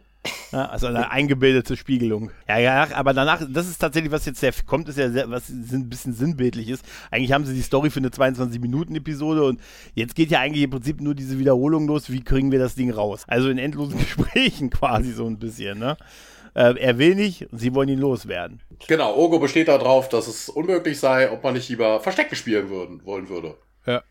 Ja, 0.53 0.67
also 0.67 0.87
eine 0.87 1.11
eingebildete 1.11 1.77
Spiegelung. 1.77 2.31
Ja, 2.49 2.59
ja, 2.59 2.89
aber 2.95 3.13
danach, 3.13 3.43
das 3.49 3.69
ist 3.69 3.79
tatsächlich, 3.79 4.13
was 4.13 4.25
jetzt 4.25 4.41
sehr 4.41 4.53
kommt, 4.67 4.89
ist 4.89 4.99
ja 4.99 5.11
sehr, 5.11 5.29
was 5.29 5.49
ein 5.49 5.89
bisschen 5.89 6.15
sinnbildlich 6.15 6.69
ist. 6.69 6.85
Eigentlich 7.11 7.33
haben 7.33 7.45
sie 7.45 7.55
die 7.55 7.63
Story 7.63 7.91
für 7.91 7.99
eine 7.99 8.09
22-Minuten-Episode 8.09 9.45
und 9.45 9.61
jetzt 9.95 10.15
geht 10.15 10.31
ja 10.31 10.41
eigentlich 10.41 10.65
im 10.65 10.71
Prinzip 10.71 11.01
nur 11.01 11.15
diese 11.15 11.39
Wiederholung 11.39 11.87
los, 11.87 12.11
wie 12.11 12.23
kriegen 12.23 12.53
wir 12.53 12.59
das 12.59 12.75
Ding 12.75 12.91
raus? 12.91 13.25
Also 13.27 13.49
in 13.49 13.59
endlosen 13.59 13.99
Gesprächen 13.99 14.71
quasi 14.71 15.13
so 15.13 15.27
ein 15.27 15.39
bisschen, 15.39 15.79
ne? 15.79 15.97
Äh, 16.55 16.75
er 16.79 16.99
will 16.99 17.15
nicht 17.17 17.51
und 17.51 17.59
sie 17.59 17.75
wollen 17.75 17.89
ihn 17.89 17.99
loswerden. 17.99 18.61
Genau, 18.87 19.17
Ogo 19.17 19.39
besteht 19.39 19.69
darauf, 19.69 20.09
dass 20.09 20.29
es 20.29 20.49
unmöglich 20.49 20.99
sei, 21.01 21.31
ob 21.31 21.43
man 21.43 21.55
nicht 21.55 21.69
lieber 21.69 22.01
Verstecke 22.01 22.37
spielen 22.37 22.71
würden, 22.71 23.05
wollen 23.05 23.29
würde. 23.29 23.57
Ja. 23.87 24.03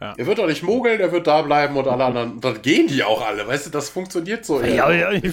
Ja. 0.00 0.14
Er 0.16 0.26
wird 0.26 0.38
doch 0.38 0.46
nicht 0.46 0.62
mogeln, 0.62 1.00
er 1.00 1.10
wird 1.10 1.26
da 1.26 1.42
bleiben 1.42 1.76
und 1.76 1.88
alle 1.88 2.04
anderen. 2.04 2.32
Und 2.34 2.44
dann 2.44 2.62
gehen 2.62 2.86
die 2.86 3.02
auch 3.02 3.26
alle, 3.26 3.46
weißt 3.48 3.66
du, 3.66 3.70
das 3.70 3.88
funktioniert 3.88 4.44
so. 4.44 4.62
Ja, 4.62 4.92
ja, 4.92 5.10
ja. 5.10 5.32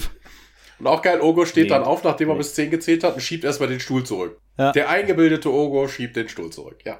Und 0.78 0.86
auch 0.88 1.02
geil, 1.02 1.20
Ogo 1.20 1.46
steht 1.46 1.64
nee. 1.64 1.68
dann 1.70 1.84
auf, 1.84 2.02
nachdem 2.02 2.28
er 2.28 2.34
nee. 2.34 2.38
bis 2.38 2.54
10 2.54 2.70
gezählt 2.70 3.04
hat 3.04 3.14
und 3.14 3.20
schiebt 3.20 3.44
erstmal 3.44 3.68
den 3.68 3.80
Stuhl 3.80 4.04
zurück. 4.04 4.40
Ja. 4.58 4.72
Der 4.72 4.90
eingebildete 4.90 5.52
Ogo 5.52 5.86
schiebt 5.88 6.16
den 6.16 6.28
Stuhl 6.28 6.50
zurück, 6.50 6.78
ja. 6.84 6.98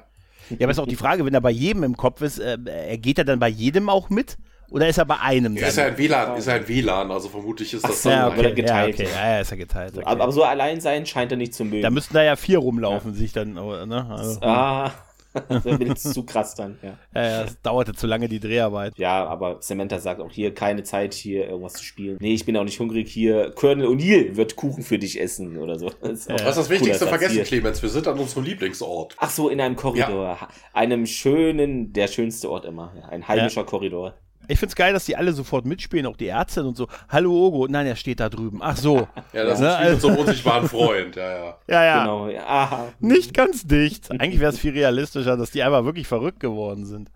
Ja, 0.49 0.65
aber 0.65 0.71
ist 0.71 0.79
auch 0.79 0.87
die 0.87 0.95
Frage, 0.95 1.25
wenn 1.25 1.33
er 1.33 1.41
bei 1.41 1.51
jedem 1.51 1.83
im 1.83 1.97
Kopf 1.97 2.21
ist, 2.21 2.39
äh, 2.39 2.97
geht 2.97 3.17
er 3.17 3.25
dann 3.25 3.39
bei 3.39 3.49
jedem 3.49 3.89
auch 3.89 4.09
mit? 4.09 4.37
Oder 4.69 4.89
ist 4.89 4.97
er 4.97 5.05
bei 5.05 5.19
einem? 5.19 5.55
Ja, 5.55 5.67
ist 5.67 5.77
er 5.77 5.87
ein 5.87 5.97
WLAN, 5.97 6.37
ist 6.37 6.47
er 6.47 6.55
ein 6.55 6.67
WLAN, 6.67 7.11
also 7.11 7.29
vermutlich 7.29 7.73
ist 7.73 7.83
das 7.87 7.99
Ach, 7.99 8.03
dann 8.03 8.11
ja, 8.11 8.27
okay, 8.27 8.53
geteilt. 8.53 8.99
Ja, 8.99 9.05
okay. 9.05 9.13
ja, 9.15 9.39
ist 9.39 9.51
er 9.51 9.57
geteilt. 9.57 9.93
Okay. 9.95 10.05
Aber, 10.05 10.23
aber, 10.23 10.31
so 10.31 10.43
allein 10.43 10.81
sein 10.81 11.05
scheint 11.05 11.31
er 11.31 11.37
nicht 11.37 11.53
zu 11.53 11.63
mögen. 11.63 11.81
Da 11.81 11.89
müssten 11.89 12.13
da 12.13 12.23
ja 12.23 12.35
vier 12.35 12.59
rumlaufen, 12.59 13.13
sich 13.13 13.31
dann, 13.31 13.53
ne? 13.53 14.07
Also, 14.09 14.41
ah. 14.41 14.91
das 15.49 15.65
wäre 15.65 15.95
zu 15.95 16.23
krass 16.23 16.55
dann, 16.55 16.77
ja. 16.81 16.97
Ja, 17.13 17.21
ja, 17.21 17.43
es 17.43 17.61
dauerte 17.61 17.93
zu 17.93 18.07
lange 18.07 18.27
die 18.27 18.39
Dreharbeit. 18.39 18.97
Ja, 18.97 19.25
aber 19.25 19.57
Samantha 19.59 19.99
sagt 19.99 20.19
auch 20.19 20.31
hier 20.31 20.53
keine 20.53 20.83
Zeit, 20.83 21.13
hier 21.13 21.47
irgendwas 21.47 21.73
zu 21.73 21.83
spielen. 21.83 22.17
Nee, 22.19 22.33
ich 22.33 22.45
bin 22.45 22.57
auch 22.57 22.63
nicht 22.63 22.79
hungrig 22.79 23.11
hier. 23.11 23.51
Colonel 23.51 23.87
O'Neill 23.87 24.35
wird 24.35 24.55
Kuchen 24.55 24.83
für 24.83 24.97
dich 24.97 25.21
essen 25.21 25.57
oder 25.57 25.77
so. 25.77 25.91
Das 26.01 26.11
ist 26.11 26.29
ja. 26.29 26.35
Was 26.35 26.41
ist 26.41 26.57
das 26.57 26.69
Wichtigste 26.69 27.07
vergessen, 27.07 27.43
Clemens? 27.43 27.81
Wir 27.81 27.89
sind 27.89 28.07
an 28.07 28.17
unserem 28.17 28.43
Lieblingsort. 28.43 29.15
Ach 29.17 29.29
so, 29.29 29.49
in 29.49 29.61
einem 29.61 29.75
Korridor. 29.75 30.37
Ja. 30.41 30.47
Einem 30.73 31.05
schönen, 31.05 31.93
der 31.93 32.07
schönste 32.07 32.49
Ort 32.49 32.65
immer. 32.65 32.93
Ein 33.09 33.27
heimischer 33.27 33.61
ja. 33.61 33.67
Korridor. 33.67 34.15
Ich 34.47 34.59
finde 34.59 34.71
es 34.71 34.75
geil, 34.75 34.93
dass 34.93 35.05
die 35.05 35.15
alle 35.15 35.33
sofort 35.33 35.65
mitspielen, 35.65 36.05
auch 36.05 36.15
die 36.15 36.27
Ärzte 36.27 36.63
und 36.63 36.77
so. 36.77 36.87
Hallo 37.09 37.47
Ogo, 37.47 37.67
nein, 37.67 37.85
er 37.85 37.95
steht 37.95 38.19
da 38.19 38.29
drüben. 38.29 38.59
Ach 38.61 38.77
so. 38.77 39.07
ja, 39.33 39.43
das 39.43 39.59
ne? 39.59 39.89
ist 39.89 39.89
ne? 39.89 39.99
so 39.99 40.07
unsichtbaren 40.09 40.69
Freund, 40.69 41.15
ja, 41.15 41.37
ja. 41.37 41.57
Ja, 41.67 41.83
ja. 41.83 41.99
Genau, 41.99 42.29
ja. 42.29 42.45
Aha. 42.45 42.93
Nicht 42.99 43.33
ganz 43.33 43.67
dicht. 43.67 44.09
Eigentlich 44.11 44.39
wäre 44.39 44.51
es 44.51 44.59
viel 44.59 44.71
realistischer, 44.71 45.35
dass 45.35 45.51
die 45.51 45.63
einfach 45.63 45.83
wirklich 45.83 46.07
verrückt 46.07 46.39
geworden 46.39 46.85
sind. 46.85 47.09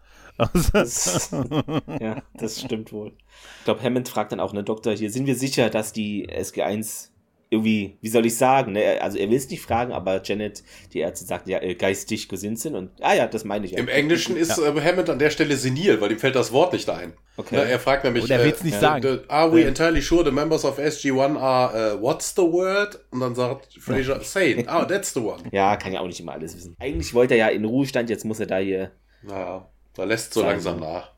Das, 0.73 1.31
ja, 1.99 2.21
das 2.33 2.61
stimmt 2.61 2.91
wohl. 2.91 3.13
Ich 3.59 3.65
glaube, 3.65 3.83
Hammond 3.83 4.09
fragt 4.09 4.31
dann 4.31 4.39
auch, 4.39 4.53
ne, 4.53 4.63
Doktor, 4.63 4.93
hier 4.93 5.11
sind 5.11 5.27
wir 5.27 5.35
sicher, 5.35 5.69
dass 5.69 5.93
die 5.93 6.29
SG1 6.29 7.10
irgendwie, 7.53 7.97
wie 7.99 8.07
soll 8.07 8.25
ich 8.25 8.37
sagen, 8.37 8.71
ne? 8.71 9.01
also 9.01 9.17
er 9.17 9.29
will 9.29 9.35
es 9.35 9.49
nicht 9.49 9.61
fragen, 9.61 9.91
aber 9.91 10.21
Janet, 10.23 10.63
die 10.93 10.99
Ärzte, 10.99 11.25
sagt 11.25 11.49
ja, 11.49 11.61
äh, 11.61 11.75
geistig 11.75 12.29
gesinnt 12.29 12.59
sind 12.59 12.75
und, 12.75 12.91
ah 13.01 13.13
ja, 13.13 13.27
das 13.27 13.43
meine 13.43 13.65
ich. 13.65 13.75
Im 13.75 13.89
Englischen 13.89 14.37
ist 14.37 14.57
ja. 14.57 14.73
äh, 14.73 14.81
Hammond 14.81 15.09
an 15.09 15.19
der 15.19 15.29
Stelle 15.31 15.57
senil, 15.57 15.99
weil 15.99 16.13
ihm 16.13 16.17
fällt 16.17 16.35
das 16.35 16.53
Wort 16.53 16.71
nicht 16.71 16.89
ein. 16.89 17.11
Okay. 17.35 17.57
Ne, 17.57 17.65
er 17.65 17.79
fragt 17.79 18.05
nämlich, 18.05 18.23
Oder 18.23 18.37
er 18.37 18.45
will 18.45 18.53
es 18.53 18.63
nicht 18.63 18.77
äh, 18.77 18.79
sagen. 18.79 19.19
Are 19.27 19.53
we 19.53 19.65
entirely 19.65 20.01
sure 20.01 20.23
the 20.23 20.31
members 20.31 20.63
of 20.63 20.79
SG1 20.79 21.37
are, 21.37 21.95
uh, 21.95 22.01
what's 22.01 22.33
the 22.33 22.41
word? 22.41 22.97
Und 23.11 23.19
dann 23.19 23.35
sagt 23.35 23.73
Fraser, 23.79 24.21
sane. 24.21 24.63
Ah, 24.71 24.85
that's 24.85 25.13
the 25.13 25.19
one. 25.19 25.43
Ja, 25.51 25.75
kann 25.75 25.91
ja 25.91 25.99
auch 25.99 26.07
nicht 26.07 26.21
immer 26.21 26.31
alles 26.31 26.55
wissen. 26.55 26.73
Eigentlich 26.79 27.13
wollte 27.13 27.33
er 27.33 27.47
ja 27.47 27.47
in 27.49 27.65
Ruhestand, 27.65 28.09
jetzt 28.09 28.23
muss 28.23 28.39
er 28.39 28.45
da 28.45 28.59
hier. 28.59 28.91
Naja, 29.23 29.69
da 29.93 30.03
lässt 30.05 30.33
so 30.33 30.41
langsam 30.41 30.79
nach. 30.79 31.11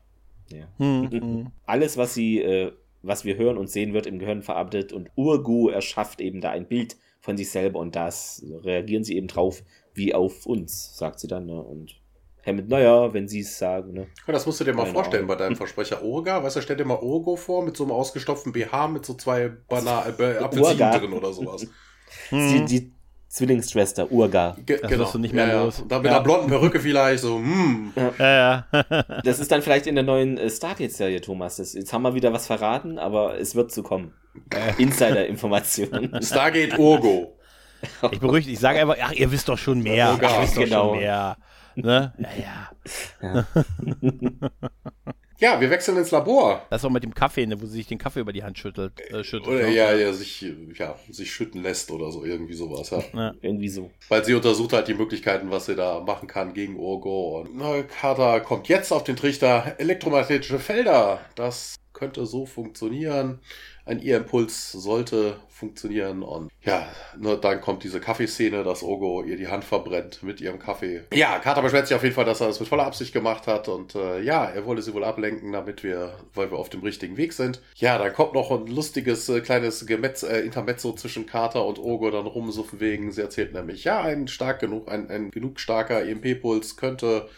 Ja. 0.48 0.66
Hm. 0.78 1.52
Alles, 1.66 1.96
was 1.96 2.14
sie 2.14 2.40
äh, 2.40 2.72
was 3.06 3.24
wir 3.24 3.36
hören 3.36 3.58
und 3.58 3.70
sehen, 3.70 3.92
wird 3.92 4.06
im 4.06 4.18
Gehirn 4.18 4.42
verarbeitet 4.42 4.92
und 4.92 5.10
Urgu 5.16 5.68
erschafft 5.68 6.20
eben 6.20 6.40
da 6.40 6.50
ein 6.50 6.66
Bild 6.66 6.96
von 7.20 7.36
sich 7.36 7.50
selber 7.50 7.78
und 7.78 7.96
das 7.96 8.44
reagieren 8.62 9.04
sie 9.04 9.16
eben 9.16 9.28
drauf 9.28 9.62
wie 9.94 10.14
auf 10.14 10.46
uns, 10.46 10.96
sagt 10.96 11.20
sie 11.20 11.28
dann. 11.28 11.46
Ne? 11.46 11.60
Und 11.60 12.00
Hammond, 12.44 12.68
naja, 12.68 13.12
wenn 13.14 13.28
sie 13.28 13.40
es 13.40 13.58
sagen. 13.58 13.92
Ne? 13.92 14.06
Ja, 14.26 14.32
das 14.32 14.44
musst 14.44 14.60
du 14.60 14.64
dir 14.64 14.74
mal 14.74 14.82
Keine 14.82 14.94
vorstellen 14.94 15.24
Ahnung. 15.24 15.36
bei 15.38 15.44
deinem 15.44 15.56
Versprecher 15.56 16.02
Urga. 16.02 16.42
Weißt 16.42 16.56
du, 16.56 16.60
stell 16.60 16.76
dir 16.76 16.84
mal 16.84 16.98
Urgo 17.00 17.36
vor 17.36 17.64
mit 17.64 17.76
so 17.76 17.84
einem 17.84 17.92
ausgestopften 17.92 18.52
BH 18.52 18.88
mit 18.88 19.06
so 19.06 19.14
zwei 19.14 19.48
Bana 19.48 20.06
äh, 20.18 20.38
Apfelsinen 20.38 20.92
drin 21.00 21.12
oder 21.12 21.32
sowas. 21.32 21.66
Die, 22.30 22.64
die, 22.66 22.93
Zwillingsschwester, 23.34 24.12
Urga. 24.12 24.56
Ge 24.64 24.78
das 24.80 24.88
genau. 24.88 25.10
du 25.10 25.18
nicht 25.18 25.34
mehr 25.34 25.48
ja, 25.48 25.64
los. 25.64 25.78
Ja. 25.78 25.84
Da 25.88 25.98
mit 25.98 26.06
ja. 26.06 26.12
einer 26.12 26.22
blonden 26.22 26.50
Perücke 26.50 26.78
vielleicht, 26.78 27.20
so, 27.20 27.38
hm. 27.38 27.92
Ja. 27.96 28.64
ja. 28.72 29.02
das 29.24 29.40
ist 29.40 29.50
dann 29.50 29.60
vielleicht 29.60 29.88
in 29.88 29.96
der 29.96 30.04
neuen 30.04 30.38
äh, 30.38 30.48
Stargate-Serie, 30.48 31.20
Thomas. 31.20 31.56
Das, 31.56 31.72
jetzt 31.72 31.92
haben 31.92 32.02
wir 32.02 32.14
wieder 32.14 32.32
was 32.32 32.46
verraten, 32.46 32.96
aber 32.96 33.36
es 33.40 33.56
wird 33.56 33.72
zu 33.72 33.82
kommen. 33.82 34.14
Insider-Informationen. 34.78 36.16
Stargate 36.22 36.78
Urgo. 36.78 37.36
Ich 38.12 38.20
beruhige, 38.20 38.48
ich 38.52 38.60
sage 38.60 38.78
einfach, 38.78 38.98
ach, 39.02 39.10
ihr 39.10 39.32
wisst 39.32 39.48
doch 39.48 39.58
schon 39.58 39.82
mehr. 39.82 40.12
Urga. 40.12 40.36
Ihr 40.36 40.42
wisst 40.42 40.56
doch 40.56 40.62
genau. 40.62 40.88
schon 40.90 40.98
mehr. 41.00 41.36
Ne? 41.74 42.12
Ja, 42.40 42.70
ja. 43.20 43.46
Ja, 45.38 45.60
wir 45.60 45.70
wechseln 45.70 45.98
ins 45.98 46.10
Labor. 46.10 46.62
Das 46.70 46.84
auch 46.84 46.90
mit 46.90 47.02
dem 47.02 47.14
Kaffee, 47.14 47.46
ne, 47.46 47.60
wo 47.60 47.66
sie 47.66 47.78
sich 47.78 47.86
den 47.86 47.98
Kaffee 47.98 48.20
über 48.20 48.32
die 48.32 48.44
Hand 48.44 48.58
schüttelt. 48.58 48.92
Äh, 49.10 49.24
schüttelt 49.24 49.48
oder 49.48 49.68
ja, 49.68 49.92
ja, 49.94 50.12
sich, 50.12 50.46
ja, 50.74 50.96
sich 51.10 51.32
schütten 51.32 51.62
lässt 51.62 51.90
oder 51.90 52.10
so, 52.10 52.24
irgendwie 52.24 52.54
sowas, 52.54 52.90
ja. 52.90 53.02
ja. 53.12 53.34
Irgendwie 53.40 53.68
so. 53.68 53.90
Weil 54.08 54.24
sie 54.24 54.34
untersucht 54.34 54.72
halt 54.72 54.88
die 54.88 54.94
Möglichkeiten, 54.94 55.50
was 55.50 55.66
sie 55.66 55.74
da 55.74 56.00
machen 56.00 56.28
kann 56.28 56.54
gegen 56.54 56.76
Urgo. 56.76 57.40
Und 57.40 57.56
na, 57.56 57.82
Carter 57.82 58.40
kommt 58.40 58.68
jetzt 58.68 58.92
auf 58.92 59.04
den 59.04 59.16
Trichter 59.16 59.74
elektromagnetische 59.78 60.58
Felder. 60.58 61.20
Das 61.34 61.74
könnte 62.04 62.26
so 62.26 62.46
funktionieren 62.46 63.40
ein 63.86 64.00
Ihr-Impuls 64.00 64.72
sollte 64.72 65.36
funktionieren. 65.48 66.22
Und 66.22 66.50
ja, 66.62 66.88
nur 67.18 67.38
dann 67.38 67.60
kommt 67.60 67.84
diese 67.84 68.00
Kaffeeszene, 68.00 68.64
dass 68.64 68.82
Ogo 68.82 69.22
ihr 69.22 69.36
die 69.36 69.48
Hand 69.48 69.64
verbrennt 69.64 70.22
mit 70.22 70.40
ihrem 70.40 70.58
Kaffee. 70.58 71.02
Ja, 71.12 71.38
Carter 71.38 71.62
beschwert 71.62 71.86
sich 71.86 71.94
auf 71.94 72.02
jeden 72.02 72.14
Fall, 72.14 72.24
dass 72.24 72.40
er 72.40 72.48
das 72.48 72.60
mit 72.60 72.68
voller 72.68 72.86
Absicht 72.86 73.12
gemacht 73.12 73.46
hat. 73.46 73.68
Und 73.68 73.94
äh, 73.94 74.20
ja, 74.20 74.44
er 74.44 74.64
wollte 74.64 74.82
sie 74.82 74.94
wohl 74.94 75.04
ablenken, 75.04 75.52
damit 75.52 75.82
wir, 75.82 76.14
weil 76.32 76.50
wir 76.50 76.58
auf 76.58 76.70
dem 76.70 76.82
richtigen 76.82 77.16
Weg 77.16 77.34
sind. 77.34 77.60
Ja, 77.76 77.98
dann 77.98 78.12
kommt 78.12 78.34
noch 78.34 78.50
ein 78.50 78.66
lustiges 78.66 79.28
äh, 79.28 79.40
kleines 79.40 79.86
Gemetz, 79.86 80.22
äh, 80.22 80.40
Intermezzo 80.40 80.92
zwischen 80.94 81.26
Carter 81.26 81.66
und 81.66 81.78
Ogo 81.78 82.10
dann 82.10 82.26
rumsuffen 82.26 82.80
wegen. 82.80 83.12
Sie 83.12 83.20
erzählt 83.20 83.52
nämlich, 83.52 83.84
ja, 83.84 84.00
ein 84.00 84.28
stark 84.28 84.60
genug, 84.60 84.90
ein, 84.90 85.10
ein 85.10 85.30
genug 85.30 85.60
starker 85.60 86.04
EMP-Puls 86.06 86.76
könnte 86.76 87.28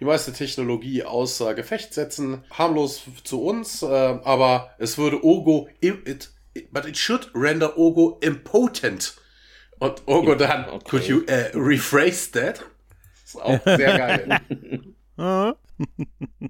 die 0.00 0.04
meiste 0.04 0.32
Technologie 0.32 1.04
außer 1.04 1.54
Gefecht 1.54 1.94
setzen. 1.94 2.44
Harmlos 2.50 3.02
zu 3.24 3.42
uns, 3.42 3.82
äh, 3.82 3.86
aber 3.86 4.70
es 4.78 4.98
würde 4.98 5.24
Ogo, 5.24 5.68
it, 5.80 6.30
but 6.70 6.86
it 6.86 6.96
should 6.96 7.30
render 7.34 7.76
Ogo 7.78 8.18
impotent. 8.20 9.16
Und 9.78 10.02
Ogo 10.06 10.34
dann, 10.34 10.68
okay. 10.68 10.88
could 10.88 11.04
you 11.08 11.18
uh, 11.28 11.58
rephrase 11.58 12.30
that? 12.32 12.64
Das 13.22 13.34
ist 13.34 13.36
auch 13.36 13.60
sehr 13.76 13.98
geil. 13.98 14.40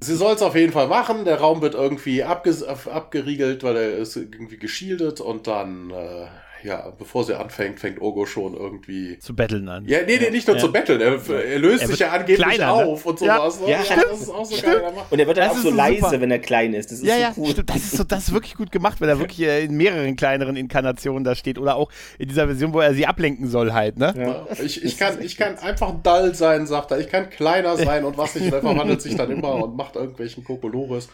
Sie 0.01 0.15
soll 0.15 0.35
es 0.35 0.43
auf 0.43 0.55
jeden 0.55 0.73
Fall 0.73 0.89
machen. 0.89 1.25
Der 1.25 1.41
Raum 1.41 1.63
wird 1.63 1.75
irgendwie 1.75 2.23
abgeriegelt, 2.23 3.63
weil 3.65 3.77
er 3.77 3.97
ist 3.97 4.17
irgendwie 4.17 4.59
geschildet 4.59 5.21
und 5.21 5.47
dann 5.47 5.91
äh, 5.91 6.27
ja, 6.67 6.93
bevor 6.99 7.25
sie 7.25 7.39
anfängt, 7.39 7.79
fängt 7.79 8.03
Ogo 8.03 8.27
schon 8.27 8.55
irgendwie 8.55 9.19
zu 9.21 9.37
betteln 9.37 9.69
an. 9.69 9.87
Ja, 9.87 10.01
nee, 10.05 10.19
nee, 10.21 10.31
nicht 10.31 10.49
nur 10.49 10.57
ja. 10.57 10.63
zu 10.63 10.73
betteln. 10.73 11.01
Er, 11.01 11.21
er 11.31 11.59
löst 11.61 11.83
er 11.83 11.89
sich 11.89 12.01
ja 12.01 12.11
angeblich 12.11 12.39
kleiner, 12.39 12.67
ne? 12.67 12.73
auf 12.73 13.05
ne? 13.05 13.11
und 13.11 13.19
sowas. 13.21 13.61
Ja, 13.63 13.69
ja 13.69 14.03
das 14.11 14.21
ist 14.23 14.31
auch 14.31 14.45
so 14.45 14.57
stimmt. 14.57 14.73
geil. 14.75 14.93
Und 15.09 15.19
er 15.19 15.27
wird 15.29 15.37
dann 15.37 15.49
das 15.49 15.59
auch 15.59 15.63
so 15.63 15.71
leise, 15.71 16.01
super. 16.01 16.21
wenn 16.21 16.31
er 16.33 16.41
klein 16.41 16.75
ist. 16.75 16.91
Das 16.91 16.99
ist 16.99 17.07
ja, 17.07 17.15
so 17.15 17.21
ja, 17.21 17.33
cool. 17.37 17.51
Stimmt. 17.51 17.71
Das 17.71 17.77
ist 17.77 17.97
so, 17.97 18.05
das 18.05 18.25
ist 18.25 18.33
wirklich 18.33 18.57
gut 18.57 18.73
gemacht, 18.73 19.01
wenn 19.01 19.09
er 19.09 19.21
wirklich 19.21 19.47
äh, 19.47 19.65
in 19.65 19.77
mehreren 19.77 20.17
kleineren 20.17 20.57
Inkarnationen 20.57 21.23
da 21.23 21.37
steht 21.37 21.59
oder 21.59 21.77
auch 21.77 21.91
in 22.19 22.29
dieser 22.29 22.47
Version, 22.47 22.73
wo 22.73 22.81
er 22.81 22.95
sie 22.95 23.07
ablenken 23.07 23.49
soll 23.49 23.73
halt, 23.73 23.97
ne? 23.99 24.13
Ja. 24.19 24.47
Ich, 24.65 24.85
ich, 24.85 24.99
kann, 24.99 25.23
ich 25.23 25.37
kann 25.37 25.59
einfach 25.59 25.95
dull 26.03 26.35
sein, 26.35 26.67
sagt 26.67 26.91
er. 26.91 26.99
Ich 26.99 27.09
kann 27.09 27.31
kleiner 27.31 27.77
sein 27.77 28.05
und 28.05 28.19
was 28.19 28.35
nicht, 28.35 28.53
er 28.53 28.61
verwandelt 28.61 29.03
sich 29.03 29.15
dann 29.15 29.31
immer 29.31 29.55
und 29.55 29.77
macht 29.77 29.95
irgendwelchen 29.95 30.43
Kokolores. 30.43 31.09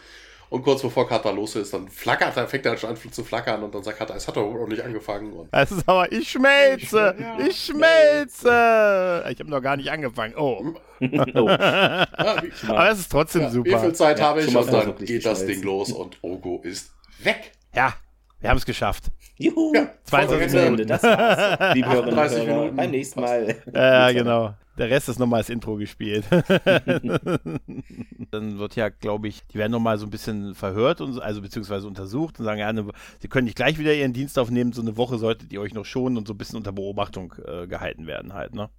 Und 0.53 0.61
kurz 0.61 0.83
bevor 0.83 1.09
Kata 1.09 1.31
los 1.31 1.55
ist, 1.55 1.73
dann 1.73 1.87
flackert 1.87 2.37
er, 2.37 2.47
fängt 2.47 2.63
er 2.67 2.77
schon 2.77 2.91
an 2.91 2.95
zu 2.95 3.23
flackern 3.23 3.63
und 3.63 3.73
dann 3.73 3.81
sagt 3.81 3.97
Kata, 3.97 4.15
es 4.15 4.27
hat 4.27 4.37
doch 4.37 4.53
noch 4.53 4.67
nicht 4.67 4.83
angefangen. 4.83 5.33
Und 5.33 5.51
das 5.51 5.71
ist 5.71 5.89
aber, 5.89 6.11
ich 6.11 6.29
schmelze, 6.29 7.15
ich, 7.17 7.25
ja, 7.25 7.39
ich 7.39 7.65
schmelze. 7.65 9.25
Ich 9.31 9.39
habe 9.39 9.49
noch 9.49 9.61
gar 9.61 9.77
nicht 9.77 9.89
angefangen. 9.89 10.35
Oh. 10.37 10.63
oh. 11.01 11.47
Ja, 11.49 12.05
aber 12.67 12.89
es 12.91 12.99
ist 12.99 13.11
trotzdem 13.11 13.41
ja, 13.41 13.49
super. 13.49 13.71
Wie 13.71 13.79
viel 13.79 13.93
Zeit 13.93 14.21
habe 14.21 14.43
ich? 14.43 14.55
Und 14.55 14.71
dann 14.71 14.95
geht 14.97 15.25
das 15.25 15.43
Ding 15.43 15.63
los 15.63 15.91
und 15.91 16.17
Ogo 16.21 16.61
ist 16.63 16.91
weg. 17.23 17.53
Ja, 17.73 17.95
wir 18.39 18.51
haben 18.51 18.57
es 18.57 18.65
geschafft. 18.67 19.05
Juhu! 19.37 19.73
Ja, 19.73 19.89
22 20.03 20.61
Minuten. 20.61 20.87
Das 20.87 21.01
war's. 21.01 21.73
Liebe 21.73 21.87
38 21.87 22.45
Minuten. 22.45 22.75
Beim 22.75 22.91
nächsten 22.91 23.21
Mal. 23.21 23.55
Ja, 23.73 24.11
genau. 24.11 24.53
Der 24.77 24.89
Rest 24.89 25.07
ist 25.09 25.19
nochmal 25.19 25.39
als 25.39 25.49
Intro 25.49 25.75
gespielt. 25.75 26.25
dann 28.31 28.57
wird 28.57 28.75
ja, 28.75 28.89
glaube 28.89 29.27
ich, 29.27 29.45
die 29.47 29.57
werden 29.57 29.71
nochmal 29.71 29.99
so 29.99 30.07
ein 30.07 30.09
bisschen 30.09 30.55
verhört, 30.55 30.99
und, 31.01 31.19
also 31.19 31.41
beziehungsweise 31.41 31.87
untersucht 31.87 32.39
und 32.39 32.45
sagen, 32.45 32.59
ja, 32.59 32.73
ne, 32.73 32.87
sie 33.19 33.27
können 33.27 33.45
nicht 33.45 33.55
gleich 33.55 33.77
wieder 33.77 33.93
ihren 33.93 34.13
Dienst 34.13 34.39
aufnehmen, 34.39 34.73
so 34.73 34.81
eine 34.81 34.97
Woche 34.97 35.17
solltet 35.19 35.53
ihr 35.53 35.61
euch 35.61 35.73
noch 35.73 35.85
schonen 35.85 36.17
und 36.17 36.27
so 36.27 36.33
ein 36.33 36.37
bisschen 36.37 36.57
unter 36.57 36.71
Beobachtung 36.71 37.35
äh, 37.45 37.67
gehalten 37.67 38.07
werden 38.07 38.33
halt, 38.33 38.55
ne? 38.55 38.69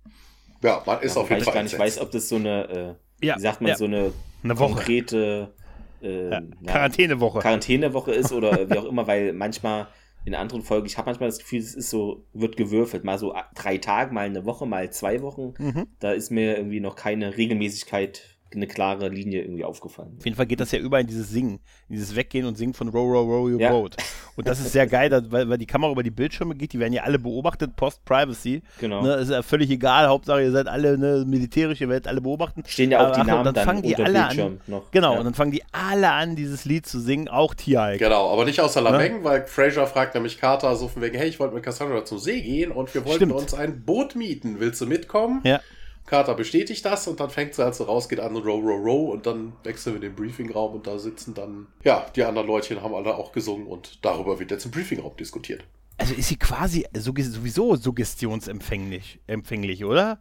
Ja, 0.62 0.82
man 0.84 1.00
ist 1.00 1.14
ja, 1.14 1.22
auf 1.22 1.30
jeden 1.30 1.42
Fall. 1.42 1.50
Ich 1.50 1.54
gar 1.54 1.62
nicht 1.62 1.78
weiß, 1.78 2.00
ob 2.00 2.10
das 2.10 2.28
so 2.28 2.36
eine, 2.36 2.96
äh, 3.20 3.26
ja, 3.26 3.36
wie 3.36 3.40
sagt 3.40 3.60
man, 3.60 3.68
ja. 3.68 3.76
so 3.76 3.84
eine, 3.84 4.12
eine 4.42 4.54
konkrete 4.54 5.52
äh, 6.00 6.40
Quarantänewoche. 6.66 7.40
Quarantänewoche 7.40 8.12
ist 8.12 8.32
oder 8.32 8.68
wie 8.68 8.78
auch 8.78 8.86
immer, 8.86 9.06
weil 9.06 9.32
manchmal 9.32 9.88
in 10.24 10.34
anderen 10.34 10.62
Folgen, 10.62 10.86
ich 10.86 10.96
habe 10.96 11.06
manchmal 11.06 11.28
das 11.28 11.38
Gefühl, 11.38 11.58
es 11.58 11.74
ist 11.74 11.90
so, 11.90 12.24
wird 12.32 12.56
gewürfelt. 12.56 13.04
Mal 13.04 13.18
so 13.18 13.34
drei 13.54 13.78
Tage, 13.78 14.12
mal 14.12 14.26
eine 14.26 14.44
Woche, 14.44 14.66
mal 14.66 14.90
zwei 14.90 15.20
Wochen. 15.22 15.54
Mhm. 15.58 15.86
Da 15.98 16.12
ist 16.12 16.30
mir 16.30 16.56
irgendwie 16.56 16.80
noch 16.80 16.96
keine 16.96 17.36
Regelmäßigkeit 17.36 18.33
eine 18.54 18.66
klare 18.66 19.08
Linie 19.08 19.42
irgendwie 19.42 19.64
aufgefallen. 19.64 20.14
Auf 20.18 20.24
jeden 20.24 20.36
Fall 20.36 20.46
geht 20.46 20.60
das 20.60 20.72
ja 20.72 20.78
über 20.78 21.00
in 21.00 21.06
dieses 21.06 21.30
Singen, 21.30 21.60
in 21.88 21.96
dieses 21.96 22.14
Weggehen 22.16 22.46
und 22.46 22.56
Singen 22.56 22.74
von 22.74 22.88
Row, 22.88 23.10
Row, 23.10 23.28
Row 23.28 23.50
Your 23.50 23.60
ja. 23.60 23.70
Boat. 23.70 23.96
Und 24.36 24.48
das 24.48 24.60
ist 24.60 24.72
sehr 24.72 24.86
geil, 24.86 25.10
weil, 25.30 25.48
weil 25.48 25.58
die 25.58 25.66
Kamera 25.66 25.92
über 25.92 26.02
die 26.02 26.10
Bildschirme 26.10 26.54
geht, 26.54 26.72
die 26.72 26.78
werden 26.78 26.92
ja 26.92 27.02
alle 27.02 27.18
beobachtet, 27.18 27.76
Post-Privacy. 27.76 28.62
Genau. 28.80 29.02
Ne, 29.02 29.14
ist 29.14 29.30
ja 29.30 29.42
völlig 29.42 29.70
egal, 29.70 30.08
Hauptsache 30.08 30.42
ihr 30.42 30.50
seid 30.50 30.66
alle 30.66 30.98
ne, 30.98 31.24
militärisch, 31.26 31.80
ihr 31.80 31.88
werdet 31.88 32.08
alle 32.08 32.20
beobachten. 32.20 32.62
Stehen 32.66 32.90
ja 32.90 33.00
auch 33.00 33.12
Aber, 33.12 33.22
die 33.22 33.26
Namen 33.26 33.44
dann, 33.44 33.54
dann 33.54 33.64
fangen 33.64 33.82
die 33.82 33.96
alle 33.96 34.26
an, 34.26 34.60
noch. 34.66 34.90
Genau, 34.90 35.12
ja. 35.12 35.18
und 35.18 35.24
dann 35.24 35.34
fangen 35.34 35.52
die 35.52 35.62
alle 35.72 36.10
an, 36.10 36.36
dieses 36.36 36.64
Lied 36.64 36.86
zu 36.86 37.00
singen, 37.00 37.28
auch 37.28 37.54
T.I. 37.54 37.98
Genau, 37.98 38.30
aber 38.30 38.44
nicht 38.44 38.60
außer 38.60 38.80
Lameng, 38.80 39.18
ne? 39.18 39.24
weil 39.24 39.46
Fraser 39.46 39.86
fragt 39.86 40.14
nämlich 40.14 40.38
Carter 40.38 40.74
so 40.76 40.88
von 40.88 41.02
wegen, 41.02 41.16
hey, 41.16 41.28
ich 41.28 41.40
wollte 41.40 41.54
mit 41.54 41.62
Cassandra 41.62 42.04
zum 42.04 42.18
See 42.18 42.40
gehen 42.40 42.70
und 42.70 42.94
wir 42.94 43.04
wollten 43.04 43.16
Stimmt. 43.16 43.32
uns 43.32 43.54
ein 43.54 43.84
Boot 43.84 44.16
mieten. 44.16 44.60
Willst 44.60 44.80
du 44.80 44.86
mitkommen? 44.86 45.40
Ja. 45.44 45.60
Carter 46.06 46.34
bestätigt 46.34 46.84
das 46.84 47.08
und 47.08 47.20
dann 47.20 47.30
fängt 47.30 47.54
sie, 47.54 47.64
als 47.64 47.78
sie 47.78 47.86
rausgeht, 47.86 48.20
an 48.20 48.36
row, 48.36 48.62
row, 48.62 48.84
row 48.84 49.12
und 49.12 49.26
dann 49.26 49.54
wechseln 49.62 49.94
wir 49.94 50.02
in 50.02 50.08
den 50.08 50.14
Briefingraum 50.14 50.74
und 50.74 50.86
da 50.86 50.98
sitzen 50.98 51.34
dann, 51.34 51.66
ja, 51.82 52.06
die 52.14 52.24
anderen 52.24 52.46
Leutchen 52.46 52.82
haben 52.82 52.94
alle 52.94 53.16
auch 53.16 53.32
gesungen 53.32 53.66
und 53.66 54.04
darüber 54.04 54.38
wird 54.38 54.50
jetzt 54.50 54.66
im 54.66 54.70
Briefingraum 54.70 55.16
diskutiert. 55.16 55.64
Also 55.96 56.14
ist 56.14 56.28
sie 56.28 56.36
quasi 56.36 56.86
sowieso 56.94 57.76
suggestionsempfänglich, 57.76 59.20
empfänglich, 59.26 59.84
oder? 59.84 60.18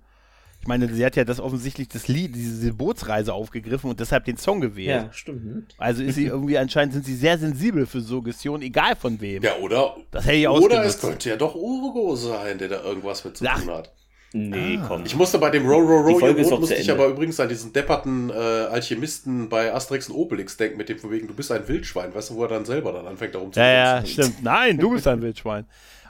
Ich 0.61 0.67
meine, 0.67 0.87
sie 0.93 1.05
hat 1.05 1.17
ja 1.17 1.25
das 1.25 1.41
offensichtlich 1.41 1.89
das 1.89 2.07
Lied, 2.07 2.35
diese 2.35 2.73
Bootsreise 2.73 3.33
aufgegriffen 3.33 3.89
und 3.89 3.99
deshalb 3.99 4.23
den 4.23 4.37
Song 4.37 4.61
gewählt. 4.61 5.07
Ja, 5.07 5.11
stimmt. 5.11 5.75
Also 5.77 6.03
ist 6.03 6.15
sie 6.15 6.27
irgendwie 6.27 6.57
anscheinend 6.57 6.93
sind 6.93 7.05
sie 7.05 7.15
sehr 7.15 7.37
sensibel 7.37 7.85
für 7.85 7.99
Suggestion, 7.99 8.61
egal 8.61 8.95
von 8.95 9.19
wem. 9.19 9.43
Ja, 9.43 9.57
oder? 9.57 9.97
Das 10.11 10.25
hätte 10.25 10.37
ich 10.37 10.47
Oder 10.47 10.85
es 10.85 11.01
könnte 11.01 11.27
ja 11.27 11.35
doch 11.35 11.55
Urgo 11.55 12.15
sein, 12.15 12.59
der 12.59 12.69
da 12.69 12.81
irgendwas 12.81 13.25
mit 13.25 13.35
zu 13.35 13.45
Ach, 13.45 13.59
tun 13.59 13.73
hat. 13.73 13.91
Nee, 14.35 14.79
ah. 14.81 14.85
komm. 14.87 15.05
Ich 15.05 15.15
musste 15.15 15.37
bei 15.37 15.51
dem 15.51 15.67
Row, 15.67 15.79
Row, 15.79 16.03
Row, 16.03 16.19
Boot, 16.19 16.59
musste 16.59 16.73
ich 16.73 16.89
aber 16.89 17.05
übrigens 17.05 17.39
an 17.39 17.49
diesen 17.49 17.71
depperten 17.71 18.31
äh, 18.31 18.33
Alchemisten 18.33 19.47
bei 19.47 19.71
Asterix 19.71 20.09
und 20.09 20.15
Obelix 20.15 20.57
denken, 20.57 20.77
mit 20.77 20.89
dem 20.89 20.97
von 20.97 21.11
wegen, 21.11 21.27
du 21.27 21.35
bist 21.35 21.51
ein 21.51 21.67
Wildschwein, 21.67 22.15
weißt 22.15 22.31
du, 22.31 22.35
wo 22.35 22.43
er 22.43 22.49
dann 22.49 22.65
selber 22.65 22.93
dann 22.93 23.05
anfängt, 23.05 23.35
darum 23.35 23.53
zu 23.53 23.59
Ja, 23.59 23.99
ja, 23.99 24.05
stimmt. 24.05 24.41
Nein, 24.41 24.79
du 24.79 24.89
bist 24.89 25.07
ein 25.07 25.21
Wildschwein. 25.21 25.65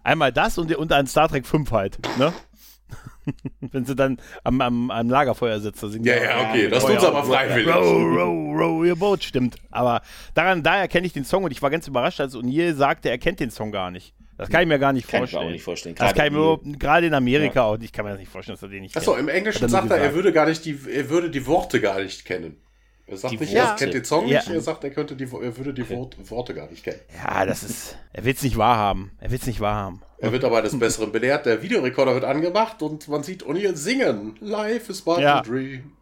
Einmal 0.05 0.32
das 0.32 0.57
und, 0.57 0.74
und 0.74 0.93
ein 0.93 1.05
Star 1.05 1.28
Trek 1.28 1.45
5 1.45 1.69
halt, 1.71 1.99
ne? 2.17 2.32
Wenn 3.59 3.84
sie 3.84 3.95
dann 3.95 4.17
am, 4.45 4.61
am, 4.61 4.89
am 4.89 5.09
Lagerfeuer 5.09 5.59
sitzen. 5.59 6.03
Ja, 6.05 6.15
ja, 6.15 6.49
okay, 6.49 6.69
das 6.69 6.86
tut 6.86 7.03
aber 7.03 7.26
freiwillig. 7.26 7.74
Row, 7.76 8.03
row, 8.03 8.57
row 8.57 8.86
your 8.86 8.95
boat, 8.95 9.24
stimmt. 9.24 9.57
Aber 9.69 10.01
daran, 10.34 10.63
daher 10.63 10.88
kenne 10.88 11.07
ich 11.07 11.13
den 11.13 11.26
Song 11.26 11.43
und 11.43 11.51
ich 11.51 11.61
war 11.61 11.69
ganz 11.69 11.88
überrascht, 11.89 12.21
als 12.21 12.36
O'Neill 12.36 12.74
sagte, 12.74 13.09
er 13.09 13.17
kennt 13.17 13.41
den 13.41 13.51
Song 13.51 13.74
gar 13.74 13.91
nicht. 13.91 14.13
Das 14.43 14.51
kann 14.51 14.61
ich 14.63 14.67
mir 14.67 14.79
gar 14.79 14.91
nicht 14.91 15.07
kann 15.07 15.19
vorstellen. 15.19 15.47
Ich 15.47 15.53
nicht 15.53 15.63
vorstellen. 15.63 15.95
das 15.95 16.13
kann 16.13 16.27
ich 16.27 16.33
mir 16.33 16.59
gerade 16.77 17.07
in 17.07 17.13
Amerika 17.13 17.61
ja. 17.61 17.65
auch 17.65 17.77
nicht, 17.77 17.93
kann 17.93 18.03
man 18.03 18.13
das 18.13 18.19
nicht 18.19 18.31
vorstellen, 18.31 18.55
dass 18.55 18.63
er 18.63 18.69
den 18.69 18.81
nicht 18.81 18.97
Achso, 18.97 19.15
im 19.15 19.29
Englischen 19.29 19.69
sagt 19.69 19.89
er, 19.89 19.97
er 19.97 20.13
würde 20.13 20.33
gar 20.33 20.45
nicht 20.47 20.65
die, 20.65 20.77
er 20.91 21.09
würde 21.09 21.29
die 21.29 21.45
Worte 21.47 21.79
gar 21.79 22.01
nicht 22.01 22.25
kennen. 22.25 22.57
Er 23.05 23.17
sagt 23.17 23.33
die 23.33 23.37
nicht, 23.37 23.53
Worte. 23.53 23.67
er 23.67 23.75
kennt 23.75 23.93
den 23.93 24.05
Song 24.05 24.27
ja. 24.27 24.39
nicht, 24.39 24.49
er 24.49 24.61
sagt, 24.61 24.83
er 24.83 24.89
könnte 24.89 25.15
die, 25.15 25.23
er 25.23 25.57
würde 25.57 25.73
die 25.73 25.89
Wort, 25.89 26.17
Worte 26.29 26.53
gar 26.53 26.69
nicht 26.69 26.83
kennen. 26.83 26.99
Ja, 27.23 27.45
das 27.45 27.63
ist, 27.63 27.97
er 28.11 28.25
will 28.25 28.33
es 28.33 28.43
nicht 28.43 28.57
wahrhaben. 28.57 29.11
Er 29.19 29.31
will 29.31 29.39
es 29.39 29.47
nicht 29.47 29.59
wahrhaben. 29.61 30.01
Er 30.17 30.31
wird 30.31 30.43
aber 30.43 30.57
eines 30.57 30.77
Besseren 30.77 31.11
belehrt. 31.11 31.45
Der 31.45 31.61
Videorekorder 31.61 32.13
wird 32.13 32.23
angemacht 32.23 32.81
und 32.81 33.07
man 33.07 33.23
sieht 33.23 33.43
O'Neill 33.43 33.75
singen. 33.75 34.35
Life 34.39 34.91
is 34.91 35.01
but 35.01 35.19
ja. 35.19 35.39
a 35.39 35.41
dream. 35.41 35.93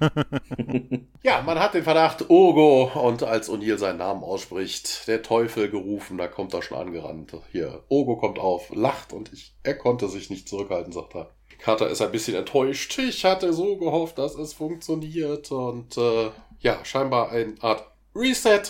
ja, 1.22 1.42
man 1.42 1.58
hat 1.58 1.74
den 1.74 1.84
Verdacht, 1.84 2.28
Ogo, 2.30 2.90
und 2.94 3.22
als 3.22 3.50
O'Neill 3.50 3.78
seinen 3.78 3.98
Namen 3.98 4.22
ausspricht, 4.22 5.06
der 5.08 5.22
Teufel 5.22 5.70
gerufen, 5.70 6.18
da 6.18 6.28
kommt 6.28 6.54
er 6.54 6.62
schon 6.62 6.78
angerannt. 6.78 7.32
Hier, 7.50 7.82
Ogo 7.88 8.16
kommt 8.16 8.38
auf, 8.38 8.70
lacht 8.74 9.12
und 9.12 9.32
ich, 9.32 9.54
er 9.62 9.74
konnte 9.74 10.08
sich 10.08 10.30
nicht 10.30 10.48
zurückhalten, 10.48 10.92
sagt 10.92 11.14
er. 11.14 11.30
Carter 11.58 11.88
ist 11.88 12.02
ein 12.02 12.10
bisschen 12.10 12.36
enttäuscht. 12.36 12.98
Ich 12.98 13.24
hatte 13.24 13.52
so 13.52 13.76
gehofft, 13.76 14.18
dass 14.18 14.34
es 14.34 14.52
funktioniert 14.52 15.52
und 15.52 15.96
äh, 15.96 16.30
ja, 16.60 16.84
scheinbar 16.84 17.30
eine 17.30 17.54
Art 17.60 17.86
Reset. 18.14 18.62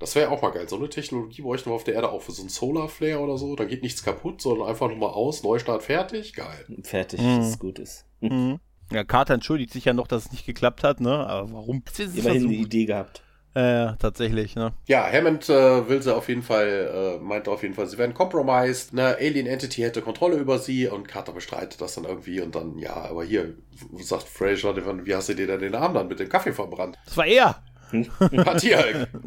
Das 0.00 0.14
wäre 0.14 0.30
auch 0.30 0.42
mal 0.42 0.50
geil. 0.50 0.68
So 0.68 0.76
eine 0.76 0.88
Technologie 0.88 1.42
bräuchten 1.42 1.70
wir 1.70 1.74
auf 1.74 1.84
der 1.84 1.94
Erde 1.94 2.10
auch 2.10 2.22
für 2.22 2.32
so 2.32 2.42
ein 2.42 2.48
Solar 2.48 2.88
Flare 2.88 3.20
oder 3.20 3.36
so. 3.36 3.54
Da 3.54 3.66
geht 3.66 3.82
nichts 3.82 4.02
kaputt, 4.02 4.40
sondern 4.40 4.66
einfach 4.66 4.88
nochmal 4.88 5.10
aus, 5.10 5.42
Neustart, 5.42 5.82
fertig. 5.82 6.32
Geil. 6.32 6.64
Fertig, 6.82 7.20
mhm. 7.20 7.36
dass 7.36 7.48
es 7.50 7.58
gut 7.58 7.78
ist. 7.78 8.06
Mhm. 8.20 8.58
Ja, 8.90 9.04
Carter 9.04 9.34
entschuldigt 9.34 9.72
sich 9.72 9.84
ja 9.84 9.92
noch, 9.92 10.06
dass 10.06 10.26
es 10.26 10.32
nicht 10.32 10.46
geklappt 10.46 10.82
hat, 10.82 11.00
ne? 11.00 11.26
Aber 11.26 11.52
warum? 11.52 11.82
Immerhin 11.98 12.44
eine 12.44 12.54
Idee 12.54 12.86
gehabt. 12.86 13.22
Äh, 13.52 13.94
tatsächlich, 13.98 14.54
ne? 14.54 14.72
Ja, 14.86 15.10
Hammond 15.10 15.48
äh, 15.48 15.88
will 15.88 16.00
sie 16.00 16.14
auf 16.14 16.28
jeden 16.28 16.42
Fall, 16.42 17.18
äh, 17.18 17.22
meint 17.22 17.48
auf 17.48 17.62
jeden 17.62 17.74
Fall, 17.74 17.88
sie 17.88 17.98
werden 17.98 18.14
compromised. 18.14 18.92
Eine 18.92 19.16
Alien 19.16 19.46
Entity 19.46 19.82
hätte 19.82 20.02
Kontrolle 20.02 20.36
über 20.36 20.58
sie 20.58 20.86
und 20.86 21.08
Carter 21.08 21.32
bestreitet 21.32 21.80
das 21.80 21.94
dann 21.96 22.04
irgendwie 22.04 22.40
und 22.40 22.54
dann, 22.54 22.78
ja, 22.78 22.94
aber 22.94 23.24
hier, 23.24 23.54
sagt 23.98 24.28
Fraser, 24.28 24.76
wie 25.04 25.14
hast 25.14 25.30
du 25.30 25.34
dir 25.34 25.48
denn 25.48 25.60
den 25.60 25.74
Arm 25.74 25.94
dann 25.94 26.06
mit 26.06 26.20
dem 26.20 26.28
Kaffee 26.28 26.52
verbrannt? 26.52 26.96
Das 27.04 27.16
war 27.16 27.26
er! 27.26 27.60
War 27.92 28.56
Tierhalk. 28.56 29.08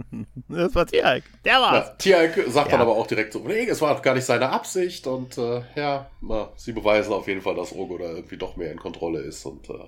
Das 0.49 0.75
war 0.75 0.85
Tierhalk. 0.85 1.23
Der 1.45 1.59
war's. 1.59 1.87
Ja, 1.87 1.95
Tierhalk 1.95 2.35
sagt 2.47 2.67
ja. 2.67 2.71
dann 2.73 2.81
aber 2.81 2.95
auch 2.95 3.07
direkt 3.07 3.33
so, 3.33 3.39
nee, 3.39 3.65
es 3.65 3.81
war 3.81 3.95
doch 3.95 4.03
gar 4.03 4.13
nicht 4.13 4.25
seine 4.25 4.49
Absicht 4.49 5.07
und 5.07 5.37
äh, 5.37 5.61
ja, 5.75 6.09
na, 6.21 6.51
sie 6.55 6.73
beweisen 6.73 7.11
auf 7.11 7.27
jeden 7.27 7.41
Fall, 7.41 7.55
dass 7.55 7.73
Rogo 7.73 7.97
da 7.97 8.11
irgendwie 8.11 8.37
doch 8.37 8.55
mehr 8.55 8.71
in 8.71 8.77
Kontrolle 8.77 9.21
ist 9.21 9.45
und 9.45 9.67
äh, 9.69 9.87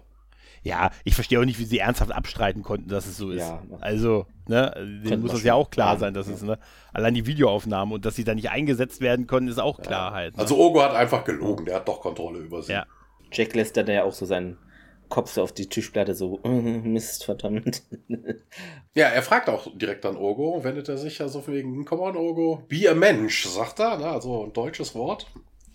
ja, 0.65 0.89
ich 1.03 1.13
verstehe 1.13 1.39
auch 1.39 1.45
nicht, 1.45 1.59
wie 1.59 1.65
sie 1.65 1.77
ernsthaft 1.77 2.11
abstreiten 2.11 2.63
konnten, 2.63 2.89
dass 2.89 3.05
es 3.05 3.17
so 3.17 3.29
ist. 3.29 3.41
Ja, 3.41 3.61
also, 3.81 4.25
ne, 4.47 4.73
denen 5.05 5.21
muss 5.21 5.31
das 5.31 5.43
ja 5.43 5.53
auch 5.53 5.69
klar 5.69 5.99
sein, 5.99 6.15
dass 6.15 6.27
ja. 6.27 6.33
es, 6.33 6.41
ne, 6.41 6.57
allein 6.91 7.13
die 7.13 7.27
Videoaufnahmen 7.27 7.93
und 7.93 8.03
dass 8.03 8.15
sie 8.15 8.23
da 8.23 8.33
nicht 8.33 8.49
eingesetzt 8.49 8.99
werden 8.99 9.27
konnten, 9.27 9.47
ist 9.47 9.59
auch 9.59 9.79
klar 9.79 10.11
halt. 10.11 10.35
Ne? 10.35 10.41
Also 10.41 10.57
Ogo 10.57 10.81
hat 10.81 10.95
einfach 10.95 11.23
gelogen, 11.23 11.65
der 11.65 11.75
hat 11.75 11.87
doch 11.87 12.01
Kontrolle 12.01 12.39
über 12.39 12.63
sie. 12.63 12.73
Ja. 12.73 12.87
Jack 13.31 13.53
lässt 13.53 13.77
dann 13.77 13.85
ja 13.85 14.03
auch 14.03 14.13
so 14.13 14.25
seinen 14.25 14.57
Kopf 15.09 15.31
so 15.31 15.43
auf 15.43 15.51
die 15.51 15.67
Tischplatte, 15.67 16.13
so, 16.13 16.39
Mist, 16.43 17.25
verdammt. 17.25 17.83
ja, 18.93 19.07
er 19.07 19.21
fragt 19.21 19.49
auch 19.49 19.67
direkt 19.77 20.05
an 20.05 20.17
Ogo, 20.17 20.63
wendet 20.63 20.89
er 20.89 20.97
sich 20.97 21.19
ja 21.19 21.27
so 21.27 21.45
wegen, 21.47 21.85
come 21.85 22.01
on, 22.01 22.17
Ogo, 22.17 22.63
be 22.67 22.89
a 22.89 22.93
Mensch, 22.93 23.45
sagt 23.45 23.79
er, 23.79 23.97
ne? 23.97 24.07
also 24.07 24.45
ein 24.45 24.53
deutsches 24.53 24.95
Wort. 24.95 25.27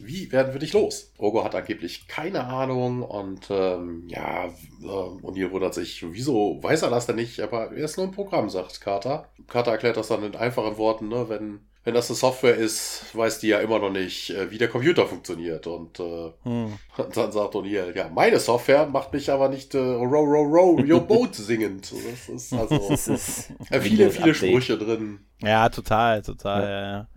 Wie 0.02 0.32
werden 0.32 0.54
wir 0.54 0.60
dich 0.60 0.72
los? 0.72 1.12
Ogo 1.18 1.44
hat 1.44 1.54
angeblich 1.54 2.08
keine 2.08 2.44
Ahnung 2.44 3.02
und 3.02 3.48
ähm, 3.50 4.04
ja, 4.08 4.46
äh, 4.46 4.86
O'Neill 4.86 5.50
wundert 5.50 5.74
sich, 5.74 6.02
wieso 6.10 6.58
weiß 6.62 6.82
er 6.82 6.90
das 6.90 7.04
denn 7.04 7.16
nicht? 7.16 7.38
Aber 7.40 7.72
er 7.72 7.84
ist 7.84 7.98
nur 7.98 8.06
ein 8.06 8.12
Programm, 8.12 8.48
sagt 8.48 8.80
Carter. 8.80 9.28
Carter 9.46 9.72
erklärt 9.72 9.98
das 9.98 10.08
dann 10.08 10.24
in 10.24 10.34
einfachen 10.34 10.78
Worten, 10.78 11.08
ne? 11.08 11.28
wenn 11.28 11.60
wenn 11.84 11.94
das 11.94 12.10
eine 12.10 12.16
Software 12.16 12.56
ist, 12.56 13.04
weiß 13.14 13.38
die 13.38 13.48
ja 13.48 13.60
immer 13.60 13.78
noch 13.78 13.90
nicht, 13.90 14.30
äh, 14.30 14.50
wie 14.50 14.58
der 14.58 14.68
Computer 14.68 15.06
funktioniert. 15.06 15.66
Und, 15.66 15.98
äh, 15.98 16.32
hm. 16.42 16.78
dann 17.14 17.32
sagt 17.32 17.54
O'Neill, 17.54 17.96
ja, 17.96 18.08
meine 18.08 18.38
Software 18.38 18.86
macht 18.86 19.12
mich 19.12 19.30
aber 19.30 19.48
nicht 19.48 19.74
äh, 19.74 19.78
row, 19.78 20.26
row, 20.26 20.46
row, 20.46 20.78
your 20.88 21.00
boat 21.06 21.34
singend. 21.34 21.90
Das 21.90 22.28
ist 22.28 22.52
also 22.52 22.78
das 22.88 23.08
ist 23.08 23.52
viele, 23.80 24.10
viele 24.10 24.34
Sprüche 24.34 24.76
drin. 24.76 25.20
Ja, 25.40 25.68
total, 25.70 26.22
total, 26.22 26.62
ja, 26.62 26.92
ja. 26.92 27.08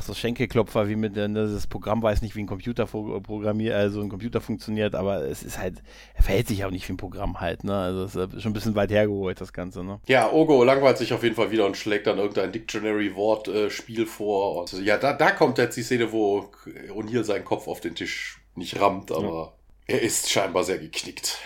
So 0.00 0.14
Schenkelklopfer 0.14 0.88
wie 0.88 0.96
mit 0.96 1.16
ne, 1.16 1.28
das 1.28 1.66
Programm 1.66 2.02
weiß 2.02 2.22
nicht, 2.22 2.36
wie 2.36 2.42
ein 2.42 2.46
Computer 2.46 2.86
programmiert, 2.86 3.74
also 3.74 4.00
ein 4.00 4.08
Computer 4.08 4.40
funktioniert, 4.40 4.94
aber 4.94 5.24
es 5.24 5.42
ist 5.42 5.58
halt, 5.58 5.82
er 6.14 6.22
verhält 6.22 6.48
sich 6.48 6.64
auch 6.64 6.70
nicht 6.70 6.88
wie 6.88 6.92
ein 6.92 6.96
Programm 6.96 7.40
halt, 7.40 7.64
ne? 7.64 7.74
Also 7.74 8.04
es 8.04 8.14
ist 8.14 8.42
schon 8.42 8.50
ein 8.50 8.54
bisschen 8.54 8.74
weit 8.74 8.90
hergeholt, 8.90 9.40
das 9.40 9.52
Ganze, 9.52 9.82
ne? 9.84 10.00
Ja, 10.06 10.30
Ogo 10.30 10.62
langweilt 10.64 10.98
sich 10.98 11.12
auf 11.12 11.22
jeden 11.22 11.34
Fall 11.34 11.50
wieder 11.50 11.66
und 11.66 11.76
schlägt 11.76 12.06
dann 12.06 12.18
irgendein 12.18 12.52
Dictionary-Wort-Spiel 12.52 14.02
äh, 14.02 14.06
vor. 14.06 14.60
Und 14.60 14.72
ja, 14.84 14.98
da, 14.98 15.12
da 15.12 15.30
kommt 15.30 15.58
jetzt 15.58 15.76
die 15.76 15.82
Szene, 15.82 16.12
wo 16.12 16.50
O'Neill 16.90 17.24
seinen 17.24 17.44
Kopf 17.44 17.68
auf 17.68 17.80
den 17.80 17.94
Tisch 17.94 18.40
nicht 18.54 18.80
rammt, 18.80 19.10
aber 19.12 19.56
ja. 19.88 19.96
er 19.96 20.02
ist 20.02 20.30
scheinbar 20.30 20.64
sehr 20.64 20.78
geknickt. 20.78 21.38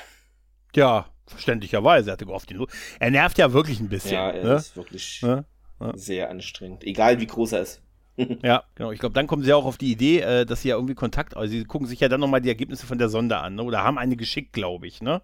Ja, 0.74 1.06
verständlicherweise. 1.26 2.10
Er 2.10 2.12
hatte 2.14 2.26
gehofft, 2.26 2.50
ihn. 2.50 2.64
Er 2.98 3.10
nervt 3.10 3.38
ja 3.38 3.52
wirklich 3.52 3.80
ein 3.80 3.88
bisschen. 3.88 4.12
Ja, 4.12 4.30
er 4.30 4.44
ne? 4.44 4.54
ist 4.54 4.76
wirklich 4.76 5.22
ne? 5.22 5.44
Sehr 5.94 6.30
anstrengend. 6.30 6.84
Egal 6.84 7.20
wie 7.20 7.26
groß 7.26 7.52
er 7.52 7.60
ist. 7.60 7.82
ja, 8.42 8.64
genau. 8.74 8.92
Ich 8.92 8.98
glaube, 8.98 9.12
dann 9.12 9.26
kommen 9.26 9.42
sie 9.42 9.52
auch 9.52 9.64
auf 9.64 9.76
die 9.76 9.92
Idee, 9.92 10.20
äh, 10.20 10.46
dass 10.46 10.62
sie 10.62 10.68
ja 10.68 10.76
irgendwie 10.76 10.94
Kontakt, 10.94 11.36
also 11.36 11.50
sie 11.50 11.64
gucken 11.64 11.86
sich 11.86 12.00
ja 12.00 12.08
dann 12.08 12.20
nochmal 12.20 12.40
die 12.40 12.48
Ergebnisse 12.48 12.86
von 12.86 12.98
der 12.98 13.08
Sonde 13.08 13.36
an, 13.38 13.56
ne? 13.56 13.62
oder 13.62 13.84
haben 13.84 13.98
eine 13.98 14.16
geschickt, 14.16 14.52
glaube 14.52 14.86
ich, 14.86 15.02
ne? 15.02 15.22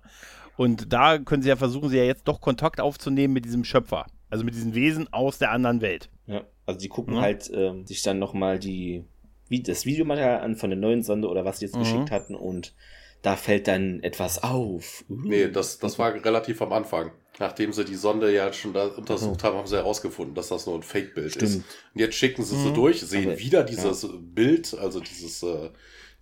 Und 0.57 0.93
da 0.93 1.19
können 1.19 1.43
sie 1.43 1.49
ja 1.49 1.57
versuchen, 1.57 1.89
sie 1.89 1.97
ja 1.97 2.05
jetzt 2.05 2.29
doch 2.29 2.43
Kontakt 2.43 2.81
aufzunehmen 2.81 3.33
mit 3.33 3.47
diesem 3.47 3.65
Schöpfer, 3.65 4.07
also 4.29 4.45
mit 4.45 4.55
diesen 4.55 4.75
Wesen 4.75 5.11
aus 5.11 5.39
der 5.39 5.51
anderen 5.51 5.81
Welt. 5.81 6.11
Ja, 6.27 6.43
also 6.67 6.79
die 6.79 6.89
gucken 6.89 7.15
mhm. 7.15 7.21
halt 7.21 7.51
ähm, 7.55 7.87
sich 7.87 8.03
dann 8.03 8.19
nochmal 8.19 8.59
die, 8.59 9.05
wie, 9.49 9.63
das 9.63 9.87
Videomaterial 9.87 10.41
an 10.41 10.57
von 10.57 10.69
der 10.69 10.79
neuen 10.79 11.03
Sonde 11.03 11.29
oder 11.29 11.47
was 11.47 11.59
sie 11.59 11.67
jetzt 11.67 11.77
mhm. 11.77 11.81
geschickt 11.81 12.11
hatten 12.11 12.35
und 12.35 12.75
da 13.23 13.37
fällt 13.37 13.69
dann 13.69 14.03
etwas 14.03 14.43
auf. 14.43 15.05
Uh. 15.09 15.21
Nee, 15.25 15.49
das, 15.49 15.79
das 15.79 15.99
war 15.99 16.13
relativ 16.13 16.61
am 16.61 16.73
Anfang. 16.73 17.13
Nachdem 17.39 17.73
sie 17.73 17.85
die 17.85 17.95
Sonde 17.95 18.33
ja 18.33 18.53
schon 18.53 18.75
da 18.75 18.87
untersucht 18.87 19.43
mhm. 19.43 19.47
haben, 19.47 19.57
haben 19.59 19.67
sie 19.67 19.77
herausgefunden, 19.77 20.35
dass 20.35 20.49
das 20.49 20.67
nur 20.67 20.75
ein 20.77 20.83
Fake-Bild 20.83 21.37
ist. 21.37 21.57
Und 21.57 21.65
jetzt 21.95 22.15
schicken 22.15 22.45
sie 22.45 22.57
mhm. 22.57 22.65
sie 22.65 22.73
durch, 22.73 23.01
sehen 23.01 23.31
aber, 23.31 23.39
wieder 23.39 23.65
dieses 23.65 24.03
ja. 24.03 24.11
Bild, 24.13 24.77
also 24.79 25.01
dieses, 25.01 25.43
äh, 25.43 25.71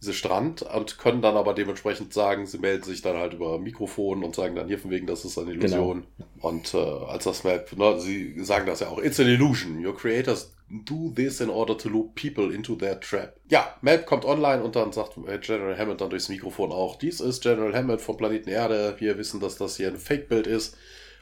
diese 0.01 0.15
Strand 0.15 0.63
und 0.63 0.99
können 0.99 1.21
dann 1.21 1.37
aber 1.37 1.53
dementsprechend 1.53 2.15
sagen, 2.15 2.47
sie 2.47 2.59
melden 2.59 2.85
sich 2.85 3.03
dann 3.03 3.17
halt 3.17 3.35
über 3.35 3.59
Mikrofon 3.59 4.23
und 4.23 4.37
sagen 4.37 4.55
dann 4.55 4.69
hier 4.69 4.79
von 4.79 4.91
wegen, 4.91 5.07
das 5.07 5.25
ist 5.25 5.37
eine 5.37 5.51
Illusion. 5.51 6.07
Genau. 6.17 6.49
Und 6.49 6.75
äh, 6.75 6.79
als 6.79 7.25
das 7.25 7.45
Map, 7.45 7.77
ne, 7.77 8.01
sie 8.01 8.43
sagen 8.43 8.67
das 8.67 8.81
ja 8.81 8.89
auch, 8.89 9.03
it's 9.03 9.19
an 9.19 9.27
illusion. 9.27 9.85
Your 9.85 9.97
creators 9.97 10.55
do 10.71 11.13
this 11.15 11.41
in 11.41 11.51
order 11.51 11.77
to 11.77 11.89
loop 11.89 12.15
people 12.15 12.55
into 12.55 12.77
their 12.77 12.99
trap. 13.01 13.35
Ja, 13.49 13.75
Map 13.83 14.07
kommt 14.07 14.25
online 14.25 14.63
und 14.63 14.77
dann 14.77 14.93
sagt 14.93 15.19
äh, 15.27 15.39
General 15.39 15.77
Hammond 15.77 16.01
dann 16.01 16.11
durchs 16.11 16.29
Mikrofon 16.29 16.71
auch, 16.71 16.97
dies 16.97 17.21
ist 17.21 17.43
General 17.43 17.75
Hammond 17.75 18.01
vom 18.01 18.17
Planeten 18.17 18.49
Erde. 18.49 18.95
Wir 18.99 19.19
wissen, 19.19 19.41
dass 19.41 19.57
das 19.57 19.77
hier 19.77 19.89
ein 19.89 19.99
Fake-Bild 19.99 20.47
ist 20.47 20.77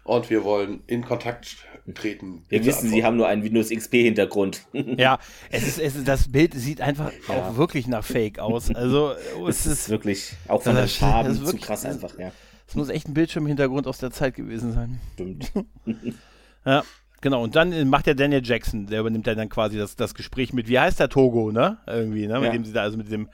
und 0.09 0.31
wir 0.31 0.43
wollen 0.43 0.81
in 0.87 1.05
Kontakt 1.05 1.59
treten. 1.95 2.45
Wir 2.49 2.61
wissen, 2.61 2.69
antworten. 2.69 2.95
sie 2.95 3.05
haben 3.05 3.17
nur 3.17 3.29
einen 3.29 3.43
Windows 3.45 3.71
XP-Hintergrund. 3.71 4.63
ja, 4.73 5.19
es 5.51 5.67
ist, 5.67 5.79
es 5.79 5.97
ist, 5.97 6.09
das 6.09 6.31
Bild 6.31 6.55
sieht 6.55 6.81
einfach 6.81 7.13
ja. 7.29 7.35
auch 7.35 7.57
wirklich 7.57 7.87
nach 7.87 8.05
Fake 8.05 8.39
aus. 8.39 8.75
Also 8.75 9.13
es, 9.49 9.67
es 9.67 9.67
ist 9.67 9.89
wirklich 9.91 10.33
auch 10.49 10.63
von 10.63 10.75
der 10.75 10.89
Farbe 10.89 11.33
zu 11.33 11.57
krass 11.57 11.85
einfach. 11.85 12.19
Ja. 12.19 12.33
Es 12.67 12.75
muss 12.75 12.89
echt 12.89 13.09
ein 13.09 13.15
Bildschirmhintergrund 13.15 13.87
aus 13.87 13.99
der 13.99 14.11
Zeit 14.11 14.35
gewesen 14.35 14.73
sein. 14.73 15.01
Stimmt. 15.15 15.53
ja. 16.65 16.83
Genau, 17.21 17.43
und 17.43 17.57
dann 17.57 17.89
macht 17.89 18.07
der 18.07 18.15
Daniel 18.15 18.43
Jackson, 18.45 18.87
der 18.87 19.01
übernimmt 19.01 19.27
dann 19.27 19.49
quasi 19.49 19.77
das, 19.77 19.97
das 19.97 20.15
Gespräch 20.15 20.53
mit, 20.53 20.69
wie 20.69 20.79
heißt 20.79 21.01
der 21.01 21.09
Togo, 21.09 21.51
ne? 21.51 21.79
Irgendwie, 21.89 22.29
ne? 22.29 22.35
Ja. 22.35 22.41
Mit 22.41 22.55
dem 22.55 22.65
sie 22.65 22.73
da, 22.73 22.83
also 22.83 22.97
mit 22.97 23.11
dem 23.11 23.29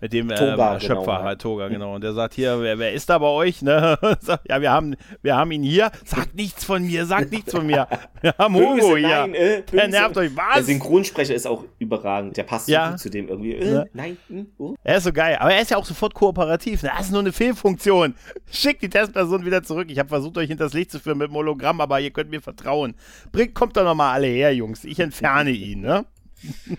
mit 0.00 0.12
dem 0.12 0.30
äh, 0.30 0.34
Toga, 0.34 0.76
äh, 0.76 0.80
Schöpfer 0.80 1.04
genau, 1.04 1.22
halt, 1.22 1.40
Toga, 1.40 1.68
genau. 1.68 1.94
Und 1.94 2.04
der 2.04 2.12
sagt 2.12 2.34
hier, 2.34 2.60
wer, 2.60 2.78
wer 2.78 2.92
ist 2.92 3.08
da 3.10 3.18
bei 3.18 3.26
euch? 3.26 3.62
Ne? 3.62 3.98
ja, 4.48 4.60
wir 4.60 4.70
haben, 4.70 4.96
wir 5.22 5.36
haben 5.36 5.50
ihn 5.50 5.62
hier. 5.62 5.90
Sagt 6.04 6.34
nichts 6.34 6.64
von 6.64 6.82
mir, 6.82 7.06
sagt 7.06 7.32
nichts 7.32 7.52
von 7.52 7.66
mir. 7.66 7.86
Wir 8.22 8.34
haben 8.36 8.54
Hugo 8.54 8.96
hier. 8.96 9.08
Nein, 9.08 9.34
äh, 9.34 9.62
der 9.62 9.88
nervt 9.88 10.16
euch. 10.18 10.36
Was? 10.36 10.56
Der 10.56 10.64
Synchronsprecher 10.64 11.34
ist 11.34 11.46
auch 11.46 11.64
überragend. 11.78 12.36
Der 12.36 12.42
passt 12.42 12.68
ja. 12.68 12.86
so 12.86 12.90
gut 12.90 13.00
zu 13.00 13.08
dem 13.08 13.28
irgendwie. 13.28 13.54
Äh, 13.54 13.74
ja. 13.74 13.84
Nein, 13.94 14.18
hm, 14.28 14.46
oh. 14.58 14.74
Er 14.84 14.98
ist 14.98 15.04
so 15.04 15.12
geil. 15.12 15.38
Aber 15.40 15.54
er 15.54 15.62
ist 15.62 15.70
ja 15.70 15.78
auch 15.78 15.86
sofort 15.86 16.12
kooperativ. 16.12 16.82
Das 16.82 17.06
ist 17.06 17.12
nur 17.12 17.20
eine 17.20 17.32
Fehlfunktion. 17.32 18.14
Schickt 18.50 18.82
die 18.82 18.90
Testperson 18.90 19.46
wieder 19.46 19.62
zurück. 19.62 19.86
Ich 19.90 19.98
habe 19.98 20.10
versucht, 20.10 20.36
euch 20.36 20.48
hinters 20.48 20.74
Licht 20.74 20.90
zu 20.90 21.00
führen 21.00 21.16
mit 21.16 21.28
dem 21.28 21.34
Hologramm, 21.34 21.80
aber 21.80 21.98
ihr 22.00 22.10
könnt 22.10 22.30
mir 22.30 22.42
vertrauen. 22.42 22.94
Bringt, 23.32 23.54
kommt 23.54 23.76
doch 23.78 23.84
nochmal 23.84 24.12
alle 24.12 24.26
her, 24.26 24.54
Jungs. 24.54 24.84
Ich 24.84 25.00
entferne 25.00 25.50
ihn, 25.50 25.80
ne? 25.80 26.04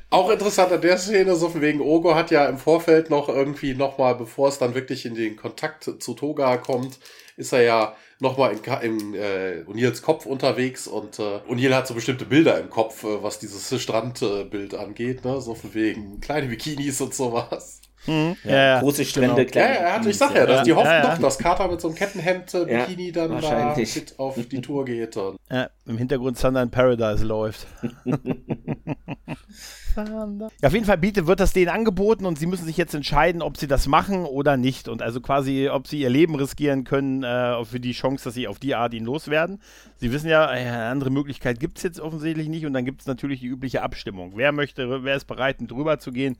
Auch 0.09 0.29
interessant 0.29 0.71
an 0.71 0.81
der 0.81 0.97
Szene, 0.97 1.35
so 1.35 1.49
von 1.49 1.61
wegen 1.61 1.81
Ogo 1.81 2.15
hat 2.15 2.31
ja 2.31 2.45
im 2.47 2.57
Vorfeld 2.57 3.09
noch 3.09 3.29
irgendwie 3.29 3.73
nochmal, 3.73 4.15
bevor 4.15 4.49
es 4.49 4.57
dann 4.57 4.73
wirklich 4.75 5.05
in 5.05 5.15
den 5.15 5.35
Kontakt 5.35 5.83
zu 5.83 6.13
Toga 6.13 6.57
kommt, 6.57 6.99
ist 7.37 7.53
er 7.53 7.61
ja 7.61 7.95
nochmal 8.19 8.53
in, 8.53 8.59
in 8.81 9.13
äh, 9.15 9.63
O'Neills 9.67 10.01
Kopf 10.01 10.25
unterwegs 10.25 10.87
und 10.87 11.19
äh, 11.19 11.39
O'Neill 11.49 11.73
hat 11.73 11.87
so 11.87 11.93
bestimmte 11.93 12.25
Bilder 12.25 12.59
im 12.59 12.69
Kopf, 12.69 13.03
äh, 13.03 13.23
was 13.23 13.39
dieses 13.39 13.81
Strandbild 13.81 14.75
angeht, 14.75 15.25
ne? 15.25 15.41
So 15.41 15.55
von 15.55 15.73
wegen 15.73 16.19
kleine 16.21 16.47
Bikinis 16.47 17.01
und 17.01 17.13
sowas. 17.13 17.80
Mhm. 18.07 18.35
Ja, 18.43 18.55
ja, 18.55 18.79
große 18.79 19.05
Strände, 19.05 19.45
genau. 19.45 19.51
kleine. 19.51 19.75
Ja, 19.75 19.81
er 19.81 19.93
hat, 19.93 20.05
ich 20.05 20.17
sag 20.17 20.35
ja, 20.35 20.45
dass 20.45 20.63
die 20.63 20.73
hoffen 20.73 20.87
ja, 20.87 21.01
doch, 21.01 21.21
dass 21.21 21.37
Carter 21.37 21.67
mit 21.67 21.81
so 21.81 21.87
einem 21.87 21.97
Kettenhemd 21.97 22.53
äh, 22.53 22.65
Bikini 22.65 23.11
dann 23.11 23.39
da 23.41 23.75
mit 23.75 24.19
auf 24.19 24.35
die 24.35 24.61
Tour 24.61 24.85
geht. 24.85 25.17
Und 25.17 25.37
ja, 25.51 25.69
im 25.85 25.97
Hintergrund 25.97 26.39
Thunder 26.39 26.63
in 26.63 26.71
Paradise 26.71 27.23
läuft. 27.23 27.67
ja, 29.95 30.67
auf 30.67 30.73
jeden 30.73 30.85
Fall 30.85 30.97
bietet, 30.97 31.27
wird 31.27 31.39
das 31.39 31.53
denen 31.53 31.69
angeboten 31.69 32.25
und 32.25 32.39
sie 32.39 32.45
müssen 32.45 32.65
sich 32.65 32.77
jetzt 32.77 32.93
entscheiden, 32.93 33.41
ob 33.41 33.57
sie 33.57 33.67
das 33.67 33.87
machen 33.87 34.25
oder 34.25 34.57
nicht. 34.57 34.87
Und 34.87 35.01
also 35.01 35.21
quasi, 35.21 35.69
ob 35.69 35.87
sie 35.87 36.01
ihr 36.01 36.09
Leben 36.09 36.35
riskieren 36.35 36.83
können 36.83 37.23
äh, 37.23 37.63
für 37.65 37.79
die 37.79 37.93
Chance, 37.93 38.25
dass 38.25 38.33
sie 38.33 38.47
auf 38.47 38.59
die 38.59 38.75
Art 38.75 38.93
ihn 38.93 39.05
loswerden. 39.05 39.61
Sie 39.97 40.11
wissen 40.11 40.29
ja, 40.29 40.45
äh, 40.45 40.59
eine 40.59 40.85
andere 40.85 41.09
Möglichkeit 41.09 41.59
gibt 41.59 41.77
es 41.77 41.83
jetzt 41.83 41.99
offensichtlich 41.99 42.49
nicht. 42.49 42.65
Und 42.65 42.73
dann 42.73 42.85
gibt 42.85 43.01
es 43.01 43.07
natürlich 43.07 43.39
die 43.39 43.47
übliche 43.47 43.81
Abstimmung. 43.81 44.33
Wer 44.35 44.51
möchte, 44.51 45.03
wer 45.03 45.15
ist 45.15 45.25
bereit, 45.25 45.57
drüber 45.59 45.99
zu 45.99 46.11
gehen? 46.11 46.37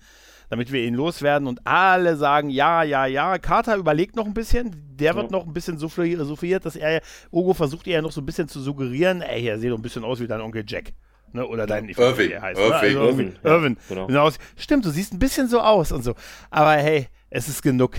damit 0.52 0.70
wir 0.70 0.84
ihn 0.84 0.95
loswerden 0.95 1.47
und 1.47 1.66
alle 1.66 2.18
sagen, 2.18 2.49
ja, 2.49 2.84
ja, 2.84 3.06
ja. 3.06 3.38
Carter 3.38 3.78
überlegt 3.78 4.18
noch 4.18 4.26
ein 4.26 4.34
bisschen, 4.34 4.76
der 4.97 5.16
wird 5.16 5.32
ja. 5.32 5.38
noch 5.38 5.47
ein 5.47 5.54
bisschen 5.54 5.78
souffliert, 5.78 6.66
dass 6.66 6.76
er, 6.76 7.02
Ogo 7.32 7.54
versucht 7.54 7.88
ihr 7.88 7.93
ja 7.93 8.02
noch 8.02 8.12
so 8.12 8.20
ein 8.20 8.26
bisschen 8.26 8.49
zu 8.49 8.60
suggerieren, 8.60 9.22
ey, 9.22 9.47
er 9.47 9.60
sieht 9.60 9.72
doch 9.72 9.78
ein 9.78 9.82
bisschen 9.82 10.04
aus 10.04 10.20
wie 10.20 10.28
dein 10.28 10.41
Onkel 10.41 10.66
Jack. 10.68 10.91
Ne, 11.34 11.48
oder 11.48 11.66
dein, 11.66 11.88
ich 11.88 11.98
Irving. 11.98 12.32
Weiß, 12.32 12.42
heißt, 12.42 12.60
Irving. 12.60 12.94
Ne? 12.94 13.00
Also, 13.00 13.10
Irving. 13.10 13.36
Irving. 13.44 13.78
Ja, 13.90 14.06
genau. 14.08 14.30
Stimmt, 14.58 14.86
du 14.86 14.90
siehst 14.90 15.14
ein 15.14 15.20
bisschen 15.20 15.48
so 15.48 15.60
aus 15.62 15.92
und 15.92 16.04
so. 16.04 16.16
Aber 16.50 16.74
hey, 16.74 17.08
es 17.30 17.48
ist 17.48 17.62
genug. 17.62 17.94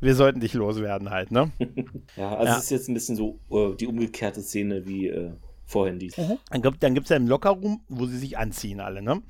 Wir 0.00 0.14
sollten 0.14 0.40
dich 0.40 0.54
loswerden 0.54 1.10
halt, 1.10 1.30
ne? 1.30 1.50
ja, 2.16 2.34
also 2.34 2.44
ja. 2.44 2.56
es 2.58 2.64
ist 2.64 2.70
jetzt 2.70 2.88
ein 2.88 2.94
bisschen 2.94 3.16
so 3.16 3.38
uh, 3.50 3.74
die 3.74 3.86
umgekehrte 3.86 4.42
Szene 4.42 4.86
wie 4.86 5.12
uh, 5.12 5.32
vorhin 5.64 5.98
die. 5.98 6.10
Mhm. 6.16 6.38
Dann 6.80 6.94
gibt 6.94 7.04
es 7.04 7.10
ja 7.10 7.16
im 7.16 7.28
Lockerroom, 7.28 7.82
wo 7.88 8.06
sie 8.06 8.18
sich 8.18 8.38
anziehen 8.38 8.80
alle, 8.80 9.02
ne? 9.02 9.22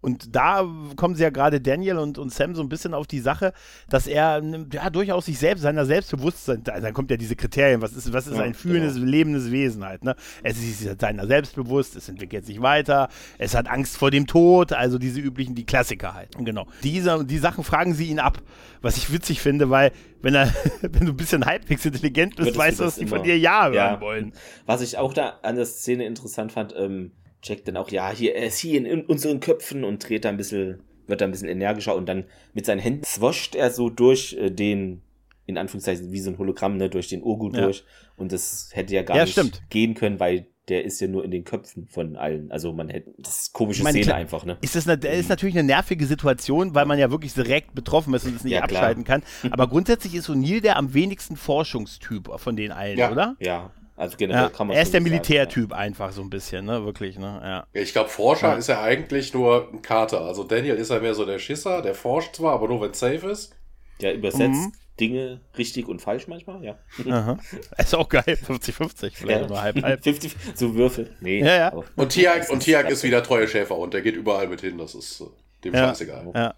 Und 0.00 0.34
da 0.36 0.64
kommen 0.96 1.16
sie 1.16 1.24
ja 1.24 1.30
gerade 1.30 1.60
Daniel 1.60 1.98
und, 1.98 2.18
und 2.18 2.32
Sam 2.32 2.54
so 2.54 2.62
ein 2.62 2.68
bisschen 2.68 2.94
auf 2.94 3.06
die 3.06 3.18
Sache, 3.18 3.52
dass 3.88 4.06
er 4.06 4.42
ja 4.72 4.90
durchaus 4.90 5.26
sich 5.26 5.38
selbst, 5.38 5.62
seiner 5.62 5.86
Selbstbewusstsein, 5.86 6.62
dann 6.62 6.92
kommt 6.92 7.10
ja 7.10 7.16
diese 7.16 7.34
Kriterien, 7.34 7.82
was 7.82 7.92
ist, 7.92 8.12
was 8.12 8.26
ist 8.26 8.36
ja, 8.36 8.42
ein 8.42 8.54
fühlendes, 8.54 8.94
genau. 8.94 9.06
lebendes 9.06 9.50
Wesen 9.50 9.84
halt, 9.84 10.04
ne? 10.04 10.14
Es 10.42 10.58
ist 10.58 11.00
seiner 11.00 11.26
selbstbewusst, 11.26 11.96
es 11.96 12.08
entwickelt 12.08 12.46
sich 12.46 12.62
weiter, 12.62 13.08
es 13.38 13.54
hat 13.54 13.68
Angst 13.68 13.96
vor 13.96 14.10
dem 14.10 14.26
Tod, 14.26 14.72
also 14.72 14.98
diese 14.98 15.20
üblichen, 15.20 15.54
die 15.54 15.66
Klassiker 15.66 16.14
halt. 16.14 16.36
Genau. 16.38 16.66
Diese, 16.82 17.24
die 17.24 17.38
Sachen 17.38 17.64
fragen 17.64 17.94
sie 17.94 18.06
ihn 18.06 18.20
ab, 18.20 18.38
was 18.80 18.96
ich 18.96 19.12
witzig 19.12 19.40
finde, 19.40 19.70
weil 19.70 19.92
wenn, 20.22 20.34
er, 20.34 20.52
wenn 20.82 21.06
du 21.06 21.12
ein 21.12 21.16
bisschen 21.16 21.44
halbwegs 21.44 21.84
intelligent 21.84 22.36
bist, 22.36 22.56
weißt 22.56 22.80
du, 22.80 22.84
dass 22.84 22.96
die 22.96 23.06
von 23.06 23.22
dir 23.22 23.38
Ja 23.38 23.64
hören 23.64 23.74
ja. 23.74 24.00
wollen. 24.00 24.32
Was 24.66 24.80
ich 24.80 24.96
auch 24.98 25.12
da 25.12 25.38
an 25.42 25.56
der 25.56 25.66
Szene 25.66 26.06
interessant 26.06 26.52
fand, 26.52 26.74
ähm, 26.76 27.12
checkt 27.42 27.68
dann 27.68 27.76
auch, 27.76 27.90
ja, 27.90 28.10
hier, 28.10 28.34
er 28.34 28.46
ist 28.46 28.58
hier 28.58 28.84
in 28.84 29.04
unseren 29.04 29.40
Köpfen 29.40 29.84
und 29.84 30.08
dreht 30.08 30.24
da 30.24 30.28
ein 30.28 30.36
bisschen, 30.36 30.82
wird 31.06 31.20
da 31.20 31.24
ein 31.24 31.30
bisschen 31.30 31.48
energischer 31.48 31.94
und 31.94 32.08
dann 32.08 32.24
mit 32.54 32.66
seinen 32.66 32.80
Händen 32.80 33.04
swoscht 33.04 33.54
er 33.54 33.70
so 33.70 33.90
durch 33.90 34.34
äh, 34.34 34.50
den, 34.50 35.02
in 35.46 35.58
Anführungszeichen, 35.58 36.12
wie 36.12 36.20
so 36.20 36.30
ein 36.30 36.38
Hologramm, 36.38 36.76
ne, 36.76 36.90
durch 36.90 37.08
den 37.08 37.22
Urgut 37.22 37.56
ja. 37.56 37.62
durch. 37.62 37.84
Und 38.16 38.32
das 38.32 38.70
hätte 38.72 38.94
ja 38.94 39.02
gar 39.02 39.16
ja, 39.16 39.24
nicht 39.24 39.32
stimmt. 39.32 39.62
gehen 39.70 39.94
können, 39.94 40.20
weil 40.20 40.46
der 40.68 40.84
ist 40.84 41.00
ja 41.00 41.08
nur 41.08 41.24
in 41.24 41.30
den 41.30 41.44
Köpfen 41.44 41.86
von 41.86 42.16
allen. 42.16 42.50
Also 42.52 42.72
man 42.72 42.88
hätte, 42.88 43.14
das 43.18 43.42
ist 43.42 43.52
komische 43.52 43.82
meine, 43.82 44.02
Szene 44.02 44.14
einfach, 44.14 44.44
ne? 44.44 44.58
Ist 44.60 44.76
das 44.76 44.86
eine, 44.86 45.02
ist 45.06 45.28
natürlich 45.28 45.56
eine 45.56 45.66
nervige 45.66 46.04
Situation, 46.06 46.74
weil 46.74 46.84
man 46.84 46.98
ja 46.98 47.10
wirklich 47.10 47.32
direkt 47.32 47.74
betroffen 47.74 48.12
ist 48.14 48.26
und 48.26 48.36
es 48.36 48.44
nicht 48.44 48.52
ja, 48.52 48.62
abschalten 48.62 49.04
kann. 49.04 49.22
Aber 49.50 49.68
grundsätzlich 49.68 50.14
ist 50.14 50.28
O'Neill 50.28 50.60
der 50.60 50.76
am 50.76 50.92
wenigsten 50.92 51.36
Forschungstyp 51.36 52.30
von 52.36 52.56
den 52.56 52.72
allen, 52.72 52.98
ja. 52.98 53.10
oder? 53.10 53.36
Ja, 53.40 53.70
also 53.98 54.16
generell 54.16 54.44
ja, 54.44 54.48
kann 54.48 54.68
man 54.68 54.76
Er 54.76 54.82
ist 54.82 54.94
der 54.94 55.00
Militärtyp 55.00 55.72
ja. 55.72 55.76
einfach 55.76 56.12
so 56.12 56.22
ein 56.22 56.30
bisschen, 56.30 56.64
ne? 56.64 56.84
Wirklich, 56.84 57.18
ne? 57.18 57.40
Ja. 57.42 57.66
Ich 57.72 57.92
glaube, 57.92 58.08
Forscher 58.08 58.56
ist 58.56 58.68
ja 58.68 58.80
eigentlich 58.80 59.34
nur 59.34 59.70
ein 59.72 59.82
Kater. 59.82 60.20
Also 60.20 60.44
Daniel 60.44 60.76
ist 60.76 60.90
ja 60.90 61.00
mehr 61.00 61.14
so 61.14 61.24
der 61.24 61.40
Schisser, 61.40 61.82
der 61.82 61.96
forscht 61.96 62.36
zwar, 62.36 62.54
aber 62.54 62.68
nur 62.68 62.80
wenn 62.80 62.92
es 62.92 63.00
safe 63.00 63.28
ist. 63.28 63.56
Ja, 64.00 64.12
übersetzt 64.12 64.40
mhm. 64.40 64.72
Dinge 65.00 65.40
richtig 65.56 65.88
und 65.88 66.00
falsch 66.00 66.28
manchmal, 66.28 66.62
ja. 66.62 66.78
Aha. 67.08 67.38
Ist 67.78 67.94
auch 67.94 68.08
geil, 68.08 68.38
50-50, 68.46 69.10
vielleicht 69.14 69.40
ja. 69.42 69.46
nur 69.46 69.60
halb, 69.60 69.82
halb. 69.82 70.02
50, 70.02 70.36
so 70.54 70.74
Würfel. 70.76 71.16
Nee. 71.20 71.40
Ja, 71.40 71.56
ja. 71.56 71.82
Und 71.96 72.10
Tiag, 72.10 72.48
und 72.50 72.60
Tiag 72.60 72.88
ist 72.90 73.02
wieder 73.02 73.22
treue 73.22 73.48
Schäfer 73.48 73.76
und 73.76 73.94
der 73.94 74.02
geht 74.02 74.16
überall 74.16 74.48
mit 74.48 74.60
hin, 74.60 74.78
das 74.78 74.94
ist 74.94 75.20
äh, 75.20 75.24
dem 75.64 75.74
ja. 75.74 75.88
scheißegal. 75.88 76.32
Ja. 76.34 76.54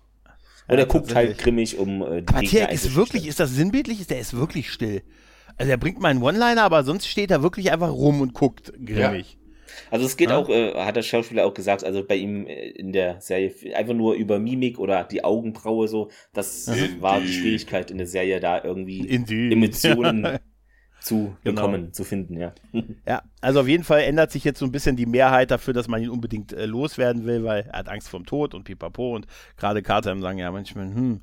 Und 0.69 0.79
er 0.79 0.87
guckt 0.87 1.15
halt 1.15 1.39
grimmig 1.39 1.79
um 1.79 2.03
äh, 2.03 2.23
die 2.23 2.29
Aber 2.29 2.41
Tiag 2.41 2.73
ist 2.73 2.95
wirklich, 2.95 3.27
ist 3.27 3.41
das 3.41 3.51
sinnbildlich? 3.51 4.01
Ist 4.01 4.11
der 4.11 4.21
ist 4.21 4.35
wirklich 4.35 4.71
still. 4.71 5.03
Also 5.61 5.73
er 5.73 5.77
bringt 5.77 6.01
mal 6.01 6.09
einen 6.09 6.23
One-Liner, 6.23 6.63
aber 6.63 6.85
sonst 6.85 7.07
steht 7.07 7.31
er 7.31 7.43
wirklich 7.43 7.71
einfach 7.71 7.93
rum 7.93 8.23
und 8.23 8.33
guckt 8.33 8.73
grimmig. 8.83 9.33
Ja. 9.35 9.41
Also 9.91 10.07
es 10.07 10.17
geht 10.17 10.31
ja. 10.31 10.39
auch, 10.39 10.49
äh, 10.49 10.73
hat 10.73 10.97
der 10.97 11.03
Schauspieler 11.03 11.45
auch 11.45 11.53
gesagt, 11.53 11.85
also 11.85 12.03
bei 12.03 12.17
ihm 12.17 12.47
äh, 12.47 12.71
in 12.71 12.93
der 12.93 13.21
Serie 13.21 13.53
einfach 13.77 13.93
nur 13.93 14.15
über 14.15 14.39
Mimik 14.39 14.79
oder 14.79 15.05
die 15.05 15.23
Augenbraue 15.23 15.87
so, 15.87 16.11
das 16.33 16.67
mhm. 16.67 17.03
war 17.03 17.21
die 17.21 17.29
Schwierigkeit 17.29 17.91
in 17.91 17.99
der 17.99 18.07
Serie 18.07 18.41
da 18.41 18.65
irgendwie 18.65 19.07
Indeed. 19.07 19.53
Emotionen 19.53 20.39
zu 21.03 21.37
genau. 21.45 21.57
bekommen, 21.57 21.81
genau. 21.83 21.93
zu 21.93 22.05
finden, 22.05 22.39
ja. 22.39 22.55
Ja, 23.07 23.23
also 23.43 23.61
auf 23.61 23.69
jeden 23.69 23.85
Fall 23.85 24.01
ändert 24.01 24.33
sich 24.33 24.45
jetzt 24.45 24.61
so 24.61 24.65
ein 24.65 24.73
bisschen 24.73 24.97
die 24.97 25.07
Mehrheit 25.07 25.51
dafür, 25.51 25.75
dass 25.75 25.89
man 25.89 26.03
ihn 26.03 26.09
unbedingt 26.09 26.55
äh, 26.55 26.65
loswerden 26.65 27.27
will, 27.27 27.45
weil 27.45 27.69
er 27.71 27.81
hat 27.81 27.91
Angst 27.91 28.09
vor 28.09 28.19
dem 28.19 28.25
Tod 28.25 28.55
und 28.55 28.65
pipapo 28.65 29.15
und 29.15 29.27
gerade 29.59 29.83
Carter 29.83 30.19
sagen 30.19 30.39
ja 30.39 30.51
manchmal, 30.51 30.87
hm, 30.87 31.21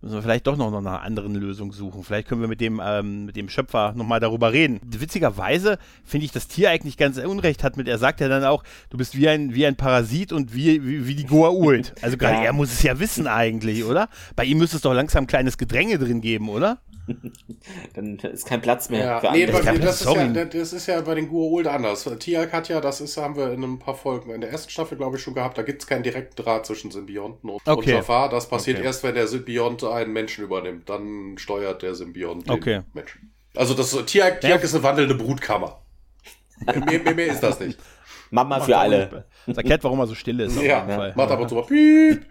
müssen 0.00 0.14
wir 0.14 0.22
vielleicht 0.22 0.46
doch 0.46 0.56
noch 0.56 0.70
nach 0.70 0.78
einer 0.78 1.02
anderen 1.02 1.34
Lösung 1.34 1.72
suchen. 1.72 2.04
Vielleicht 2.04 2.28
können 2.28 2.40
wir 2.40 2.48
mit 2.48 2.60
dem, 2.60 2.80
ähm, 2.82 3.26
mit 3.26 3.36
dem 3.36 3.48
Schöpfer 3.48 3.92
nochmal 3.94 4.20
darüber 4.20 4.52
reden. 4.52 4.80
Witzigerweise 4.84 5.78
finde 6.04 6.26
ich 6.26 6.32
das 6.32 6.48
Tier 6.48 6.70
eigentlich 6.70 6.96
ganz 6.96 7.18
unrecht 7.18 7.62
hat 7.62 7.76
mit, 7.76 7.86
er 7.88 7.98
sagt 7.98 8.20
ja 8.20 8.28
dann 8.28 8.44
auch, 8.44 8.64
du 8.88 8.96
bist 8.96 9.16
wie 9.16 9.28
ein, 9.28 9.54
wie 9.54 9.66
ein 9.66 9.76
Parasit 9.76 10.32
und 10.32 10.54
wie, 10.54 10.84
wie, 10.84 11.06
wie 11.06 11.14
die 11.14 11.26
Goa'uld. 11.26 11.92
Also 12.02 12.16
gerade 12.16 12.36
ja. 12.36 12.44
er 12.44 12.52
muss 12.52 12.72
es 12.72 12.82
ja 12.82 12.98
wissen 12.98 13.26
eigentlich, 13.26 13.84
oder? 13.84 14.08
Bei 14.34 14.44
ihm 14.44 14.58
müsste 14.58 14.76
es 14.76 14.82
doch 14.82 14.94
langsam 14.94 15.24
ein 15.24 15.26
kleines 15.26 15.58
Gedränge 15.58 15.98
drin 15.98 16.20
geben, 16.20 16.48
oder? 16.48 16.78
Dann 17.94 18.18
ist 18.18 18.46
kein 18.46 18.60
Platz 18.60 18.88
mehr 18.90 19.04
ja, 19.04 19.20
für 19.20 19.30
nee, 19.32 19.44
andere. 19.44 19.62
Das, 19.78 20.00
das, 20.00 20.00
ist 20.00 20.16
ja, 20.16 20.44
das 20.44 20.72
ist 20.72 20.86
ja 20.86 21.00
bei 21.00 21.14
den 21.14 21.30
Gua'uld 21.30 21.66
anders. 21.66 22.08
Tiak 22.18 22.52
hat 22.52 22.68
ja, 22.68 22.80
das 22.80 23.00
ist, 23.00 23.16
haben 23.16 23.36
wir 23.36 23.52
in 23.52 23.62
ein 23.62 23.78
paar 23.78 23.94
Folgen 23.94 24.30
in 24.30 24.40
der 24.40 24.50
ersten 24.50 24.70
Staffel, 24.70 24.96
glaube 24.96 25.16
ich, 25.16 25.22
schon 25.22 25.34
gehabt, 25.34 25.58
da 25.58 25.62
gibt 25.62 25.82
es 25.82 25.88
keinen 25.88 26.02
direkten 26.02 26.42
Draht 26.42 26.66
zwischen 26.66 26.90
Symbionten 26.90 27.50
und, 27.50 27.60
okay. 27.66 27.72
und 27.72 27.86
Jafar. 27.86 28.28
Das 28.28 28.48
passiert 28.48 28.78
okay. 28.78 28.86
erst, 28.86 29.02
wenn 29.02 29.14
der 29.14 29.26
Symbiont 29.26 29.84
einen 29.84 30.12
Menschen 30.12 30.44
übernimmt. 30.44 30.88
Dann 30.88 31.36
steuert 31.38 31.82
der 31.82 31.94
Symbiont 31.94 32.46
den 32.46 32.52
okay. 32.52 32.80
Menschen. 32.92 33.32
Also 33.56 33.74
das 33.74 33.90
Tiak, 34.06 34.40
Tiak 34.40 34.62
ist 34.62 34.74
eine 34.74 34.82
wandelnde 34.82 35.14
Brutkammer. 35.14 35.80
mehr, 36.66 37.00
mehr, 37.00 37.14
mehr 37.14 37.26
ist 37.26 37.42
das 37.42 37.58
nicht. 37.60 37.78
Mama 38.30 38.60
für 38.60 38.76
alle. 38.76 39.24
Das 39.46 39.56
erklärt, 39.56 39.82
warum 39.82 39.98
er 40.00 40.06
so 40.06 40.14
still 40.14 40.40
ist. 40.40 40.60
Ja, 40.60 41.12
macht 41.14 41.30
aber 41.30 41.48
so 41.48 41.62
Piep. 41.68 42.26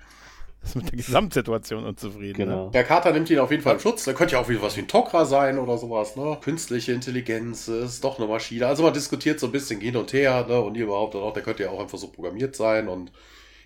Ist 0.64 0.76
mit 0.76 0.92
der 0.92 0.98
Gesamtsituation 0.98 1.86
unzufrieden. 1.86 2.40
Ne? 2.40 2.46
Genau. 2.46 2.66
Ne? 2.66 2.72
Der 2.72 2.84
Kater 2.84 3.12
nimmt 3.12 3.30
ihn 3.30 3.40
auf 3.40 3.52
jeden 3.52 3.64
Fall 3.64 3.76
in 3.76 3.80
Schutz. 3.80 4.04
Der 4.04 4.14
könnte 4.14 4.34
ja 4.34 4.42
auch 4.42 4.50
wieder 4.50 4.62
was 4.62 4.76
wie 4.76 4.82
ein 4.82 4.88
Tokra 4.88 5.26
sein 5.26 5.58
oder 5.58 5.78
sowas. 5.78 6.16
Ne? 6.16 6.38
Künstliche 6.42 6.92
Intelligenz 6.92 7.68
ist 7.68 8.04
doch 8.04 8.20
eine 8.20 8.28
Maschine. 8.28 8.68
Also 8.68 8.84
man 8.84 8.94
diskutiert 8.94 9.40
so 9.40 9.48
ein 9.48 9.52
bisschen 9.52 9.80
hin 9.80 9.96
und 9.96 10.14
her. 10.14 10.46
Ne? 10.48 10.60
Und 10.60 10.76
ihr 10.76 10.86
behauptet 10.88 11.22
auch, 11.22 11.34
der 11.34 11.44
könnte 11.44 11.64
ja 11.64 11.70
auch 11.70 11.80
einfach 11.80 11.98
so 11.98 12.08
programmiert 12.08 12.56
sein. 12.56 12.88
Und 12.88 13.12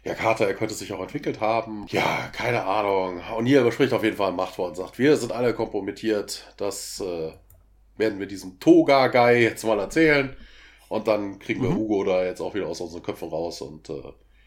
ja, 0.03 0.13
Carter, 0.13 0.47
er 0.47 0.53
könnte 0.53 0.73
sich 0.73 0.91
auch 0.93 1.01
entwickelt 1.01 1.39
haben. 1.39 1.85
Ja, 1.89 2.29
keine 2.33 2.65
Ahnung. 2.65 3.21
Und 3.37 3.45
hier 3.45 3.61
überspricht 3.61 3.93
auf 3.93 4.03
jeden 4.03 4.17
Fall 4.17 4.29
ein 4.29 4.35
Machtwort 4.35 4.69
und 4.69 4.75
sagt, 4.75 4.99
wir 4.99 5.15
sind 5.17 5.31
alle 5.31 5.53
kompromittiert. 5.53 6.53
Das 6.57 6.99
äh, 7.01 7.31
werden 7.97 8.19
wir 8.19 8.27
diesem 8.27 8.59
Toga-Guy 8.59 9.41
jetzt 9.41 9.63
mal 9.63 9.79
erzählen. 9.79 10.35
Und 10.89 11.07
dann 11.07 11.39
kriegen 11.39 11.63
wir 11.63 11.69
mhm. 11.69 11.75
Hugo 11.77 12.03
da 12.03 12.23
jetzt 12.23 12.41
auch 12.41 12.53
wieder 12.53 12.67
aus 12.67 12.81
unseren 12.81 13.01
Köpfen 13.01 13.29
raus 13.29 13.61
und 13.61 13.89
äh, 13.89 14.03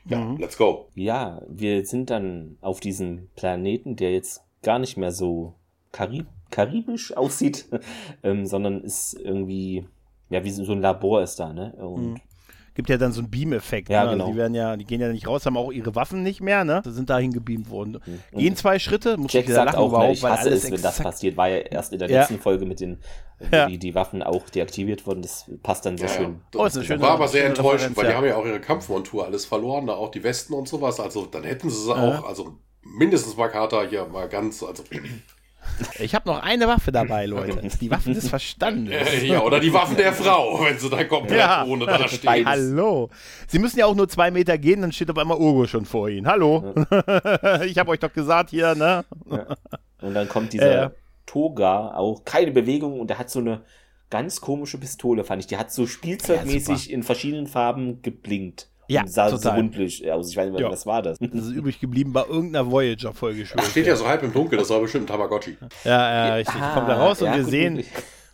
ja, 0.09 0.19
mhm. 0.19 0.39
let's 0.39 0.57
go. 0.57 0.89
Ja, 0.95 1.43
wir 1.49 1.85
sind 1.85 2.11
dann 2.11 2.57
auf 2.61 2.81
diesem 2.81 3.29
Planeten, 3.37 3.97
der 3.97 4.13
jetzt 4.13 4.43
gar 4.63 4.79
nicht 4.79 4.97
mehr 4.97 5.13
so 5.13 5.55
Karib 5.93 6.27
karibisch 6.51 7.17
aussieht, 7.17 7.67
ähm, 8.23 8.47
sondern 8.47 8.83
ist 8.83 9.15
irgendwie, 9.15 9.87
ja, 10.31 10.45
wie 10.45 10.51
so 10.51 10.71
ein 10.71 10.81
Labor 10.81 11.23
ist 11.23 11.41
da, 11.41 11.53
ne? 11.53 11.73
Und 11.73 12.13
mhm 12.13 12.21
gibt 12.77 12.91
ja 12.91 12.99
dann 12.99 13.13
so 13.13 13.21
einen 13.21 13.31
Beam-Effekt. 13.31 13.89
Ja, 13.89 14.05
ne? 14.05 14.11
Also 14.11 14.19
genau. 14.19 14.31
die 14.31 14.37
werden 14.37 14.55
ja, 14.55 14.77
die 14.77 14.85
gehen 14.85 15.01
ja 15.01 15.09
nicht 15.09 15.27
raus, 15.27 15.45
haben 15.47 15.57
auch 15.57 15.73
ihre 15.73 15.95
Waffen 15.95 16.23
nicht 16.23 16.41
mehr, 16.41 16.65
ne? 16.65 16.83
Sind 16.85 17.11
dahin 17.11 17.33
gebeamt 17.33 17.71
worden. 17.71 17.99
Mhm. 18.05 18.39
Gehen 18.39 18.55
zwei 18.55 18.79
Schritte, 18.79 19.17
muss 19.17 19.35
ich 19.35 19.47
sagt 19.49 19.67
lachen 19.67 19.79
auch, 19.79 19.89
überhaupt, 19.89 20.13
ich 20.13 20.23
hasse 20.23 20.51
es, 20.51 20.71
wenn 20.71 20.83
das 20.83 21.01
passiert. 21.01 21.37
War 21.37 21.49
ja 21.49 21.57
erst 21.57 21.93
in 21.93 21.99
der 21.99 22.11
ja. 22.11 22.21
letzten 22.21 22.39
Folge 22.39 22.67
mit 22.67 22.81
den, 22.81 22.99
ja. 23.51 23.67
die, 23.67 23.79
die 23.79 23.95
Waffen 23.95 24.23
auch 24.23 24.49
deaktiviert 24.51 25.07
wurden. 25.07 25.23
Das 25.23 25.51
passt 25.63 25.87
dann 25.87 25.99
so 25.99 26.05
ja, 26.05 26.11
schön. 26.11 26.41
Das, 26.53 26.61
oh, 26.61 26.65
ist 26.67 26.77
eine 26.77 26.85
schöne, 26.85 27.03
war 27.03 27.13
aber 27.13 27.29
sehr 27.29 27.47
enttäuschend, 27.47 27.97
weil 27.97 28.09
die 28.09 28.15
haben 28.15 28.27
ja 28.27 28.37
auch 28.37 28.47
ihre 28.47 28.61
Kampfmontur 28.61 29.25
alles 29.25 29.47
verloren, 29.47 29.87
da 29.87 29.95
auch 29.95 30.11
die 30.11 30.23
Westen 30.23 30.53
und 30.53 30.69
sowas. 30.69 31.01
Also 31.01 31.27
dann 31.27 31.45
hätten 31.45 31.71
sie 31.71 31.77
es 31.77 31.89
auch, 31.89 32.29
also 32.29 32.59
mindestens 32.83 33.37
mal 33.37 33.49
Carter 33.49 33.89
hier 33.89 34.07
mal 34.07 34.29
ganz, 34.29 34.63
also 34.63 34.85
ich 35.99 36.15
habe 36.15 36.29
noch 36.29 36.43
eine 36.43 36.67
Waffe 36.67 36.93
dabei, 36.93 37.27
Leute. 37.27 37.61
Die 37.81 37.91
Waffen 37.91 38.15
des 38.15 38.29
Verstandes. 38.29 39.23
ja, 39.23 39.43
oder 39.43 39.61
die 39.61 39.73
Waffen 39.73 39.97
der 39.97 40.13
Frau, 40.13 40.65
wenn 40.65 40.79
sie 40.79 40.89
da 40.89 41.05
komplett 41.05 41.39
ja. 41.39 41.65
ohne 41.65 41.87
da 41.87 42.09
steht. 42.09 42.47
Hallo. 42.47 43.11
Sie 43.47 43.59
müssen 43.59 43.79
ja 43.79 43.87
auch 43.87 43.95
nur 43.95 44.09
zwei 44.09 44.31
Meter 44.31 44.59
gehen, 44.59 44.83
dann 44.83 44.93
steht 44.93 45.11
auf 45.11 45.19
einmal 45.19 45.39
Urgo 45.39 45.67
schon 45.67 45.85
vor 45.85 46.09
Ihnen. 46.09 46.27
Hallo. 46.27 46.75
Ja. 46.91 47.63
ich 47.65 47.79
habe 47.79 47.91
euch 47.91 48.01
doch 48.01 48.13
gesagt 48.13 48.51
hier, 48.51 48.75
ne? 48.75 49.05
Ja. 49.31 49.47
Und 50.01 50.15
dann 50.15 50.29
kommt 50.29 50.53
dieser 50.53 50.85
äh. 50.85 50.91
Toga, 51.27 51.95
auch 51.95 52.25
keine 52.25 52.53
Bewegung 52.53 53.01
und 53.01 53.11
der 53.11 53.19
hat 53.19 53.31
so 53.31 53.41
eine 53.41 53.63
ganz 54.11 54.41
komische 54.41 54.79
Pistole, 54.79 55.25
fand 55.25 55.41
ich. 55.41 55.47
Die 55.47 55.57
hat 55.57 55.73
so 55.73 55.87
spielzeugmäßig 55.87 56.91
in 56.91 57.03
verschiedenen 57.03 57.47
Farben 57.47 58.03
geblinkt. 58.03 58.69
Ja, 58.89 59.03
und 59.03 59.11
sah 59.11 59.31
total. 59.31 59.41
so 59.41 59.51
rundlich 59.51 60.11
aus. 60.11 60.31
Ich 60.31 60.37
weiß 60.37 60.51
nicht, 60.51 60.61
ja. 60.61 60.71
was 60.71 60.87
war 60.87 61.03
das? 61.03 61.19
Das 61.19 61.45
ist 61.45 61.51
übrig 61.51 61.81
geblieben 61.81 62.13
bei 62.13 62.25
irgendeiner 62.25 62.71
Voyager-Folge. 62.71 63.47
Steht 63.47 63.87
ja 63.87 63.97
so 63.97 64.07
halb 64.07 64.23
im 64.23 64.33
Dunkeln, 64.33 64.61
das 64.61 64.71
war 64.71 64.81
bestimmt 64.81 65.05
ein 65.05 65.09
Tamagotchi. 65.09 65.57
Ja, 65.85 66.27
ja, 66.29 66.35
richtig. 66.35 66.61
Ah, 66.61 66.75
Kommt 66.75 66.89
da 66.89 66.97
raus 66.97 67.21
und 67.21 67.35
wir 67.35 67.45
sehen, 67.45 67.85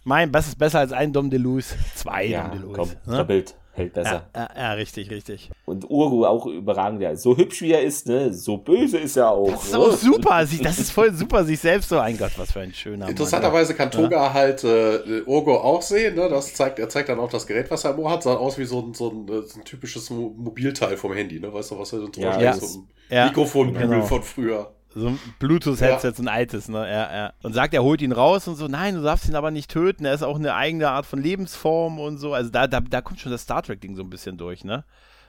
mein, 0.04 0.30
das 0.30 0.48
ist 0.48 0.58
besser 0.58 0.80
als 0.80 0.92
ein 0.92 1.12
Dom 1.12 1.30
de 1.30 1.38
Luz. 1.38 1.74
Zwei 1.94 2.26
ja, 2.26 2.48
Dom 2.48 2.50
de 2.50 2.60
Luz. 2.60 2.76
Komm, 2.76 2.88
ne? 3.06 3.16
doppelt 3.18 3.54
hält 3.72 3.94
besser. 3.94 4.28
Ja, 4.34 4.48
ja, 4.54 4.62
ja, 4.62 4.72
richtig, 4.72 5.10
richtig. 5.10 5.50
Und 5.64 5.88
Urgu 5.88 6.26
auch 6.26 6.46
überragend. 6.46 7.00
Ja. 7.00 7.16
So 7.16 7.36
hübsch 7.36 7.62
wie 7.62 7.72
er 7.72 7.82
ist, 7.82 8.06
ne? 8.06 8.32
so 8.32 8.58
böse 8.58 8.98
ist 8.98 9.16
er 9.16 9.30
auch. 9.30 9.50
Das 9.50 9.64
ist 9.64 9.74
auch 9.74 9.92
super. 9.92 10.46
Das 10.62 10.78
ist 10.78 10.90
voll 10.90 11.12
super, 11.14 11.44
sich 11.44 11.58
selbst 11.58 11.88
so. 11.88 11.98
Ein 11.98 12.18
Gott, 12.18 12.32
was 12.36 12.52
für 12.52 12.60
ein 12.60 12.74
schöner 12.74 13.08
Interessanterweise 13.08 13.74
kann 13.74 13.90
Toga 13.90 14.26
ja. 14.26 14.32
halt 14.32 14.64
äh, 14.64 15.22
Urgo 15.24 15.56
auch 15.56 15.82
sehen. 15.82 16.16
Ne? 16.16 16.28
Das 16.28 16.54
zeigt, 16.54 16.78
er 16.78 16.88
zeigt 16.88 17.08
dann 17.08 17.18
auch 17.18 17.30
das 17.30 17.46
Gerät, 17.46 17.70
was 17.70 17.84
er 17.84 17.92
im 17.92 18.00
Ohr 18.00 18.10
hat. 18.10 18.22
Sah 18.22 18.34
aus 18.34 18.58
wie 18.58 18.64
so 18.64 18.80
ein, 18.80 18.94
so 18.94 19.10
ein, 19.10 19.26
so 19.26 19.60
ein 19.60 19.64
typisches 19.64 20.10
Mobilteil 20.10 20.96
vom 20.96 21.14
Handy. 21.14 21.40
Ne? 21.40 21.52
Weißt 21.52 21.70
du, 21.70 21.78
was 21.78 21.92
er 21.92 22.00
so 22.00 22.10
ja, 22.16 22.40
ja. 22.40 22.52
so 22.54 22.80
ein 23.10 23.26
Mikrofonbügel 23.28 23.88
genau. 23.88 24.04
von 24.04 24.22
früher. 24.22 24.72
So 24.94 25.08
ein 25.08 25.18
Bluetooth-Headset, 25.38 26.08
ja. 26.08 26.18
ein 26.18 26.28
altes, 26.28 26.68
ne? 26.68 26.78
Ja, 26.78 27.14
ja. 27.14 27.32
Und 27.42 27.54
sagt, 27.54 27.74
er 27.74 27.82
holt 27.82 28.02
ihn 28.02 28.12
raus 28.12 28.46
und 28.48 28.56
so, 28.56 28.68
nein, 28.68 28.94
du 28.94 29.02
darfst 29.02 29.28
ihn 29.28 29.34
aber 29.34 29.50
nicht 29.50 29.70
töten, 29.70 30.04
er 30.04 30.14
ist 30.14 30.22
auch 30.22 30.36
eine 30.36 30.54
eigene 30.54 30.90
Art 30.90 31.06
von 31.06 31.22
Lebensform 31.22 31.98
und 31.98 32.18
so. 32.18 32.34
Also 32.34 32.50
da, 32.50 32.66
da, 32.66 32.80
da 32.80 33.00
kommt 33.00 33.20
schon 33.20 33.32
das 33.32 33.42
Star 33.42 33.62
Trek-Ding 33.62 33.96
so 33.96 34.02
ein 34.02 34.10
bisschen 34.10 34.36
durch, 34.36 34.64
ne? 34.64 34.84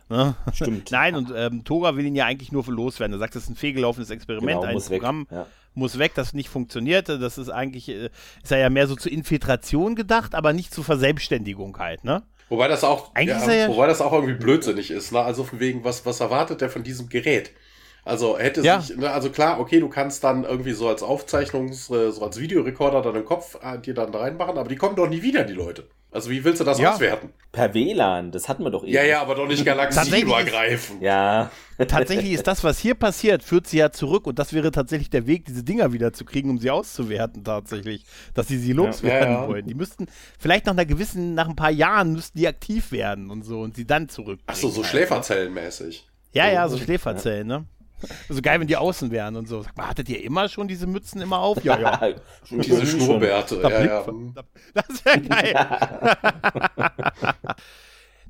ne? 0.09 0.35
Stimmt. 0.53 0.91
nein, 0.91 1.15
und 1.15 1.31
ähm, 1.35 1.63
Tora 1.63 1.95
will 1.95 2.05
ihn 2.05 2.15
ja 2.15 2.25
eigentlich 2.25 2.51
nur 2.51 2.65
loswerden. 2.65 3.15
Er 3.15 3.19
sagt, 3.19 3.35
das 3.35 3.43
ist 3.43 3.49
ein 3.49 3.55
fehlgelaufenes 3.55 4.09
Experiment, 4.09 4.61
genau, 4.61 4.73
ein 4.73 4.81
Programm. 4.81 5.27
Ja. 5.31 5.47
Muss 5.75 5.97
weg, 5.97 6.11
das 6.13 6.33
nicht 6.33 6.49
funktionierte. 6.49 7.17
Das 7.17 7.37
ist 7.37 7.49
eigentlich, 7.49 7.89
äh, 7.89 8.09
ist 8.43 8.51
ja 8.51 8.69
mehr 8.69 8.87
so 8.87 8.95
zur 8.95 9.11
Infiltration 9.11 9.95
gedacht, 9.95 10.35
aber 10.35 10.53
nicht 10.53 10.73
zur 10.73 10.83
Verselbstständigung 10.83 11.77
halt, 11.79 12.03
ne? 12.03 12.23
Wobei 12.49 12.67
das 12.67 12.83
auch, 12.83 13.11
ja, 13.17 13.51
ja, 13.51 13.67
wobei 13.67 13.87
das 13.87 14.01
auch 14.01 14.13
irgendwie 14.13 14.35
blödsinnig 14.35 14.91
ist, 14.91 15.11
ne? 15.11 15.21
Also 15.21 15.43
von 15.43 15.59
wegen, 15.59 15.83
was, 15.83 16.05
was 16.05 16.19
erwartet 16.19 16.61
der 16.61 16.69
von 16.69 16.83
diesem 16.83 17.09
Gerät? 17.09 17.51
Also 18.05 18.37
hätte 18.37 18.61
ja. 18.61 18.81
sich, 18.81 18.97
ne, 18.97 19.09
also 19.11 19.29
klar, 19.29 19.59
okay, 19.59 19.79
du 19.79 19.87
kannst 19.87 20.23
dann 20.23 20.43
irgendwie 20.43 20.73
so 20.73 20.89
als 20.89 21.01
Aufzeichnungs-, 21.01 21.93
äh, 21.95 22.11
so 22.11 22.23
als 22.23 22.39
Videorekorder 22.39 23.01
dann 23.01 23.15
im 23.15 23.25
Kopf 23.25 23.57
äh, 23.63 23.79
dir 23.79 23.93
dann 23.93 24.11
da 24.11 24.19
reinmachen, 24.19 24.57
aber 24.57 24.67
die 24.67 24.75
kommen 24.75 24.95
doch 24.95 25.07
nie 25.07 25.21
wieder, 25.21 25.43
die 25.43 25.53
Leute. 25.53 25.87
Also 26.11 26.29
wie 26.29 26.43
willst 26.43 26.59
du 26.59 26.63
das 26.63 26.79
ja. 26.79 26.93
auswerten? 26.93 27.29
Per 27.51 27.73
WLAN, 27.73 28.31
das 28.31 28.47
hatten 28.47 28.63
wir 28.63 28.69
doch 28.69 28.83
eben. 28.83 28.93
Ja, 28.93 29.03
ja, 29.03 29.21
aber 29.21 29.33
doch 29.33 29.47
nicht 29.47 29.65
galaxieübergreifend. 29.65 31.01
ja. 31.01 31.49
Tatsächlich 31.87 32.33
ist 32.33 32.45
das, 32.45 32.63
was 32.63 32.77
hier 32.77 32.93
passiert, 32.93 33.41
führt 33.41 33.65
sie 33.65 33.77
ja 33.77 33.91
zurück 33.91 34.27
und 34.27 34.37
das 34.37 34.53
wäre 34.53 34.69
tatsächlich 34.69 35.09
der 35.09 35.25
Weg, 35.25 35.45
diese 35.45 35.63
Dinger 35.63 35.91
wieder 35.91 36.13
zu 36.13 36.23
kriegen, 36.23 36.51
um 36.51 36.59
sie 36.59 36.69
auszuwerten 36.69 37.43
tatsächlich, 37.43 38.05
dass 38.35 38.47
sie 38.47 38.59
sie 38.59 38.73
loswerden 38.73 39.33
ja, 39.33 39.41
ja, 39.41 39.47
wollen. 39.47 39.65
Die 39.65 39.73
müssten 39.73 40.05
vielleicht 40.37 40.67
nach 40.67 40.73
einer 40.73 40.85
gewissen, 40.85 41.33
nach 41.33 41.49
ein 41.49 41.55
paar 41.55 41.71
Jahren 41.71 42.13
müssten 42.13 42.37
die 42.37 42.47
aktiv 42.47 42.91
werden 42.91 43.31
und 43.31 43.43
so 43.43 43.61
und 43.61 43.75
sie 43.75 43.85
dann 43.85 44.07
zurück. 44.07 44.39
Achso, 44.45 44.69
so 44.69 44.83
Schläferzellenmäßig. 44.83 46.07
Ja, 46.31 46.49
ja, 46.49 46.69
so 46.69 46.77
Schläferzellen, 46.77 47.47
ne? 47.47 47.65
So 48.29 48.41
geil, 48.41 48.59
wenn 48.59 48.67
die 48.67 48.77
außen 48.77 49.11
wären 49.11 49.35
und 49.35 49.47
so. 49.47 49.65
Hattet 49.77 50.09
ihr 50.09 50.23
immer 50.23 50.49
schon 50.49 50.67
diese 50.67 50.87
Mützen 50.87 51.21
immer 51.21 51.39
auf? 51.39 51.63
Ja, 51.63 51.79
ja. 51.79 51.99
und 52.51 52.65
diese 52.65 52.85
Schnurrbärte. 52.85 53.61
Ja, 53.61 53.83
ja. 53.83 54.05
Das 54.73 55.05
wäre 55.05 55.21
geil. 55.21 55.55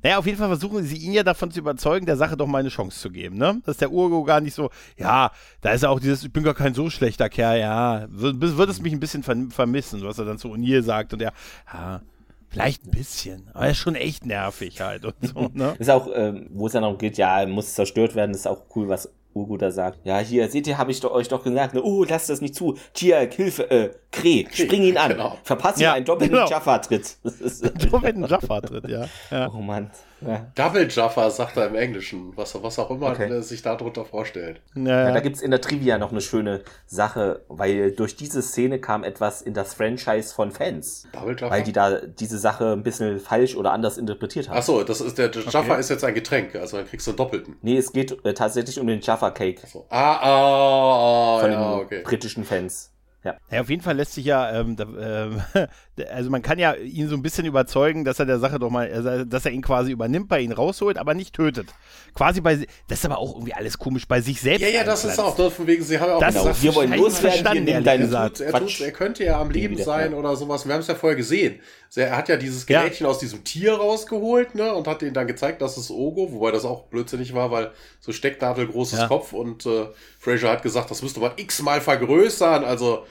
Naja, 0.04 0.18
auf 0.18 0.26
jeden 0.26 0.36
Fall 0.36 0.48
versuchen 0.48 0.84
sie 0.84 0.98
ihn 0.98 1.14
ja 1.14 1.22
davon 1.22 1.50
zu 1.50 1.60
überzeugen, 1.60 2.04
der 2.04 2.18
Sache 2.18 2.36
doch 2.36 2.46
mal 2.46 2.58
eine 2.58 2.68
Chance 2.68 3.00
zu 3.00 3.10
geben, 3.10 3.38
ne? 3.38 3.62
Dass 3.64 3.78
der 3.78 3.90
Urgo 3.90 4.22
gar 4.22 4.42
nicht 4.42 4.52
so, 4.52 4.68
ja, 4.98 5.30
da 5.62 5.70
ist 5.70 5.82
ja 5.82 5.88
auch 5.88 5.98
dieses, 5.98 6.22
ich 6.22 6.30
bin 6.30 6.44
gar 6.44 6.52
kein 6.52 6.74
so 6.74 6.90
schlechter 6.90 7.30
Kerl, 7.30 7.58
ja, 7.58 8.04
wird, 8.10 8.38
wird 8.38 8.68
es 8.68 8.82
mich 8.82 8.92
ein 8.92 9.00
bisschen 9.00 9.22
vermissen, 9.22 10.02
was 10.04 10.18
er 10.18 10.26
dann 10.26 10.36
zu 10.36 10.48
O'Neill 10.48 10.82
sagt 10.82 11.14
und 11.14 11.22
er, 11.22 11.32
ja, 11.72 12.02
Vielleicht 12.50 12.84
ein 12.84 12.92
bisschen, 12.92 13.48
aber 13.52 13.64
er 13.64 13.70
ist 13.72 13.78
schon 13.78 13.96
echt 13.96 14.26
nervig 14.26 14.80
halt 14.80 15.04
und 15.06 15.14
so, 15.22 15.50
ne? 15.54 15.74
ist 15.80 15.90
auch, 15.90 16.08
ähm, 16.14 16.46
wo 16.52 16.68
es 16.68 16.72
dann 16.74 16.84
auch 16.84 16.98
geht, 16.98 17.16
ja, 17.18 17.44
muss 17.46 17.74
zerstört 17.74 18.14
werden, 18.14 18.32
ist 18.32 18.46
auch 18.46 18.66
cool, 18.76 18.88
was 18.88 19.12
Urguter 19.34 19.70
sagt, 19.72 20.04
ja, 20.04 20.18
hier, 20.18 20.48
seht 20.48 20.66
ihr, 20.66 20.78
habe 20.78 20.90
ich 20.90 21.00
doch, 21.00 21.12
euch 21.12 21.28
doch 21.28 21.42
gesagt, 21.42 21.74
ne, 21.74 21.82
oh, 21.82 22.04
lasst 22.04 22.30
das 22.30 22.40
nicht 22.40 22.54
zu. 22.54 22.76
Tiag, 22.92 23.34
Hilfe, 23.34 23.70
äh, 23.70 23.90
Kree, 24.14 24.46
spring 24.52 24.82
ihn 24.82 24.96
an. 24.96 25.10
Genau. 25.10 25.38
Verpasst 25.42 25.80
ja, 25.80 25.90
ihm 25.90 25.96
einen 25.96 26.04
doppelten 26.04 26.36
genau. 26.36 26.48
Jaffa-Tritt. 26.48 27.16
doppelten 27.90 28.24
Jaffa-Tritt, 28.24 28.88
ja. 28.88 29.06
ja. 29.30 29.50
Oh 29.52 29.58
Mann. 29.58 29.90
Ja. 30.26 30.46
Double 30.54 30.88
Jaffa 30.88 31.28
sagt 31.30 31.56
er 31.56 31.66
im 31.66 31.74
Englischen, 31.74 32.32
was, 32.36 32.60
was 32.62 32.78
auch 32.78 32.90
immer 32.90 33.10
okay. 33.10 33.42
sich 33.42 33.62
darunter 33.62 34.04
vorstellt. 34.04 34.62
Ja, 34.74 35.12
da 35.12 35.20
gibt 35.20 35.36
es 35.36 35.42
in 35.42 35.50
der 35.50 35.60
Trivia 35.60 35.98
noch 35.98 36.12
eine 36.12 36.20
schöne 36.20 36.62
Sache, 36.86 37.42
weil 37.48 37.92
durch 37.92 38.16
diese 38.16 38.40
Szene 38.40 38.78
kam 38.78 39.04
etwas 39.04 39.42
in 39.42 39.52
das 39.52 39.74
Franchise 39.74 40.34
von 40.34 40.50
Fans. 40.50 41.06
Double 41.12 41.36
Jaffa? 41.38 41.50
Weil 41.50 41.62
die 41.64 41.72
da 41.72 42.00
diese 42.00 42.38
Sache 42.38 42.72
ein 42.72 42.82
bisschen 42.82 43.18
falsch 43.18 43.56
oder 43.56 43.72
anders 43.72 43.98
interpretiert 43.98 44.48
haben. 44.48 44.56
Achso, 44.56 44.82
das 44.84 45.00
ist 45.00 45.18
der 45.18 45.30
Jaffa 45.30 45.58
okay. 45.58 45.80
ist 45.80 45.90
jetzt 45.90 46.04
ein 46.04 46.14
Getränk, 46.14 46.54
also 46.54 46.78
dann 46.78 46.86
kriegst 46.86 47.06
du 47.06 47.10
einen 47.10 47.18
doppelten. 47.18 47.56
Nee, 47.62 47.76
es 47.76 47.92
geht 47.92 48.24
äh, 48.24 48.32
tatsächlich 48.32 48.78
um 48.80 48.86
den 48.86 49.00
Jaffa 49.00 49.30
Cake. 49.30 49.66
So. 49.66 49.86
Ah, 49.90 50.16
ah, 50.22 51.36
oh, 51.36 51.40
von 51.40 51.50
ja, 51.50 51.58
den 51.58 51.84
okay. 51.84 52.02
britischen 52.02 52.44
Fans. 52.44 52.93
Ja. 53.24 53.36
ja, 53.50 53.62
auf 53.62 53.70
jeden 53.70 53.82
Fall 53.82 53.96
lässt 53.96 54.12
sich 54.12 54.26
ja, 54.26 54.52
ähm, 54.52 54.76
da, 54.76 54.84
äh, 54.84 55.68
also 56.10 56.30
man 56.30 56.42
kann 56.42 56.58
ja 56.58 56.74
ihn 56.74 57.08
so 57.08 57.14
ein 57.14 57.22
bisschen 57.22 57.46
überzeugen, 57.46 58.04
dass 58.04 58.18
er 58.18 58.26
der 58.26 58.38
Sache 58.38 58.58
doch 58.58 58.70
mal, 58.70 58.86
äh, 58.86 59.26
dass 59.26 59.44
er 59.44 59.52
ihn 59.52 59.62
quasi 59.62 59.92
übernimmt, 59.92 60.28
bei 60.28 60.40
ihm 60.40 60.52
rausholt, 60.52 60.98
aber 60.98 61.14
nicht 61.14 61.34
tötet. 61.34 61.68
Quasi 62.14 62.40
bei, 62.40 62.66
das 62.88 62.98
ist 62.98 63.04
aber 63.04 63.18
auch 63.18 63.34
irgendwie 63.34 63.54
alles 63.54 63.78
komisch, 63.78 64.06
bei 64.06 64.20
sich 64.20 64.40
selbst. 64.40 64.62
Ja, 64.62 64.68
ja, 64.68 64.84
das 64.84 65.04
ist 65.04 65.18
auch, 65.18 65.36
von 65.52 65.66
wegen, 65.66 65.84
sie 65.84 65.98
haben 65.98 66.08
ja 66.08 66.16
auch 66.16 66.20
das 66.20 66.34
gesagt, 66.34 66.62
wir 66.62 66.74
wollen 66.74 66.94
loswerden, 66.94 67.66
wir 67.66 67.80
deine 67.80 68.04
gesagt. 68.04 68.40
Er, 68.40 68.52
tut, 68.52 68.80
er 68.80 68.92
könnte 68.92 69.24
ja 69.24 69.40
am 69.40 69.50
Leben 69.50 69.76
sein 69.76 70.12
ja. 70.12 70.18
oder 70.18 70.34
sowas. 70.36 70.66
Wir 70.66 70.74
haben 70.74 70.80
es 70.80 70.88
ja 70.88 70.94
vorher 70.94 71.16
gesehen. 71.16 71.60
Er 71.94 72.16
hat 72.16 72.28
ja 72.28 72.36
dieses 72.36 72.66
Gerätchen 72.66 73.06
ja. 73.06 73.10
aus 73.10 73.18
diesem 73.18 73.44
Tier 73.44 73.74
rausgeholt, 73.74 74.56
ne, 74.56 74.74
und 74.74 74.88
hat 74.88 75.02
ihnen 75.02 75.14
dann 75.14 75.28
gezeigt, 75.28 75.62
dass 75.62 75.76
es 75.76 75.90
Ogo, 75.90 76.32
wobei 76.32 76.50
das 76.50 76.64
auch 76.64 76.84
blödsinnig 76.84 77.34
war, 77.34 77.52
weil 77.52 77.70
so 78.00 78.12
Stecknadel 78.12 78.66
großes. 78.66 79.08
Kopf 79.08 79.32
und 79.32 79.66
äh, 79.66 79.86
Fraser 80.18 80.50
hat 80.50 80.62
gesagt, 80.62 80.90
das 80.90 81.02
müsste 81.02 81.20
man 81.20 81.32
x-mal 81.36 81.80
vergrößern, 81.80 82.64
also 82.64 83.04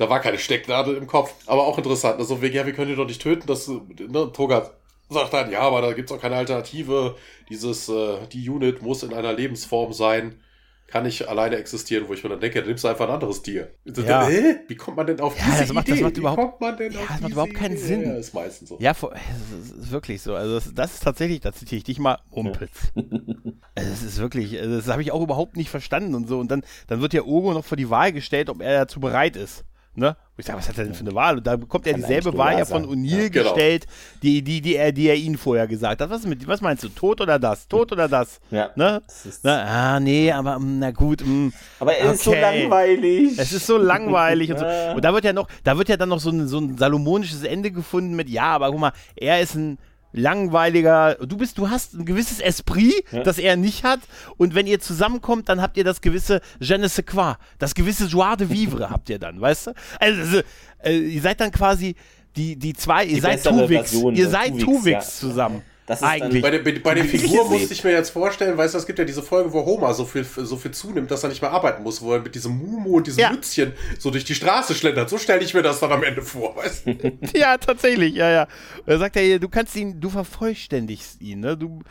da 0.00 0.08
war 0.08 0.20
keine 0.20 0.38
Stecknadel 0.38 0.96
im 0.96 1.06
Kopf. 1.06 1.34
Aber 1.46 1.66
auch 1.66 1.76
interessant. 1.76 2.18
Also, 2.18 2.36
ja, 2.36 2.64
wir 2.64 2.72
können 2.72 2.90
ihn 2.90 2.96
doch 2.96 3.06
nicht 3.06 3.20
töten. 3.20 3.46
Das, 3.46 3.68
ne, 3.68 4.32
Toga 4.32 4.70
sagt 5.10 5.34
dann, 5.34 5.50
ja, 5.50 5.60
aber 5.60 5.82
da 5.82 5.92
gibt's 5.92 6.10
auch 6.10 6.20
keine 6.20 6.36
Alternative. 6.36 7.16
Dieses, 7.50 7.86
äh, 7.90 8.26
die 8.32 8.48
Unit 8.48 8.80
muss 8.80 9.02
in 9.02 9.12
einer 9.12 9.34
Lebensform 9.34 9.92
sein. 9.92 10.40
kann 10.86 11.02
nicht 11.02 11.28
alleine 11.28 11.56
existieren, 11.56 12.08
wo 12.08 12.14
ich 12.14 12.24
mir 12.24 12.30
dann 12.30 12.40
denke, 12.40 12.60
dann 12.60 12.68
nimmst 12.68 12.82
du 12.82 12.88
einfach 12.88 13.06
ein 13.08 13.14
anderes 13.14 13.42
Tier. 13.42 13.74
Ja. 13.84 14.26
Wie 14.66 14.74
kommt 14.74 14.96
man 14.96 15.06
denn 15.06 15.20
auf 15.20 15.38
ja, 15.38 15.44
diese 15.44 15.58
das 15.58 15.72
macht, 15.74 15.88
Idee? 15.88 16.00
Das 16.00 16.02
macht 16.02 16.16
überhaupt, 16.16 16.38
wie 16.38 16.46
kommt 16.46 16.60
man 16.62 16.76
denn 16.78 16.92
ja, 16.92 17.00
auf 17.00 17.06
das 17.06 17.20
macht 17.20 17.32
überhaupt 17.32 17.54
keinen 17.54 17.76
Idee? 17.76 17.84
Sinn. 17.84 18.02
Ja, 18.02 18.14
ist 18.14 18.32
meistens 18.32 18.70
so. 18.70 18.78
Ja, 18.80 18.92
es 18.92 19.70
ist 19.82 19.90
wirklich 19.90 20.22
so. 20.22 20.34
Also 20.34 20.54
das, 20.54 20.72
das 20.74 20.94
ist 20.94 21.02
tatsächlich, 21.02 21.40
da 21.40 21.52
zitiere 21.52 21.76
ich 21.76 21.84
dich 21.84 21.98
mal, 21.98 22.18
Mumpitz. 22.30 22.90
Ja. 22.94 23.02
also 23.74 23.90
das 23.90 24.02
ist 24.02 24.18
wirklich, 24.18 24.58
also 24.58 24.76
das 24.76 24.88
habe 24.88 25.02
ich 25.02 25.12
auch 25.12 25.22
überhaupt 25.22 25.58
nicht 25.58 25.68
verstanden 25.68 26.14
und 26.14 26.26
so. 26.26 26.38
Und 26.38 26.50
dann, 26.50 26.64
dann 26.86 27.02
wird 27.02 27.12
ja 27.12 27.22
Ogo 27.22 27.52
noch 27.52 27.66
vor 27.66 27.76
die 27.76 27.90
Wahl 27.90 28.12
gestellt, 28.12 28.48
ob 28.48 28.62
er 28.62 28.80
dazu 28.80 28.98
bereit 28.98 29.36
ist. 29.36 29.64
Ne? 30.00 30.16
ich 30.38 30.46
sage, 30.46 30.58
was 30.58 30.68
hat 30.68 30.78
er 30.78 30.84
denn 30.84 30.94
für 30.94 31.02
eine 31.02 31.14
Wahl? 31.14 31.36
Und 31.36 31.46
da 31.46 31.56
bekommt 31.56 31.86
er 31.86 31.92
dieselbe 31.92 32.36
Wahl 32.38 32.58
ja 32.58 32.64
von 32.64 32.86
O'Neill 32.86 33.24
ja, 33.24 33.28
genau. 33.28 33.52
gestellt, 33.52 33.86
die, 34.22 34.40
die, 34.40 34.62
die, 34.62 34.74
er, 34.74 34.92
die 34.92 35.06
er 35.08 35.14
ihnen 35.14 35.36
vorher 35.36 35.66
gesagt 35.66 36.00
hat. 36.00 36.08
Was, 36.08 36.24
mit, 36.26 36.46
was 36.46 36.62
meinst 36.62 36.82
du? 36.82 36.88
Tot 36.88 37.20
oder 37.20 37.38
das? 37.38 37.68
Tot 37.68 37.92
oder 37.92 38.08
das? 38.08 38.40
Ja. 38.50 38.70
Ne? 38.74 39.02
Das 39.06 39.40
na, 39.42 39.96
ah, 39.96 40.00
nee, 40.00 40.32
aber 40.32 40.58
mm, 40.58 40.78
na 40.78 40.90
gut. 40.90 41.20
Mh, 41.20 41.28
mm, 41.28 41.52
aber 41.80 41.94
er 41.94 42.06
okay. 42.06 42.14
ist 42.14 42.24
so 42.24 42.32
langweilig. 42.32 43.38
Es 43.38 43.52
ist 43.52 43.66
so 43.66 43.76
langweilig 43.76 44.50
und 44.50 44.58
so. 44.58 44.64
Und 44.94 45.04
da 45.04 45.12
wird 45.12 45.24
ja 45.24 45.34
noch, 45.34 45.48
da 45.62 45.76
wird 45.76 45.90
ja 45.90 45.98
dann 45.98 46.08
noch 46.08 46.20
so 46.20 46.30
ein, 46.30 46.48
so 46.48 46.58
ein 46.58 46.78
salomonisches 46.78 47.44
Ende 47.44 47.70
gefunden 47.70 48.16
mit, 48.16 48.30
ja, 48.30 48.44
aber 48.44 48.70
guck 48.70 48.80
mal, 48.80 48.92
er 49.14 49.40
ist 49.40 49.54
ein 49.54 49.78
langweiliger. 50.12 51.16
Du 51.16 51.36
bist, 51.36 51.58
du 51.58 51.70
hast 51.70 51.94
ein 51.94 52.04
gewisses 52.04 52.40
Esprit, 52.40 53.04
ja. 53.12 53.22
das 53.22 53.38
er 53.38 53.56
nicht 53.56 53.84
hat. 53.84 54.00
Und 54.36 54.54
wenn 54.54 54.66
ihr 54.66 54.80
zusammenkommt, 54.80 55.48
dann 55.48 55.60
habt 55.60 55.76
ihr 55.76 55.84
das 55.84 56.00
gewisse 56.00 56.40
Je 56.58 56.78
ne 56.78 56.88
sais 56.88 57.04
quoi, 57.04 57.36
das 57.58 57.74
gewisse 57.74 58.06
Joie 58.06 58.36
de 58.36 58.48
vivre 58.48 58.90
habt 58.90 59.08
ihr 59.10 59.18
dann, 59.18 59.40
weißt 59.40 59.68
du? 59.68 59.72
Also, 59.98 60.42
äh, 60.82 60.96
ihr 60.96 61.20
seid 61.20 61.40
dann 61.40 61.50
quasi 61.50 61.94
die, 62.36 62.56
die 62.56 62.74
zwei, 62.74 63.04
ihr 63.04 63.14
die 63.14 63.20
seid 63.20 63.44
Tuvix, 63.44 63.92
ihr 63.92 64.28
seid 64.28 64.58
Tuvix 64.60 64.92
ja. 64.92 65.28
zusammen. 65.28 65.62
Das 65.90 66.02
ist 66.02 66.06
Eigentlich. 66.06 66.40
Bei, 66.40 66.52
der, 66.52 66.60
bei 66.60 66.94
der 66.94 67.04
Figur 67.04 67.48
musste 67.50 67.74
ich 67.74 67.82
mir 67.82 67.90
jetzt 67.90 68.10
vorstellen, 68.10 68.56
weißt 68.56 68.74
du, 68.74 68.78
es 68.78 68.86
gibt 68.86 69.00
ja 69.00 69.04
diese 69.04 69.24
Folge, 69.24 69.52
wo 69.52 69.66
Homer 69.66 69.92
so 69.92 70.04
viel, 70.04 70.22
so 70.22 70.56
viel 70.56 70.70
zunimmt, 70.70 71.10
dass 71.10 71.24
er 71.24 71.30
nicht 71.30 71.42
mehr 71.42 71.50
arbeiten 71.50 71.82
muss, 71.82 72.00
wo 72.00 72.12
er 72.12 72.20
mit 72.20 72.32
diesem 72.36 72.56
Mumu 72.56 72.98
und 72.98 73.08
diesem 73.08 73.22
ja. 73.22 73.32
Mützchen 73.32 73.72
so 73.98 74.12
durch 74.12 74.24
die 74.24 74.36
Straße 74.36 74.76
schlendert. 74.76 75.10
So 75.10 75.18
stelle 75.18 75.42
ich 75.42 75.52
mir 75.52 75.62
das 75.62 75.80
dann 75.80 75.90
am 75.90 76.04
Ende 76.04 76.22
vor, 76.22 76.54
weißt 76.54 76.86
du? 76.86 77.18
ja, 77.36 77.58
tatsächlich, 77.58 78.14
ja, 78.14 78.30
ja. 78.30 78.42
Und 78.86 78.86
er 78.86 78.98
sagt 78.98 79.16
ja, 79.16 79.38
du 79.38 79.48
kannst 79.48 79.74
ihn, 79.74 80.00
du 80.00 80.10
vervollständigst 80.10 81.20
ihn, 81.22 81.40
ne? 81.40 81.56
Du 81.56 81.82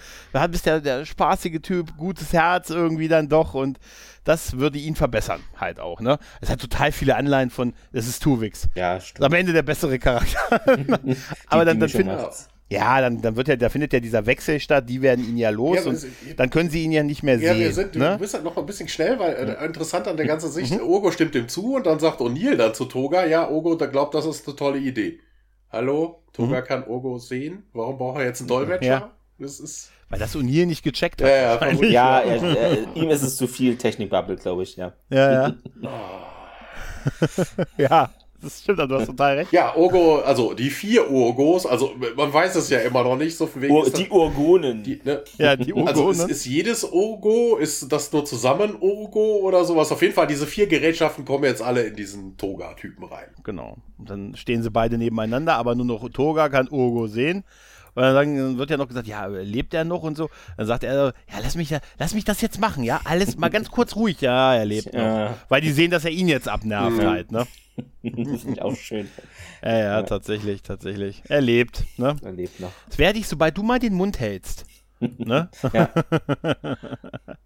bist 0.49 0.65
ja 0.65 0.79
der 0.79 1.03
spaßige 1.03 1.59
Typ, 1.61 1.97
gutes 1.97 2.31
Herz 2.31 2.69
irgendwie 2.69 3.09
dann 3.09 3.27
doch 3.27 3.53
und 3.53 3.79
das 4.23 4.57
würde 4.57 4.79
ihn 4.79 4.95
verbessern, 4.95 5.41
halt 5.57 5.81
auch, 5.81 5.99
ne? 5.99 6.19
Es 6.39 6.49
hat 6.49 6.61
total 6.61 6.93
viele 6.93 7.17
Anleihen 7.17 7.49
von, 7.49 7.73
es 7.91 8.07
ist 8.07 8.23
Tuvix. 8.23 8.69
Ja, 8.75 9.01
stimmt. 9.01 9.25
Am 9.25 9.33
Ende 9.33 9.51
der 9.51 9.63
bessere 9.63 9.99
Charakter. 9.99 10.61
Aber 11.47 11.65
dann, 11.65 11.81
dann 11.81 11.89
finden 11.89 12.17
ja, 12.71 13.01
dann, 13.01 13.19
dann 13.21 13.35
wird 13.35 13.47
ja, 13.47 13.55
da 13.55 13.69
findet 13.69 13.93
ja 13.93 13.99
dieser 13.99 14.27
Wechsel 14.27 14.59
statt, 14.59 14.87
die 14.87 15.01
werden 15.01 15.27
ihn 15.27 15.37
ja 15.37 15.49
los 15.49 15.77
ja, 15.77 15.89
und 15.89 16.05
dann 16.37 16.51
können 16.51 16.69
sie 16.69 16.83
ihn 16.83 16.91
ja 16.91 17.01
nicht 17.01 17.23
mehr 17.23 17.39
ja, 17.39 17.53
sehen. 17.53 17.61
Wir 17.61 17.73
sind, 17.73 17.95
ne? 17.95 18.11
Du 18.11 18.19
bist 18.19 18.35
halt 18.35 18.43
noch 18.43 18.57
ein 18.57 18.65
bisschen 18.67 18.87
schnell, 18.87 19.17
weil 19.17 19.33
äh, 19.33 19.65
interessant 19.65 20.07
an 20.07 20.17
der 20.17 20.27
ganzen 20.27 20.51
Sicht, 20.51 20.73
mhm. 20.73 20.87
Ogo 20.87 21.09
stimmt 21.09 21.33
ihm 21.33 21.47
zu 21.47 21.75
und 21.75 21.87
dann 21.87 21.99
sagt 21.99 22.21
O'Neill 22.21 22.57
dann 22.57 22.75
zu 22.75 22.85
Toga, 22.85 23.25
ja, 23.25 23.49
Ogo, 23.49 23.73
der 23.73 23.87
glaubt, 23.87 24.13
das 24.13 24.25
ist 24.27 24.47
eine 24.47 24.55
tolle 24.55 24.77
Idee. 24.77 25.19
Hallo, 25.71 26.21
Toga 26.31 26.61
mhm. 26.61 26.63
kann 26.63 26.83
Ogo 26.83 27.17
sehen, 27.17 27.63
warum 27.73 27.97
braucht 27.97 28.19
er 28.19 28.25
jetzt 28.25 28.41
einen 28.41 28.49
Dolmetscher? 28.49 28.85
Ja. 28.85 29.11
Das 29.39 29.59
ist... 29.59 29.91
Weil 30.09 30.19
das 30.19 30.35
O'Neill 30.35 30.67
nicht 30.67 30.83
gecheckt 30.83 31.23
hat. 31.23 31.27
Ja, 31.29 31.65
ja, 31.65 31.83
ja 31.85 32.19
er, 32.19 32.43
er, 32.43 32.77
ihm 32.95 33.09
ist 33.09 33.23
es 33.23 33.35
zu 33.35 33.47
viel 33.47 33.77
Technikbubble, 33.77 34.35
glaube 34.35 34.61
ich, 34.61 34.75
ja. 34.75 34.93
Ja, 35.09 35.31
ja. 35.31 35.55
ja. 37.77 38.09
Das 38.41 38.61
stimmt, 38.61 38.79
du 38.79 38.95
hast 38.95 39.07
total 39.07 39.37
recht. 39.37 39.51
Ja, 39.51 39.75
Urgo, 39.75 40.19
also 40.19 40.53
die 40.53 40.69
vier 40.69 41.09
Urgos, 41.09 41.65
also 41.65 41.93
man 42.15 42.31
weiß 42.31 42.55
es 42.55 42.69
ja 42.69 42.79
immer 42.79 43.03
noch 43.03 43.17
nicht, 43.17 43.35
so 43.35 43.47
von 43.47 43.61
wegen. 43.61 43.73
Ur 43.73 43.89
die 43.89 44.09
Urgonen. 44.09 44.83
Die, 44.83 45.01
ne? 45.03 45.23
Ja, 45.37 45.55
die 45.57 45.73
Urgonen. 45.73 45.87
Also 45.89 46.09
ist, 46.11 46.29
ist, 46.29 46.45
jedes 46.45 46.85
Urgo, 46.85 47.57
ist 47.57 47.91
das 47.91 48.11
nur 48.13 48.23
zusammen 48.23 48.77
Urgo 48.79 49.39
oder 49.41 49.65
sowas? 49.65 49.91
Auf 49.91 50.01
jeden 50.01 50.13
Fall, 50.13 50.27
diese 50.27 50.47
vier 50.47 50.67
Gerätschaften 50.67 51.25
kommen 51.25 51.43
jetzt 51.43 51.61
alle 51.61 51.83
in 51.83 51.95
diesen 51.95 52.37
Toga-Typen 52.37 53.03
rein. 53.05 53.27
Genau. 53.43 53.77
Und 53.97 54.09
dann 54.09 54.35
stehen 54.35 54.63
sie 54.63 54.71
beide 54.71 54.97
nebeneinander, 54.97 55.55
aber 55.55 55.75
nur 55.75 55.85
noch 55.85 56.07
Toga 56.09 56.47
kann 56.47 56.69
Urgo 56.69 57.07
sehen. 57.07 57.43
Und 57.95 58.03
dann 58.03 58.57
wird 58.57 58.69
ja 58.69 58.77
noch 58.77 58.87
gesagt, 58.87 59.07
ja, 59.07 59.25
lebt 59.25 59.73
er 59.73 59.83
noch 59.83 60.03
und 60.03 60.15
so. 60.15 60.29
Dann 60.55 60.67
sagt 60.67 60.85
er, 60.85 61.13
ja, 61.31 61.39
lass 61.41 61.55
mich, 61.55 61.75
lass 61.97 62.13
mich 62.13 62.23
das 62.23 62.39
jetzt 62.39 62.59
machen, 62.61 62.83
ja, 62.83 63.01
alles 63.03 63.37
mal 63.37 63.49
ganz 63.49 63.69
kurz 63.69 63.97
ruhig. 63.97 64.21
Ja, 64.21 64.55
er 64.55 64.63
lebt 64.63 64.93
noch. 64.93 65.31
Weil 65.49 65.59
die 65.59 65.71
sehen, 65.71 65.91
dass 65.91 66.05
er 66.05 66.11
ihn 66.11 66.29
jetzt 66.29 66.47
abnervt 66.47 66.97
mhm. 66.97 67.05
halt, 67.05 67.31
ne? 67.33 67.45
das 68.03 68.41
finde 68.41 68.53
ich 68.53 68.61
auch 68.61 68.75
schön. 68.75 69.09
Ja, 69.63 69.71
ja, 69.71 69.77
ja, 69.79 70.03
tatsächlich, 70.03 70.61
tatsächlich. 70.61 71.23
Er 71.27 71.41
lebt, 71.41 71.83
ne? 71.97 72.15
Er 72.23 72.31
lebt 72.31 72.59
noch. 72.59 72.71
Das 72.87 72.97
werde 72.97 73.19
ich, 73.19 73.27
sobald 73.27 73.57
du 73.57 73.63
mal 73.63 73.79
den 73.79 73.93
Mund 73.93 74.19
hältst. 74.19 74.65
ne? 74.99 75.49
Ja. 75.73 75.89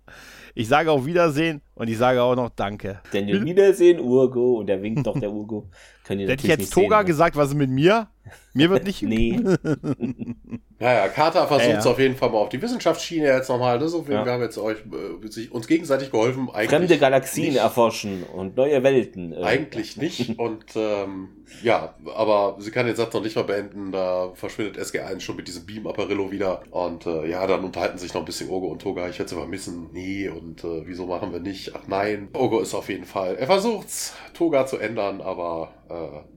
Ich 0.56 0.68
sage 0.68 0.92
auf 0.92 1.06
Wiedersehen 1.06 1.62
und 1.74 1.90
ich 1.90 1.98
sage 1.98 2.22
auch 2.22 2.36
noch 2.36 2.50
Danke. 2.50 3.02
Daniel 3.12 3.44
Wiedersehen, 3.44 4.00
Urgo 4.00 4.60
und 4.60 4.68
der 4.68 4.82
winkt 4.84 5.08
doch 5.08 5.20
der 5.20 5.32
Urgo. 5.32 5.70
Hätte 6.06 6.34
ich 6.34 6.44
jetzt 6.44 6.74
Toga 6.74 6.98
sehen, 6.98 7.00
ne? 7.00 7.06
gesagt, 7.06 7.36
was 7.36 7.50
ist 7.50 7.56
mit 7.56 7.70
mir? 7.70 8.08
Mir 8.54 8.70
wird 8.70 8.86
nicht. 8.86 9.02
nee. 9.04 9.40
ja, 10.80 10.94
ja, 10.94 11.08
Carter 11.08 11.48
versucht 11.48 11.70
es 11.70 11.74
ja, 11.76 11.80
ja. 11.84 11.92
auf 11.92 12.00
jeden 12.00 12.16
Fall 12.16 12.30
mal 12.30 12.40
auf 12.40 12.50
die 12.50 12.62
Wissenschaftsschiene 12.62 13.28
jetzt 13.28 13.50
nochmal. 13.50 13.80
Ne? 13.80 13.88
So, 13.88 14.08
wir, 14.08 14.16
ja. 14.16 14.26
wir 14.26 14.32
haben 14.34 14.42
jetzt 14.42 14.58
euch 14.58 14.78
äh, 14.80 15.48
uns 15.50 15.68
gegenseitig 15.68 16.12
geholfen. 16.12 16.50
Fremde 16.68 16.98
Galaxien 16.98 17.54
nicht. 17.54 17.58
erforschen 17.58 18.24
und 18.24 18.58
neue 18.58 18.84
Welten. 18.84 19.34
Äh, 19.34 19.44
eigentlich 19.44 19.98
nicht. 19.98 20.38
Und 20.38 20.66
ähm, 20.76 21.30
ja, 21.64 21.96
aber 22.16 22.58
sie 22.60 22.72
kann 22.72 22.86
den 22.86 22.96
Satz 22.96 23.14
noch 23.14 23.24
nicht 23.24 23.36
mal 23.36 23.44
beenden. 23.44 23.92
Da 23.92 24.32
verschwindet 24.36 24.78
SG1 24.78 25.22
schon 25.22 25.36
mit 25.36 25.48
diesem 25.48 25.66
Beam 25.66 25.88
Apparillo 25.88 26.32
wieder. 26.32 26.64
Und 26.72 27.06
äh, 27.06 27.30
ja, 27.30 27.46
dann 27.48 27.64
unterhalten 27.64 27.98
sich 27.98 28.14
noch 28.14 28.22
ein 28.22 28.26
bisschen 28.26 28.50
Ogo 28.50 28.68
und 28.68 28.82
Toga. 28.82 29.08
Ich 29.08 29.20
werde 29.20 29.30
sie 29.30 29.36
vermissen. 29.36 29.90
Nee, 29.94 30.30
und 30.30 30.43
äh, 30.64 30.86
wieso 30.86 31.06
machen 31.06 31.32
wir 31.32 31.40
nicht? 31.40 31.74
Ach 31.76 31.88
nein. 31.88 32.30
Ogo 32.34 32.60
ist 32.60 32.74
auf 32.74 32.90
jeden 32.90 33.06
Fall. 33.06 33.36
Er 33.36 33.48
versucht's, 33.48 34.14
Toga 34.34 34.66
zu 34.66 34.78
ändern, 34.78 35.22
aber 35.22 35.74
äh, 35.90 36.34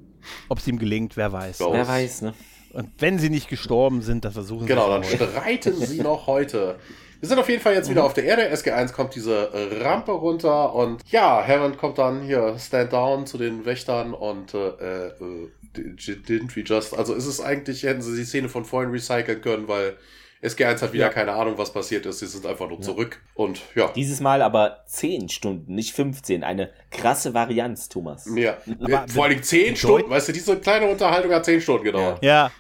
ob 0.49 0.59
es 0.59 0.67
ihm 0.67 0.79
gelingt, 0.79 1.17
wer 1.17 1.33
weiß. 1.33 1.61
Wer 1.61 1.87
weiß, 1.87 2.23
ne? 2.23 2.35
Und 2.73 2.91
wenn 2.99 3.19
sie 3.19 3.31
nicht 3.31 3.49
gestorben 3.49 4.03
sind, 4.03 4.25
dann 4.25 4.33
versuchen 4.33 4.67
genau, 4.67 5.01
sie 5.03 5.17
Genau, 5.17 5.27
dann 5.27 5.33
streiten 5.33 5.75
sie 5.75 6.01
noch 6.03 6.27
heute. 6.27 6.79
Wir 7.21 7.29
sind 7.29 7.39
auf 7.39 7.49
jeden 7.49 7.63
Fall 7.63 7.75
jetzt 7.75 7.89
wieder 7.89 8.03
mhm. 8.03 8.07
auf 8.07 8.15
der 8.15 8.25
Erde. 8.25 8.53
SG1 8.53 8.93
kommt 8.93 9.15
diese 9.15 9.51
Rampe 9.81 10.13
runter 10.13 10.75
und 10.75 11.01
ja, 11.11 11.43
Hammond 11.47 11.79
kommt 11.79 11.97
dann 11.97 12.23
hier, 12.23 12.59
stand 12.59 12.93
down 12.93 13.27
zu 13.27 13.39
den 13.39 13.65
Wächtern 13.65 14.13
und 14.13 14.53
äh, 14.53 15.09
äh, 15.09 15.49
didn't 15.75 16.55
we 16.55 16.61
just. 16.61 16.97
Also 16.97 17.15
ist 17.15 17.27
es 17.27 17.41
eigentlich, 17.41 17.85
hätten 17.85 18.03
sie 18.03 18.17
die 18.17 18.25
Szene 18.25 18.49
von 18.49 18.65
vorhin 18.65 18.91
recyceln 18.91 19.41
können, 19.41 19.69
weil 19.69 19.97
SG1 20.43 20.83
hat 20.83 20.93
wieder 20.93 21.07
ja. 21.07 21.11
keine 21.11 21.33
Ahnung, 21.33 21.55
was 21.57 21.73
passiert 21.73 22.05
ist. 22.07 22.19
Sie 22.19 22.27
sind 22.27 22.47
einfach 22.47 22.69
nur 22.69 22.79
ja. 22.79 22.85
zurück. 22.85 23.23
Und 23.35 23.61
ja. 23.75 23.91
Dieses 23.95 24.21
Mal 24.21 24.43
aber 24.43 24.83
10 24.87 25.29
Stunden, 25.29 25.75
nicht 25.75 25.93
15. 25.93 26.45
Eine 26.45 26.71
krasse 26.91 27.35
Varianz, 27.35 27.89
Thomas. 27.89 28.29
Ja. 28.35 28.59
Aber 28.81 29.09
Vor 29.09 29.25
allem 29.25 29.43
10 29.43 29.77
Stunden. 29.77 30.11
Weißt 30.11 30.29
du, 30.29 30.33
diese 30.33 30.57
kleine 30.59 30.87
Unterhaltung 30.87 31.33
hat 31.33 31.45
10 31.45 31.61
Stunden 31.61 31.85
gedauert. 31.85 32.23
Ja. 32.23 32.47
ja. 32.47 32.51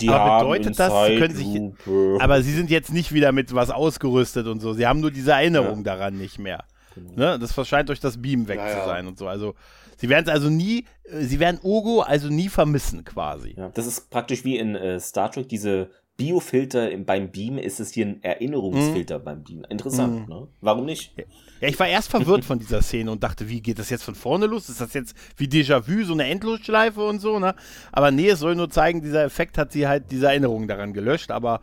Die 0.00 0.08
aber 0.08 0.40
bedeutet 0.40 0.78
das, 0.78 0.92
sie 1.06 1.18
können 1.18 1.34
sich. 1.34 2.20
Aber 2.20 2.42
sie 2.42 2.52
sind 2.52 2.70
jetzt 2.70 2.92
nicht 2.92 3.12
wieder 3.12 3.30
mit 3.30 3.54
was 3.54 3.70
ausgerüstet 3.70 4.48
und 4.48 4.58
so. 4.58 4.72
Sie 4.72 4.84
haben 4.84 5.00
nur 5.00 5.12
diese 5.12 5.30
Erinnerung 5.30 5.84
daran 5.84 6.18
nicht 6.18 6.40
mehr. 6.40 6.64
Genau. 6.96 7.12
Ne? 7.14 7.38
Das 7.38 7.54
scheint 7.68 7.88
durch 7.88 8.00
das 8.00 8.20
Beam 8.20 8.48
weg 8.48 8.58
zu 8.58 8.84
sein 8.84 9.06
und 9.06 9.18
so. 9.18 9.28
Also. 9.28 9.54
Sie 9.98 10.10
werden 10.10 10.26
es 10.26 10.30
also 10.30 10.50
nie, 10.50 10.84
äh, 11.04 11.22
sie 11.22 11.40
werden 11.40 11.58
Ogo 11.62 12.02
also 12.02 12.28
nie 12.28 12.50
vermissen 12.50 13.04
quasi. 13.04 13.54
Ja, 13.56 13.70
das 13.70 13.86
ist 13.86 14.10
praktisch 14.10 14.44
wie 14.44 14.58
in 14.58 14.74
äh, 14.74 15.00
Star 15.00 15.30
Trek, 15.30 15.48
diese 15.48 15.90
Biofilter 16.16 16.90
im, 16.90 17.04
beim 17.04 17.30
Beam 17.30 17.58
ist 17.58 17.78
es 17.78 17.92
hier 17.92 18.06
ein 18.06 18.22
Erinnerungsfilter 18.22 19.18
mhm. 19.18 19.24
beim 19.24 19.44
Beam. 19.44 19.66
Interessant, 19.68 20.28
mhm. 20.28 20.34
ne? 20.34 20.48
Warum 20.60 20.86
nicht? 20.86 21.12
Ja, 21.60 21.68
ich 21.68 21.78
war 21.78 21.88
erst 21.88 22.10
verwirrt 22.10 22.44
von 22.44 22.58
dieser 22.58 22.82
Szene 22.82 23.10
und 23.10 23.22
dachte, 23.22 23.48
wie 23.48 23.60
geht 23.60 23.78
das 23.78 23.90
jetzt 23.90 24.02
von 24.02 24.14
vorne 24.14 24.46
los? 24.46 24.68
Ist 24.68 24.80
das 24.80 24.94
jetzt 24.94 25.14
wie 25.36 25.46
Déjà-vu, 25.46 26.04
so 26.04 26.14
eine 26.14 26.24
Endlosschleife 26.24 27.06
und 27.06 27.20
so, 27.20 27.38
ne? 27.38 27.54
Aber 27.92 28.10
nee, 28.10 28.30
es 28.30 28.40
soll 28.40 28.54
nur 28.54 28.70
zeigen, 28.70 29.02
dieser 29.02 29.24
Effekt 29.24 29.58
hat 29.58 29.72
sie 29.72 29.86
halt 29.86 30.10
diese 30.10 30.26
Erinnerung 30.26 30.68
daran 30.68 30.94
gelöscht, 30.94 31.30
aber 31.30 31.60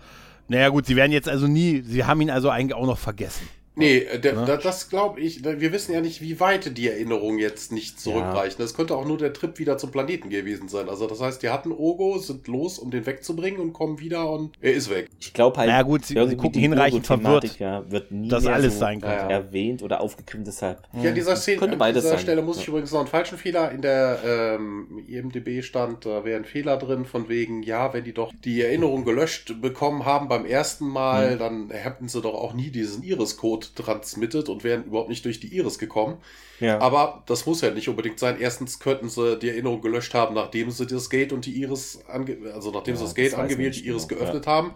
naja 0.48 0.70
gut, 0.70 0.86
sie 0.86 0.96
werden 0.96 1.12
jetzt 1.12 1.30
also 1.30 1.48
nie, 1.48 1.82
sie 1.82 2.04
haben 2.04 2.22
ihn 2.22 2.30
also 2.30 2.50
eigentlich 2.50 2.76
auch 2.76 2.86
noch 2.86 3.00
vergessen. 3.00 3.48
Nee, 3.76 3.98
äh, 4.00 4.20
der, 4.20 4.34
ja. 4.34 4.58
das 4.58 4.90
glaube 4.90 5.20
ich, 5.20 5.44
wir 5.44 5.72
wissen 5.72 5.94
ja 5.94 6.02
nicht, 6.02 6.22
wie 6.22 6.40
weit 6.40 6.78
die 6.78 6.88
Erinnerungen 6.88 7.40
jetzt 7.40 7.72
nicht 7.72 8.00
zurückreichen. 8.00 8.60
Ja. 8.60 8.66
Das 8.66 8.76
könnte 8.76 8.96
auch 8.96 9.06
nur 9.06 9.18
der 9.18 9.34
Trip 9.34 9.58
wieder 9.58 9.78
zum 9.78 9.92
Planeten 9.92 10.30
gewesen 10.30 10.68
sein. 10.68 10.90
Also 10.90 11.08
das 11.08 11.22
heißt, 11.22 11.42
die 11.42 11.50
hatten 11.50 11.72
Ogo, 11.72 12.18
sind 12.20 12.48
los, 12.48 12.78
um 12.78 12.92
den 12.92 13.06
wegzubringen 13.06 13.60
und 13.60 13.74
kommen 13.74 14.00
wieder 14.00 14.30
und 14.30 14.52
er 14.62 14.74
ist 14.74 14.90
weg. 14.90 15.10
Ich 15.20 15.34
glaube 15.34 15.58
halt, 15.58 15.70
naja, 15.70 15.82
gut, 15.84 16.06
sie, 16.06 16.14
sie 16.14 16.36
gucken 16.36 16.62
hinreichend 16.62 17.06
verwirrt, 17.06 17.58
ja, 17.60 17.90
wird 17.90 18.12
nie 18.12 18.28
dass 18.28 18.46
alles 18.46 18.74
so 18.74 18.80
sein 18.80 19.02
kann. 19.02 19.30
erwähnt 19.30 19.82
oder 19.82 20.02
aufgegriffen, 20.02 20.46
deshalb. 20.46 20.84
Ja, 21.02 21.10
an 21.10 21.16
dieser 21.16 21.36
Szene, 21.36 21.58
könnte 21.58 21.78
beides 21.78 21.98
an 21.98 22.02
dieser 22.04 22.18
sein. 22.18 22.24
Stelle 22.24 22.42
muss 22.44 22.60
ich 22.60 22.68
übrigens 22.68 22.92
noch 22.92 23.00
einen 23.00 23.08
falschen 23.08 23.38
Fehler 23.38 23.72
in 23.72 23.82
der 23.82 24.20
ähm, 24.26 25.04
IMDB 25.08 25.64
stand, 25.64 26.06
da 26.06 26.24
wäre 26.26 26.38
ein 26.38 26.46
Fehler 26.46 26.78
drin 26.78 27.06
von 27.06 27.28
wegen, 27.30 27.64
ja, 27.64 27.94
wenn 27.94 28.04
die 28.04 28.14
doch 28.14 28.32
die 28.44 28.62
Erinnerung 28.62 29.04
gelöscht 29.04 29.62
bekommen 29.62 30.06
haben 30.06 30.28
beim 30.28 30.46
ersten 30.46 30.88
Mal, 30.88 31.32
hm. 31.32 31.40
dann 31.40 31.70
hätten 31.72 32.08
sie 32.08 32.22
doch 32.22 32.36
auch 32.36 32.54
nie 32.54 32.70
diesen 32.70 33.04
Iris-Code 33.04 33.63
transmitted 33.76 34.34
getötet 34.34 34.50
und 34.50 34.64
wären 34.64 34.84
überhaupt 34.86 35.10
nicht 35.10 35.24
durch 35.26 35.40
die 35.40 35.56
Iris 35.56 35.80
gekommen. 35.80 36.18
Ja. 36.60 36.80
Aber 36.80 37.24
das 37.26 37.46
muss 37.46 37.62
ja 37.62 37.72
nicht 37.72 37.90
unbedingt 37.90 38.20
sein. 38.20 38.38
Erstens 38.40 38.80
könnten 38.80 39.10
sie 39.10 39.38
die 39.38 39.50
Erinnerung 39.50 39.82
gelöscht 39.82 40.14
haben, 40.14 40.36
nachdem 40.36 40.72
sie 40.72 40.86
das 40.86 41.10
Gate 41.10 41.34
und 41.34 41.46
die 41.46 41.62
Iris, 41.62 42.00
also 42.08 42.72
nachdem 42.72 42.96
ja, 42.96 43.00
sie 43.00 43.06
das 43.06 43.16
Gate 43.16 43.34
angewählt, 43.34 43.76
die 43.76 43.88
Iris 43.88 44.08
genau. 44.08 44.22
geöffnet 44.22 44.46
ja. 44.46 44.52
haben. 44.52 44.74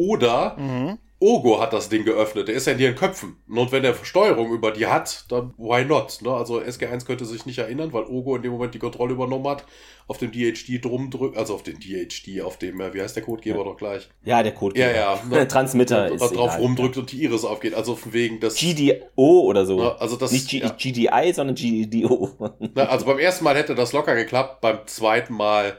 Oder 0.00 0.56
mhm. 0.56 0.98
Ogo 1.22 1.60
hat 1.60 1.74
das 1.74 1.90
Ding 1.90 2.06
geöffnet. 2.06 2.48
Der 2.48 2.54
ist 2.54 2.66
ja 2.66 2.72
in 2.72 2.78
ihren 2.78 2.94
Köpfen. 2.94 3.36
Und 3.46 3.70
wenn 3.70 3.82
der 3.82 3.94
Steuerung 4.02 4.50
über 4.50 4.70
die 4.70 4.86
hat, 4.86 5.26
dann 5.28 5.52
why 5.58 5.84
not? 5.84 6.20
Ne? 6.22 6.32
Also 6.32 6.58
SG1 6.58 7.04
könnte 7.04 7.26
sich 7.26 7.44
nicht 7.44 7.58
erinnern, 7.58 7.92
weil 7.92 8.04
Ogo 8.04 8.36
in 8.36 8.42
dem 8.42 8.52
Moment 8.52 8.72
die 8.72 8.78
Kontrolle 8.78 9.12
übernommen 9.12 9.46
hat, 9.46 9.66
auf 10.08 10.16
dem 10.16 10.32
DHD 10.32 10.82
drum 10.82 11.10
drückt, 11.10 11.36
also 11.36 11.54
auf 11.54 11.62
den 11.62 11.78
DHD, 11.78 12.40
auf 12.40 12.56
dem, 12.56 12.80
äh, 12.80 12.94
wie 12.94 13.02
heißt 13.02 13.14
der 13.14 13.22
Codegeber 13.22 13.58
ja. 13.58 13.64
doch 13.64 13.76
gleich? 13.76 14.08
Ja, 14.24 14.42
der 14.42 14.54
Codegeber. 14.54 14.90
Ja, 14.90 14.96
ja. 14.96 15.22
Ne? 15.28 15.46
Transmitter 15.46 16.06
und, 16.06 16.12
und 16.12 16.22
ist 16.22 16.34
drauf 16.34 16.52
egal, 16.52 16.62
rumdrückt 16.62 16.96
und 16.96 17.12
die 17.12 17.22
Iris 17.22 17.44
aufgeht. 17.44 17.74
Also 17.74 17.94
von 17.96 18.14
wegen 18.14 18.40
das. 18.40 18.54
GDO 18.54 19.02
oder 19.16 19.66
so. 19.66 19.76
Ne? 19.76 20.00
Also 20.00 20.16
das, 20.16 20.32
Nicht 20.32 20.48
G 20.48 20.60
ja. 20.60 20.70
GDI, 20.70 21.34
sondern 21.34 21.54
GDO. 21.54 22.30
Also 22.74 23.04
beim 23.04 23.18
ersten 23.18 23.44
Mal 23.44 23.56
hätte 23.56 23.74
das 23.74 23.92
locker 23.92 24.14
geklappt, 24.14 24.62
beim 24.62 24.78
zweiten 24.86 25.34
Mal 25.34 25.76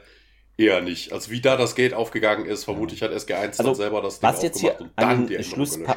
Eher 0.62 0.80
nicht. 0.80 1.12
Also 1.12 1.30
wie 1.32 1.40
da 1.40 1.56
das 1.56 1.74
Gate 1.74 1.92
aufgegangen 1.92 2.46
ist, 2.46 2.62
vermutlich 2.64 3.02
hat 3.02 3.10
SG1 3.10 3.34
also, 3.34 3.62
dann 3.64 3.74
selber 3.74 4.00
das 4.00 4.20
Ding 4.20 4.28
was 4.28 4.42
jetzt 4.42 4.60
hier 4.60 4.80
und 4.80 4.92
dann 4.94 5.08
an 5.08 5.26
die 5.26 5.42
Schluss 5.42 5.82
pa 5.82 5.96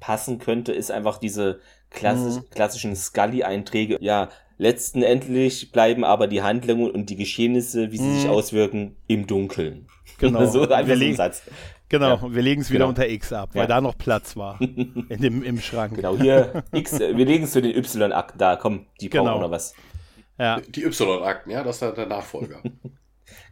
passen 0.00 0.38
könnte, 0.38 0.72
ist 0.72 0.90
einfach 0.90 1.18
diese 1.18 1.60
klassisch, 1.90 2.42
mhm. 2.42 2.50
klassischen 2.50 2.96
Scully-Einträge. 2.96 3.98
Ja, 4.00 4.30
letzten 4.58 5.02
Endlich 5.02 5.70
bleiben 5.70 6.04
aber 6.04 6.26
die 6.26 6.42
Handlungen 6.42 6.90
und 6.90 7.10
die 7.10 7.16
Geschehnisse, 7.16 7.92
wie 7.92 7.98
sie 7.98 8.04
mhm. 8.04 8.14
sich 8.16 8.28
auswirken, 8.28 8.96
im 9.06 9.26
Dunkeln. 9.26 9.86
Genau. 10.18 10.44
so 10.46 10.62
einfach 10.62 10.96
so 10.96 11.04
ein 11.04 11.14
Satz. 11.14 11.42
Genau, 11.88 12.16
ja. 12.16 12.34
wir 12.34 12.42
legen 12.42 12.62
es 12.62 12.70
wieder 12.70 12.80
genau. 12.80 12.88
unter 12.88 13.08
X 13.08 13.32
ab, 13.32 13.50
weil 13.52 13.62
ja. 13.62 13.66
da 13.68 13.80
noch 13.80 13.96
Platz 13.96 14.36
war 14.36 14.60
in 14.60 15.20
dem, 15.20 15.42
im 15.44 15.60
Schrank. 15.60 15.94
Genau, 15.96 16.16
hier 16.16 16.64
X, 16.72 16.98
wir 16.98 17.26
legen 17.26 17.44
es 17.44 17.52
zu 17.52 17.62
den 17.62 17.76
Y-Akten, 17.76 18.38
da 18.38 18.56
komm, 18.56 18.86
die 19.00 19.08
brauchen 19.08 19.26
genau. 19.26 19.40
noch 19.40 19.50
was. 19.50 19.74
Ja. 20.38 20.60
Die 20.60 20.84
Y-Akten, 20.84 21.50
ja, 21.50 21.62
das 21.62 21.82
ist 21.82 21.96
der 21.96 22.06
Nachfolger. 22.06 22.62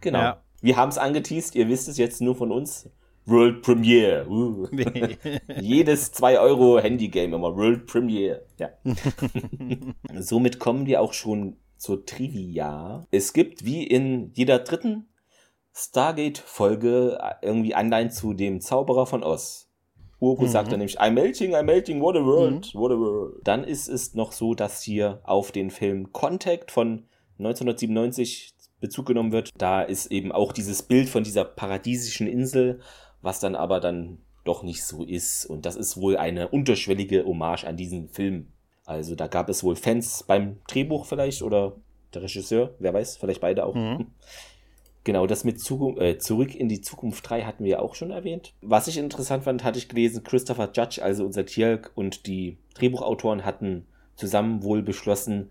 Genau. 0.00 0.18
Ja. 0.18 0.42
Wir 0.60 0.76
haben 0.76 0.88
es 0.88 0.98
angeteased, 0.98 1.54
ihr 1.54 1.68
wisst 1.68 1.88
es 1.88 1.98
jetzt 1.98 2.20
nur 2.20 2.34
von 2.34 2.50
uns. 2.50 2.90
World 3.26 3.62
Premiere. 3.62 4.26
Uh. 4.28 4.66
Nee. 4.70 5.18
Jedes 5.60 6.12
2 6.12 6.40
Euro 6.40 6.80
Handy-Game 6.80 7.34
immer. 7.34 7.54
World 7.54 7.86
Premiere. 7.86 8.46
Ja. 8.58 8.70
Somit 10.18 10.58
kommen 10.58 10.86
wir 10.86 11.02
auch 11.02 11.12
schon 11.12 11.56
zur 11.76 12.06
Trivia. 12.06 13.06
Es 13.10 13.32
gibt 13.32 13.64
wie 13.64 13.86
in 13.86 14.32
jeder 14.34 14.58
dritten 14.58 15.08
Stargate-Folge 15.74 17.18
irgendwie 17.42 17.74
Anleihen 17.74 18.10
zu 18.10 18.32
dem 18.32 18.60
Zauberer 18.60 19.06
von 19.06 19.22
Oz. 19.22 19.68
Urko 20.20 20.44
mhm. 20.44 20.48
sagt 20.48 20.72
dann 20.72 20.80
nämlich, 20.80 21.00
I'm 21.00 21.12
melting, 21.12 21.54
I'm 21.54 21.62
melting, 21.62 22.00
what 22.00 22.16
a 22.16 22.24
world, 22.24 22.74
mhm. 22.74 22.80
what 22.80 22.90
a 22.90 22.98
world. 22.98 23.40
Dann 23.44 23.62
ist 23.62 23.88
es 23.88 24.14
noch 24.14 24.32
so, 24.32 24.54
dass 24.54 24.82
hier 24.82 25.20
auf 25.22 25.52
den 25.52 25.70
Film 25.70 26.12
Contact 26.12 26.72
von 26.72 27.04
1997 27.38 28.54
Bezug 28.80 29.06
genommen 29.06 29.32
wird. 29.32 29.50
Da 29.56 29.82
ist 29.82 30.06
eben 30.10 30.32
auch 30.32 30.52
dieses 30.52 30.82
Bild 30.82 31.08
von 31.08 31.24
dieser 31.24 31.44
paradiesischen 31.44 32.26
Insel, 32.26 32.80
was 33.22 33.40
dann 33.40 33.54
aber 33.54 33.80
dann 33.80 34.18
doch 34.44 34.62
nicht 34.62 34.84
so 34.84 35.04
ist. 35.04 35.46
Und 35.46 35.66
das 35.66 35.76
ist 35.76 35.96
wohl 35.96 36.16
eine 36.16 36.48
unterschwellige 36.48 37.24
Hommage 37.24 37.64
an 37.64 37.76
diesen 37.76 38.08
Film. 38.08 38.48
Also 38.84 39.14
da 39.14 39.26
gab 39.26 39.48
es 39.48 39.62
wohl 39.62 39.76
Fans 39.76 40.24
beim 40.26 40.58
Drehbuch 40.66 41.04
vielleicht 41.04 41.42
oder 41.42 41.76
der 42.14 42.22
Regisseur, 42.22 42.74
wer 42.78 42.94
weiß, 42.94 43.18
vielleicht 43.18 43.40
beide 43.40 43.64
auch. 43.64 43.74
Mhm. 43.74 44.06
Genau, 45.04 45.26
das 45.26 45.42
mit 45.42 45.58
Zukunft, 45.58 46.02
äh, 46.02 46.18
Zurück 46.18 46.54
in 46.54 46.68
die 46.68 46.82
Zukunft 46.82 47.30
3 47.30 47.44
hatten 47.44 47.64
wir 47.64 47.80
auch 47.80 47.94
schon 47.94 48.10
erwähnt. 48.10 48.52
Was 48.60 48.88
ich 48.88 48.98
interessant 48.98 49.44
fand, 49.44 49.64
hatte 49.64 49.78
ich 49.78 49.88
gelesen, 49.88 50.22
Christopher 50.22 50.70
Judge, 50.74 51.02
also 51.02 51.24
unser 51.24 51.46
Tierk 51.46 51.92
und 51.94 52.26
die 52.26 52.58
Drehbuchautoren 52.74 53.46
hatten 53.46 53.86
zusammen 54.16 54.62
wohl 54.62 54.82
beschlossen, 54.82 55.50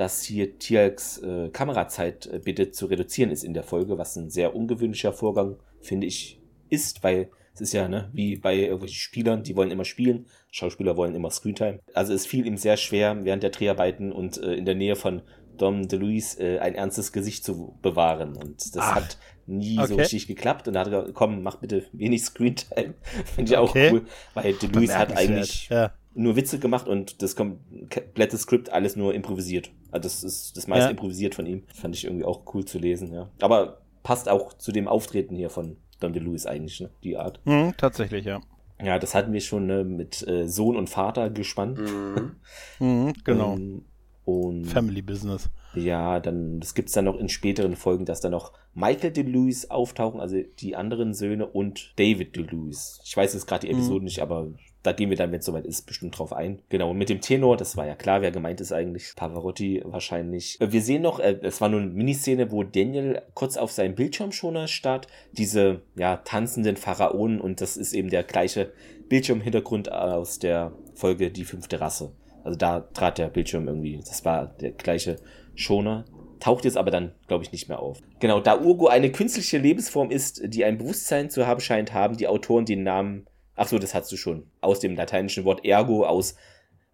dass 0.00 0.22
hier 0.22 0.58
Tialks 0.58 1.18
äh, 1.18 1.50
Kamerazeit 1.50 2.24
äh, 2.24 2.38
bitte 2.38 2.70
zu 2.70 2.86
reduzieren 2.86 3.30
ist 3.30 3.44
in 3.44 3.52
der 3.52 3.62
Folge, 3.62 3.98
was 3.98 4.16
ein 4.16 4.30
sehr 4.30 4.56
ungewöhnlicher 4.56 5.12
Vorgang, 5.12 5.56
finde 5.82 6.06
ich, 6.06 6.40
ist, 6.70 7.04
weil 7.04 7.28
es 7.52 7.60
ist 7.60 7.74
ja 7.74 7.86
ne, 7.86 8.08
wie 8.14 8.36
bei 8.36 8.56
irgendwelchen 8.56 8.96
Spielern, 8.96 9.42
die 9.42 9.56
wollen 9.56 9.70
immer 9.70 9.84
spielen, 9.84 10.24
Schauspieler 10.50 10.96
wollen 10.96 11.14
immer 11.14 11.30
Screentime. 11.30 11.80
Also 11.92 12.14
es 12.14 12.24
fiel 12.24 12.46
ihm 12.46 12.56
sehr 12.56 12.78
schwer, 12.78 13.26
während 13.26 13.42
der 13.42 13.50
Dreharbeiten 13.50 14.10
und 14.10 14.38
äh, 14.38 14.54
in 14.54 14.64
der 14.64 14.74
Nähe 14.74 14.96
von 14.96 15.20
Dom 15.58 15.86
DeLuise 15.86 16.40
äh, 16.40 16.58
ein 16.60 16.74
ernstes 16.74 17.12
Gesicht 17.12 17.44
zu 17.44 17.78
bewahren. 17.82 18.36
Und 18.36 18.74
das 18.74 18.82
Ach, 18.82 18.94
hat 18.94 19.18
nie 19.44 19.78
okay. 19.78 19.88
so 19.88 19.96
richtig 19.96 20.28
geklappt. 20.28 20.66
Und 20.66 20.74
da 20.74 20.80
hat 20.80 20.86
er 20.86 21.00
gesagt, 21.00 21.14
komm, 21.14 21.42
mach 21.42 21.56
bitte 21.56 21.84
wenig 21.92 22.22
Screentime. 22.22 22.94
Finde 23.34 23.52
ich 23.52 23.58
okay. 23.58 23.88
auch 23.88 23.92
cool, 23.92 24.06
weil 24.32 24.54
DeLuise 24.54 24.96
hat 24.96 25.14
eigentlich 25.14 25.68
ja 25.68 25.92
nur 26.14 26.36
Witze 26.36 26.58
gemacht 26.58 26.88
und 26.88 27.22
das 27.22 27.36
komplette 27.36 28.36
Skript 28.36 28.70
alles 28.70 28.96
nur 28.96 29.14
improvisiert. 29.14 29.70
Also 29.90 30.02
das 30.02 30.24
ist 30.24 30.56
das 30.56 30.66
meiste 30.66 30.86
ja. 30.86 30.90
improvisiert 30.90 31.34
von 31.34 31.46
ihm. 31.46 31.64
Fand 31.74 31.94
ich 31.94 32.04
irgendwie 32.04 32.24
auch 32.24 32.42
cool 32.54 32.64
zu 32.64 32.78
lesen, 32.78 33.12
ja. 33.12 33.30
Aber 33.40 33.82
passt 34.02 34.28
auch 34.28 34.52
zu 34.54 34.72
dem 34.72 34.88
Auftreten 34.88 35.36
hier 35.36 35.50
von 35.50 35.76
Don 36.00 36.12
DeLuis 36.12 36.46
eigentlich, 36.46 36.80
ne? 36.80 36.90
Die 37.04 37.16
Art. 37.16 37.40
Mhm, 37.44 37.74
tatsächlich, 37.76 38.24
ja. 38.24 38.40
Ja, 38.82 38.98
das 38.98 39.14
hatten 39.14 39.32
wir 39.32 39.40
schon 39.40 39.66
ne, 39.66 39.84
mit 39.84 40.26
äh, 40.26 40.48
Sohn 40.48 40.76
und 40.76 40.88
Vater 40.88 41.30
gespannt. 41.30 41.78
Mhm. 41.78 42.36
mhm, 42.78 43.12
genau. 43.24 43.54
Ähm, 43.54 43.84
und 44.24 44.64
Family 44.66 45.02
Business. 45.02 45.50
Ja, 45.74 46.20
dann, 46.20 46.60
das 46.60 46.74
gibt's 46.74 46.92
dann 46.92 47.04
noch 47.04 47.16
in 47.16 47.28
späteren 47.28 47.76
Folgen, 47.76 48.04
dass 48.04 48.20
dann 48.20 48.32
noch 48.32 48.52
Michael 48.74 49.12
DeLuis 49.12 49.70
auftauchen, 49.70 50.20
also 50.20 50.36
die 50.58 50.76
anderen 50.76 51.14
Söhne 51.14 51.46
und 51.46 51.92
David 51.96 52.36
DeLuis. 52.36 53.00
Ich 53.04 53.16
weiß 53.16 53.34
jetzt 53.34 53.46
gerade 53.46 53.66
die 53.66 53.72
Episode 53.72 54.00
mhm. 54.00 54.04
nicht, 54.04 54.20
aber 54.20 54.48
da 54.82 54.92
gehen 54.92 55.10
wir 55.10 55.16
dann, 55.16 55.30
wenn 55.32 55.40
es 55.40 55.46
soweit 55.46 55.66
ist, 55.66 55.82
bestimmt 55.82 56.18
drauf 56.18 56.32
ein. 56.32 56.62
Genau, 56.70 56.90
und 56.90 56.98
mit 56.98 57.08
dem 57.08 57.20
Tenor, 57.20 57.56
das 57.56 57.76
war 57.76 57.86
ja 57.86 57.94
klar, 57.94 58.22
wer 58.22 58.30
gemeint 58.30 58.60
ist 58.60 58.72
eigentlich. 58.72 59.14
Pavarotti 59.14 59.82
wahrscheinlich. 59.84 60.60
Äh, 60.60 60.72
wir 60.72 60.80
sehen 60.80 61.02
noch, 61.02 61.18
äh, 61.18 61.38
es 61.42 61.60
war 61.60 61.68
nur 61.68 61.80
eine 61.80 61.90
Miniszene, 61.90 62.50
wo 62.50 62.62
Daniel 62.62 63.22
kurz 63.34 63.56
auf 63.56 63.70
seinem 63.72 63.94
Bildschirmschoner 63.94 64.68
starrt. 64.68 65.06
Diese, 65.32 65.82
ja, 65.96 66.16
tanzenden 66.18 66.76
Pharaonen 66.76 67.40
und 67.40 67.60
das 67.60 67.76
ist 67.76 67.92
eben 67.92 68.08
der 68.08 68.22
gleiche 68.22 68.72
Bildschirmhintergrund 69.08 69.92
aus 69.92 70.38
der 70.38 70.72
Folge 70.94 71.30
Die 71.30 71.44
fünfte 71.44 71.80
Rasse. 71.80 72.12
Also 72.42 72.56
da 72.56 72.80
trat 72.80 73.18
der 73.18 73.28
Bildschirm 73.28 73.68
irgendwie, 73.68 73.98
das 73.98 74.24
war 74.24 74.46
der 74.46 74.70
gleiche 74.72 75.16
Schoner 75.54 76.04
taucht 76.40 76.64
jetzt 76.64 76.76
aber 76.76 76.90
dann, 76.90 77.12
glaube 77.28 77.44
ich, 77.44 77.52
nicht 77.52 77.68
mehr 77.68 77.80
auf. 77.80 78.00
Genau, 78.18 78.40
da 78.40 78.58
Urgo 78.58 78.88
eine 78.88 79.12
künstliche 79.12 79.58
Lebensform 79.58 80.10
ist, 80.10 80.42
die 80.42 80.64
ein 80.64 80.78
Bewusstsein 80.78 81.30
zu 81.30 81.46
haben 81.46 81.60
scheint, 81.60 81.92
haben 81.92 82.16
die 82.16 82.26
Autoren 82.26 82.64
den 82.64 82.82
Namen 82.82 83.26
Ach 83.56 83.66
so, 83.66 83.78
das 83.78 83.94
hast 83.94 84.10
du 84.10 84.16
schon. 84.16 84.46
Aus 84.60 84.80
dem 84.80 84.96
lateinischen 84.96 85.44
Wort 85.44 85.64
ergo, 85.64 86.04
aus 86.04 86.34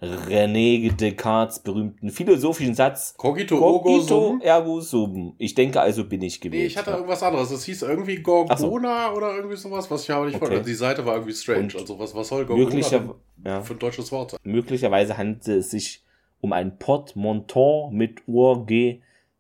René 0.03 0.95
Descartes 0.95 1.61
berühmten 1.61 2.11
philosophischen 2.11 2.75
Satz. 2.75 3.15
Cogito, 3.17 3.59
Cogito 3.59 4.01
sum. 4.03 4.41
ergo 4.43 4.81
sum. 4.81 5.35
Ich 5.39 5.55
denke 5.55 5.81
also 5.81 6.05
bin 6.05 6.21
ich 6.21 6.41
gewählt. 6.41 6.63
Nee, 6.63 6.67
ich 6.67 6.77
hatte 6.77 6.91
irgendwas 6.91 7.23
anderes. 7.23 7.49
Das 7.49 7.65
hieß 7.65 7.83
irgendwie 7.83 8.17
Gorgona 8.17 8.57
so. 8.59 9.17
oder 9.17 9.35
irgendwie 9.37 9.57
sowas, 9.57 9.91
was 9.91 10.03
ich 10.03 10.11
aber 10.11 10.27
nicht 10.27 10.35
okay. 10.35 10.51
Wollte. 10.51 10.65
Die 10.65 10.75
Seite 10.75 11.07
war 11.07 11.15
irgendwie 11.15 11.33
strange. 11.33 11.63
Und 11.63 11.77
also 11.77 11.99
was, 11.99 12.15
was 12.15 12.29
soll 12.29 12.45
Gorgona 12.45 12.67
möglicher, 12.67 13.15
ja. 13.43 13.63
für 13.63 13.73
ein 13.73 13.79
deutsches 13.79 14.13
Wort 14.13 14.33
sein? 14.33 14.41
Möglicherweise 14.43 15.17
handelt 15.17 15.49
es 15.49 15.71
sich 15.71 16.05
um 16.43 16.53
ein 16.53 16.79
Portmanteau 16.79 17.91
mit 17.91 18.29
Urg, 18.29 18.69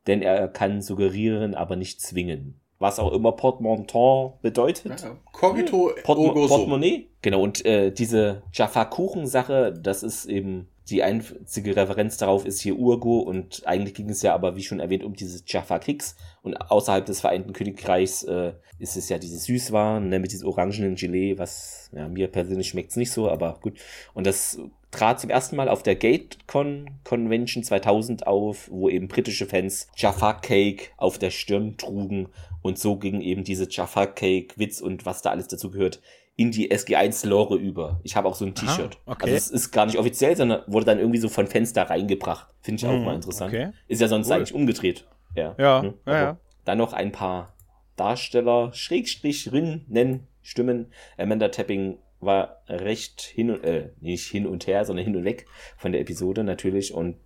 denn 0.06 0.22
er 0.22 0.48
kann 0.48 0.80
suggerieren, 0.80 1.54
aber 1.54 1.76
nicht 1.76 2.00
zwingen 2.00 2.58
was 2.78 2.98
auch 2.98 3.12
immer 3.12 3.32
Portmanteau 3.32 4.38
bedeutet. 4.42 5.02
Ja, 5.02 5.16
Cogito 5.32 5.92
Portmo 6.04 6.32
Portemonnaie. 6.46 7.08
Genau, 7.22 7.42
und 7.42 7.64
äh, 7.64 7.90
diese 7.90 8.42
Jaffa-Kuchen-Sache, 8.52 9.72
das 9.72 10.02
ist 10.02 10.26
eben 10.26 10.68
die 10.88 11.02
einzige 11.02 11.74
Referenz 11.74 12.16
darauf 12.16 12.46
ist 12.46 12.60
hier 12.60 12.76
Urgo 12.76 13.18
und 13.18 13.66
eigentlich 13.66 13.94
ging 13.94 14.08
es 14.08 14.22
ja 14.22 14.34
aber, 14.34 14.54
wie 14.54 14.62
schon 14.62 14.78
erwähnt, 14.78 15.02
um 15.02 15.14
dieses 15.14 15.42
Jaffa 15.46 15.80
Kicks 15.80 16.16
und 16.42 16.54
außerhalb 16.54 17.04
des 17.04 17.20
Vereinten 17.20 17.52
Königreichs 17.52 18.22
äh, 18.22 18.52
ist 18.78 18.96
es 18.96 19.08
ja 19.08 19.18
diese 19.18 19.38
Süßwaren 19.38 20.08
ne, 20.08 20.20
mit 20.20 20.30
diesem 20.30 20.46
orangenen 20.48 20.94
Gelee, 20.94 21.38
was 21.38 21.90
ja, 21.92 22.08
mir 22.08 22.28
persönlich 22.28 22.68
schmeckt 22.68 22.90
es 22.90 22.96
nicht 22.96 23.10
so, 23.10 23.28
aber 23.28 23.58
gut. 23.60 23.78
Und 24.14 24.28
das 24.28 24.60
trat 24.96 25.20
zum 25.20 25.30
ersten 25.30 25.56
Mal 25.56 25.68
auf 25.68 25.82
der 25.82 25.96
GateCon 25.96 26.90
Convention 27.04 27.62
2000 27.62 28.26
auf, 28.26 28.68
wo 28.70 28.88
eben 28.88 29.08
britische 29.08 29.46
Fans 29.46 29.88
Jaffa 29.96 30.32
Cake 30.32 30.88
auf 30.96 31.18
der 31.18 31.30
Stirn 31.30 31.76
trugen 31.76 32.28
und 32.62 32.78
so 32.78 32.96
ging 32.96 33.20
eben 33.20 33.44
diese 33.44 33.68
Jaffa 33.70 34.06
Cake 34.06 34.54
Witz 34.56 34.80
und 34.80 35.06
was 35.06 35.22
da 35.22 35.30
alles 35.30 35.48
dazu 35.48 35.70
gehört 35.70 36.00
in 36.36 36.50
die 36.50 36.70
SG1 36.70 37.26
Lore 37.26 37.56
über. 37.56 38.00
Ich 38.02 38.14
habe 38.14 38.28
auch 38.28 38.34
so 38.34 38.44
ein 38.44 38.54
T-Shirt. 38.54 38.98
Okay. 39.06 39.24
Also 39.24 39.36
es 39.36 39.48
ist 39.48 39.70
gar 39.70 39.86
nicht 39.86 39.98
offiziell, 39.98 40.36
sondern 40.36 40.62
wurde 40.66 40.84
dann 40.84 40.98
irgendwie 40.98 41.18
so 41.18 41.30
von 41.30 41.46
Fans 41.46 41.72
da 41.72 41.84
reingebracht. 41.84 42.48
Finde 42.60 42.80
ich 42.80 42.86
auch 42.86 42.98
mm, 42.98 43.04
mal 43.04 43.14
interessant. 43.14 43.54
Okay. 43.54 43.70
Ist 43.88 44.02
ja 44.02 44.08
sonst 44.08 44.28
cool. 44.28 44.34
eigentlich 44.34 44.52
umgedreht. 44.52 45.06
Ja. 45.34 45.54
Ja, 45.58 45.82
hm. 45.82 45.94
ja, 46.06 46.12
ja. 46.12 46.36
Dann 46.66 46.76
noch 46.76 46.92
ein 46.92 47.10
paar 47.10 47.54
Darsteller, 47.96 48.70
Schrägstrich, 48.74 49.50
Rinnen, 49.50 50.26
Stimmen. 50.42 50.92
Amanda 51.16 51.48
Tapping 51.48 51.96
war 52.26 52.62
recht 52.68 53.20
hin 53.22 53.50
und, 53.50 53.64
äh, 53.64 53.90
nicht 54.00 54.26
hin 54.26 54.46
und 54.46 54.66
her, 54.66 54.84
sondern 54.84 55.04
hin 55.04 55.16
und 55.16 55.24
weg 55.24 55.46
von 55.76 55.92
der 55.92 56.00
Episode 56.00 56.44
natürlich. 56.44 56.92
Und 56.92 57.16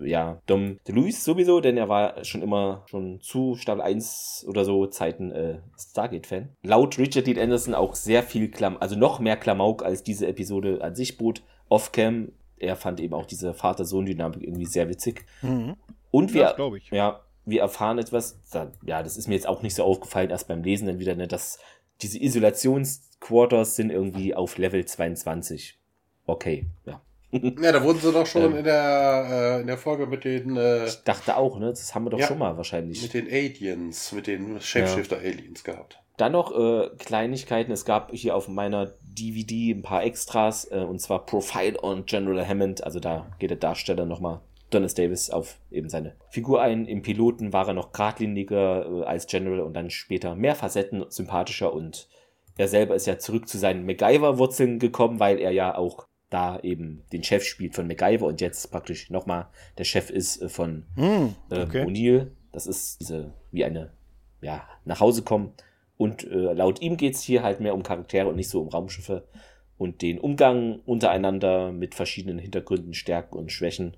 ja, 0.00 0.40
Dom 0.46 0.78
DeLuise 0.86 1.20
sowieso, 1.20 1.60
denn 1.60 1.76
er 1.76 1.88
war 1.88 2.24
schon 2.24 2.42
immer 2.42 2.84
schon 2.88 3.20
zu 3.20 3.56
Staffel 3.56 3.82
1 3.82 4.46
oder 4.48 4.64
so 4.64 4.86
Zeiten 4.86 5.32
äh, 5.32 5.58
Stargate-Fan. 5.78 6.50
Laut 6.62 6.98
Richard 6.98 7.26
Dean 7.26 7.38
Anderson 7.38 7.74
auch 7.74 7.94
sehr 7.94 8.22
viel 8.22 8.50
Klam, 8.50 8.76
also 8.78 8.96
noch 8.96 9.18
mehr 9.18 9.36
Klamauk 9.36 9.84
als 9.84 10.02
diese 10.02 10.26
Episode 10.26 10.82
an 10.82 10.94
sich 10.94 11.16
bot. 11.16 11.42
Off-Cam, 11.68 12.32
er 12.58 12.76
fand 12.76 13.00
eben 13.00 13.14
auch 13.14 13.26
diese 13.26 13.54
Vater-Sohn-Dynamik 13.54 14.42
irgendwie 14.42 14.66
sehr 14.66 14.88
witzig. 14.88 15.24
Mhm. 15.42 15.76
Und 16.10 16.34
wir, 16.34 16.54
ja, 16.58 16.70
ja, 16.90 17.20
wir 17.44 17.60
erfahren 17.60 17.98
etwas, 17.98 18.38
ja, 18.84 19.02
das 19.02 19.16
ist 19.16 19.28
mir 19.28 19.34
jetzt 19.34 19.46
auch 19.46 19.62
nicht 19.62 19.74
so 19.74 19.84
aufgefallen, 19.84 20.30
erst 20.30 20.48
beim 20.48 20.62
Lesen 20.62 20.86
dann 20.86 20.98
wieder, 20.98 21.14
ne, 21.14 21.26
dass 21.26 21.58
diese 22.02 22.22
Isolationsquarters 22.22 23.76
sind 23.76 23.90
irgendwie 23.90 24.34
auf 24.34 24.58
Level 24.58 24.84
22. 24.84 25.78
Okay, 26.26 26.66
ja. 26.86 27.00
Ja, 27.32 27.70
da 27.70 27.84
wurden 27.84 28.00
sie 28.00 28.12
doch 28.12 28.26
schon 28.26 28.42
ähm, 28.42 28.56
in, 28.56 28.64
der, 28.64 29.26
äh, 29.30 29.60
in 29.60 29.68
der 29.68 29.78
Folge 29.78 30.06
mit 30.06 30.24
den. 30.24 30.56
Äh, 30.56 30.86
ich 30.86 31.04
dachte 31.04 31.36
auch, 31.36 31.60
ne? 31.60 31.68
Das 31.68 31.94
haben 31.94 32.04
wir 32.04 32.10
doch 32.10 32.18
ja, 32.18 32.26
schon 32.26 32.38
mal 32.38 32.56
wahrscheinlich. 32.56 33.02
Mit 33.02 33.14
den 33.14 33.28
Aliens, 33.28 34.10
mit 34.10 34.26
den 34.26 34.60
Shapeshifter-Aliens 34.60 35.62
ja. 35.64 35.72
gehabt. 35.72 36.00
Dann 36.16 36.32
noch 36.32 36.52
äh, 36.52 36.88
Kleinigkeiten. 36.98 37.70
Es 37.70 37.84
gab 37.84 38.10
hier 38.12 38.34
auf 38.34 38.48
meiner 38.48 38.94
DVD 39.02 39.70
ein 39.70 39.82
paar 39.82 40.02
Extras, 40.02 40.64
äh, 40.72 40.78
und 40.78 41.00
zwar 41.00 41.24
Profile 41.24 41.80
on 41.82 42.04
General 42.04 42.46
Hammond. 42.46 42.82
Also 42.82 42.98
da 42.98 43.26
geht 43.38 43.50
der 43.50 43.58
Darsteller 43.58 44.06
nochmal 44.06 44.40
Donis 44.70 44.94
Davis 44.94 45.30
auf 45.30 45.58
eben 45.70 45.88
seine 45.88 46.14
Figur 46.30 46.62
ein. 46.62 46.86
Im 46.86 47.02
Piloten 47.02 47.52
war 47.52 47.68
er 47.68 47.74
noch 47.74 47.92
geradliniger 47.92 48.86
äh, 48.86 49.04
als 49.04 49.26
General 49.26 49.60
und 49.60 49.74
dann 49.74 49.90
später 49.90 50.34
mehr 50.34 50.54
Facetten, 50.54 51.04
sympathischer 51.08 51.72
und 51.72 52.08
er 52.56 52.68
selber 52.68 52.94
ist 52.94 53.06
ja 53.06 53.18
zurück 53.18 53.48
zu 53.48 53.58
seinen 53.58 53.86
MacGyver-Wurzeln 53.86 54.78
gekommen, 54.78 55.18
weil 55.18 55.38
er 55.38 55.50
ja 55.50 55.76
auch 55.76 56.06
da 56.28 56.60
eben 56.60 57.02
den 57.12 57.24
Chef 57.24 57.44
spielt 57.44 57.74
von 57.74 57.86
MacGyver 57.86 58.26
und 58.26 58.40
jetzt 58.40 58.70
praktisch 58.70 59.10
nochmal 59.10 59.48
der 59.78 59.84
Chef 59.84 60.10
ist 60.10 60.42
äh, 60.42 60.48
von 60.48 60.84
mm, 60.94 61.34
okay. 61.50 61.78
äh, 61.78 61.84
O'Neill. 61.84 62.30
Das 62.52 62.66
ist 62.66 63.00
diese, 63.00 63.32
wie 63.50 63.64
eine, 63.64 63.92
ja, 64.40 64.62
nach 64.84 65.00
Hause 65.00 65.22
kommen. 65.22 65.52
Und 65.96 66.24
äh, 66.24 66.52
laut 66.52 66.80
ihm 66.80 66.96
geht 66.96 67.14
es 67.14 67.22
hier 67.22 67.42
halt 67.42 67.60
mehr 67.60 67.74
um 67.74 67.82
Charaktere 67.82 68.28
und 68.28 68.36
nicht 68.36 68.48
so 68.48 68.60
um 68.60 68.68
Raumschiffe 68.68 69.28
und 69.76 70.02
den 70.02 70.18
Umgang 70.18 70.80
untereinander 70.86 71.72
mit 71.72 71.94
verschiedenen 71.94 72.38
Hintergründen, 72.38 72.94
Stärken 72.94 73.36
und 73.36 73.52
Schwächen. 73.52 73.96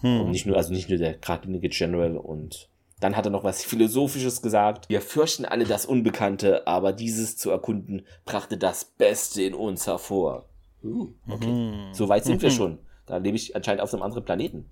Hm. 0.00 0.22
Und 0.22 0.30
nicht 0.30 0.46
nur, 0.46 0.56
also 0.56 0.72
nicht 0.72 0.88
nur 0.88 0.98
der 0.98 1.14
geradlinige 1.14 1.68
General 1.68 2.16
und 2.16 2.68
dann 3.00 3.16
hat 3.16 3.24
er 3.24 3.30
noch 3.30 3.44
was 3.44 3.64
Philosophisches 3.64 4.42
gesagt. 4.42 4.88
Wir 4.88 5.00
fürchten 5.00 5.46
alle 5.46 5.64
das 5.64 5.86
Unbekannte, 5.86 6.66
aber 6.66 6.92
dieses 6.92 7.36
zu 7.36 7.50
erkunden 7.50 8.02
brachte 8.26 8.58
das 8.58 8.84
Beste 8.84 9.42
in 9.42 9.54
uns 9.54 9.86
hervor. 9.86 10.44
Uh, 10.84 11.08
okay. 11.28 11.46
Mhm. 11.46 11.92
So 11.92 12.08
weit 12.08 12.24
sind 12.24 12.42
wir 12.42 12.50
schon. 12.50 12.78
Da 13.06 13.16
lebe 13.16 13.36
ich 13.36 13.56
anscheinend 13.56 13.82
auf 13.82 13.92
einem 13.92 14.02
anderen 14.02 14.24
Planeten. 14.24 14.66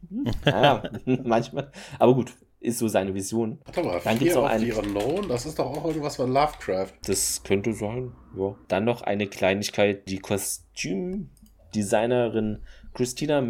Naja, 0.45 0.83
manchmal. 1.25 1.73
Aber 1.99 2.15
gut, 2.15 2.33
ist 2.61 2.79
so 2.79 2.87
seine 2.89 3.15
Vision. 3.15 3.59
Warte 3.65 3.83
mal, 3.83 4.01
dann 4.03 4.19
gibt 4.19 4.31
es 4.31 4.37
noch 4.37 4.45
einen. 4.45 4.73
Unknown, 4.73 5.29
das 5.29 5.47
ist 5.47 5.59
doch 5.59 5.67
auch 5.67 5.85
irgendwas 5.85 6.17
von 6.17 6.33
Lovecraft. 6.33 6.93
Das 7.07 7.43
könnte 7.43 7.73
sein, 7.73 8.13
ja. 8.37 8.55
Dann 8.69 8.85
noch 8.85 9.03
eine 9.03 9.27
Kleinigkeit. 9.27 10.09
Die 10.09 10.19
Kostümdesignerin 10.19 12.63
Christina 12.95 13.41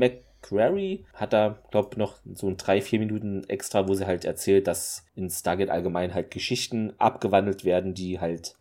McQuarrie 0.41 1.05
hat 1.15 1.33
da, 1.33 1.59
glaube 1.71 1.89
ich, 1.93 1.97
noch 1.99 2.19
so 2.35 2.47
ein 2.49 2.57
drei, 2.57 2.81
vier 2.81 2.99
Minuten 2.99 3.45
extra, 3.49 3.89
wo 3.89 3.95
sie 3.95 4.07
halt 4.07 4.25
erzählt, 4.25 4.67
dass 4.67 5.05
in 5.15 5.31
Stargate 5.31 5.71
allgemein 5.71 6.15
halt 6.15 6.31
Geschichten 6.31 6.93
abgewandelt 6.99 7.65
werden, 7.65 7.95
die 7.95 8.21
halt 8.21 8.57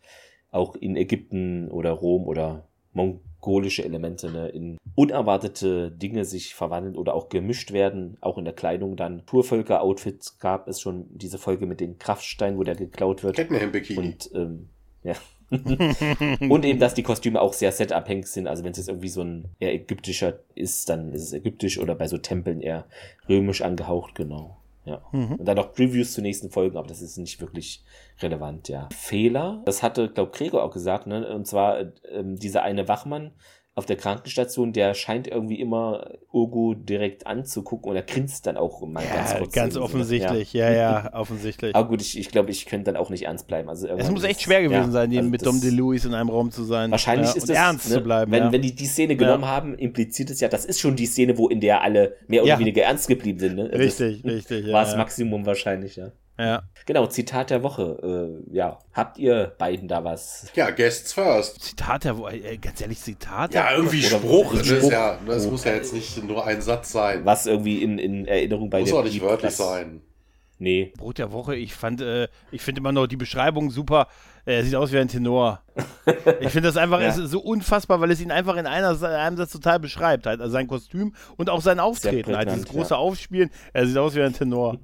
auch 0.50 0.74
in 0.74 0.96
Ägypten 0.96 1.70
oder 1.70 1.92
Rom 1.92 2.26
oder 2.26 2.66
Mong 2.92 3.20
mongolische 3.40 3.84
Elemente 3.84 4.30
ne, 4.30 4.48
in 4.48 4.78
unerwartete 4.94 5.90
Dinge 5.90 6.24
sich 6.24 6.54
verwandeln 6.54 6.96
oder 6.96 7.14
auch 7.14 7.28
gemischt 7.28 7.72
werden, 7.72 8.16
auch 8.20 8.36
in 8.36 8.44
der 8.44 8.54
Kleidung 8.54 8.96
dann. 8.96 9.24
Purvölker-Outfits 9.24 10.38
gab 10.38 10.68
es 10.68 10.80
schon 10.80 11.06
diese 11.10 11.38
Folge 11.38 11.66
mit 11.66 11.80
den 11.80 11.98
Kraftsteinen, 11.98 12.58
wo 12.58 12.64
der 12.64 12.74
geklaut 12.74 13.22
wird. 13.22 13.36
Bikini. 13.72 13.98
Und 13.98 14.30
ähm, 14.34 14.68
ja. 15.04 15.14
Und 15.50 16.64
eben, 16.64 16.78
dass 16.78 16.94
die 16.94 17.02
Kostüme 17.02 17.40
auch 17.40 17.52
sehr 17.52 17.72
setabhängig 17.72 18.26
sind. 18.26 18.46
Also 18.46 18.64
wenn 18.64 18.72
es 18.72 18.78
jetzt 18.78 18.88
irgendwie 18.88 19.08
so 19.08 19.22
ein 19.22 19.46
eher 19.58 19.72
ägyptischer 19.72 20.40
ist, 20.54 20.88
dann 20.88 21.12
ist 21.12 21.22
es 21.22 21.32
ägyptisch 21.32 21.78
oder 21.78 21.94
bei 21.94 22.06
so 22.06 22.18
Tempeln 22.18 22.60
eher 22.60 22.84
römisch 23.28 23.62
angehaucht, 23.62 24.14
genau. 24.14 24.58
Ja. 24.84 25.02
Mhm. 25.12 25.34
Und 25.34 25.44
dann 25.44 25.56
noch 25.56 25.74
Previews 25.74 26.12
zu 26.12 26.22
nächsten 26.22 26.50
Folgen, 26.50 26.76
aber 26.76 26.88
das 26.88 27.02
ist 27.02 27.18
nicht 27.18 27.40
wirklich 27.40 27.84
relevant, 28.20 28.68
ja. 28.68 28.88
Fehler, 28.94 29.62
das 29.66 29.82
hatte, 29.82 30.08
glaube 30.08 30.32
Gregor 30.32 30.62
auch 30.62 30.72
gesagt, 30.72 31.06
ne? 31.06 31.34
Und 31.34 31.46
zwar 31.46 31.80
ähm, 32.10 32.36
dieser 32.36 32.62
eine 32.62 32.88
Wachmann, 32.88 33.32
auf 33.78 33.86
der 33.86 33.96
Krankenstation, 33.96 34.72
der 34.72 34.92
scheint 34.94 35.28
irgendwie 35.28 35.60
immer 35.60 36.10
Urgo 36.32 36.74
direkt 36.74 37.28
anzugucken 37.28 37.90
und 37.90 37.96
er 37.96 38.02
grinst 38.02 38.44
dann 38.48 38.56
auch 38.56 38.84
mal 38.84 39.04
ja, 39.04 39.14
ganz 39.14 39.34
kurz. 39.36 39.52
Ganz 39.52 39.76
offensichtlich, 39.76 40.52
ja. 40.52 40.68
ja, 40.68 40.76
ja, 41.04 41.10
offensichtlich. 41.14 41.76
Aber 41.76 41.86
gut, 41.88 42.02
ich, 42.02 42.18
ich 42.18 42.28
glaube, 42.30 42.50
ich 42.50 42.66
könnte 42.66 42.86
dann 42.90 42.96
auch 42.96 43.08
nicht 43.08 43.22
ernst 43.22 43.46
bleiben. 43.46 43.68
Also 43.68 43.86
es 43.86 44.10
muss 44.10 44.24
echt 44.24 44.42
schwer 44.42 44.62
gewesen 44.62 44.86
ja, 44.86 44.90
sein, 44.90 45.16
also 45.16 45.30
mit 45.30 45.46
Dom 45.46 45.60
DeLuis 45.60 46.04
in 46.04 46.12
einem 46.12 46.28
Raum 46.28 46.50
zu 46.50 46.64
sein. 46.64 46.90
Wahrscheinlich 46.90 47.36
ist 47.36 47.44
es 47.44 47.50
ernst 47.50 47.88
ne, 47.88 47.94
zu 47.94 48.00
bleiben. 48.00 48.32
Wenn, 48.32 48.50
wenn 48.50 48.62
die 48.62 48.74
die 48.74 48.86
Szene 48.86 49.14
genommen 49.14 49.46
haben, 49.46 49.78
impliziert 49.78 50.30
es 50.30 50.40
ja, 50.40 50.48
das 50.48 50.64
ist 50.64 50.80
schon 50.80 50.96
die 50.96 51.06
Szene, 51.06 51.38
wo 51.38 51.48
in 51.48 51.60
der 51.60 51.82
alle 51.82 52.16
mehr 52.26 52.42
oder 52.42 52.58
weniger 52.58 52.82
ernst 52.82 53.06
geblieben 53.06 53.38
sind. 53.38 53.54
Ne? 53.54 53.70
Richtig, 53.72 54.22
das 54.22 54.32
richtig. 54.32 54.72
War 54.72 54.84
das 54.84 54.96
Maximum 54.96 55.46
wahrscheinlich, 55.46 55.94
ja. 55.94 56.10
Ja. 56.38 56.62
Genau, 56.86 57.06
Zitat 57.06 57.50
der 57.50 57.62
Woche. 57.62 58.40
Äh, 58.50 58.54
ja, 58.54 58.78
habt 58.92 59.18
ihr 59.18 59.52
beiden 59.58 59.88
da 59.88 60.04
was? 60.04 60.46
Ja, 60.54 60.70
Guests 60.70 61.12
first. 61.12 61.60
Zitat 61.60 62.04
der 62.04 62.16
Woche, 62.16 62.36
äh, 62.36 62.56
ganz 62.56 62.80
ehrlich, 62.80 63.00
Zitat 63.00 63.52
Ja, 63.54 63.72
irgendwie 63.74 64.06
Oder 64.06 64.18
Spruch. 64.18 64.54
Das, 64.54 64.66
Spruch. 64.66 64.92
Ja, 64.92 65.18
das 65.26 65.46
oh. 65.46 65.50
muss 65.50 65.64
ja 65.64 65.74
jetzt 65.74 65.92
nicht 65.92 66.22
nur 66.24 66.46
ein 66.46 66.62
Satz 66.62 66.92
sein. 66.92 67.24
Was 67.24 67.46
irgendwie 67.46 67.82
in, 67.82 67.98
in 67.98 68.26
Erinnerung 68.26 68.70
bei 68.70 68.80
muss 68.80 68.90
Muss 68.90 69.00
auch 69.00 69.04
nicht 69.04 69.20
wörtlich 69.20 69.52
sein. 69.52 70.02
Nee. 70.60 70.92
Brot 70.96 71.18
der 71.18 71.30
Woche, 71.30 71.54
ich 71.54 71.74
fand, 71.74 72.00
äh, 72.00 72.28
ich 72.50 72.62
finde 72.62 72.80
immer 72.80 72.90
noch 72.90 73.06
die 73.06 73.16
Beschreibung 73.16 73.70
super. 73.70 74.08
Er 74.44 74.64
sieht 74.64 74.74
aus 74.74 74.92
wie 74.92 74.98
ein 74.98 75.08
Tenor. 75.08 75.62
ich 76.40 76.50
finde 76.50 76.68
das 76.68 76.76
einfach 76.76 77.00
ja. 77.00 77.12
so 77.12 77.40
unfassbar, 77.40 78.00
weil 78.00 78.10
es 78.10 78.20
ihn 78.20 78.32
einfach 78.32 78.56
in, 78.56 78.66
einer, 78.66 78.92
in 78.92 79.04
einem 79.04 79.36
Satz 79.36 79.52
total 79.52 79.78
beschreibt. 79.78 80.26
Halt. 80.26 80.40
Also 80.40 80.52
sein 80.52 80.66
Kostüm 80.66 81.14
und 81.36 81.50
auch 81.50 81.60
sein 81.60 81.78
Auftreten. 81.78 82.34
Halt. 82.34 82.50
Dieses 82.50 82.66
große 82.66 82.94
ja. 82.94 82.96
Aufspielen. 82.96 83.50
Er 83.72 83.86
sieht 83.86 83.98
aus 83.98 84.14
wie 84.14 84.22
ein 84.22 84.32
Tenor. 84.32 84.78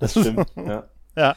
Das 0.00 0.12
stimmt, 0.12 0.46
ja. 0.56 0.88
Ja. 1.20 1.36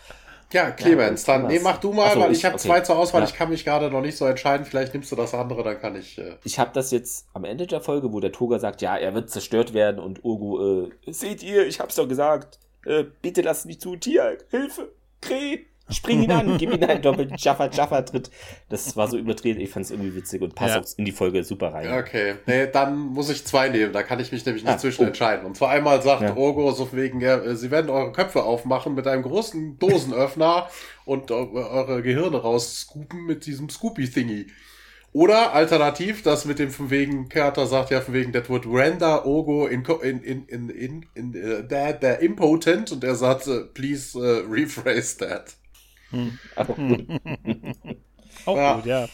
Ja, 0.53 0.69
Clemens, 0.69 1.25
ja, 1.25 1.39
dann 1.39 1.47
nee, 1.47 1.59
mach 1.59 1.77
du 1.79 1.91
mal, 1.91 2.13
so, 2.13 2.19
weil 2.19 2.31
ich, 2.31 2.37
ich 2.37 2.45
habe 2.45 2.55
okay. 2.55 2.67
zwei 2.67 2.79
zur 2.81 2.95
Auswahl. 2.95 3.21
Ja. 3.21 3.27
Ich 3.27 3.33
kann 3.33 3.49
mich 3.49 3.65
gerade 3.65 3.89
noch 3.89 4.01
nicht 4.01 4.15
so 4.15 4.25
entscheiden. 4.27 4.67
Vielleicht 4.67 4.93
nimmst 4.93 5.11
du 5.11 5.15
das 5.15 5.33
andere, 5.33 5.63
dann 5.63 5.81
kann 5.81 5.95
ich. 5.95 6.19
Äh 6.19 6.35
ich 6.43 6.59
habe 6.59 6.69
das 6.73 6.91
jetzt 6.91 7.25
am 7.33 7.43
Ende 7.43 7.65
der 7.65 7.81
Folge, 7.81 8.13
wo 8.13 8.19
der 8.19 8.31
Toga 8.31 8.59
sagt, 8.59 8.83
ja, 8.83 8.95
er 8.95 9.15
wird 9.15 9.31
zerstört 9.31 9.73
werden 9.73 9.99
und 9.99 10.23
Urgu, 10.23 10.85
äh, 10.85 11.11
seht 11.11 11.41
ihr, 11.41 11.65
ich 11.65 11.79
hab's 11.79 11.95
doch 11.95 12.07
gesagt. 12.07 12.59
Äh, 12.85 13.05
bitte 13.23 13.41
lasst 13.41 13.65
mich 13.65 13.79
zu, 13.79 13.95
Tier, 13.95 14.37
Hilfe, 14.51 14.91
Krähe. 15.21 15.61
Spring 15.93 16.23
ihn 16.23 16.31
an, 16.31 16.57
gib 16.57 16.73
ihm 16.73 16.83
einen 16.83 17.01
doppelten 17.01 17.37
Jaffa 17.37 17.69
Jaffa 17.69 18.01
Tritt. 18.01 18.29
Das 18.69 18.95
war 18.97 19.07
so 19.07 19.17
überdreht, 19.17 19.57
ich 19.57 19.69
fand 19.69 19.85
es 19.85 19.91
irgendwie 19.91 20.15
witzig 20.15 20.41
und 20.41 20.55
passt 20.55 20.75
ja. 20.75 20.81
auch 20.81 20.97
in 20.97 21.05
die 21.05 21.11
Folge 21.11 21.43
super 21.43 21.73
rein. 21.73 21.91
Okay, 21.93 22.35
nee, 22.45 22.67
dann 22.67 22.97
muss 22.97 23.29
ich 23.29 23.45
zwei 23.45 23.69
nehmen, 23.69 23.93
da 23.93 24.03
kann 24.03 24.19
ich 24.19 24.31
mich 24.31 24.45
nämlich 24.45 24.63
nicht 24.63 24.73
ah, 24.73 24.77
zwischen 24.77 25.03
oh. 25.03 25.07
entscheiden. 25.07 25.45
Und 25.45 25.57
zwar 25.57 25.69
einmal 25.69 26.01
sagt 26.01 26.21
ja. 26.21 26.35
Ogo 26.35 26.71
so 26.71 26.91
wegen, 26.93 27.21
ja, 27.21 27.55
sie 27.55 27.71
werden 27.71 27.89
eure 27.89 28.11
Köpfe 28.11 28.43
aufmachen 28.43 28.95
mit 28.95 29.07
einem 29.07 29.23
großen 29.23 29.79
Dosenöffner 29.79 30.67
und 31.05 31.31
eure 31.31 32.01
Gehirne 32.01 32.37
rausscoopen 32.37 33.25
mit 33.25 33.45
diesem 33.45 33.69
Scoopy-Thingy. 33.69 34.47
Oder 35.13 35.53
alternativ, 35.53 36.23
das 36.23 36.45
mit 36.45 36.57
dem 36.57 36.71
von 36.71 36.89
wegen, 36.89 37.29
Carter 37.29 37.67
sagt 37.67 37.91
ja 37.91 38.01
von 38.01 38.15
wegen, 38.15 38.33
that 38.33 38.49
would 38.49 38.65
render 38.65 39.27
Ogo 39.27 39.67
in, 39.67 39.85
in, 40.01 40.23
in, 40.23 40.45
in, 40.47 40.69
in, 40.69 41.05
in 41.13 41.35
uh, 41.35 41.61
that, 41.69 42.01
that 42.01 42.23
impotent 42.23 42.91
und 42.91 43.03
er 43.03 43.13
sagt, 43.13 43.47
uh, 43.47 43.65
please 43.75 44.17
uh, 44.17 44.43
rephrase 44.49 45.19
that. 45.19 45.55
Hm. 46.13 46.37
Aber 46.55 46.73
gut. 46.75 47.05
Auch 48.45 48.55
ja. 48.55 48.75
gut, 48.75 48.85
ja. 48.85 49.07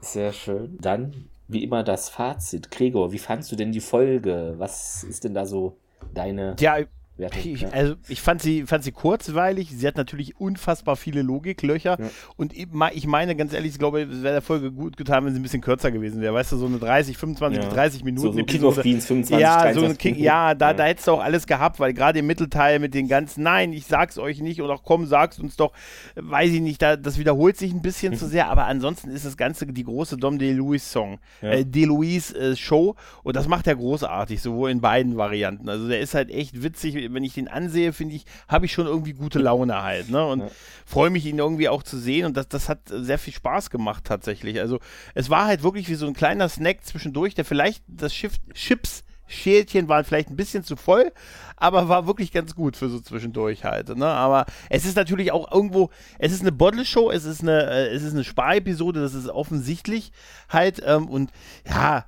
Sehr 0.00 0.32
schön. 0.32 0.78
Dann, 0.80 1.28
wie 1.48 1.62
immer, 1.62 1.82
das 1.84 2.08
Fazit. 2.08 2.70
Gregor, 2.70 3.12
wie 3.12 3.18
fandst 3.18 3.52
du 3.52 3.56
denn 3.56 3.72
die 3.72 3.80
Folge? 3.80 4.54
Was 4.58 5.04
ist 5.04 5.24
denn 5.24 5.34
da 5.34 5.46
so 5.46 5.76
deine. 6.14 6.56
Ja, 6.58 6.78
ich, 7.18 7.62
ja. 7.62 7.68
Also 7.70 7.94
ich 8.08 8.20
fand 8.20 8.42
sie, 8.42 8.64
fand 8.66 8.84
sie 8.84 8.92
kurzweilig. 8.92 9.70
Sie 9.70 9.86
hat 9.86 9.96
natürlich 9.96 10.38
unfassbar 10.38 10.96
viele 10.96 11.22
Logiklöcher. 11.22 11.96
Ja. 11.98 12.10
Und 12.36 12.52
ich 12.54 13.06
meine, 13.06 13.36
ganz 13.36 13.52
ehrlich, 13.52 13.72
ich 13.72 13.78
glaube, 13.78 14.02
es 14.02 14.22
wäre 14.22 14.34
der 14.34 14.42
Folge 14.42 14.70
gut 14.70 14.96
getan, 14.96 15.24
wenn 15.24 15.32
sie 15.32 15.40
ein 15.40 15.42
bisschen 15.42 15.60
kürzer 15.60 15.90
gewesen 15.90 16.20
wäre. 16.20 16.34
Weißt 16.34 16.52
du, 16.52 16.56
so 16.56 16.66
eine 16.66 16.78
30, 16.78 17.16
25 17.16 17.58
ja. 17.58 17.64
bis 17.64 17.74
30 17.74 18.04
Minuten. 18.04 18.26
So, 18.26 18.32
so 18.32 18.44
King 18.44 18.64
of 18.64 18.82
Beans, 18.82 19.06
25, 19.06 19.42
ja, 19.42 19.72
so 19.72 19.84
ein 19.84 19.98
King, 19.98 20.16
ja, 20.18 20.54
da, 20.54 20.72
da 20.72 20.84
hättest 20.84 21.08
du 21.08 21.12
auch 21.12 21.22
alles 21.22 21.46
gehabt, 21.46 21.80
weil 21.80 21.92
gerade 21.92 22.18
im 22.18 22.26
Mittelteil 22.26 22.78
mit 22.78 22.94
den 22.94 23.08
ganzen, 23.08 23.42
nein, 23.42 23.72
ich 23.72 23.86
sag's 23.86 24.18
euch 24.18 24.40
nicht 24.40 24.62
oder 24.62 24.78
komm, 24.82 25.06
sag's 25.06 25.38
uns 25.38 25.56
doch, 25.56 25.72
weiß 26.16 26.52
ich 26.52 26.60
nicht, 26.60 26.80
da, 26.82 26.96
das 26.96 27.18
wiederholt 27.18 27.56
sich 27.56 27.72
ein 27.72 27.82
bisschen 27.82 28.14
zu 28.18 28.26
sehr, 28.26 28.48
aber 28.48 28.66
ansonsten 28.66 29.10
ist 29.10 29.24
das 29.24 29.36
Ganze 29.36 29.66
die 29.66 29.84
große 29.84 30.16
Dom 30.16 30.38
DeLuise 30.38 30.84
Song, 30.84 31.18
äh, 31.40 31.64
DeLuise 31.64 32.36
äh, 32.36 32.56
Show 32.56 32.94
und 33.22 33.36
das 33.36 33.48
macht 33.48 33.66
er 33.66 33.76
großartig, 33.76 34.40
sowohl 34.40 34.70
in 34.70 34.80
beiden 34.80 35.16
Varianten. 35.16 35.68
Also 35.68 35.88
der 35.88 36.00
ist 36.00 36.14
halt 36.14 36.30
echt 36.30 36.62
witzig, 36.62 37.05
wenn 37.10 37.24
ich 37.24 37.34
den 37.34 37.48
ansehe, 37.48 37.92
finde 37.92 38.14
ich, 38.14 38.24
habe 38.48 38.66
ich 38.66 38.72
schon 38.72 38.86
irgendwie 38.86 39.12
gute 39.12 39.38
Laune 39.38 39.82
halt. 39.82 40.10
Ne? 40.10 40.26
Und 40.26 40.40
ja. 40.40 40.50
freue 40.84 41.10
mich, 41.10 41.26
ihn 41.26 41.38
irgendwie 41.38 41.68
auch 41.68 41.82
zu 41.82 41.98
sehen. 41.98 42.26
Und 42.26 42.36
das, 42.36 42.48
das 42.48 42.68
hat 42.68 42.80
sehr 42.88 43.18
viel 43.18 43.32
Spaß 43.32 43.70
gemacht 43.70 44.04
tatsächlich. 44.04 44.60
Also 44.60 44.78
es 45.14 45.30
war 45.30 45.46
halt 45.46 45.62
wirklich 45.62 45.88
wie 45.88 45.94
so 45.94 46.06
ein 46.06 46.14
kleiner 46.14 46.48
Snack 46.48 46.84
zwischendurch, 46.84 47.34
der 47.34 47.44
vielleicht 47.44 47.82
das 47.86 48.14
Schiff, 48.14 48.34
Chips 48.54 49.04
Schälchen 49.26 49.88
waren 49.88 50.04
vielleicht 50.04 50.30
ein 50.30 50.36
bisschen 50.36 50.62
zu 50.62 50.76
voll, 50.76 51.12
aber 51.56 51.88
war 51.88 52.06
wirklich 52.06 52.32
ganz 52.32 52.54
gut 52.54 52.76
für 52.76 52.88
so 52.88 53.00
zwischendurch 53.00 53.64
halt. 53.64 53.96
Ne? 53.96 54.06
Aber 54.06 54.46
es 54.70 54.84
ist 54.84 54.96
natürlich 54.96 55.32
auch 55.32 55.50
irgendwo, 55.50 55.90
es 56.18 56.32
ist 56.32 56.42
eine 56.42 56.52
Bottle-Show, 56.52 57.10
es 57.10 57.24
ist 57.24 57.42
eine, 57.42 57.64
äh, 57.64 57.88
es 57.88 58.02
ist 58.02 58.14
eine 58.14 58.24
Sparepisode, 58.24 59.00
das 59.00 59.14
ist 59.14 59.28
offensichtlich 59.28 60.12
halt. 60.48 60.80
Ähm, 60.84 61.08
und 61.08 61.32
ja, 61.68 62.06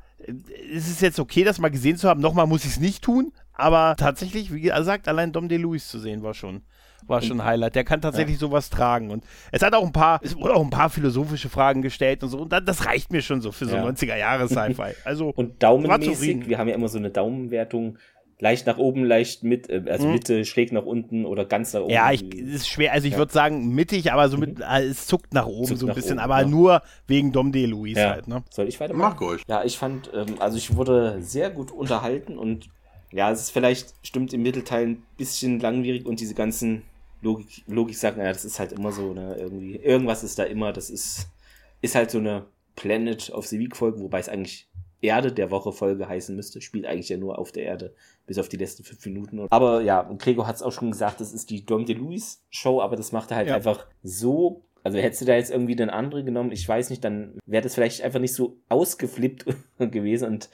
es 0.73 0.89
ist 0.89 1.01
jetzt 1.01 1.19
okay, 1.19 1.45
das 1.45 1.59
mal 1.59 1.71
gesehen 1.71 1.97
zu 1.97 2.09
haben. 2.09 2.21
Nochmal 2.21 2.47
muss 2.47 2.65
ich 2.65 2.73
es 2.73 2.81
nicht 2.81 3.03
tun, 3.03 3.33
aber 3.59 3.97
tatsächlich, 3.97 4.53
wie 4.53 4.63
gesagt, 4.63 5.09
allein 5.09 5.33
Dom 5.33 5.49
DeLuis 5.49 5.89
zu 5.89 5.99
sehen 5.99 6.23
war 6.23 6.35
schon 6.35 6.63
war 7.07 7.23
schon 7.23 7.41
ein 7.41 7.47
Highlight. 7.47 7.75
Der 7.75 7.85
kann 7.85 8.01
tatsächlich 8.01 8.37
ja. 8.37 8.41
sowas 8.41 8.71
tragen. 8.71 9.11
Und 9.11 9.25
es 9.53 9.63
hat 9.63 9.75
auch 9.75 9.85
ein 9.85 9.93
paar, 9.93 10.21
es 10.23 10.37
wurden 10.37 10.53
auch 10.53 10.65
ein 10.65 10.71
paar 10.71 10.91
philosophische 10.91 11.49
Fragen 11.49 11.83
gestellt 11.83 12.23
und 12.23 12.31
so. 12.31 12.41
Und 12.41 12.53
das 12.53 12.87
reicht 12.87 13.13
mir 13.13 13.23
schon 13.23 13.41
so 13.41 13.53
für 13.53 13.67
so 13.67 13.77
ja. 13.77 13.87
90er 13.87 14.17
Jahre 14.17 14.49
Sci-Fi. 14.49 14.95
Also 15.05 15.33
und 15.35 15.63
daumenmäßig, 15.63 16.49
wir 16.49 16.59
haben 16.59 16.69
ja 16.69 16.75
immer 16.75 16.89
so 16.89 16.99
eine 16.99 17.11
Daumenwertung 17.11 17.99
leicht 18.41 18.67
nach 18.67 18.79
oben, 18.79 19.05
leicht 19.05 19.43
mit, 19.43 19.69
äh, 19.69 19.83
also 19.89 20.07
mhm. 20.07 20.13
Mitte 20.13 20.45
schräg 20.45 20.73
nach 20.73 20.85
unten 20.85 21.25
oder 21.25 21.45
ganz 21.45 21.73
nach 21.73 21.83
oben. 21.83 21.93
Ja, 21.93 22.13
ich, 22.13 22.23
ist 22.35 22.69
schwer. 22.69 22.93
Also 22.93 23.07
ich 23.07 23.15
ja. 23.15 23.19
würde 23.19 23.33
sagen 23.33 23.75
mittig, 23.75 24.13
aber 24.13 24.29
so 24.29 24.37
mit, 24.37 24.59
mhm. 24.59 24.65
äh, 24.65 24.85
es 24.85 25.07
zuckt 25.07 25.35
nach 25.35 25.47
oben 25.47 25.67
zuckt 25.67 25.81
so 25.81 25.89
ein 25.89 25.95
bisschen, 25.95 26.19
oben, 26.19 26.21
aber 26.21 26.41
ja. 26.41 26.47
nur 26.47 26.83
wegen 27.07 27.33
Dom 27.33 27.53
De 27.53 27.67
Luis 27.67 27.97
ja. 27.97 28.11
halt. 28.11 28.29
Ne? 28.29 28.43
Soll 28.51 28.69
ich 28.69 28.79
weitermachen? 28.81 29.17
Mach 29.19 29.27
euch. 29.27 29.43
Ja, 29.49 29.65
ich 29.65 29.79
fand, 29.79 30.11
ähm, 30.15 30.37
also 30.39 30.57
ich 30.57 30.77
wurde 30.77 31.21
sehr 31.21 31.51
gut 31.51 31.71
unterhalten 31.71 32.39
und 32.39 32.69
ja, 33.13 33.31
es 33.31 33.41
ist 33.41 33.51
vielleicht, 33.51 33.95
stimmt 34.03 34.33
im 34.33 34.43
Mittelteil 34.43 34.87
ein 34.87 35.03
bisschen 35.17 35.61
langwierig 35.61 36.07
und 36.07 36.21
diese 36.21 36.35
ganzen 36.35 36.83
Logik, 37.23 37.65
Logik 37.67 37.97
sagen, 37.97 38.21
ja, 38.21 38.29
das 38.29 38.45
ist 38.45 38.59
halt 38.59 38.73
immer 38.73 38.93
so, 38.93 39.13
ne, 39.13 39.37
irgendwie, 39.39 39.77
irgendwas 39.77 40.23
ist 40.23 40.39
da 40.39 40.45
immer, 40.45 40.73
das 40.73 40.91
ist, 40.91 41.29
ist 41.81 41.95
halt 41.95 42.11
so 42.11 42.19
eine 42.19 42.47
Planet 42.77 43.31
of 43.31 43.47
the 43.47 43.59
Week 43.59 43.77
Folge, 43.77 44.01
wobei 44.01 44.21
es 44.21 44.29
eigentlich 44.29 44.69
Erde 45.01 45.33
der 45.33 45.51
Woche 45.51 45.73
Folge 45.73 46.09
heißen 46.09 46.35
müsste, 46.35 46.61
spielt 46.61 46.87
eigentlich 46.87 47.09
ja 47.09 47.17
nur 47.17 47.39
auf 47.39 47.53
der 47.53 47.65
Erde, 47.65 47.95
bis 48.27 48.39
auf 48.39 48.49
die 48.49 48.57
letzten 48.57 48.85
fünf 48.85 49.05
Minuten. 49.07 49.47
Aber 49.51 49.81
ja, 49.81 50.01
und 50.01 50.21
Gregor 50.21 50.47
hat 50.47 50.57
es 50.57 50.63
auch 50.63 50.73
schon 50.73 50.91
gesagt, 50.91 51.21
das 51.21 51.33
ist 51.33 51.51
die 51.51 51.65
Dom 51.65 51.87
DeLuise 51.87 52.39
Show, 52.51 52.81
aber 52.81 52.97
das 52.97 53.13
macht 53.13 53.31
er 53.31 53.39
halt 53.39 53.49
ja. 53.49 53.55
einfach 53.55 53.87
so 54.03 54.65
also 54.85 54.99
hättest 54.99 55.21
du 55.21 55.27
da 55.27 55.35
jetzt 55.35 55.51
irgendwie 55.51 55.77
den 55.77 55.91
anderen 55.91 56.25
genommen, 56.25 56.53
ich 56.53 56.67
weiß 56.67 56.91
nicht, 56.91 57.05
dann 57.05 57.39
wäre 57.45 57.63
das 57.63 57.75
vielleicht 57.75 58.01
einfach 58.03 58.21
nicht 58.21 58.33
so 58.33 58.57
ausgeflippt 58.69 59.45
gewesen 59.79 60.29
und 60.29 60.51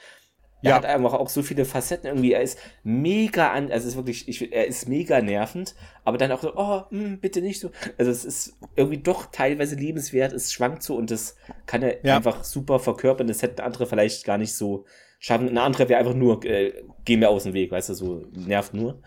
er 0.64 0.70
ja. 0.70 0.76
hat 0.76 0.86
einfach 0.86 1.12
auch 1.12 1.28
so 1.28 1.42
viele 1.42 1.66
Facetten 1.66 2.06
irgendwie. 2.06 2.32
Er 2.32 2.40
ist 2.40 2.58
mega 2.82 3.52
an, 3.52 3.70
also 3.70 3.86
es 3.86 3.92
ist 3.92 3.96
wirklich, 3.96 4.26
ich, 4.28 4.50
er 4.50 4.66
ist 4.66 4.88
mega 4.88 5.20
nervend, 5.20 5.74
aber 6.04 6.16
dann 6.16 6.32
auch 6.32 6.40
so, 6.40 6.54
oh, 6.56 6.82
mh, 6.90 7.04
hm, 7.04 7.20
bitte 7.20 7.42
nicht 7.42 7.60
so. 7.60 7.70
Also 7.98 8.10
es 8.10 8.24
ist 8.24 8.56
irgendwie 8.74 8.98
doch 8.98 9.26
teilweise 9.26 9.76
liebenswert, 9.76 10.32
es 10.32 10.52
schwankt 10.52 10.82
so 10.82 10.96
und 10.96 11.10
das 11.10 11.36
kann 11.66 11.82
er 11.82 12.04
ja. 12.04 12.16
einfach 12.16 12.44
super 12.44 12.78
verkörpern. 12.78 13.26
Das 13.26 13.42
hätten 13.42 13.60
andere 13.60 13.86
vielleicht 13.86 14.24
gar 14.24 14.38
nicht 14.38 14.54
so 14.54 14.86
schaffen. 15.18 15.50
Eine 15.50 15.62
andere 15.62 15.88
wäre 15.90 16.00
einfach 16.00 16.14
nur, 16.14 16.42
äh, 16.46 16.72
geh 17.04 17.18
mir 17.18 17.28
aus 17.28 17.42
dem 17.42 17.52
Weg, 17.52 17.70
weißt 17.70 17.90
du, 17.90 17.94
so 17.94 18.24
nervt 18.32 18.72
nur. 18.72 19.02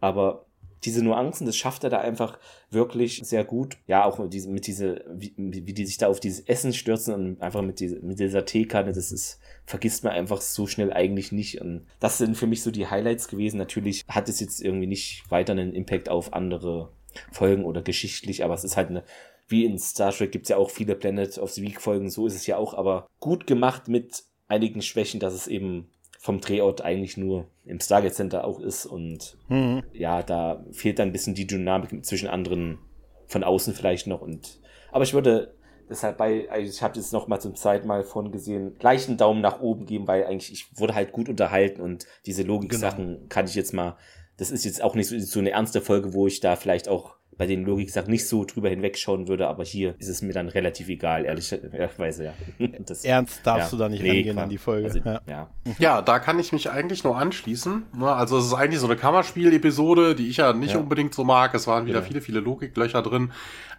Aber 0.00 0.44
diese 0.84 1.02
Nuancen, 1.02 1.46
das 1.46 1.56
schafft 1.56 1.84
er 1.84 1.90
da 1.90 2.00
einfach 2.00 2.38
wirklich 2.70 3.22
sehr 3.24 3.44
gut. 3.44 3.78
Ja, 3.86 4.04
auch 4.04 4.18
mit 4.18 4.34
diese, 4.34 4.50
mit 4.50 4.66
diese 4.66 5.04
wie, 5.10 5.32
wie 5.36 5.72
die 5.72 5.86
sich 5.86 5.96
da 5.96 6.08
auf 6.08 6.20
dieses 6.20 6.40
Essen 6.40 6.72
stürzen 6.74 7.14
und 7.14 7.42
einfach 7.42 7.62
mit, 7.62 7.80
diese, 7.80 7.96
mit 8.00 8.20
dieser 8.20 8.44
Teekanne, 8.44 8.92
das 8.92 9.10
ist, 9.10 9.40
vergisst 9.68 10.02
man 10.02 10.14
einfach 10.14 10.40
so 10.40 10.66
schnell 10.66 10.94
eigentlich 10.94 11.30
nicht. 11.30 11.60
Und 11.60 11.86
das 12.00 12.16
sind 12.16 12.38
für 12.38 12.46
mich 12.46 12.62
so 12.62 12.70
die 12.70 12.86
Highlights 12.86 13.28
gewesen. 13.28 13.58
Natürlich 13.58 14.06
hat 14.08 14.30
es 14.30 14.40
jetzt 14.40 14.62
irgendwie 14.62 14.86
nicht 14.86 15.30
weiter 15.30 15.52
einen 15.52 15.74
Impact 15.74 16.08
auf 16.08 16.32
andere 16.32 16.90
Folgen 17.32 17.66
oder 17.66 17.82
geschichtlich, 17.82 18.42
aber 18.42 18.54
es 18.54 18.64
ist 18.64 18.78
halt 18.78 18.88
eine, 18.88 19.04
wie 19.46 19.66
in 19.66 19.78
Star 19.78 20.10
Trek 20.10 20.32
gibt 20.32 20.46
es 20.46 20.48
ja 20.48 20.56
auch 20.56 20.70
viele 20.70 20.94
Planet 20.94 21.36
of 21.36 21.50
the 21.50 21.60
Week 21.60 21.82
Folgen, 21.82 22.08
so 22.08 22.26
ist 22.26 22.34
es 22.34 22.46
ja 22.46 22.56
auch, 22.56 22.72
aber 22.72 23.08
gut 23.20 23.46
gemacht 23.46 23.88
mit 23.88 24.24
einigen 24.46 24.80
Schwächen, 24.80 25.20
dass 25.20 25.34
es 25.34 25.46
eben 25.46 25.90
vom 26.18 26.40
Drehort 26.40 26.80
eigentlich 26.80 27.18
nur 27.18 27.46
im 27.66 27.78
Stargate 27.78 28.14
Center 28.14 28.44
auch 28.44 28.60
ist 28.60 28.86
und 28.86 29.36
mhm. 29.48 29.82
ja, 29.92 30.22
da 30.22 30.64
fehlt 30.72 30.98
dann 30.98 31.10
ein 31.10 31.12
bisschen 31.12 31.34
die 31.34 31.46
Dynamik 31.46 32.06
zwischen 32.06 32.28
anderen 32.28 32.78
von 33.26 33.44
außen 33.44 33.74
vielleicht 33.74 34.06
noch 34.06 34.22
und 34.22 34.60
aber 34.90 35.04
ich 35.04 35.12
würde 35.12 35.54
deshalb 35.88 36.16
bei, 36.18 36.48
also 36.50 36.70
ich 36.70 36.82
habe 36.82 36.96
jetzt 36.96 37.12
noch 37.12 37.28
mal 37.28 37.40
zum 37.40 37.54
zweiten 37.54 37.86
Mal 37.86 38.02
von 38.02 38.32
gesehen, 38.32 38.76
gleich 38.78 39.08
einen 39.08 39.16
Daumen 39.16 39.40
nach 39.40 39.60
oben 39.60 39.86
geben, 39.86 40.06
weil 40.06 40.24
eigentlich 40.24 40.52
ich 40.52 40.78
wurde 40.78 40.94
halt 40.94 41.12
gut 41.12 41.28
unterhalten 41.28 41.80
und 41.80 42.06
diese 42.26 42.42
Logik-Sachen 42.42 43.06
genau. 43.06 43.26
kann 43.28 43.46
ich 43.46 43.54
jetzt 43.54 43.74
mal, 43.74 43.96
das 44.36 44.50
ist 44.50 44.64
jetzt 44.64 44.82
auch 44.82 44.94
nicht 44.94 45.08
so, 45.08 45.18
so 45.18 45.40
eine 45.40 45.50
ernste 45.50 45.80
Folge, 45.80 46.14
wo 46.14 46.26
ich 46.26 46.40
da 46.40 46.56
vielleicht 46.56 46.88
auch 46.88 47.17
bei 47.38 47.46
den 47.46 47.64
Logik-Sachen 47.64 48.10
nicht 48.10 48.26
so 48.26 48.44
drüber 48.44 48.68
hinwegschauen 48.68 49.28
würde, 49.28 49.46
aber 49.46 49.64
hier 49.64 49.94
ist 49.98 50.08
es 50.08 50.22
mir 50.22 50.32
dann 50.32 50.48
relativ 50.48 50.88
egal, 50.88 51.24
ehrlicherweise, 51.24 52.24
ja. 52.24 52.32
Das, 52.84 53.04
Ernst 53.04 53.40
darfst 53.44 53.72
ja, 53.72 53.78
du 53.78 53.82
da 53.84 53.88
nicht 53.88 54.02
nee, 54.02 54.10
rangehen 54.10 54.32
klar. 54.32 54.44
an 54.44 54.50
die 54.50 54.58
Folge. 54.58 54.86
Also, 54.88 54.98
ja. 54.98 55.20
Ja. 55.26 55.48
ja. 55.78 56.02
da 56.02 56.18
kann 56.18 56.38
ich 56.38 56.52
mich 56.52 56.70
eigentlich 56.70 57.04
nur 57.04 57.16
anschließen. 57.16 57.84
Ne, 57.96 58.12
also 58.12 58.38
es 58.38 58.46
ist 58.46 58.54
eigentlich 58.54 58.80
so 58.80 58.86
eine 58.86 58.96
Kammerspiel-Episode, 58.96 60.14
die 60.14 60.28
ich 60.28 60.38
ja 60.38 60.52
nicht 60.52 60.74
unbedingt 60.76 61.14
so 61.14 61.24
mag. 61.24 61.54
Es 61.54 61.66
waren 61.66 61.86
wieder 61.86 62.02
viele, 62.02 62.20
viele 62.20 62.40
Logiklöcher 62.40 63.02
drin. 63.02 63.30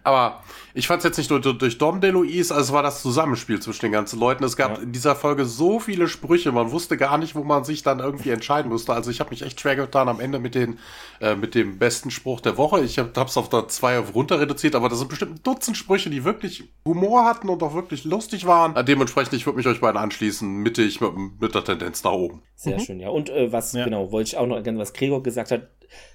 Aber 0.02 0.42
ich 0.72 0.86
fand 0.86 1.00
es 1.00 1.04
jetzt 1.04 1.18
nicht 1.18 1.30
nur 1.30 1.40
durch 1.40 1.76
Dom 1.76 2.00
DeLuise, 2.00 2.54
also 2.54 2.68
es 2.68 2.72
war 2.72 2.82
das 2.82 3.02
Zusammenspiel 3.02 3.60
zwischen 3.60 3.86
den 3.86 3.92
ganzen 3.92 4.18
Leuten. 4.18 4.44
Es 4.44 4.56
gab 4.56 4.78
ja. 4.78 4.82
in 4.82 4.92
dieser 4.92 5.14
Folge 5.14 5.44
so 5.44 5.78
viele 5.78 6.08
Sprüche, 6.08 6.52
man 6.52 6.70
wusste 6.70 6.96
gar 6.96 7.18
nicht, 7.18 7.34
wo 7.34 7.44
man 7.44 7.64
sich 7.64 7.82
dann 7.82 7.98
irgendwie 7.98 8.30
entscheiden 8.30 8.70
musste. 8.70 8.94
Also 8.94 9.10
ich 9.10 9.20
habe 9.20 9.30
mich 9.30 9.42
echt 9.42 9.60
schwer 9.60 9.76
getan 9.76 10.08
am 10.08 10.20
Ende 10.20 10.38
mit, 10.38 10.54
den, 10.54 10.78
äh, 11.20 11.34
mit 11.34 11.54
dem 11.54 11.78
besten 11.78 12.10
Spruch 12.10 12.40
der 12.40 12.56
Woche. 12.56 12.80
Ich 12.80 12.98
habe 12.98 13.10
es 13.14 13.36
auf 13.36 13.49
der 13.52 13.68
2 13.68 13.98
runter 13.98 14.40
reduziert, 14.40 14.74
aber 14.74 14.88
das 14.88 14.98
sind 14.98 15.08
bestimmt 15.08 15.32
ein 15.32 15.42
Dutzend 15.42 15.76
Sprüche, 15.76 16.10
die 16.10 16.24
wirklich 16.24 16.64
Humor 16.84 17.24
hatten 17.24 17.48
und 17.48 17.62
auch 17.62 17.74
wirklich 17.74 18.04
lustig 18.04 18.46
waren. 18.46 18.74
Dementsprechend, 18.84 19.34
ich 19.34 19.46
würde 19.46 19.58
mich 19.58 19.66
euch 19.66 19.80
beiden 19.80 19.98
anschließen, 19.98 20.48
mittig 20.48 21.00
mit, 21.00 21.12
mit 21.40 21.54
der 21.54 21.64
Tendenz 21.64 22.02
nach 22.04 22.12
oben. 22.12 22.42
Sehr 22.54 22.78
mhm. 22.78 22.80
schön, 22.80 23.00
ja. 23.00 23.08
Und 23.08 23.30
äh, 23.30 23.52
was, 23.52 23.72
ja. 23.72 23.84
genau, 23.84 24.12
wollte 24.12 24.28
ich 24.28 24.36
auch 24.36 24.46
noch 24.46 24.56
ergänzen, 24.56 24.80
was 24.80 24.92
Gregor 24.92 25.22
gesagt 25.22 25.50
hat, 25.50 25.68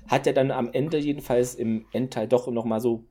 hat 0.07 0.27
er 0.27 0.33
dann 0.33 0.51
am 0.51 0.69
Ende 0.71 0.97
jedenfalls 0.97 1.55
im 1.55 1.85
Endteil 1.91 2.27
doch 2.27 2.47
noch 2.47 2.65
mal 2.65 2.79
so 2.79 3.05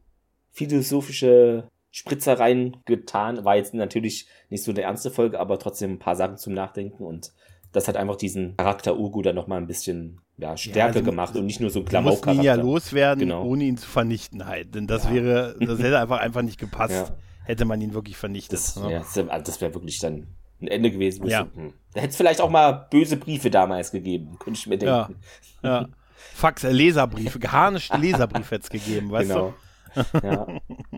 philosophische 0.52 1.68
Spritzereien 1.90 2.78
getan. 2.86 3.44
War 3.44 3.56
jetzt 3.56 3.74
natürlich 3.74 4.26
nicht 4.50 4.64
so 4.64 4.70
eine 4.70 4.82
ernste 4.82 5.10
Folge, 5.10 5.38
aber 5.38 5.58
trotzdem 5.58 5.92
ein 5.92 5.98
paar 5.98 6.16
Sachen 6.16 6.38
zum 6.38 6.54
Nachdenken 6.54 7.04
und 7.04 7.32
das 7.74 7.88
hat 7.88 7.96
einfach 7.96 8.16
diesen 8.16 8.56
Charakter 8.56 8.96
Urgu 8.96 9.20
dann 9.20 9.34
nochmal 9.34 9.58
ein 9.58 9.66
bisschen 9.66 10.20
ja, 10.36 10.56
stärker 10.56 10.78
ja, 10.78 10.86
also, 10.86 11.02
gemacht 11.02 11.36
und 11.36 11.46
nicht 11.46 11.60
nur 11.60 11.70
so 11.70 11.80
ein 11.80 11.84
Klamauk-Charakter. 11.84 12.42
ihn 12.42 12.44
ja 12.44 12.54
loswerden, 12.54 13.20
genau. 13.20 13.44
ohne 13.44 13.64
ihn 13.64 13.76
zu 13.76 13.88
vernichten 13.88 14.46
halt. 14.46 14.74
Denn 14.74 14.86
das 14.86 15.04
ja. 15.04 15.14
wäre, 15.14 15.56
das 15.60 15.78
hätte 15.78 15.98
einfach 15.98 16.18
einfach 16.18 16.42
nicht 16.42 16.58
gepasst, 16.58 16.92
ja. 16.92 17.16
hätte 17.44 17.64
man 17.64 17.80
ihn 17.80 17.94
wirklich 17.94 18.16
vernichtet. 18.16 18.58
Das, 18.58 18.76
ne? 18.76 18.92
ja, 18.92 19.38
das 19.38 19.60
wäre 19.60 19.74
wirklich 19.74 19.98
dann 20.00 20.26
ein 20.60 20.68
Ende 20.68 20.90
gewesen. 20.90 21.26
Ja. 21.26 21.46
Hm. 21.54 21.72
Da 21.92 22.00
hätte 22.00 22.10
es 22.10 22.16
vielleicht 22.16 22.40
auch 22.40 22.50
mal 22.50 22.88
böse 22.90 23.16
Briefe 23.16 23.50
damals 23.50 23.92
gegeben, 23.92 24.36
könnte 24.38 24.58
ich 24.58 24.66
mir 24.66 24.78
denken. 24.78 25.16
Ja. 25.62 25.88
Fax, 26.34 26.64
äh, 26.64 26.72
Leserbriefe, 26.72 27.38
geharnischte 27.38 27.96
Leserbriefe 27.96 28.56
hätte 28.56 28.64
es 28.64 28.70
gegeben, 28.70 29.10
weißt 29.12 29.30
genau. 29.30 29.54
du? 29.94 30.02
Ja. 30.22 30.46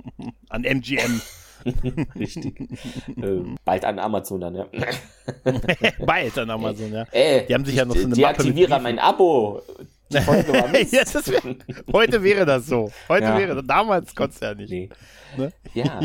An 0.48 0.64
MGM. 0.64 1.20
Richtig. 2.14 2.68
ähm, 3.16 3.56
bald 3.64 3.84
an 3.84 3.98
Amazon 3.98 4.40
dann, 4.40 4.54
ja. 4.54 4.66
bald 6.06 6.38
an 6.38 6.50
Amazon, 6.50 6.92
ja. 6.92 7.06
Äh, 7.12 7.46
die 7.46 7.54
haben 7.54 7.64
sich 7.64 7.74
ja 7.74 7.84
noch 7.84 7.96
so 7.96 8.04
eine 8.04 8.14
Deaktiviere 8.14 8.70
Mappe 8.70 8.82
mein 8.82 8.98
Abo. 8.98 9.62
ja, 10.08 10.24
wär, 10.24 11.56
heute 11.92 12.22
wäre 12.22 12.46
das 12.46 12.66
so. 12.66 12.92
Heute 13.08 13.24
ja. 13.24 13.38
wäre 13.38 13.54
das. 13.56 13.66
Damals 13.66 14.14
konntest 14.14 14.40
du 14.40 14.46
ja 14.46 14.54
nicht. 14.54 14.70
Nee. 14.70 14.88
Ne? 15.36 15.52
Ja. 15.74 16.00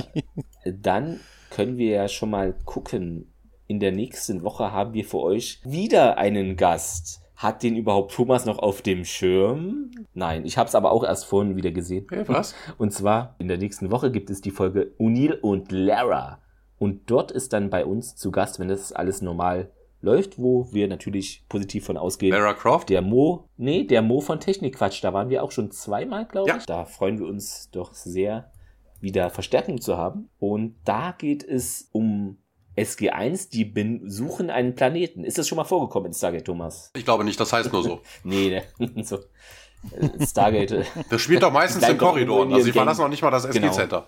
Dann 0.66 1.20
können 1.52 1.78
wir 1.78 1.90
ja 1.90 2.08
schon 2.08 2.32
mal 2.32 2.56
gucken. 2.66 3.28
In 3.68 3.80
der 3.80 3.92
nächsten 3.92 4.44
Woche 4.44 4.72
haben 4.72 4.94
wir 4.94 5.06
für 5.06 5.20
euch 5.20 5.62
wieder 5.64 6.18
einen 6.18 6.58
Gast. 6.58 7.21
Hat 7.42 7.64
den 7.64 7.76
überhaupt 7.76 8.14
Thomas 8.14 8.46
noch 8.46 8.60
auf 8.60 8.84
dem 8.84 9.04
Schirm? 9.04 9.90
Nein, 10.14 10.46
ich 10.46 10.60
habe 10.60 10.68
es 10.68 10.76
aber 10.76 10.92
auch 10.92 11.04
erst 11.04 11.26
vorhin 11.26 11.56
wieder 11.56 11.72
gesehen. 11.72 12.06
Hey, 12.12 12.28
was? 12.28 12.54
Und 12.78 12.94
zwar 12.94 13.36
in 13.40 13.48
der 13.48 13.58
nächsten 13.58 13.90
Woche 13.90 14.12
gibt 14.12 14.30
es 14.30 14.42
die 14.42 14.52
Folge 14.52 14.94
O'Neill 15.00 15.40
und 15.40 15.72
Lara. 15.72 16.40
Und 16.78 17.10
dort 17.10 17.32
ist 17.32 17.52
dann 17.54 17.72
bei 17.72 17.84
uns 17.84 18.16
zu 18.16 18.30
Gast, 18.30 18.60
wenn 18.60 18.68
das 18.68 18.94
alles 18.94 19.24
normal 19.24 19.72
läuft, 20.02 20.38
wo 20.38 20.72
wir 20.72 20.88
natürlich 20.88 21.44
positiv 21.50 21.84
von 21.84 21.98
ausgehen. 21.98 22.32
Lara 22.32 22.54
Croft? 22.54 22.90
Der 22.90 23.02
Mo, 23.02 23.50
nee, 23.58 23.86
der 23.86 24.04
Mo 24.04 24.22
von 24.22 24.40
Technikquatsch, 24.40 25.04
da 25.04 25.12
waren 25.12 25.30
wir 25.30 25.42
auch 25.42 25.52
schon 25.52 25.72
zweimal, 25.72 26.28
glaube 26.28 26.50
ja. 26.50 26.58
ich. 26.58 26.68
Da 26.68 26.86
freuen 26.86 27.18
wir 27.18 27.26
uns 27.26 27.72
doch 27.72 27.96
sehr, 27.96 28.52
wieder 29.00 29.32
Verstärkung 29.32 29.82
zu 29.82 29.98
haben. 29.98 30.30
Und 30.38 30.76
da 30.86 31.12
geht 31.18 31.44
es 31.44 31.90
um 31.92 32.38
SG1, 32.78 33.50
die 33.50 34.02
suchen 34.06 34.50
einen 34.50 34.76
Planeten. 34.76 35.24
Ist 35.24 35.38
das 35.38 35.48
schon 35.48 35.58
mal 35.58 35.64
vorgekommen 35.66 36.08
in 36.08 36.14
Stargate, 36.14 36.46
Thomas? 36.46 36.92
Ich 36.96 37.06
glaube 37.06 37.24
nicht, 37.24 37.40
das 37.40 37.52
heißt 37.52 37.72
nur 37.72 37.84
so. 37.84 38.02
nee, 38.24 38.62
ne, 38.80 39.04
so. 39.04 39.18
Äh, 39.18 40.26
Stargate. 40.26 40.72
Äh, 40.72 40.84
das 41.10 41.22
spielt 41.22 41.44
doch 41.44 41.52
meistens 41.54 41.88
in 41.88 41.98
Korridoren. 41.98 42.54
Also, 42.54 42.66
sie 42.66 42.72
verlassen 42.72 43.02
noch 43.02 43.10
nicht 43.10 43.22
mal 43.22 43.32
das 43.32 43.46
SG-Center. 43.46 44.08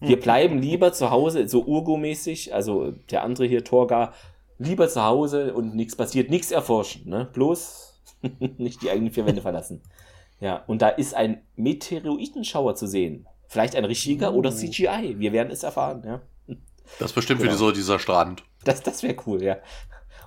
Genau. 0.00 0.08
Wir 0.10 0.20
bleiben 0.20 0.58
lieber 0.58 0.92
zu 0.92 1.10
Hause, 1.10 1.48
so 1.48 1.64
Urgo-mäßig, 1.64 2.52
also 2.52 2.90
der 3.10 3.22
andere 3.22 3.46
hier, 3.46 3.62
Torga, 3.62 4.12
lieber 4.58 4.88
zu 4.88 5.04
Hause 5.04 5.54
und 5.54 5.76
nichts 5.76 5.94
passiert, 5.94 6.28
nichts 6.28 6.50
erforschen, 6.50 7.08
ne? 7.08 7.28
Bloß 7.32 8.00
nicht 8.58 8.82
die 8.82 8.90
eigenen 8.90 9.12
vier 9.12 9.26
Wände 9.26 9.42
verlassen. 9.42 9.82
Ja, 10.40 10.64
und 10.66 10.82
da 10.82 10.88
ist 10.88 11.14
ein 11.14 11.42
Meteoritenschauer 11.54 12.74
zu 12.74 12.86
sehen. 12.86 13.28
Vielleicht 13.46 13.76
ein 13.76 13.84
richtiger 13.84 14.34
oder 14.34 14.50
CGI. 14.50 15.16
Wir 15.18 15.32
werden 15.32 15.52
es 15.52 15.62
erfahren, 15.62 16.02
ja. 16.04 16.22
Das 16.98 17.10
ist 17.10 17.14
bestimmt 17.14 17.40
genau. 17.40 17.52
wie 17.52 17.56
so 17.56 17.72
dieser 17.72 17.98
Strand. 17.98 18.44
Das, 18.64 18.82
das 18.82 19.02
wäre 19.02 19.16
cool, 19.26 19.42
ja. 19.42 19.56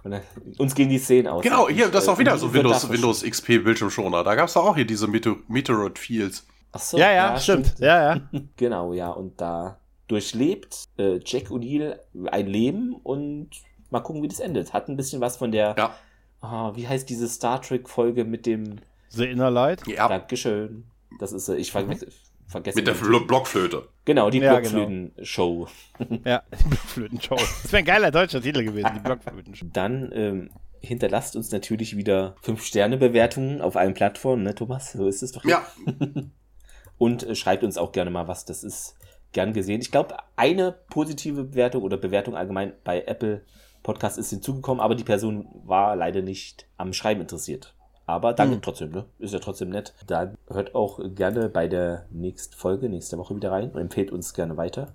Und 0.04 0.12
dann, 0.12 0.22
uns 0.58 0.76
gehen 0.76 0.90
die 0.90 1.00
Szenen 1.00 1.28
aus. 1.28 1.44
Genau, 1.44 1.68
hier, 1.68 1.90
das 1.90 2.04
ist 2.04 2.10
auch 2.10 2.20
wieder 2.20 2.38
so 2.38 2.54
Windows, 2.54 2.90
Windows 2.90 3.24
XP 3.24 3.64
Bildschirmschoner. 3.64 4.24
Da 4.24 4.36
gab 4.36 4.48
es 4.48 4.58
auch 4.58 4.76
hier 4.76 4.86
diese 4.86 5.08
Meteor 5.08 5.38
Meteoroid 5.48 5.98
Fields. 5.98 6.46
Ach 6.72 6.80
so, 6.80 6.98
ja, 6.98 7.12
ja, 7.12 7.34
ja 7.34 7.40
stimmt. 7.40 7.68
stimmt. 7.68 7.80
Ja, 7.80 8.16
ja. 8.16 8.22
genau, 8.58 8.94
ja. 8.94 9.10
Und 9.10 9.42
da 9.42 9.80
durchlebt 10.08 10.84
äh, 10.98 11.20
Jack 11.26 11.50
O'Neill 11.50 11.98
ein 12.30 12.48
Leben 12.48 12.96
und 12.96 13.50
mal 13.90 14.02
gucken, 14.02 14.22
wie 14.22 14.28
das 14.28 14.40
endet. 14.40 14.74
Hat 14.74 14.90
ein 14.90 14.98
bisschen 14.98 15.22
was 15.22 15.38
von 15.38 15.52
der 15.52 15.76
ja. 15.78 15.96
Oh, 16.42 16.76
wie 16.76 16.88
heißt 16.88 17.10
diese 17.10 17.28
Star 17.28 17.62
Trek-Folge 17.62 18.24
mit 18.24 18.46
dem. 18.46 18.76
The 19.10 19.26
Inner 19.26 19.50
Light? 19.50 19.88
Ja. 19.88 20.08
Dankeschön. 20.08 20.86
Das 21.20 21.32
ist, 21.32 21.48
äh, 21.48 21.56
ich 21.56 21.72
vergesse. 21.72 22.08
Vergessen 22.48 22.78
Mit 22.78 22.88
der 22.88 22.96
Fl 22.96 23.20
Blockflöte. 23.26 23.88
Genau, 24.06 24.30
die 24.30 24.40
ja, 24.40 24.60
genau. 24.60 24.86
Blockflöten-Show. 24.86 25.68
Genau. 25.98 26.22
ja, 26.26 26.44
die 26.60 26.70
Blockflöten-Show. 26.70 27.36
Das 27.36 27.72
wäre 27.72 27.80
ein 27.80 27.86
geiler 27.86 28.12
deutscher 28.12 28.42
Titel 28.42 28.64
gewesen, 28.64 28.92
die 28.96 29.00
Blockflöten-Show. 29.00 29.66
Dann 29.74 30.12
ähm, 30.14 30.50
hinterlasst 30.80 31.36
uns 31.36 31.52
natürlich 31.52 31.98
wieder 31.98 32.36
5-Sterne-Bewertungen 32.44 33.62
auf 33.62 33.76
allen 33.76 33.94
Plattformen, 33.94 34.44
ne, 34.44 34.54
Thomas? 34.54 34.92
So 34.94 35.08
ist 35.08 35.24
es 35.24 35.32
doch. 35.32 35.44
Ja. 35.44 35.66
Und 36.98 37.24
äh, 37.24 37.36
schreibt 37.36 37.64
uns 37.64 37.78
auch 37.78 37.92
gerne 37.92 38.12
mal 38.12 38.28
was. 38.28 38.46
Das 38.46 38.64
ist 38.64 38.96
gern 39.34 39.54
gesehen. 39.54 39.82
Ich 39.82 39.92
glaube, 39.92 40.16
eine 40.36 40.72
positive 40.90 41.44
Bewertung 41.44 41.84
oder 41.84 41.98
Bewertung 41.98 42.36
allgemein 42.36 42.74
bei 42.84 43.02
Apple 43.02 43.44
Podcast 43.84 44.18
ist 44.18 44.30
hinzugekommen, 44.30 44.82
aber 44.82 44.96
die 44.96 45.04
Person 45.04 45.48
war 45.66 45.96
leider 45.96 46.22
nicht 46.22 46.68
am 46.78 46.94
Schreiben 46.94 47.22
interessiert. 47.22 47.76
Aber 48.06 48.34
danke 48.34 48.58
mhm. 48.58 48.62
trotzdem, 48.62 48.92
ne? 48.92 49.06
Ist 49.20 49.34
ja 49.34 49.40
trotzdem 49.40 49.70
nett. 49.70 49.94
Dann 50.08 50.38
hört 50.48 50.76
auch 50.76 51.00
gerne 51.16 51.50
bei 51.50 51.68
der 51.68 52.06
nächsten 52.12 52.56
Folge, 52.56 52.90
nächste 52.90 53.18
Woche 53.18 53.36
wieder 53.36 53.52
rein 53.52 53.72
und 53.72 53.82
empfehlt 53.82 54.12
uns 54.12 54.34
gerne 54.34 54.58
weiter. 54.58 54.94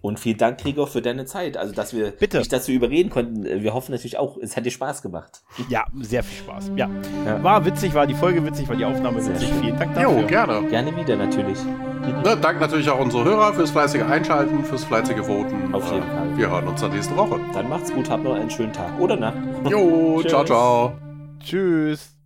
Und 0.00 0.20
vielen 0.20 0.38
Dank, 0.38 0.58
Gregor, 0.58 0.86
für 0.86 1.02
deine 1.02 1.24
Zeit. 1.24 1.56
Also, 1.56 1.74
dass 1.74 1.92
wir 1.92 2.12
Bitte. 2.12 2.38
dich 2.38 2.48
dazu 2.48 2.70
überreden 2.70 3.10
konnten. 3.10 3.44
Wir 3.44 3.74
hoffen 3.74 3.90
natürlich 3.90 4.16
auch, 4.16 4.36
es 4.36 4.56
hat 4.56 4.64
dir 4.64 4.70
Spaß 4.70 5.02
gemacht. 5.02 5.42
Ja, 5.68 5.84
sehr 6.00 6.22
viel 6.22 6.38
Spaß. 6.38 6.70
Ja. 6.76 6.88
ja. 7.26 7.42
War 7.42 7.64
witzig, 7.64 7.94
war 7.94 8.06
die 8.06 8.14
Folge 8.14 8.44
witzig, 8.44 8.68
war 8.68 8.76
die 8.76 8.84
Aufnahme 8.84 9.20
sehr 9.20 9.34
witzig. 9.34 9.48
Schön. 9.48 9.60
Vielen 9.60 9.78
Dank 9.78 9.94
dafür. 9.94 10.20
Jo, 10.20 10.26
gerne. 10.26 10.68
Gerne 10.68 10.96
wieder, 10.96 11.16
natürlich. 11.16 11.58
Ne, 11.64 12.36
Dank 12.40 12.60
natürlich 12.60 12.88
auch 12.88 13.00
unsere 13.00 13.24
Hörer 13.24 13.52
fürs 13.54 13.72
fleißige 13.72 14.02
Einschalten, 14.02 14.64
fürs 14.64 14.84
fleißige 14.84 15.26
Voten. 15.26 15.74
Auf 15.74 15.92
jeden 15.92 16.06
Fall. 16.06 16.36
Wir 16.36 16.48
hören 16.48 16.68
uns 16.68 16.80
dann 16.80 16.92
nächste 16.92 17.16
Woche. 17.16 17.40
Dann 17.52 17.68
macht's 17.68 17.92
gut, 17.92 18.08
habt 18.08 18.22
noch 18.22 18.34
einen 18.34 18.50
schönen 18.50 18.72
Tag 18.72 18.98
oder 19.00 19.16
Nacht. 19.16 19.36
Jo, 19.68 20.22
ciao, 20.22 20.44
ciao. 20.44 20.92
Tschüss. 21.40 22.17